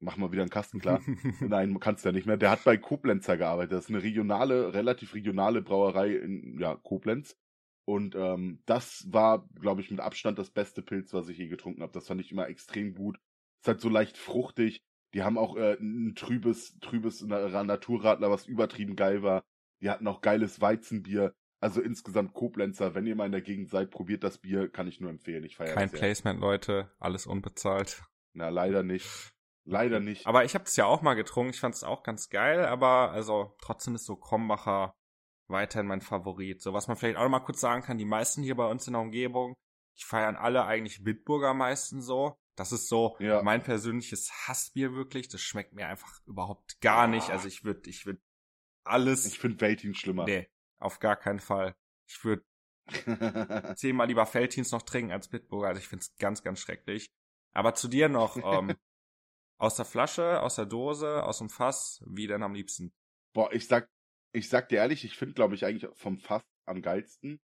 mach 0.00 0.16
mal 0.16 0.32
wieder 0.32 0.42
einen 0.42 0.50
Kasten 0.50 0.80
klar. 0.80 1.00
Nein, 1.40 1.78
kannst 1.78 2.04
ja 2.04 2.12
nicht 2.12 2.26
mehr. 2.26 2.36
Der 2.36 2.50
hat 2.50 2.64
bei 2.64 2.76
Koblenzer 2.76 3.36
gearbeitet. 3.36 3.72
Das 3.72 3.84
ist 3.84 3.90
eine 3.90 4.02
regionale, 4.02 4.74
relativ 4.74 5.14
regionale 5.14 5.62
Brauerei 5.62 6.16
in 6.16 6.58
ja, 6.58 6.74
Koblenz. 6.76 7.36
Und 7.84 8.14
ähm, 8.14 8.62
das 8.66 9.06
war, 9.10 9.48
glaube 9.60 9.80
ich, 9.80 9.90
mit 9.90 10.00
Abstand 10.00 10.38
das 10.38 10.50
beste 10.50 10.82
Pilz, 10.82 11.12
was 11.12 11.28
ich 11.28 11.38
je 11.38 11.48
getrunken 11.48 11.82
habe. 11.82 11.92
Das 11.92 12.06
fand 12.06 12.20
ich 12.20 12.30
immer 12.30 12.48
extrem 12.48 12.94
gut. 12.94 13.18
Ist 13.60 13.68
halt 13.68 13.80
so 13.80 13.88
leicht 13.88 14.16
fruchtig. 14.16 14.82
Die 15.12 15.22
haben 15.22 15.38
auch 15.38 15.56
äh, 15.56 15.76
ein 15.80 16.14
trübes, 16.14 16.78
trübes 16.80 17.22
Naturradler, 17.22 18.30
was 18.30 18.46
übertrieben 18.46 18.96
geil 18.96 19.22
war. 19.22 19.44
Die 19.82 19.90
hatten 19.90 20.06
auch 20.06 20.20
geiles 20.20 20.60
Weizenbier. 20.60 21.34
Also 21.60 21.82
insgesamt 21.82 22.32
Koblenzer, 22.32 22.94
wenn 22.94 23.06
ihr 23.06 23.14
mal 23.14 23.26
in 23.26 23.32
der 23.32 23.42
Gegend 23.42 23.68
seid, 23.68 23.90
probiert 23.90 24.24
das 24.24 24.38
Bier, 24.38 24.68
kann 24.68 24.88
ich 24.88 25.00
nur 25.00 25.10
empfehlen. 25.10 25.44
Ich 25.44 25.56
feiere 25.56 25.74
Kein 25.74 25.90
Placement, 25.90 26.40
Leute, 26.40 26.90
alles 26.98 27.26
unbezahlt. 27.26 28.02
Na, 28.32 28.48
leider 28.48 28.82
nicht. 28.82 29.32
Leider 29.64 30.00
nicht. 30.00 30.26
Aber 30.26 30.44
ich 30.44 30.54
habe 30.54 30.64
es 30.64 30.74
ja 30.76 30.86
auch 30.86 31.02
mal 31.02 31.14
getrunken, 31.14 31.50
ich 31.50 31.60
fand 31.60 31.74
es 31.74 31.84
auch 31.84 32.02
ganz 32.02 32.30
geil, 32.30 32.64
aber 32.64 33.10
also 33.12 33.54
trotzdem 33.60 33.94
ist 33.94 34.06
so 34.06 34.16
Krombacher 34.16 34.94
weiterhin 35.48 35.86
mein 35.86 36.00
Favorit. 36.00 36.62
So 36.62 36.72
was 36.72 36.88
man 36.88 36.96
vielleicht 36.96 37.18
auch 37.18 37.24
noch 37.24 37.30
mal 37.30 37.40
kurz 37.40 37.60
sagen 37.60 37.82
kann, 37.82 37.98
die 37.98 38.06
meisten 38.06 38.42
hier 38.42 38.56
bei 38.56 38.66
uns 38.66 38.86
in 38.86 38.94
der 38.94 39.02
Umgebung, 39.02 39.54
die 39.98 40.04
feiern 40.04 40.36
alle 40.36 40.64
eigentlich 40.64 41.04
Bitburger 41.04 41.52
meisten 41.52 42.00
so. 42.00 42.36
Das 42.56 42.72
ist 42.72 42.88
so 42.88 43.16
ja. 43.20 43.42
mein 43.42 43.62
persönliches 43.62 44.30
Hassbier 44.46 44.92
wirklich. 44.92 45.28
Das 45.28 45.40
schmeckt 45.40 45.72
mir 45.72 45.86
einfach 45.86 46.20
überhaupt 46.26 46.80
gar 46.80 47.06
nicht. 47.06 47.30
Also 47.30 47.48
ich 47.48 47.64
würde, 47.64 47.88
ich 47.88 48.06
würde 48.06 48.20
alles. 48.84 49.26
Ich 49.26 49.38
finde 49.38 49.60
Veltin 49.60 49.94
schlimmer. 49.94 50.24
Nee, 50.24 50.48
auf 50.80 50.98
gar 50.98 51.16
keinen 51.16 51.40
Fall. 51.40 51.76
Ich 52.08 52.24
würde 52.24 52.44
zehnmal 53.76 54.08
lieber 54.08 54.26
Feltins 54.26 54.72
noch 54.72 54.82
trinken 54.82 55.12
als 55.12 55.28
Bitburger. 55.28 55.68
Also 55.68 55.80
ich 55.80 55.88
finde 55.88 56.02
es 56.02 56.16
ganz, 56.16 56.42
ganz 56.42 56.60
schrecklich. 56.60 57.10
Aber 57.52 57.74
zu 57.74 57.88
dir 57.88 58.08
noch, 58.08 58.36
ähm, 58.44 58.74
aus 59.58 59.76
der 59.76 59.84
Flasche, 59.84 60.40
aus 60.40 60.56
der 60.56 60.66
Dose, 60.66 61.22
aus 61.22 61.38
dem 61.38 61.50
Fass, 61.50 62.02
wie 62.06 62.26
denn 62.26 62.42
am 62.42 62.54
liebsten? 62.54 62.92
Boah, 63.34 63.52
ich 63.52 63.66
sag, 63.68 63.88
ich 64.32 64.48
sag 64.48 64.68
dir 64.70 64.76
ehrlich, 64.76 65.04
ich 65.04 65.16
finde, 65.16 65.34
glaube 65.34 65.54
ich, 65.54 65.64
eigentlich 65.64 65.88
vom 65.94 66.18
Fass 66.18 66.42
am 66.66 66.82
geilsten 66.82 67.40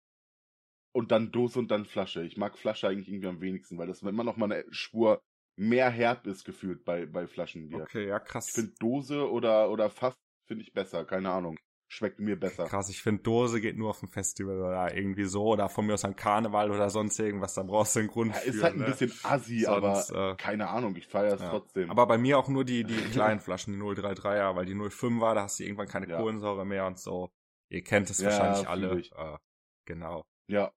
und 0.94 1.12
dann 1.12 1.32
Dose 1.32 1.58
und 1.58 1.70
dann 1.72 1.86
Flasche. 1.86 2.24
Ich 2.24 2.38
mag 2.38 2.58
Flasche 2.58 2.88
eigentlich 2.88 3.08
irgendwie 3.08 3.28
am 3.28 3.42
wenigsten, 3.42 3.78
weil 3.78 3.88
das 3.88 4.02
immer 4.02 4.24
noch 4.24 4.38
mal 4.38 4.52
eine 4.52 4.66
Spur 4.74 5.24
mehr 5.56 5.90
herb 5.90 6.28
ist 6.28 6.44
gefühlt 6.44 6.84
bei, 6.84 7.06
bei 7.06 7.28
Flaschenbier. 7.28 7.82
Okay, 7.82 8.08
ja, 8.08 8.20
krass. 8.20 8.48
Ich 8.50 8.54
finde 8.54 8.74
Dose 8.80 9.30
oder, 9.30 9.70
oder 9.70 9.90
Fass 9.90 10.16
finde 10.48 10.64
ich 10.64 10.74
besser, 10.74 11.06
keine 11.06 11.32
Ahnung. 11.32 11.58
Schmeckt 11.94 12.22
mir 12.22 12.39
besser. 12.39 12.68
Krass, 12.68 12.88
ich 12.88 13.02
finde 13.02 13.22
Dose 13.22 13.60
geht 13.60 13.78
nur 13.78 13.89
auf 13.89 14.02
ein 14.02 14.08
Festival 14.08 14.62
oder 14.62 14.96
irgendwie 14.96 15.26
so 15.26 15.44
oder 15.44 15.68
von 15.68 15.86
mir 15.86 15.96
aus 15.96 16.06
ein 16.06 16.16
Karneval 16.16 16.72
oder 16.72 16.89
sonst 16.89 17.20
irgendwas, 17.20 17.56
da 17.56 17.64
brauchst 17.64 17.98
du 17.98 18.00
einen 18.00 18.08
Grund 18.08 18.34
ja, 18.34 18.39
für. 18.39 18.50
Ist 18.50 18.64
halt 18.64 18.76
ein 18.76 18.80
ne? 18.80 18.86
bisschen 18.86 19.12
assi, 19.24 19.60
sonst, 19.60 20.14
aber 20.14 20.32
äh, 20.32 20.36
keine 20.38 20.70
Ahnung, 20.70 20.96
ich 20.96 21.06
feiere 21.06 21.34
es 21.34 21.42
ja. 21.42 21.50
trotzdem. 21.50 21.92
Aber 21.92 22.08
bei 22.08 22.18
mir 22.18 22.39
auch 22.39 22.48
nur 22.48 22.64
die, 22.64 22.86
die 22.86 22.96
kleinen 22.96 23.42
Flaschen, 23.42 23.74
die 23.74 23.80
033er, 23.82 24.56
weil 24.56 24.66
die 24.66 24.74
05er, 24.74 25.36
da 25.36 25.42
hast 25.44 25.60
du 25.60 25.64
irgendwann 25.66 25.89
keine 25.89 26.08
ja. 26.08 26.18
Kohlensäure 26.18 26.66
mehr 26.66 26.86
und 26.86 26.98
so. 26.98 27.30
Ihr 27.68 27.84
kennt 27.84 28.10
es 28.10 28.24
wahrscheinlich 28.24 28.70
alle. 28.70 28.98
Äh, 28.98 29.38
genau. 29.84 30.26
Ja, 30.48 30.72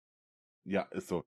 ja, 0.64 0.82
ist 0.90 1.06
so. 1.06 1.24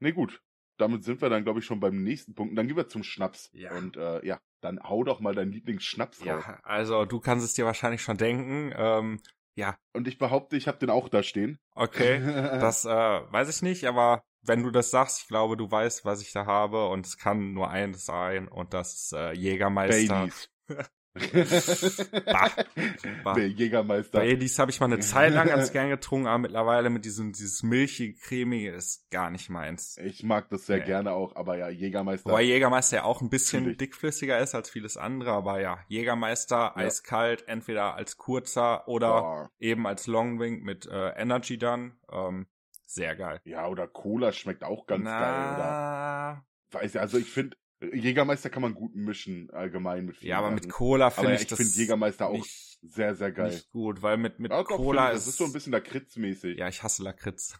Nee, 0.00 0.10
gut. 0.10 0.42
Damit 0.76 1.04
sind 1.04 1.22
wir 1.22 1.28
dann, 1.28 1.44
glaube 1.44 1.60
ich, 1.60 1.64
schon 1.64 1.78
beim 1.78 2.02
nächsten 2.02 2.34
Punkt. 2.34 2.50
Und 2.50 2.56
dann 2.56 2.66
gehen 2.66 2.76
wir 2.76 2.88
zum 2.88 3.04
Schnaps. 3.04 3.48
Ja. 3.52 3.76
Und 3.76 3.96
äh, 3.96 4.26
ja, 4.26 4.40
dann 4.64 4.80
hau 4.82 5.04
doch 5.04 5.20
mal 5.20 5.34
deinen 5.34 5.52
Lieblingsschnaps 5.52 6.20
raus. 6.20 6.44
Ja, 6.46 6.58
also 6.62 7.04
du 7.04 7.20
kannst 7.20 7.44
es 7.44 7.54
dir 7.54 7.64
wahrscheinlich 7.64 8.02
schon 8.02 8.16
denken. 8.16 8.72
Ähm, 8.76 9.20
ja. 9.56 9.76
Und 9.92 10.08
ich 10.08 10.18
behaupte, 10.18 10.56
ich 10.56 10.66
habe 10.66 10.78
den 10.78 10.90
auch 10.90 11.08
da 11.08 11.22
stehen. 11.22 11.58
Okay, 11.74 12.20
das 12.60 12.84
äh, 12.84 12.88
weiß 12.88 13.54
ich 13.54 13.62
nicht, 13.62 13.84
aber 13.86 14.22
wenn 14.42 14.62
du 14.62 14.70
das 14.70 14.90
sagst, 14.90 15.20
ich 15.20 15.28
glaube, 15.28 15.56
du 15.56 15.70
weißt, 15.70 16.04
was 16.04 16.20
ich 16.20 16.32
da 16.32 16.46
habe 16.46 16.88
und 16.88 17.06
es 17.06 17.18
kann 17.18 17.52
nur 17.52 17.70
eines 17.70 18.04
sein 18.04 18.48
und 18.48 18.74
das 18.74 18.94
ist 18.94 19.12
äh, 19.12 19.32
Jägermeister. 19.32 20.14
Baileys. 20.14 20.50
bah, 21.14 22.50
bah. 23.24 23.34
Der 23.34 23.48
Jägermeister. 23.48 24.18
Baileys 24.18 24.58
habe 24.58 24.72
ich 24.72 24.80
mal 24.80 24.86
eine 24.86 24.98
Zeit 24.98 25.32
lang 25.32 25.46
ganz 25.46 25.70
gern 25.72 25.88
getrunken, 25.88 26.26
aber 26.26 26.38
mittlerweile 26.38 26.90
mit 26.90 27.04
diesem 27.04 27.32
dieses 27.32 27.62
milchige, 27.62 28.18
cremige 28.18 28.72
ist 28.72 29.08
gar 29.10 29.30
nicht 29.30 29.48
meins. 29.48 29.96
Ich 29.98 30.24
mag 30.24 30.48
das 30.50 30.66
sehr 30.66 30.78
nee. 30.78 30.86
gerne 30.86 31.12
auch, 31.12 31.36
aber 31.36 31.56
ja, 31.56 31.68
Jägermeister. 31.68 32.30
Wobei 32.30 32.42
Jägermeister 32.42 32.96
ja 32.96 33.04
auch 33.04 33.20
ein 33.20 33.30
bisschen 33.30 33.76
dickflüssiger 33.76 34.38
ist 34.40 34.56
als 34.56 34.70
vieles 34.70 34.96
andere, 34.96 35.32
aber 35.32 35.60
ja, 35.60 35.78
Jägermeister 35.86 36.56
ja. 36.56 36.76
eiskalt, 36.76 37.46
entweder 37.46 37.94
als 37.94 38.16
kurzer 38.16 38.88
oder 38.88 39.20
Boah. 39.20 39.50
eben 39.60 39.86
als 39.86 40.08
Longwing 40.08 40.62
mit 40.62 40.86
äh, 40.86 41.10
Energy 41.10 41.58
dann. 41.58 41.96
Ähm, 42.10 42.46
sehr 42.86 43.14
geil. 43.14 43.40
Ja, 43.44 43.68
oder 43.68 43.86
Cola 43.86 44.32
schmeckt 44.32 44.64
auch 44.64 44.86
ganz 44.86 45.04
Na, 45.04 45.20
geil, 45.20 45.54
oder? 45.54 46.44
Weiß 46.72 46.94
ja, 46.94 47.00
also 47.02 47.18
ich 47.18 47.30
finde, 47.30 47.56
Jägermeister 47.80 48.50
kann 48.50 48.62
man 48.62 48.74
gut 48.74 48.94
mischen, 48.94 49.50
allgemein 49.50 50.06
mit 50.06 50.20
Ja, 50.22 50.38
aber 50.38 50.50
mit 50.50 50.70
Cola 50.70 51.10
finde 51.10 51.34
ich, 51.34 51.42
ich 51.42 51.46
das 51.48 51.58
finde 51.58 51.72
Jägermeister 51.72 52.28
auch 52.28 52.44
sehr, 52.82 53.14
sehr 53.14 53.32
geil. 53.32 53.50
Nicht 53.50 53.70
gut, 53.70 54.02
weil 54.02 54.16
mit, 54.16 54.38
mit 54.38 54.52
ja, 54.52 54.62
Cola 54.62 55.10
ist... 55.10 55.26
Das 55.26 55.28
ist 55.28 55.38
so 55.38 55.44
ein 55.44 55.52
bisschen 55.52 55.72
Lakritz-mäßig. 55.72 56.56
Ja, 56.56 56.68
ich 56.68 56.82
hasse 56.82 57.02
Lakritz. 57.02 57.58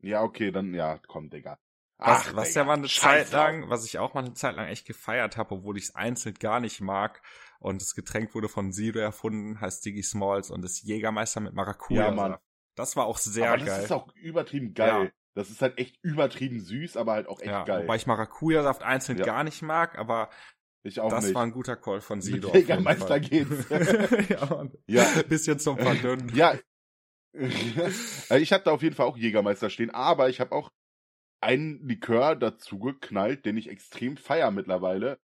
Ja, 0.00 0.22
okay, 0.22 0.50
dann, 0.50 0.74
ja, 0.74 0.98
komm, 1.06 1.30
Digga. 1.30 1.58
Ach, 1.98 2.26
was, 2.26 2.36
was 2.36 2.48
Digga, 2.48 2.60
ja 2.60 2.66
mal 2.66 2.78
eine 2.78 2.88
Zeit 2.88 3.30
lang, 3.30 3.70
was 3.70 3.84
ich 3.84 3.98
auch 3.98 4.14
mal 4.14 4.24
eine 4.24 4.34
Zeit 4.34 4.56
lang 4.56 4.66
echt 4.66 4.86
gefeiert 4.86 5.36
habe, 5.36 5.54
obwohl 5.54 5.78
ich 5.78 5.84
es 5.84 5.94
einzeln 5.94 6.34
gar 6.34 6.60
nicht 6.60 6.80
mag. 6.80 7.22
Und 7.60 7.80
das 7.80 7.94
Getränk 7.94 8.34
wurde 8.34 8.48
von 8.48 8.72
Zero 8.72 8.98
erfunden, 8.98 9.60
heißt 9.60 9.84
Diggy 9.84 10.02
Smalls 10.02 10.50
und 10.50 10.64
ist 10.64 10.82
Jägermeister 10.82 11.40
mit 11.40 11.54
Maracuja. 11.54 12.06
Ja, 12.06 12.10
Mann. 12.10 12.36
Das 12.74 12.96
war 12.96 13.06
auch 13.06 13.18
sehr 13.18 13.50
aber 13.50 13.58
geil. 13.58 13.66
Das 13.66 13.84
ist 13.84 13.92
auch 13.92 14.12
übertrieben 14.16 14.74
geil. 14.74 15.04
Ja. 15.04 15.10
Das 15.34 15.50
ist 15.50 15.62
halt 15.62 15.78
echt 15.78 15.96
übertrieben 16.02 16.60
süß, 16.60 16.96
aber 16.96 17.12
halt 17.12 17.26
auch 17.26 17.40
echt 17.40 17.50
ja, 17.50 17.64
geil. 17.64 17.84
Wobei 17.84 17.96
ich 17.96 18.06
Maracuja-Saft 18.06 18.82
einzeln 18.82 19.18
ja. 19.18 19.24
gar 19.24 19.44
nicht 19.44 19.62
mag, 19.62 19.98
aber 19.98 20.28
ich 20.84 21.00
auch 21.00 21.10
das 21.10 21.24
nicht. 21.26 21.34
war 21.34 21.44
ein 21.44 21.52
guter 21.52 21.76
Call 21.76 22.00
von 22.00 22.20
Sido. 22.20 22.48
Mit 22.52 22.62
Jägermeister 22.62 23.20
geht's. 23.20 23.68
ja, 24.28 24.46
Mann. 24.46 24.72
ja. 24.86 25.04
Bisschen 25.28 25.58
zum 25.58 25.78
Verdünnen. 25.78 26.34
Ja. 26.34 26.58
ich 27.34 28.52
habe 28.52 28.64
da 28.64 28.72
auf 28.72 28.82
jeden 28.82 28.94
Fall 28.94 29.06
auch 29.06 29.16
Jägermeister 29.16 29.70
stehen, 29.70 29.90
aber 29.90 30.28
ich 30.28 30.40
habe 30.40 30.52
auch 30.52 30.70
einen 31.40 31.86
Likör 31.86 32.36
dazu 32.36 32.78
geknallt, 32.78 33.46
den 33.46 33.56
ich 33.56 33.68
extrem 33.68 34.16
feier 34.16 34.50
mittlerweile. 34.50 35.18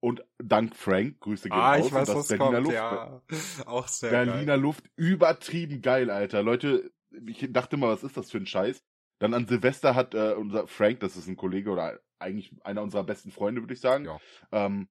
Und 0.00 0.22
dank 0.36 0.76
Frank, 0.76 1.20
Grüße 1.20 1.48
gehen 1.48 1.58
ah, 1.58 1.76
raus. 1.76 1.86
Ich 1.86 1.92
weiß, 1.92 2.08
das 2.08 2.16
was 2.16 2.28
Berliner 2.28 2.50
kommt, 2.50 2.64
Luft. 2.64 2.74
Ja. 2.74 3.22
Auch 3.64 3.88
sehr 3.88 4.10
Berliner 4.10 4.44
geil. 4.44 4.60
Luft, 4.60 4.84
übertrieben 4.96 5.80
geil, 5.80 6.10
Alter. 6.10 6.42
Leute, 6.42 6.92
ich 7.26 7.48
dachte 7.50 7.78
mal, 7.78 7.88
was 7.88 8.04
ist 8.04 8.18
das 8.18 8.30
für 8.30 8.36
ein 8.36 8.46
Scheiß? 8.46 8.84
Dann 9.24 9.32
an 9.32 9.46
Silvester 9.46 9.94
hat 9.94 10.12
äh, 10.12 10.34
unser 10.34 10.66
Frank, 10.66 11.00
das 11.00 11.16
ist 11.16 11.28
ein 11.28 11.36
Kollege 11.36 11.70
oder 11.70 11.98
eigentlich 12.18 12.54
einer 12.62 12.82
unserer 12.82 13.04
besten 13.04 13.30
Freunde, 13.30 13.62
würde 13.62 13.72
ich 13.72 13.80
sagen, 13.80 14.04
ja. 14.04 14.20
ähm, 14.52 14.86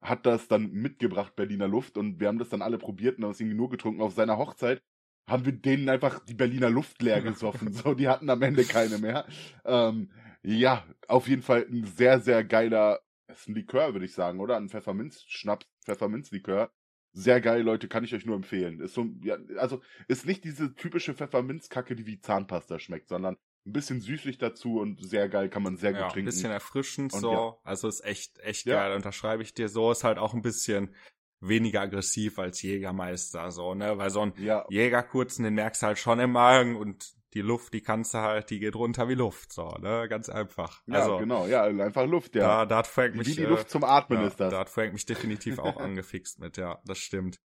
hat 0.00 0.24
das 0.24 0.48
dann 0.48 0.70
mitgebracht, 0.72 1.36
Berliner 1.36 1.68
Luft, 1.68 1.98
und 1.98 2.18
wir 2.18 2.28
haben 2.28 2.38
das 2.38 2.48
dann 2.48 2.62
alle 2.62 2.78
probiert 2.78 3.18
und 3.18 3.24
haben 3.24 3.32
es 3.32 3.40
irgendwie 3.40 3.58
nur 3.58 3.68
getrunken. 3.68 4.00
Auf 4.00 4.14
seiner 4.14 4.38
Hochzeit 4.38 4.82
haben 5.28 5.44
wir 5.44 5.52
denen 5.52 5.86
einfach 5.90 6.18
die 6.24 6.32
Berliner 6.32 6.70
Luft 6.70 7.02
leer 7.02 7.20
gesoffen. 7.20 7.74
so, 7.74 7.92
die 7.92 8.08
hatten 8.08 8.30
am 8.30 8.40
Ende 8.40 8.64
keine 8.64 8.96
mehr. 8.96 9.26
Ähm, 9.66 10.10
ja, 10.42 10.82
auf 11.06 11.28
jeden 11.28 11.42
Fall 11.42 11.66
ein 11.70 11.84
sehr, 11.84 12.20
sehr 12.20 12.42
geiler, 12.42 13.00
ist 13.28 13.50
ein 13.50 13.54
Likör, 13.54 13.92
würde 13.92 14.06
ich 14.06 14.14
sagen, 14.14 14.40
oder? 14.40 14.56
Ein 14.56 14.70
Pfefferminz-Schnaps, 14.70 15.66
Pfefferminzlikör. 15.84 16.72
Sehr 17.12 17.42
geil, 17.42 17.60
Leute, 17.60 17.88
kann 17.88 18.02
ich 18.02 18.14
euch 18.14 18.24
nur 18.24 18.36
empfehlen. 18.36 18.80
Ist 18.80 18.94
so, 18.94 19.10
ja, 19.22 19.36
also 19.58 19.82
ist 20.08 20.24
nicht 20.24 20.42
diese 20.42 20.74
typische 20.74 21.12
Pfefferminzkacke, 21.12 21.94
die 21.94 22.06
wie 22.06 22.18
Zahnpasta 22.18 22.78
schmeckt, 22.78 23.08
sondern 23.08 23.36
ein 23.66 23.72
bisschen 23.72 24.00
süßlich 24.00 24.38
dazu 24.38 24.78
und 24.78 25.04
sehr 25.06 25.28
geil, 25.28 25.48
kann 25.48 25.62
man 25.62 25.76
sehr 25.76 25.92
gut 25.92 26.00
ja, 26.02 26.08
trinken. 26.08 26.28
Ein 26.28 26.32
bisschen 26.32 26.50
erfrischend 26.50 27.12
und 27.14 27.20
so. 27.20 27.32
Ja. 27.32 27.56
Also 27.62 27.88
ist 27.88 28.04
echt, 28.04 28.38
echt 28.40 28.66
Ja. 28.66 28.76
geil. 28.86 28.94
Unterschreibe 28.96 29.42
ich 29.42 29.54
dir 29.54 29.68
so. 29.68 29.90
Ist 29.90 30.04
halt 30.04 30.18
auch 30.18 30.34
ein 30.34 30.42
bisschen 30.42 30.94
weniger 31.40 31.80
aggressiv 31.82 32.38
als 32.38 32.62
Jägermeister, 32.62 33.50
so, 33.50 33.74
ne? 33.74 33.98
Weil 33.98 34.10
so 34.10 34.20
ein 34.20 34.32
Ja, 34.38 34.64
Jägerkurzen, 34.70 35.44
den 35.44 35.54
merkst 35.54 35.82
du 35.82 35.86
halt 35.88 35.98
schon 35.98 36.20
im 36.20 36.32
Magen 36.32 36.76
und 36.76 37.14
die 37.34 37.40
Luft, 37.42 37.74
die 37.74 37.80
kannst 37.82 38.14
du 38.14 38.18
halt, 38.18 38.48
die 38.50 38.60
geht 38.60 38.76
runter 38.76 39.08
wie 39.08 39.14
Luft, 39.14 39.52
so, 39.52 39.68
ne? 39.80 40.06
Ganz 40.08 40.28
einfach. 40.28 40.82
ja, 40.86 41.00
also, 41.00 41.18
genau, 41.18 41.46
ja, 41.46 41.64
einfach 41.64 42.06
Luft, 42.06 42.34
ja. 42.36 42.42
da, 42.42 42.66
da 42.66 42.76
hat 42.78 42.86
Frank 42.86 43.14
mich, 43.16 43.26
Wie 43.28 43.34
die 43.34 43.42
äh, 43.42 43.46
Luft 43.48 43.68
zum 43.68 43.82
Atmen 43.84 44.20
ja, 44.20 44.26
ist 44.28 44.38
das. 44.40 44.52
da 44.52 44.60
hat 44.60 44.70
Frank 44.70 44.92
mich 44.92 45.04
definitiv 45.04 45.58
auch 45.58 45.76
angefixt 45.80 46.38
mit, 46.38 46.56
ja, 46.56 46.80
das 46.86 46.98
stimmt. 46.98 47.40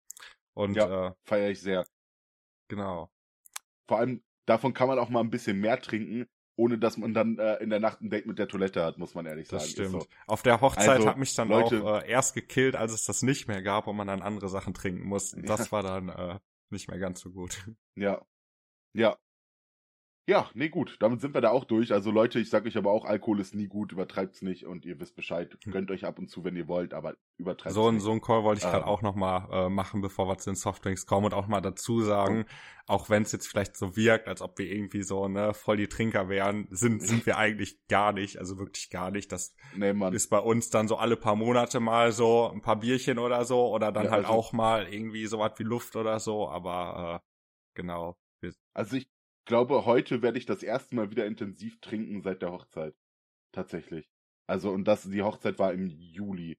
Und, 0.55 0.75
Ja. 0.77 1.09
äh, 1.09 1.13
Feiere 1.25 1.51
ich 1.51 1.61
sehr. 1.61 1.85
genau. 2.69 3.11
Vor 3.87 3.99
allem, 3.99 4.23
davon 4.47 4.75
kann 4.75 4.89
man 4.89 4.99
auch 4.99 5.09
mal 5.11 5.21
ein 5.21 5.31
bisschen 5.31 5.59
mehr 5.61 5.81
trinken, 5.81 6.27
ohne 6.57 6.79
dass 6.79 6.97
man 6.97 7.15
dann 7.15 7.39
äh, 7.39 7.57
in 7.57 7.71
der 7.71 7.81
Nacht 7.81 8.01
ein 8.01 8.11
Date 8.11 8.27
mit 8.27 8.39
der 8.39 8.47
Toilette 8.49 8.85
hat, 8.85 8.97
muss 8.99 9.15
man 9.15 9.27
ehrlich 9.27 9.49
Das 9.49 9.63
sagen. 9.65 9.73
stimmt. 9.73 10.03
So. 10.03 10.09
Auf 10.27 10.43
der 10.43 10.61
Hochzeit 10.61 10.89
Also, 10.89 11.09
hat 11.09 11.19
mich 11.19 11.35
dann 11.35 11.49
Leute- 11.49 11.83
auch 11.83 12.03
äh, 12.03 12.09
erst 12.11 12.35
gekillt, 12.35 12.77
als 12.77 12.93
es 12.93 13.05
das 13.05 13.23
nicht 13.23 13.49
mehr 13.49 13.63
gab 13.63 13.87
und 13.89 13.97
man 13.97 14.07
dann 14.07 14.23
andere 14.23 14.49
Sachen 14.49 14.73
trinken 14.75 15.05
musste. 15.07 15.39
Ja. 15.41 15.43
Das 15.65 15.73
war 15.73 15.83
dann 15.83 16.09
äh, 16.09 16.39
nicht 16.71 16.89
mehr 16.89 16.99
ganz 16.99 17.21
so 17.21 17.31
gut. 17.31 17.67
Ja. 17.97 18.25
Ja. 18.93 19.17
Ja, 20.27 20.49
nee, 20.55 20.71
gut. 20.71 20.97
Damit 21.01 21.21
sind 21.21 21.35
wir 21.35 21.43
da 21.43 21.51
auch 21.51 21.65
durch. 21.65 21.93
Also 21.93 22.11
Leute, 22.11 22.41
ich 22.41 22.49
sag 22.49 22.65
euch 22.65 22.79
aber 22.79 22.91
auch, 22.93 23.05
Alkohol 23.05 23.41
ist 23.41 23.55
nie 23.55 23.67
gut, 23.67 23.93
übertreibt's 23.93 24.41
nicht 24.41 24.65
und 24.65 24.87
ihr 24.87 24.99
wisst 24.99 25.17
Bescheid. 25.17 25.59
Gönnt 25.71 25.91
euch 25.91 26.07
ab 26.07 26.19
und 26.19 26.29
zu, 26.31 26.45
wenn 26.45 26.57
ihr 26.57 26.67
wollt, 26.67 26.95
aber 26.95 27.15
übertreibt's 27.37 27.77
Hm. 27.77 27.83
So 27.83 27.89
ein, 27.89 27.95
nicht. 27.97 28.05
so 28.05 28.13
ein 28.13 28.21
Call 28.23 28.43
wollte 28.43 28.61
ich 28.61 28.65
gerade 28.65 28.85
Ähm. 28.85 28.89
auch 28.89 29.03
noch 29.03 29.17
mal 29.17 29.49
äh, 29.53 29.69
machen, 29.69 30.01
bevor 30.01 30.27
wir 30.27 30.39
zu 30.39 30.49
den 30.49 30.57
Softdrinks 30.57 31.05
kommen 31.05 31.27
und 31.27 31.35
auch 31.35 31.47
mal 31.47 31.61
dazu 31.61 32.01
sagen, 32.01 32.47
auch 32.87 33.11
wenn 33.11 33.23
es 33.25 33.33
jetzt 33.33 33.49
vielleicht 33.49 33.77
so 33.77 33.97
wirkt, 33.97 34.27
als 34.27 34.41
ob 34.41 34.59
wir 34.59 34.65
irgendwie 34.71 35.03
so 35.03 35.29
ne 35.29 35.53
voll 35.53 35.77
die 35.77 35.89
Trinker 35.89 36.31
wären, 36.31 36.69
sind 36.71 37.03
sind 37.03 37.27
wir 37.27 37.37
eigentlich 37.37 37.87
gar 37.89 38.13
nicht, 38.13 38.39
also 38.39 38.59
wirklich 38.59 38.89
gar 38.89 39.11
nicht. 39.11 39.31
Das 39.31 39.55
Nee, 39.75 39.93
Mann. 39.93 40.15
ist 40.15 40.31
bei 40.31 40.39
uns 40.39 40.71
dann 40.71 40.89
so 40.89 40.97
alle 40.97 41.17
paar 41.19 41.37
Monate 41.37 41.81
mal 41.81 42.13
so 42.13 42.49
ein 42.51 42.63
paar 42.63 42.77
Bierchen 42.81 43.19
oder 43.19 43.45
so 43.45 43.69
oder 43.69 43.93
dann 43.93 44.07
Ja, 44.07 44.11
halt 44.13 44.25
also- 44.25 44.39
auch 44.39 44.53
mal 44.55 44.87
irgendwie 44.91 45.27
sowas 45.27 45.53
wie 45.59 45.65
Luft 45.65 45.97
oder 45.97 46.19
so, 46.19 46.49
aber 46.49 47.21
äh, 47.23 47.27
genau. 47.75 48.17
Also 48.75 48.97
ich 48.97 49.07
glaube, 49.45 49.85
heute 49.85 50.23
werde 50.23 50.39
ich 50.39 50.47
das 50.47 50.63
erste 50.63 50.95
Mal 50.95 51.11
wieder 51.11 51.27
intensiv 51.27 51.81
trinken 51.81 52.23
seit 52.23 52.43
der 52.43 52.53
Hochzeit. 52.53 52.95
Tatsächlich. 53.53 54.09
Also, 54.47 54.71
und 54.71 54.85
das, 54.85 55.03
die 55.03 55.23
Hochzeit 55.23 55.59
war 55.59 55.73
im 55.73 55.87
Juli. 55.87 56.57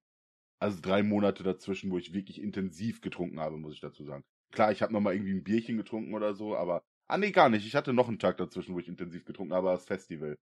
Also 0.59 0.81
drei 0.81 1.03
Monate 1.03 1.43
dazwischen, 1.43 1.91
wo 1.91 1.97
ich 1.97 2.13
wirklich 2.13 2.41
intensiv 2.41 3.01
getrunken 3.01 3.39
habe, 3.39 3.57
muss 3.57 3.73
ich 3.73 3.81
dazu 3.81 4.03
sagen. 4.03 4.23
Klar, 4.51 4.71
ich 4.71 4.81
habe 4.81 4.93
noch 4.93 5.01
mal 5.01 5.13
irgendwie 5.13 5.33
ein 5.33 5.43
Bierchen 5.43 5.77
getrunken 5.77 6.13
oder 6.13 6.33
so, 6.33 6.55
aber, 6.55 6.83
ah 7.07 7.17
nee, 7.17 7.31
gar 7.31 7.49
nicht. 7.49 7.67
Ich 7.67 7.75
hatte 7.75 7.93
noch 7.93 8.07
einen 8.07 8.19
Tag 8.19 8.37
dazwischen, 8.37 8.73
wo 8.73 8.79
ich 8.79 8.87
intensiv 8.87 9.25
getrunken 9.25 9.53
habe, 9.53 9.67
das 9.67 9.85
Festival. 9.85 10.37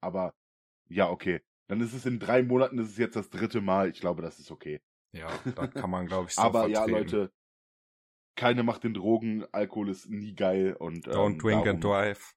Aber, 0.00 0.34
ja, 0.88 1.08
okay. 1.08 1.40
Dann 1.68 1.80
ist 1.80 1.94
es 1.94 2.04
in 2.04 2.18
drei 2.18 2.42
Monaten, 2.42 2.78
ist 2.78 2.90
es 2.90 2.98
jetzt 2.98 3.16
das 3.16 3.30
dritte 3.30 3.60
Mal. 3.60 3.88
Ich 3.88 4.00
glaube, 4.00 4.20
das 4.20 4.38
ist 4.38 4.50
okay. 4.50 4.82
Ja, 5.12 5.28
da 5.54 5.66
kann 5.66 5.90
man 5.90 6.06
glaube 6.06 6.28
ich 6.28 6.34
so 6.34 6.42
aber 6.42 6.66
ja, 6.68 6.84
vertreten. 6.84 7.16
Leute, 7.16 7.32
keine 8.36 8.62
macht 8.62 8.84
den 8.84 8.94
Drogen, 8.94 9.44
Alkohol 9.52 9.90
ist 9.90 10.08
nie 10.08 10.34
geil 10.34 10.74
und 10.78 11.06
Don't 11.08 11.32
ähm, 11.32 11.38
drink 11.38 11.64
darum- 11.64 11.68
and 11.76 11.84
drive. 11.84 12.32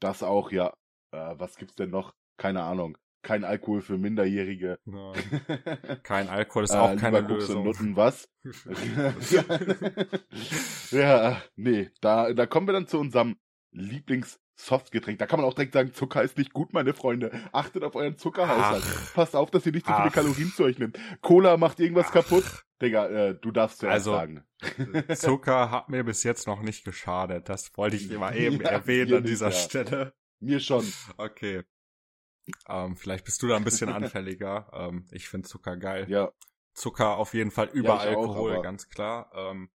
Das 0.00 0.22
auch, 0.22 0.50
ja. 0.52 0.68
Äh, 1.12 1.34
was 1.38 1.56
gibt's 1.56 1.74
denn 1.76 1.90
noch? 1.90 2.14
Keine 2.36 2.62
Ahnung. 2.62 2.96
Kein 3.22 3.44
Alkohol 3.44 3.82
für 3.82 3.98
Minderjährige. 3.98 4.78
Nein. 4.84 5.14
Kein 6.04 6.28
Alkohol 6.28 6.64
ist 6.64 6.70
Äh, 6.72 6.76
auch 6.78 6.96
keine 6.96 7.20
lieber 7.20 7.34
Koks 7.34 7.50
und 7.50 7.64
Lösung. 7.64 7.66
Nutten, 7.94 7.96
was? 7.96 8.28
ja, 10.92 11.42
nee, 11.56 11.90
da, 12.00 12.32
da 12.32 12.46
kommen 12.46 12.66
wir 12.68 12.72
dann 12.72 12.86
zu 12.86 12.98
unserem 13.00 13.36
Lieblings-Softgetränk. 13.72 15.18
Da 15.18 15.26
kann 15.26 15.40
man 15.40 15.48
auch 15.48 15.54
direkt 15.54 15.74
sagen, 15.74 15.92
Zucker 15.92 16.22
ist 16.22 16.38
nicht 16.38 16.52
gut, 16.52 16.72
meine 16.72 16.94
Freunde. 16.94 17.32
Achtet 17.52 17.82
auf 17.84 17.96
euren 17.96 18.16
Zuckerhaushalt. 18.16 18.84
Ach. 18.86 19.14
Passt 19.14 19.36
auf, 19.36 19.50
dass 19.50 19.66
ihr 19.66 19.72
nicht 19.72 19.86
zu 19.86 19.92
viele 19.92 20.08
Ach. 20.08 20.12
Kalorien 20.12 20.52
zu 20.54 20.64
euch 20.64 20.78
nehmt. 20.78 20.98
Cola 21.20 21.56
macht 21.56 21.80
irgendwas 21.80 22.06
Ach. 22.08 22.12
kaputt. 22.14 22.44
Digga, 22.80 23.08
äh, 23.08 23.34
du 23.34 23.50
darfst 23.50 23.78
zuerst 23.80 23.94
Also, 23.94 24.12
sagen. 24.12 24.44
Zucker 25.16 25.70
hat 25.70 25.88
mir 25.88 26.04
bis 26.04 26.22
jetzt 26.22 26.46
noch 26.46 26.62
nicht 26.62 26.84
geschadet. 26.84 27.48
Das 27.48 27.76
wollte 27.76 27.96
ich 27.96 28.10
immer 28.10 28.32
eben 28.36 28.60
Ja, 28.60 28.68
erwähnen 28.70 29.14
an 29.14 29.22
nicht, 29.22 29.32
dieser 29.32 29.46
ja. 29.50 29.52
Stelle. 29.52 30.14
Mir 30.40 30.60
schon. 30.60 30.84
Okay. 31.16 31.64
Ähm, 32.68 32.96
vielleicht 32.96 33.24
bist 33.24 33.42
du 33.42 33.48
da 33.48 33.56
ein 33.56 33.64
bisschen 33.64 33.88
anfälliger. 33.90 34.70
ähm, 34.72 35.06
ich 35.10 35.28
finde 35.28 35.48
Zucker 35.48 35.76
geil. 35.76 36.06
Ja. 36.08 36.32
Zucker 36.74 37.16
auf 37.16 37.34
jeden 37.34 37.50
Fall 37.50 37.68
über 37.72 37.94
auch, 37.94 38.00
Alkohol, 38.04 38.52
aber- 38.54 38.62
ganz 38.62 38.88
klar. 38.88 39.30
Ähm, 39.34 39.70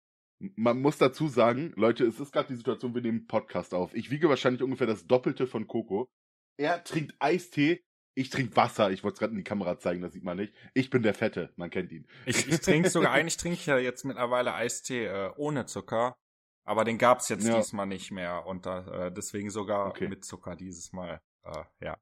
Man 0.56 0.80
muss 0.82 0.97
dazu 0.97 1.28
sagen, 1.28 1.74
Leute, 1.76 2.06
es 2.06 2.20
ist 2.20 2.32
gerade 2.32 2.47
die 2.49 2.56
Situation, 2.56 2.93
wir 2.95 3.02
nehmen 3.02 3.20
einen 3.20 3.28
Podcast 3.28 3.74
auf. 3.74 3.93
Ich 3.93 4.10
wiege 4.12 4.30
wahrscheinlich 4.30 4.62
ungefähr 4.64 4.88
das 4.88 5.06
Doppelte 5.08 5.47
von 5.47 5.68
Coco. 5.68 6.10
Er 6.58 6.84
trinkt 6.84 7.16
Eistee, 7.20 7.84
ich 8.14 8.30
trinke 8.30 8.55
Wasser. 8.55 8.91
Ich 8.91 9.03
wollte 9.03 9.14
es 9.16 9.20
gerade 9.20 9.32
in 9.32 9.38
die 9.38 9.43
Kamera 9.43 9.80
zeigen, 9.80 10.01
das 10.01 10.14
sieht 10.14 10.24
man 10.24 10.38
nicht. 10.38 10.53
Ich 10.74 10.89
bin 10.89 11.03
der 11.03 11.14
Fette, 11.14 11.51
man 11.55 11.70
kennt 11.70 11.91
ihn. 11.91 12.07
ich 12.26 12.47
ich 12.47 12.59
trinke 12.59 12.89
sogar, 12.89 13.12
eigentlich 13.14 13.38
trinke 13.38 13.55
ich 13.55 13.66
ja 13.66 13.78
jetzt 13.78 14.03
mittlerweile 14.05 14.53
Eistee 14.53 15.05
äh, 15.05 15.32
ohne 15.38 15.66
Zucker. 15.66 16.16
Aber 16.64 16.84
den 16.86 16.97
gab's 16.99 17.30
jetzt 17.30 17.47
Ja. 17.47 17.57
diesmal 17.57 17.88
nicht 17.88 18.12
mehr. 18.12 18.45
Und 18.45 18.66
da, 18.68 19.07
äh, 19.07 19.12
deswegen 19.12 19.49
sogar 19.49 19.88
Okay. 19.88 20.07
mit 20.07 20.24
Zucker 20.24 20.55
dieses 20.55 20.93
Mal. 20.93 21.20
Äh, 21.43 21.64
ja. 21.80 21.97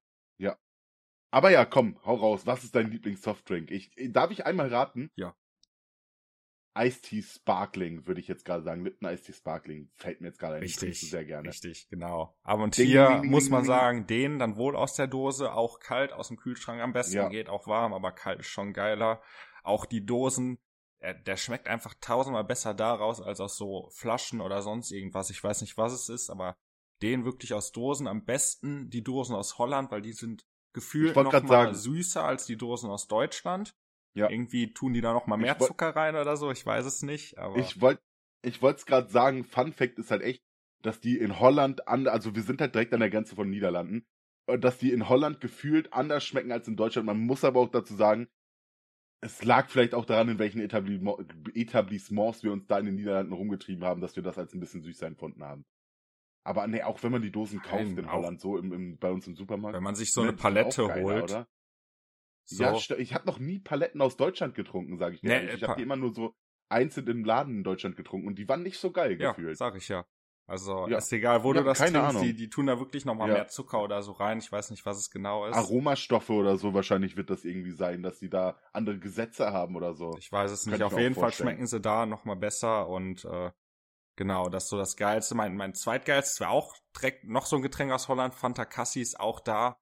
Aber 1.31 1.51
ja, 1.51 1.63
komm, 1.63 1.99
hau 2.05 2.15
raus. 2.15 2.47
Was 2.47 2.63
ist 2.63 2.73
dein 2.73 2.89
Lieblings-Softdrink? 2.89 3.69
Ich, 3.69 3.91
darf 4.11 4.31
ich 4.31 4.47
einmal 4.47 4.67
raten? 4.69 5.11
Ja. 5.15 5.35
Eistee 6.73 7.21
Sparkling, 7.21 8.07
würde 8.07 8.21
ich 8.21 8.27
jetzt 8.27 8.45
gerade 8.45 8.63
sagen. 8.63 8.83
Lipton 8.83 9.07
Eistee 9.07 9.33
Sparkling 9.33 9.89
fällt 9.95 10.21
mir 10.21 10.27
jetzt 10.27 10.39
gerade 10.39 10.55
ein. 10.55 10.61
Richtig, 10.61 11.09
sehr 11.09 11.25
gerne. 11.25 11.49
richtig, 11.49 11.87
genau. 11.89 12.37
Aber 12.43 12.63
und 12.63 12.77
Ding, 12.77 12.87
hier 12.87 13.07
ding, 13.07 13.21
ding, 13.23 13.31
muss 13.31 13.49
man 13.49 13.65
sagen, 13.65 14.07
den 14.07 14.39
dann 14.39 14.55
wohl 14.55 14.75
aus 14.75 14.93
der 14.93 15.07
Dose, 15.07 15.53
auch 15.53 15.79
kalt 15.79 16.13
aus 16.13 16.29
dem 16.29 16.37
Kühlschrank 16.37 16.81
am 16.81 16.93
besten, 16.93 17.15
Ja. 17.15 17.27
geht 17.29 17.49
auch 17.49 17.67
warm, 17.67 17.93
aber 17.93 18.11
kalt 18.11 18.39
ist 18.39 18.47
schon 18.47 18.73
geiler. 18.73 19.21
Auch 19.63 19.85
die 19.85 20.05
Dosen, 20.05 20.59
äh, 20.99 21.15
der 21.25 21.37
schmeckt 21.37 21.67
einfach 21.67 21.95
tausendmal 21.99 22.43
besser 22.43 22.73
daraus 22.73 23.21
als 23.21 23.39
aus 23.39 23.57
so 23.57 23.89
Flaschen 23.91 24.39
oder 24.41 24.61
sonst 24.61 24.91
irgendwas. 24.91 25.29
Ich 25.29 25.43
weiß 25.43 25.61
nicht, 25.61 25.77
was 25.77 25.93
es 25.93 26.07
ist, 26.09 26.29
aber 26.29 26.55
den 27.01 27.25
wirklich 27.25 27.53
aus 27.53 27.71
Dosen 27.71 28.07
am 28.07 28.25
besten 28.25 28.89
die 28.89 29.03
Dosen 29.03 29.35
aus 29.35 29.57
Holland, 29.57 29.91
weil 29.91 30.01
die 30.01 30.13
sind 30.13 30.45
gefühlt 30.73 31.15
noch 31.15 31.31
mal 31.43 31.47
sagen. 31.47 31.75
süßer 31.75 32.23
als 32.23 32.45
die 32.45 32.57
Dosen 32.57 32.89
aus 32.89 33.07
Deutschland. 33.07 33.75
Ja. 34.15 34.29
Irgendwie 34.29 34.73
tun 34.73 34.93
die 34.93 35.01
da 35.01 35.13
noch 35.13 35.27
mal 35.27 35.37
mehr 35.37 35.59
wollt- 35.59 35.67
Zucker 35.69 35.95
rein 35.95 36.15
oder 36.15 36.35
so, 36.35 36.51
ich 36.51 36.65
weiß 36.65 36.85
es 36.85 37.01
nicht, 37.03 37.37
aber 37.37 37.57
Ich 37.57 37.79
wollte 37.81 38.01
ich 38.41 38.61
wollte 38.61 38.79
es 38.79 38.85
gerade 38.85 39.09
sagen, 39.09 39.43
Fun 39.43 39.73
Fact 39.73 39.99
ist 39.99 40.11
halt 40.11 40.21
echt, 40.21 40.41
dass 40.81 40.99
die 41.01 41.17
in 41.17 41.39
Holland, 41.39 41.87
an, 41.89 42.07
also 42.07 42.35
wir 42.35 42.41
sind 42.43 42.61
halt 42.61 42.73
direkt 42.73 42.93
an 42.93 43.01
der 43.01 43.09
Grenze 43.09 43.35
von 43.35 43.49
Niederlanden, 43.49 44.05
äh, 44.47 44.57
dass 44.57 44.77
die 44.77 44.91
in 44.91 45.09
Holland 45.09 45.41
gefühlt 45.41 45.91
anders 45.93 46.23
schmecken 46.25 46.51
als 46.51 46.67
in 46.67 46.75
Deutschland. 46.77 47.05
Man 47.05 47.19
muss 47.19 47.43
aber 47.43 47.59
auch 47.59 47.69
dazu 47.69 47.95
sagen, 47.95 48.27
es 49.21 49.43
lag 49.43 49.69
vielleicht 49.69 49.93
auch 49.93 50.05
daran, 50.05 50.29
in 50.29 50.39
welchen 50.39 50.61
Etablissement- 50.61 51.25
Etablissements 51.53 52.41
wir 52.43 52.53
uns 52.53 52.65
da 52.67 52.79
in 52.79 52.85
den 52.85 52.95
Niederlanden 52.95 53.33
rumgetrieben 53.33 53.83
haben, 53.83 53.99
dass 53.99 54.15
wir 54.15 54.23
das 54.23 54.37
als 54.37 54.53
ein 54.53 54.61
bisschen 54.61 54.81
süß 54.81 55.01
empfunden 55.01 55.43
haben. 55.43 55.65
Aber 56.45 56.65
nee, 56.67 56.81
auch 56.81 57.03
wenn 57.03 57.11
man 57.11 57.21
die 57.21 57.31
Dosen 57.31 57.61
kauft 57.61 57.83
Nein, 57.83 57.97
in 57.97 58.11
Holland, 58.11 58.39
so 58.39 58.57
im, 58.57 58.71
im, 58.71 58.97
bei 58.97 59.11
uns 59.11 59.27
im 59.27 59.35
Supermarkt. 59.35 59.75
wenn 59.75 59.83
man 59.83 59.95
sich 59.95 60.13
so 60.13 60.21
ne, 60.21 60.29
eine 60.29 60.37
Palette 60.37 60.87
geiler, 60.87 61.03
holt, 61.03 61.23
Oder? 61.23 61.47
So, 62.49 62.63
Ja, 62.63 62.97
ich 62.97 63.13
habe 63.13 63.25
noch 63.27 63.39
nie 63.39 63.59
Paletten 63.59 64.01
aus 64.01 64.17
Deutschland 64.17 64.55
getrunken, 64.55 64.97
sage 64.97 65.15
ich 65.15 65.21
dir. 65.21 65.39
Nee, 65.41 65.53
ich 65.53 65.63
habe 65.63 65.75
die 65.75 65.83
immer 65.83 65.95
nur 65.95 66.13
so 66.13 66.35
einzeln 66.69 67.07
im 67.07 67.23
Laden 67.23 67.57
in 67.57 67.63
Deutschland 67.63 67.95
getrunken 67.95 68.27
und 68.27 68.35
die 68.37 68.47
waren 68.47 68.63
nicht 68.63 68.79
so 68.79 68.91
geil 68.91 69.17
Ja, 69.17 69.31
gefühlt. 69.31 69.57
sag 69.57 69.75
ich 69.75 69.87
ja. 69.87 70.05
Also 70.47 70.87
Ja. 70.87 70.97
ist 70.97 71.13
egal, 71.13 71.43
wo 71.43 71.53
Ja, 71.53 71.61
du 71.61 71.65
das 71.67 71.77
keine 71.77 71.99
trinkst, 71.99 72.09
Ahnung. 72.17 72.23
die, 72.23 72.33
die 72.35 72.49
tun 72.49 72.65
da 72.65 72.79
wirklich 72.79 73.05
noch 73.05 73.13
mal 73.13 73.27
Ja. 73.27 73.35
mehr 73.35 73.47
Zucker 73.47 73.83
oder 73.83 74.01
so 74.01 74.13
rein. 74.13 74.39
Ich 74.39 74.51
weiß 74.51 74.71
nicht, 74.71 74.83
was 74.85 74.97
es 74.97 75.11
genau 75.11 75.45
ist. 75.45 75.55
Aromastoffe 75.55 76.31
oder 76.31 76.57
so 76.57 76.73
wahrscheinlich 76.73 77.17
wird 77.17 77.29
das 77.29 77.45
irgendwie 77.45 77.71
sein, 77.71 78.01
dass 78.01 78.17
die 78.17 78.29
da 78.29 78.57
andere 78.73 78.97
Gesetze 78.97 79.51
haben 79.53 79.75
oder 79.75 79.93
so. 79.93 80.15
Ich 80.17 80.31
weiß 80.31 80.49
es 80.49 80.65
nicht. 80.65 80.81
Auf 80.81 80.97
jeden 80.97 81.13
Fall 81.13 81.31
schmecken 81.31 81.67
sie 81.67 81.79
da 81.79 82.07
noch 82.07 82.25
mal 82.25 82.35
besser 82.35 82.87
und 82.87 83.25
äh, 83.25 83.51
genau, 84.15 84.49
das 84.49 84.63
ist 84.63 84.69
so 84.69 84.77
das 84.77 84.95
Geilste. 84.95 85.35
Mein, 85.35 85.55
mein 85.55 85.75
zweitgeilstes 85.75 86.39
wäre 86.39 86.49
auch 86.49 86.75
direkt 86.95 87.25
noch 87.25 87.45
so 87.45 87.57
ein 87.57 87.61
Getränk 87.61 87.91
aus 87.91 88.07
Holland, 88.07 88.33
Fanta 88.33 88.65
Cassis, 88.65 89.13
auch 89.15 89.39
da 89.39 89.77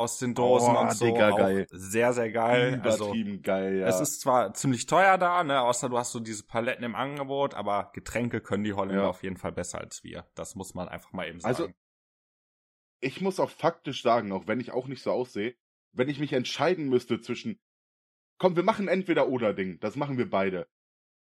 aus 0.00 0.18
den 0.18 0.34
Dosen 0.34 0.74
Oh, 0.74 0.80
und 0.80 0.92
so. 0.92 1.04
Digga, 1.04 1.30
geil. 1.30 1.66
Sehr, 1.70 2.12
sehr 2.12 2.32
geil. 2.32 2.80
Also 2.82 3.04
Übertrieben 3.06 3.42
geil, 3.42 3.78
ja. 3.78 3.86
Es 3.86 4.00
ist 4.00 4.20
zwar 4.20 4.52
ziemlich 4.54 4.86
teuer 4.86 5.18
da, 5.18 5.44
ne, 5.44 5.60
außer 5.60 5.88
du 5.88 5.98
hast 5.98 6.12
so 6.12 6.18
diese 6.20 6.44
Paletten 6.46 6.84
im 6.84 6.94
Angebot, 6.94 7.54
aber 7.54 7.90
Getränke 7.94 8.40
können 8.40 8.64
die 8.64 8.72
Holländer 8.72 9.02
Ja. 9.02 9.08
auf 9.08 9.22
jeden 9.22 9.36
Fall 9.36 9.52
besser 9.52 9.78
als 9.78 10.02
wir. 10.02 10.26
Das 10.34 10.54
muss 10.56 10.74
man 10.74 10.88
einfach 10.88 11.12
mal 11.12 11.28
eben 11.28 11.40
sagen. 11.40 11.54
Also, 11.54 11.68
ich 13.00 13.20
muss 13.20 13.38
auch 13.40 13.50
faktisch 13.50 14.02
sagen, 14.02 14.32
auch 14.32 14.46
wenn 14.46 14.60
ich 14.60 14.72
auch 14.72 14.86
nicht 14.86 15.02
so 15.02 15.10
aussehe, 15.12 15.54
wenn 15.92 16.08
ich 16.08 16.18
mich 16.20 16.32
entscheiden 16.32 16.88
müsste 16.88 17.20
zwischen, 17.20 17.58
komm, 18.38 18.56
wir 18.56 18.62
machen 18.62 18.88
entweder 18.88 19.28
oder 19.28 19.54
Ding, 19.54 19.78
das 19.80 19.96
machen 19.96 20.18
wir 20.18 20.28
beide. 20.28 20.66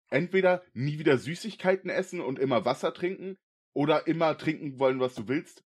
Entweder 0.09 0.63
nie 0.73 0.99
wieder 0.99 1.17
Süßigkeiten 1.17 1.89
essen 1.89 2.21
und 2.21 2.37
immer 2.39 2.65
Wasser 2.65 2.93
trinken 2.93 3.37
oder 3.73 4.05
immer 4.07 4.37
trinken 4.37 4.77
wollen, 4.79 4.99
was 4.99 5.15
du 5.15 5.27
willst. 5.27 5.63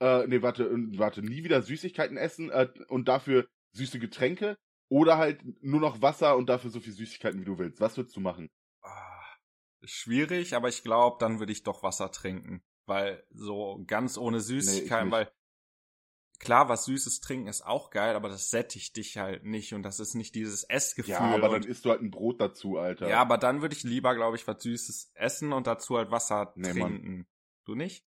Äh, 0.00 0.26
nee, 0.26 0.42
warte, 0.42 0.64
äh, 0.64 0.98
warte, 0.98 1.22
nie 1.22 1.44
wieder 1.44 1.62
Süßigkeiten 1.62 2.16
essen 2.16 2.50
äh, 2.50 2.68
und 2.88 3.08
dafür 3.08 3.48
süße 3.72 3.98
Getränke 3.98 4.56
oder 4.88 5.18
halt 5.18 5.40
nur 5.62 5.80
noch 5.80 6.00
Wasser 6.02 6.36
und 6.36 6.48
dafür 6.48 6.70
so 6.70 6.80
viel 6.80 6.92
Süßigkeiten, 6.92 7.40
wie 7.40 7.44
du 7.44 7.58
willst. 7.58 7.80
Was 7.80 7.96
würdest 7.96 8.16
du 8.16 8.20
machen? 8.20 8.48
Ah, 8.82 9.18
Schwierig, 9.84 10.54
aber 10.54 10.68
ich 10.68 10.82
glaube, 10.82 11.16
dann 11.20 11.38
würde 11.38 11.52
ich 11.52 11.62
doch 11.62 11.82
Wasser 11.82 12.10
trinken. 12.10 12.62
weil 12.86 13.22
so 13.30 13.84
ganz 13.86 14.16
ohne 14.16 14.40
Süßigkeiten, 14.40 15.08
nee, 15.08 15.12
weil 15.12 15.32
klar, 16.38 16.68
was 16.68 16.86
Süßes 16.86 17.20
trinken 17.20 17.48
ist 17.48 17.66
auch 17.66 17.90
geil, 17.90 18.16
aber 18.16 18.28
das 18.28 18.50
sättigt 18.50 18.96
dich 18.96 19.18
halt 19.18 19.44
nicht 19.44 19.74
und 19.74 19.82
das 19.82 20.00
ist 20.00 20.14
nicht 20.14 20.34
dieses 20.34 20.64
Essgefühl. 20.64 21.12
Ja, 21.12 21.34
aber 21.34 21.48
dann 21.48 21.64
isst 21.64 21.84
du 21.84 21.90
halt 21.90 22.00
ein 22.00 22.10
Brot 22.10 22.40
dazu, 22.40 22.78
Alter. 22.78 23.08
Ja, 23.08 23.20
aber 23.20 23.36
dann 23.36 23.60
würde 23.60 23.74
ich 23.74 23.82
lieber, 23.82 24.14
glaube 24.14 24.36
ich, 24.36 24.46
was 24.46 24.62
Süßes 24.62 25.12
essen 25.14 25.52
und 25.52 25.66
dazu 25.66 25.98
halt 25.98 26.10
Wasser 26.10 26.52
nee, 26.56 26.72
trinken. 26.72 27.16
Mann. 27.18 27.26
Du 27.64 27.74
nicht? 27.74 28.07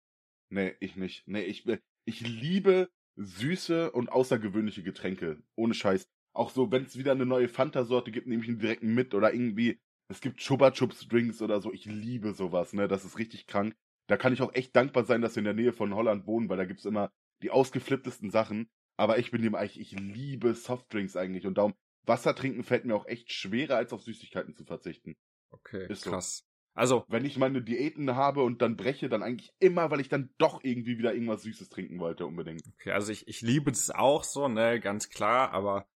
Nee, 0.49 0.75
ich 0.79 0.95
nicht. 0.95 1.27
Nee, 1.27 1.43
ich, 1.43 1.65
ich 2.05 2.21
liebe 2.21 2.89
süße 3.15 3.91
und 3.91 4.09
außergewöhnliche 4.09 4.83
Getränke. 4.83 5.41
Ohne 5.55 5.73
Scheiß. 5.73 6.07
Auch 6.33 6.51
so, 6.51 6.71
wenn 6.71 6.83
es 6.83 6.97
wieder 6.97 7.13
eine 7.13 7.25
neue 7.25 7.49
Fanta-Sorte 7.49 8.11
gibt, 8.11 8.27
nehme 8.27 8.43
ich 8.43 8.49
ihn 8.49 8.59
direkt 8.59 8.83
mit 8.83 9.13
oder 9.13 9.33
irgendwie, 9.33 9.79
es 10.07 10.21
gibt 10.21 10.39
Chupa 10.39 10.71
Chups 10.71 11.07
Drinks 11.07 11.41
oder 11.41 11.59
so. 11.59 11.73
Ich 11.73 11.85
liebe 11.85 12.33
sowas, 12.33 12.73
ne? 12.73 12.87
Das 12.87 13.05
ist 13.05 13.17
richtig 13.17 13.47
krank. 13.47 13.75
Da 14.07 14.17
kann 14.17 14.33
ich 14.33 14.41
auch 14.41 14.53
echt 14.53 14.75
dankbar 14.75 15.03
sein, 15.03 15.21
dass 15.21 15.35
wir 15.35 15.39
in 15.39 15.45
der 15.45 15.53
Nähe 15.53 15.73
von 15.73 15.93
Holland 15.95 16.27
wohnen, 16.27 16.47
weil 16.47 16.57
da 16.57 16.65
gibt's 16.65 16.85
immer 16.85 17.11
die 17.41 17.51
ausgeflipptesten 17.51 18.29
Sachen. 18.29 18.69
Aber 18.97 19.19
ich 19.19 19.31
bin 19.31 19.41
dem 19.41 19.55
eigentlich, 19.55 19.79
ich 19.79 19.99
liebe 19.99 20.53
Softdrinks 20.53 21.15
eigentlich 21.15 21.45
und 21.45 21.57
darum, 21.57 21.73
Wasser 22.05 22.33
trinken 22.33 22.63
fällt 22.63 22.85
mir 22.85 22.95
auch 22.95 23.05
echt 23.05 23.31
schwerer, 23.31 23.75
als 23.75 23.91
auf 23.91 24.01
Süßigkeiten 24.01 24.55
zu 24.55 24.63
verzichten. 24.63 25.17
Okay, 25.49 25.87
Ist 25.89 26.05
krass. 26.05 26.46
So. 26.77 26.81
Also. 26.81 27.05
Wenn 27.07 27.25
ich 27.25 27.37
meine 27.37 27.61
Diäten 27.61 28.15
habe 28.15 28.43
und 28.43 28.61
dann 28.61 28.77
breche, 28.77 29.09
dann 29.09 29.23
eigentlich 29.23 29.53
immer, 29.59 29.89
weil 29.89 29.99
ich 29.99 30.09
dann 30.09 30.29
doch 30.37 30.63
irgendwie 30.63 30.97
wieder 30.97 31.13
irgendwas 31.13 31.43
Süßes 31.43 31.69
trinken 31.69 31.99
wollte, 31.99 32.25
unbedingt. 32.25 32.63
Okay, 32.79 32.91
also 32.91 33.11
ich, 33.11 33.27
ich 33.27 33.41
liebe 33.41 33.71
es 33.71 33.89
auch 33.89 34.23
so, 34.23 34.47
ne, 34.47 34.79
ganz 34.79 35.09
klar, 35.09 35.51
aber 35.51 35.87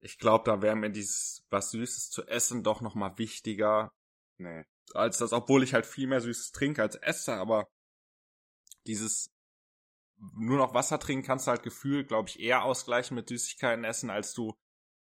ich 0.00 0.18
glaube, 0.18 0.44
da 0.44 0.60
wäre 0.62 0.76
mir 0.76 0.90
dieses 0.90 1.46
was 1.48 1.70
Süßes 1.70 2.10
zu 2.10 2.26
essen 2.26 2.62
doch 2.62 2.80
nochmal 2.80 3.16
wichtiger. 3.18 3.92
Nee. 4.38 4.64
Als 4.94 5.18
das, 5.18 5.32
obwohl 5.32 5.62
ich 5.62 5.74
halt 5.74 5.86
viel 5.86 6.08
mehr 6.08 6.20
Süßes 6.20 6.52
trinke 6.52 6.82
als 6.82 6.96
esse, 6.96 7.34
aber 7.34 7.68
dieses 8.86 9.30
nur 10.38 10.58
noch 10.58 10.74
Wasser 10.74 10.98
trinken 10.98 11.26
kannst 11.26 11.46
du 11.46 11.50
halt 11.50 11.62
gefühlt, 11.62 12.08
glaube 12.08 12.28
ich, 12.28 12.40
eher 12.40 12.64
ausgleichen 12.64 13.14
mit 13.14 13.28
Süßigkeiten 13.28 13.84
essen, 13.84 14.10
als 14.10 14.34
du 14.34 14.54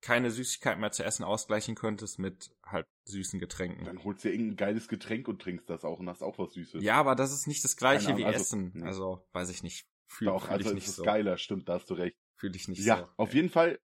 keine 0.00 0.30
Süßigkeiten 0.30 0.80
mehr 0.80 0.92
zu 0.92 1.04
essen 1.04 1.24
ausgleichen 1.24 1.74
könntest 1.74 2.18
mit 2.18 2.50
halt 2.64 2.86
süßen 3.04 3.40
Getränken. 3.40 3.84
Dann 3.84 4.04
holst 4.04 4.24
du 4.24 4.28
dir 4.28 4.34
irgendein 4.34 4.56
geiles 4.56 4.88
Getränk 4.88 5.28
und 5.28 5.42
trinkst 5.42 5.68
das 5.68 5.84
auch 5.84 5.98
und 5.98 6.08
hast 6.08 6.22
auch 6.22 6.38
was 6.38 6.52
Süßes. 6.52 6.82
Ja, 6.82 6.94
aber 6.96 7.14
das 7.14 7.32
ist 7.32 7.46
nicht 7.46 7.64
das 7.64 7.76
gleiche 7.76 8.16
wie 8.16 8.24
also, 8.24 8.40
Essen. 8.40 8.72
Nee. 8.74 8.84
Also, 8.84 9.26
weiß 9.32 9.50
ich 9.50 9.62
nicht. 9.62 9.86
Fühl, 10.06 10.28
Doch, 10.28 10.46
fühl 10.46 10.54
also 10.54 10.68
ich 10.70 10.74
nicht 10.74 10.88
ist 10.88 10.96
so. 10.96 11.02
geiler, 11.02 11.36
stimmt, 11.36 11.68
da 11.68 11.74
hast 11.74 11.90
du 11.90 11.94
recht. 11.94 12.16
Fühle 12.36 12.56
ich 12.56 12.68
nicht 12.68 12.84
ja, 12.84 12.96
so. 12.96 13.02
Ja, 13.02 13.14
auf 13.16 13.34
jeden 13.34 13.50
Fall. 13.50 13.78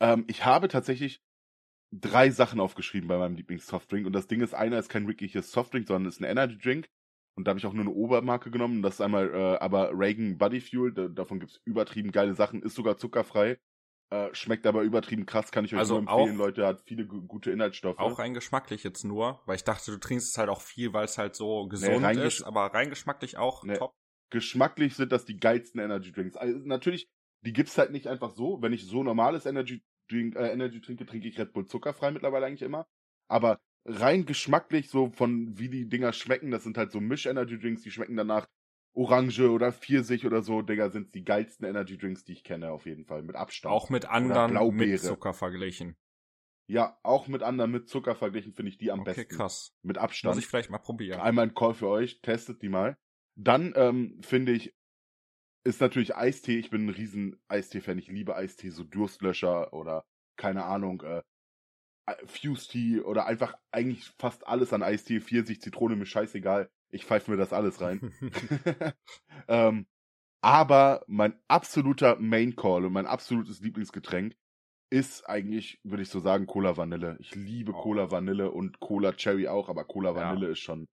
Ähm, 0.00 0.24
ich 0.26 0.44
habe 0.44 0.68
tatsächlich 0.68 1.22
drei 1.92 2.30
Sachen 2.30 2.60
aufgeschrieben 2.60 3.08
bei 3.08 3.18
meinem 3.18 3.36
Lieblings-Softdrink 3.36 4.06
und 4.06 4.12
das 4.12 4.26
Ding 4.26 4.40
ist, 4.40 4.54
einer 4.54 4.78
ist 4.78 4.88
kein 4.88 5.06
wirkliches 5.06 5.52
Softdrink, 5.52 5.86
sondern 5.86 6.08
ist 6.08 6.20
ein 6.20 6.24
Energy 6.24 6.58
Drink 6.58 6.88
und 7.34 7.46
da 7.46 7.50
habe 7.50 7.58
ich 7.58 7.66
auch 7.66 7.72
nur 7.72 7.84
eine 7.84 7.94
Obermarke 7.94 8.50
genommen. 8.50 8.82
Das 8.82 8.94
ist 8.94 9.00
einmal 9.00 9.32
äh, 9.32 9.58
aber 9.58 9.90
Reagan 9.94 10.36
Body 10.36 10.60
Fuel. 10.60 10.92
Da, 10.92 11.08
davon 11.08 11.40
gibt's 11.40 11.60
übertrieben 11.64 12.12
geile 12.12 12.34
Sachen. 12.34 12.62
Ist 12.62 12.74
sogar 12.74 12.98
zuckerfrei. 12.98 13.58
Äh, 14.12 14.34
schmeckt 14.34 14.66
aber 14.66 14.82
übertrieben 14.82 15.24
krass. 15.24 15.50
Kann 15.52 15.64
ich 15.64 15.72
euch 15.72 15.78
also 15.78 15.98
nur 15.98 16.10
empfehlen, 16.10 16.36
Leute. 16.36 16.66
Hat 16.66 16.82
viele 16.82 17.06
gute 17.06 17.50
Inhaltsstoffe. 17.50 17.98
Auch 17.98 18.18
rein 18.18 18.34
geschmacklich 18.34 18.84
jetzt 18.84 19.04
nur. 19.04 19.40
Weil 19.46 19.56
ich 19.56 19.64
dachte, 19.64 19.90
du 19.90 19.96
trinkst 19.96 20.32
es 20.32 20.36
halt 20.36 20.50
auch 20.50 20.60
viel, 20.60 20.92
weil 20.92 21.06
es 21.06 21.16
halt 21.16 21.34
so 21.34 21.66
gesund 21.66 22.02
nee, 22.02 22.26
ist. 22.26 22.42
Aber 22.42 22.66
rein 22.74 22.90
geschmacklich 22.90 23.38
auch 23.38 23.64
nee. 23.64 23.78
top. 23.78 23.94
Geschmacklich 24.28 24.96
sind 24.96 25.12
das 25.12 25.24
die 25.24 25.38
geilsten 25.38 25.80
Energy 25.80 26.12
Drinks. 26.12 26.36
Also 26.36 26.58
natürlich, 26.58 27.08
die 27.40 27.54
gibt's 27.54 27.78
halt 27.78 27.90
nicht 27.90 28.06
einfach 28.06 28.32
so. 28.32 28.60
Wenn 28.60 28.74
ich 28.74 28.86
so 28.86 29.02
normales 29.02 29.46
Energy 29.46 29.82
Drink, 30.10 30.36
äh, 30.36 30.52
Energy 30.52 30.82
trinke, 30.82 31.06
trinke 31.06 31.26
ich 31.26 31.38
Red 31.38 31.54
Bull 31.54 31.64
zuckerfrei 31.64 32.10
mittlerweile 32.10 32.44
eigentlich 32.44 32.60
immer. 32.60 32.86
Aber 33.28 33.60
rein 33.86 34.26
geschmacklich, 34.26 34.90
so 34.90 35.08
von 35.08 35.58
wie 35.58 35.70
die 35.70 35.88
Dinger 35.88 36.12
schmecken, 36.12 36.50
das 36.50 36.64
sind 36.64 36.76
halt 36.76 36.92
so 36.92 37.00
Misch-Energy-Drinks, 37.00 37.80
die 37.80 37.90
schmecken 37.90 38.16
danach 38.16 38.46
Orange 38.94 39.50
oder 39.50 39.72
Pfirsich 39.72 40.26
oder 40.26 40.42
so, 40.42 40.62
Digga, 40.62 40.90
sind 40.90 41.14
die 41.14 41.24
geilsten 41.24 41.66
Energy-Drinks, 41.66 42.24
die 42.24 42.32
ich 42.32 42.44
kenne, 42.44 42.70
auf 42.70 42.86
jeden 42.86 43.04
Fall, 43.04 43.22
mit 43.22 43.36
Abstand. 43.36 43.74
Auch 43.74 43.90
mit 43.90 44.04
anderen 44.06 44.76
mit 44.76 45.00
Zucker 45.00 45.32
verglichen. 45.32 45.96
Ja, 46.66 46.98
auch 47.02 47.26
mit 47.26 47.42
anderen 47.42 47.70
mit 47.70 47.88
Zucker 47.88 48.14
verglichen 48.14 48.52
finde 48.52 48.70
ich 48.70 48.78
die 48.78 48.90
am 48.90 49.00
okay, 49.00 49.10
besten. 49.10 49.22
Okay, 49.22 49.36
krass. 49.36 49.74
Mit 49.82 49.98
Abstand. 49.98 50.36
Muss 50.36 50.44
ich 50.44 50.48
vielleicht 50.48 50.70
mal 50.70 50.78
probieren. 50.78 51.20
Einmal 51.20 51.46
ein 51.46 51.54
Call 51.54 51.74
für 51.74 51.88
euch, 51.88 52.20
testet 52.20 52.62
die 52.62 52.68
mal. 52.68 52.96
Dann 53.34 53.72
ähm, 53.76 54.20
finde 54.22 54.52
ich, 54.52 54.74
ist 55.64 55.80
natürlich 55.80 56.14
Eistee. 56.14 56.58
Ich 56.58 56.70
bin 56.70 56.86
ein 56.86 56.90
riesen 56.90 57.40
Eistee-Fan. 57.48 57.98
Ich 57.98 58.08
liebe 58.08 58.36
Eistee, 58.36 58.70
so 58.70 58.84
Durstlöscher 58.84 59.72
oder 59.72 60.04
keine 60.36 60.64
Ahnung, 60.64 61.02
äh, 61.02 61.22
Fuse 62.26 62.68
Tea 62.68 63.00
oder 63.00 63.26
einfach 63.26 63.56
eigentlich 63.70 64.10
fast 64.18 64.46
alles 64.46 64.72
an 64.72 64.82
Eistee, 64.82 65.20
Pfirsich, 65.20 65.60
Zitrone, 65.60 65.96
mir 65.96 66.06
scheißegal. 66.06 66.70
Ich 66.92 67.06
pfeife 67.06 67.30
mir 67.30 67.36
das 67.36 67.52
alles 67.52 67.80
rein. 67.80 68.12
ähm, 69.48 69.86
aber 70.42 71.02
mein 71.06 71.34
absoluter 71.48 72.16
Main 72.16 72.54
Call 72.54 72.84
und 72.84 72.92
mein 72.92 73.06
absolutes 73.06 73.60
Lieblingsgetränk 73.60 74.34
ist 74.90 75.26
eigentlich, 75.26 75.80
würde 75.84 76.02
ich 76.02 76.10
so 76.10 76.20
sagen, 76.20 76.46
Cola 76.46 76.76
Vanille. 76.76 77.16
Ich 77.18 77.34
liebe 77.34 77.72
oh. 77.72 77.80
Cola 77.80 78.10
Vanille 78.10 78.50
und 78.50 78.78
Cola 78.78 79.12
Cherry 79.12 79.48
auch, 79.48 79.70
aber 79.70 79.84
Cola 79.84 80.14
Vanille 80.14 80.46
ja. 80.46 80.52
ist 80.52 80.58
schon 80.58 80.86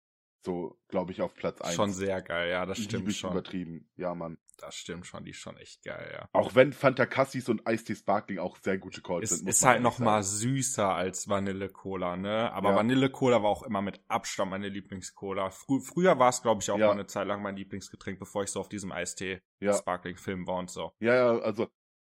so, 0.46 0.80
glaube 0.88 1.12
ich, 1.12 1.22
auf 1.22 1.34
Platz 1.34 1.62
1. 1.62 1.76
Schon 1.76 1.92
sehr 1.92 2.22
geil, 2.22 2.50
ja, 2.50 2.66
das 2.66 2.78
stimmt 2.78 3.04
Lieb 3.04 3.12
ich 3.12 3.20
schon. 3.20 3.32
übertrieben. 3.32 3.90
Ja, 3.96 4.16
Mann. 4.16 4.38
Das 4.58 4.76
stimmt 4.76 5.06
schon, 5.06 5.24
die 5.24 5.32
ist 5.32 5.38
schon 5.38 5.56
echt 5.58 5.84
geil, 5.84 6.12
ja. 6.14 6.28
Auch 6.34 6.54
wenn 6.54 6.74
Fanta 6.74 7.06
Cassis 7.06 7.48
und 7.48 7.66
Eistee 7.66 7.96
Sparkling 7.96 8.40
auch 8.40 8.58
sehr 8.58 8.78
gute 8.78 9.02
Calls 9.02 9.30
sind. 9.30 9.48
Ist 9.48 9.66
halt 9.66 9.82
noch 9.82 10.00
mal 10.00 10.22
süßer 10.22 10.94
als 10.94 11.30
Vanille 11.30 11.70
Cola, 11.70 12.18
ne? 12.18 12.52
Aber 12.52 12.72
ja. 12.72 12.76
Vanille 12.76 13.10
Cola 13.10 13.42
war 13.42 13.50
auch 13.50 13.64
immer 13.64 13.82
mit 13.82 14.02
Abstand 14.10 14.52
meine 14.52 14.68
Lieblingscola. 14.68 15.50
Frü 15.50 15.80
früher 15.80 16.20
war 16.20 16.30
es, 16.30 16.42
glaube 16.42 16.62
ich, 16.62 16.70
auch 16.72 16.78
ja. 16.78 16.88
mal 16.88 16.94
eine 16.94 17.08
Zeit 17.08 17.28
lang 17.28 17.42
mein 17.42 17.56
Lieblingsgetränk, 17.56 18.20
bevor 18.20 18.44
ich 18.44 18.52
so 18.52 18.60
auf 18.60 18.68
diesem 18.68 18.92
Eistee 18.92 19.42
ja. 19.62 19.74
Sparkling 19.74 20.18
Film 20.18 20.46
war 20.46 20.58
und 20.58 20.70
so. 20.70 20.92
Ja, 21.00 21.16
ja, 21.16 21.40
also 21.40 21.70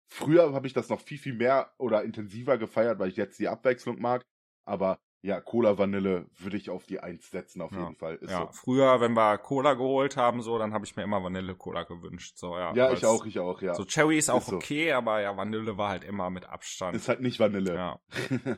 früher 0.08 0.54
habe 0.54 0.68
ich 0.68 0.74
das 0.74 0.88
noch 0.88 1.02
viel, 1.02 1.18
viel 1.18 1.34
mehr 1.34 1.74
oder 1.78 2.04
intensiver 2.04 2.58
gefeiert, 2.58 2.98
weil 3.00 3.10
ich 3.10 3.18
jetzt 3.18 3.40
die 3.40 3.50
Abwechslung 3.50 4.00
mag. 4.00 4.26
Aber 4.64 5.00
ja, 5.28 5.42
Cola 5.42 5.78
Vanille 5.78 6.26
würde 6.38 6.56
ich 6.56 6.70
auf 6.70 6.86
die 6.86 7.02
Eins 7.02 7.30
setzen, 7.30 7.62
auf 7.62 7.74
ja. 7.74 7.84
jeden 7.84 7.96
Fall. 7.98 8.16
Ist 8.16 8.32
ja, 8.32 8.46
so. 8.46 8.52
früher, 8.54 9.02
wenn 9.02 9.12
wir 9.12 9.38
Cola 9.38 9.74
geholt 9.74 10.16
haben, 10.16 10.42
so, 10.42 10.58
dann 10.58 10.74
habe 10.74 10.86
ich 10.86 10.96
mir 10.96 11.04
immer 11.04 11.22
Vanille 11.22 11.54
Cola 11.54 11.84
gewünscht. 11.84 12.38
So, 12.38 12.58
ja, 12.58 12.74
ja 12.74 12.94
ich 12.94 13.06
auch, 13.06 13.26
ich 13.26 13.38
auch, 13.38 13.62
ja. 13.62 13.76
So 13.76 13.84
Cherry 13.84 14.18
ist 14.18 14.30
auch 14.30 14.48
ist 14.48 14.54
okay, 14.54 14.92
so. 14.92 14.96
aber 14.96 15.20
ja, 15.20 15.36
Vanille 15.36 15.78
war 15.78 15.90
halt 15.90 16.06
immer 16.06 16.30
mit 16.30 16.46
Abstand. 16.46 16.96
Ist 16.96 17.10
halt 17.10 17.20
nicht 17.20 17.42
Vanille. 17.42 17.76
Ja. 17.76 18.00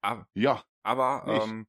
aber, 0.00 0.26
ja. 0.32 0.64
Aber 0.82 1.24
ähm, 1.26 1.66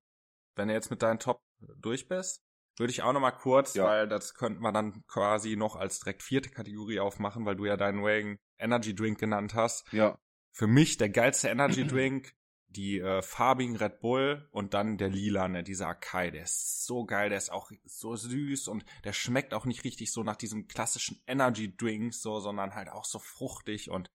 wenn 0.56 0.70
du 0.70 0.74
jetzt 0.74 0.92
mit 0.92 1.02
deinen 1.02 1.20
Top 1.20 1.42
durch 1.76 2.08
bist, 2.08 2.42
würde 2.78 2.92
ich 2.92 3.04
auch 3.04 3.12
noch 3.12 3.20
mal 3.20 3.32
kurz, 3.32 3.74
ja. 3.74 3.84
weil 3.84 4.08
das 4.08 4.34
könnten 4.34 4.62
wir 4.62 4.72
dann 4.72 5.04
quasi 5.08 5.58
noch 5.58 5.76
als 5.76 6.00
direkt 6.00 6.24
vierte 6.24 6.50
Kategorie 6.50 7.02
aufmachen, 7.02 7.46
weil 7.46 7.58
du 7.58 7.66
ja 7.66 7.76
deinen 7.76 8.02
Wagon 8.02 8.40
Energy 8.58 8.96
Drink 8.96 9.20
genannt 9.20 9.56
hast. 9.56 9.92
Ja. 9.92 10.18
Für 10.54 10.68
mich 10.68 10.96
der 10.96 11.10
geilste 11.10 11.50
Energy 11.50 11.86
Drink 11.86 12.34
die 12.76 13.00
äh, 13.00 13.22
farbigen 13.22 13.76
Red 13.76 14.00
Bull 14.00 14.48
und 14.52 14.74
dann 14.74 14.98
der 14.98 15.10
lilane, 15.10 15.64
dieser 15.64 15.88
Akai, 15.88 16.32
der 16.32 16.44
ist 16.44 16.86
so 16.86 17.06
geil, 17.06 17.30
der 17.30 17.38
ist 17.38 17.52
auch 17.52 17.72
so 17.86 18.16
süß 18.16 18.68
und 18.68 18.86
der 19.04 19.14
schmeckt 19.14 19.54
auch 19.54 19.66
nicht 19.66 19.84
richtig 19.84 20.12
so 20.12 20.24
nach 20.24 20.36
diesem 20.36 20.68
klassischen 20.68 21.22
Energy 21.28 21.76
Drink 21.76 22.14
so, 22.14 22.40
sondern 22.40 22.74
halt 22.74 22.90
auch 22.90 23.06
so 23.06 23.20
fruchtig 23.20 23.90
und 23.90 24.10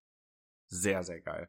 sehr, 0.69 1.05
sehr 1.05 1.21
geil. 1.21 1.49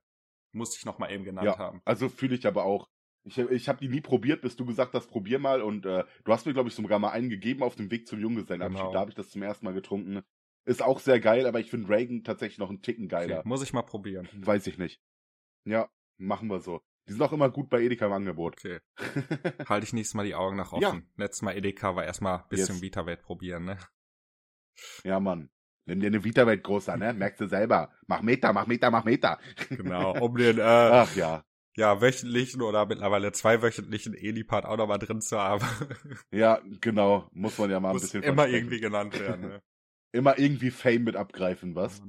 Muss 0.52 0.78
ich 0.78 0.86
noch 0.86 1.00
mal 1.00 1.12
eben 1.12 1.24
genannt 1.24 1.46
ja, 1.46 1.58
haben. 1.58 1.82
Also 1.86 2.10
fühle 2.10 2.36
ich 2.36 2.46
aber 2.46 2.66
auch. 2.66 2.88
Ich, 3.24 3.38
ich 3.38 3.68
habe 3.68 3.80
die 3.80 3.90
nie 3.90 4.02
probiert, 4.02 4.42
bis 4.42 4.56
du 4.56 4.66
gesagt 4.66 4.94
hast, 4.94 5.08
probier 5.08 5.40
mal 5.40 5.62
und 5.62 5.86
äh, 5.86 6.06
du 6.24 6.32
hast 6.32 6.46
mir 6.46 6.54
glaube 6.54 6.70
ich 6.70 6.76
sogar 6.76 7.00
mal 7.00 7.12
einen 7.12 7.30
gegeben 7.30 7.64
auf 7.64 7.76
dem 7.76 7.92
Weg 7.92 8.08
zum 8.08 8.20
Junggesellenabschied. 8.20 8.80
Genau. 8.80 8.94
Da 8.94 9.00
habe 9.00 9.12
ich 9.12 9.16
das 9.16 9.30
zum 9.30 9.44
ersten 9.44 9.66
Mal 9.66 9.74
getrunken. 9.74 10.24
Ist 10.66 10.82
auch 10.82 11.00
sehr 11.00 11.20
geil, 11.20 11.46
aber 11.46 11.60
ich 11.60 11.70
finde 11.70 11.90
Reagan 11.90 12.24
tatsächlich 12.24 12.58
noch 12.58 12.70
einen 12.70 12.82
Ticken 12.82 13.08
geiler. 13.08 13.40
Okay, 13.40 13.48
muss 13.48 13.64
ich 13.64 13.72
mal 13.72 13.84
probieren. 13.84 14.28
Weiß 14.34 14.68
ich 14.68 14.78
nicht. 14.78 15.02
Ja, 15.66 15.90
machen 16.18 16.50
wir 16.50 16.60
so. 16.60 16.82
Die 17.08 17.14
sind 17.14 17.22
auch 17.22 17.32
immer 17.32 17.50
gut 17.50 17.70
bei 17.70 17.82
Edeka 17.82 18.08
im 18.08 18.14
Angebot. 18.14 18.56
Okay. 18.58 18.80
Halte 19.68 19.86
ich 19.86 19.94
nächstes 19.94 20.14
Mal 20.14 20.26
die 20.26 20.36
Augen 20.36 20.58
nach 20.58 20.74
offen. 20.74 20.82
Ja. 20.82 21.24
Letztes 21.24 21.42
Mal 21.42 21.56
Edeka 21.56 21.96
war 21.96 22.04
erstmal 22.04 22.40
ein 22.40 22.50
bisschen 22.50 22.76
yes. 22.76 22.82
Vita-Welt 22.82 23.22
probieren, 23.22 23.66
ne? 23.66 23.78
Ja, 25.04 25.20
Mann. 25.20 25.50
Nimm 25.86 26.02
dir 26.02 26.08
eine 26.08 26.24
Vita-Welt 26.24 26.64
groß 26.64 26.90
an, 26.90 27.00
ne? 27.00 27.14
Merkst 27.18 27.40
du 27.40 27.48
selber. 27.48 27.92
Mach 28.08 28.22
Meter, 28.22 28.52
mach 28.52 28.68
Meter, 28.68 28.92
mach 28.92 29.06
Meter. 29.06 29.40
Genau, 29.70 30.18
um 30.20 30.36
den, 30.36 30.58
äh, 30.60 30.62
Ach 30.62 31.16
ja. 31.16 31.44
Ja, 31.78 32.02
wöchentlichen 32.02 32.64
oder 32.64 32.88
mittlerweile 32.88 33.32
zweiwöchentlichen 33.32 34.16
Edipart 34.16 34.66
auch 34.66 34.78
nochmal 34.78 34.98
drin 34.98 35.22
zu 35.22 35.38
haben. 35.38 35.66
Ja, 36.32 36.60
genau. 36.82 37.30
Muss 37.32 37.58
man 37.58 37.70
ja 37.70 37.80
mal 37.80 37.94
Muss 37.94 38.02
ein 38.02 38.22
bisschen 38.22 38.24
immer 38.24 38.48
irgendwie 38.48 38.80
genannt 38.80 39.18
werden, 39.20 39.42
ne? 39.42 39.62
immer 40.12 40.40
irgendwie 40.40 40.72
Fame 40.72 41.04
mit 41.04 41.16
abgreifen, 41.16 41.76
was? 41.76 42.02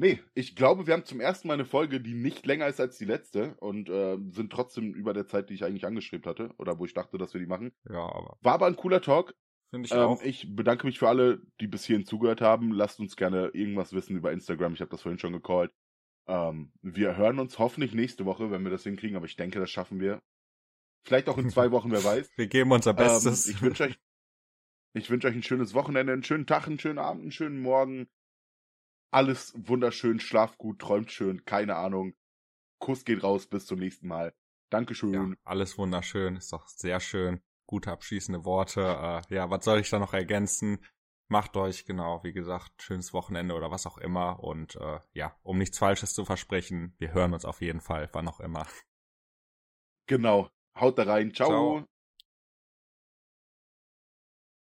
Nee, 0.00 0.18
ich 0.32 0.56
glaube, 0.56 0.86
wir 0.86 0.94
haben 0.94 1.04
zum 1.04 1.20
ersten 1.20 1.46
Mal 1.46 1.54
eine 1.54 1.66
Folge, 1.66 2.00
die 2.00 2.14
nicht 2.14 2.46
länger 2.46 2.66
ist 2.66 2.80
als 2.80 2.96
die 2.96 3.04
letzte 3.04 3.54
und 3.56 3.90
äh, 3.90 4.16
sind 4.30 4.50
trotzdem 4.50 4.94
über 4.94 5.12
der 5.12 5.26
Zeit, 5.26 5.50
die 5.50 5.54
ich 5.54 5.62
eigentlich 5.62 5.84
angestrebt 5.84 6.26
hatte 6.26 6.54
oder 6.56 6.78
wo 6.78 6.86
ich 6.86 6.94
dachte, 6.94 7.18
dass 7.18 7.34
wir 7.34 7.40
die 7.40 7.46
machen. 7.46 7.70
Ja, 7.86 8.00
aber. 8.00 8.38
War 8.40 8.54
aber 8.54 8.66
ein 8.66 8.76
cooler 8.76 9.02
Talk. 9.02 9.34
Finde 9.68 9.86
ich 9.86 9.92
ähm, 9.92 9.98
auch. 9.98 10.22
Ich 10.22 10.56
bedanke 10.56 10.86
mich 10.86 10.98
für 10.98 11.10
alle, 11.10 11.42
die 11.60 11.66
bis 11.66 11.84
hierhin 11.84 12.06
zugehört 12.06 12.40
haben. 12.40 12.72
Lasst 12.72 12.98
uns 12.98 13.14
gerne 13.14 13.48
irgendwas 13.48 13.92
wissen 13.92 14.16
über 14.16 14.32
Instagram. 14.32 14.72
Ich 14.72 14.80
habe 14.80 14.90
das 14.90 15.02
vorhin 15.02 15.18
schon 15.18 15.34
gecallt. 15.34 15.70
Ähm, 16.26 16.72
wir 16.80 17.18
hören 17.18 17.38
uns 17.38 17.58
hoffentlich 17.58 17.92
nächste 17.92 18.24
Woche, 18.24 18.50
wenn 18.50 18.62
wir 18.62 18.70
das 18.70 18.84
hinkriegen, 18.84 19.18
aber 19.18 19.26
ich 19.26 19.36
denke, 19.36 19.60
das 19.60 19.70
schaffen 19.70 20.00
wir. 20.00 20.22
Vielleicht 21.04 21.28
auch 21.28 21.36
in 21.36 21.50
zwei 21.50 21.70
Wochen, 21.72 21.90
wer 21.90 22.02
weiß. 22.02 22.30
Wir 22.36 22.46
geben 22.46 22.72
unser 22.72 22.94
Bestes. 22.94 23.48
Ähm, 23.48 23.54
ich 23.54 23.62
wünsche 23.62 23.84
euch 23.84 23.98
Ich 24.94 25.10
wünsche 25.10 25.28
euch 25.28 25.34
ein 25.34 25.42
schönes 25.42 25.74
Wochenende, 25.74 26.14
einen 26.14 26.24
schönen 26.24 26.46
Tag, 26.46 26.66
einen 26.66 26.78
schönen 26.78 26.98
Abend, 26.98 27.22
einen 27.24 27.32
schönen 27.32 27.60
Morgen. 27.60 28.08
Alles 29.10 29.52
wunderschön, 29.56 30.20
schlaft 30.20 30.58
gut, 30.58 30.78
träumt 30.78 31.10
schön, 31.10 31.44
keine 31.44 31.76
Ahnung. 31.76 32.14
Kuss 32.78 33.04
geht 33.04 33.22
raus, 33.22 33.46
bis 33.46 33.66
zum 33.66 33.78
nächsten 33.78 34.08
Mal. 34.08 34.32
Dankeschön. 34.70 35.12
Ja, 35.12 35.36
alles 35.44 35.78
wunderschön, 35.78 36.36
ist 36.36 36.52
doch 36.52 36.68
sehr 36.68 37.00
schön. 37.00 37.40
Gute 37.66 37.90
abschließende 37.90 38.44
Worte. 38.44 38.82
Äh, 38.82 39.34
ja, 39.34 39.50
was 39.50 39.64
soll 39.64 39.80
ich 39.80 39.90
da 39.90 39.98
noch 39.98 40.14
ergänzen? 40.14 40.84
Macht 41.28 41.56
euch, 41.56 41.84
genau, 41.84 42.24
wie 42.24 42.32
gesagt, 42.32 42.82
schönes 42.82 43.12
Wochenende 43.12 43.54
oder 43.54 43.70
was 43.70 43.86
auch 43.86 43.98
immer. 43.98 44.42
Und 44.42 44.76
äh, 44.76 44.98
ja, 45.12 45.36
um 45.42 45.58
nichts 45.58 45.78
Falsches 45.78 46.14
zu 46.14 46.24
versprechen, 46.24 46.94
wir 46.98 47.12
hören 47.12 47.34
uns 47.34 47.44
auf 47.44 47.60
jeden 47.60 47.80
Fall, 47.80 48.08
wann 48.12 48.28
auch 48.28 48.40
immer. 48.40 48.66
Genau. 50.06 50.50
Haut 50.74 50.98
da 50.98 51.04
rein. 51.04 51.32
Ciao. 51.34 51.48
Ciao. 51.48 51.89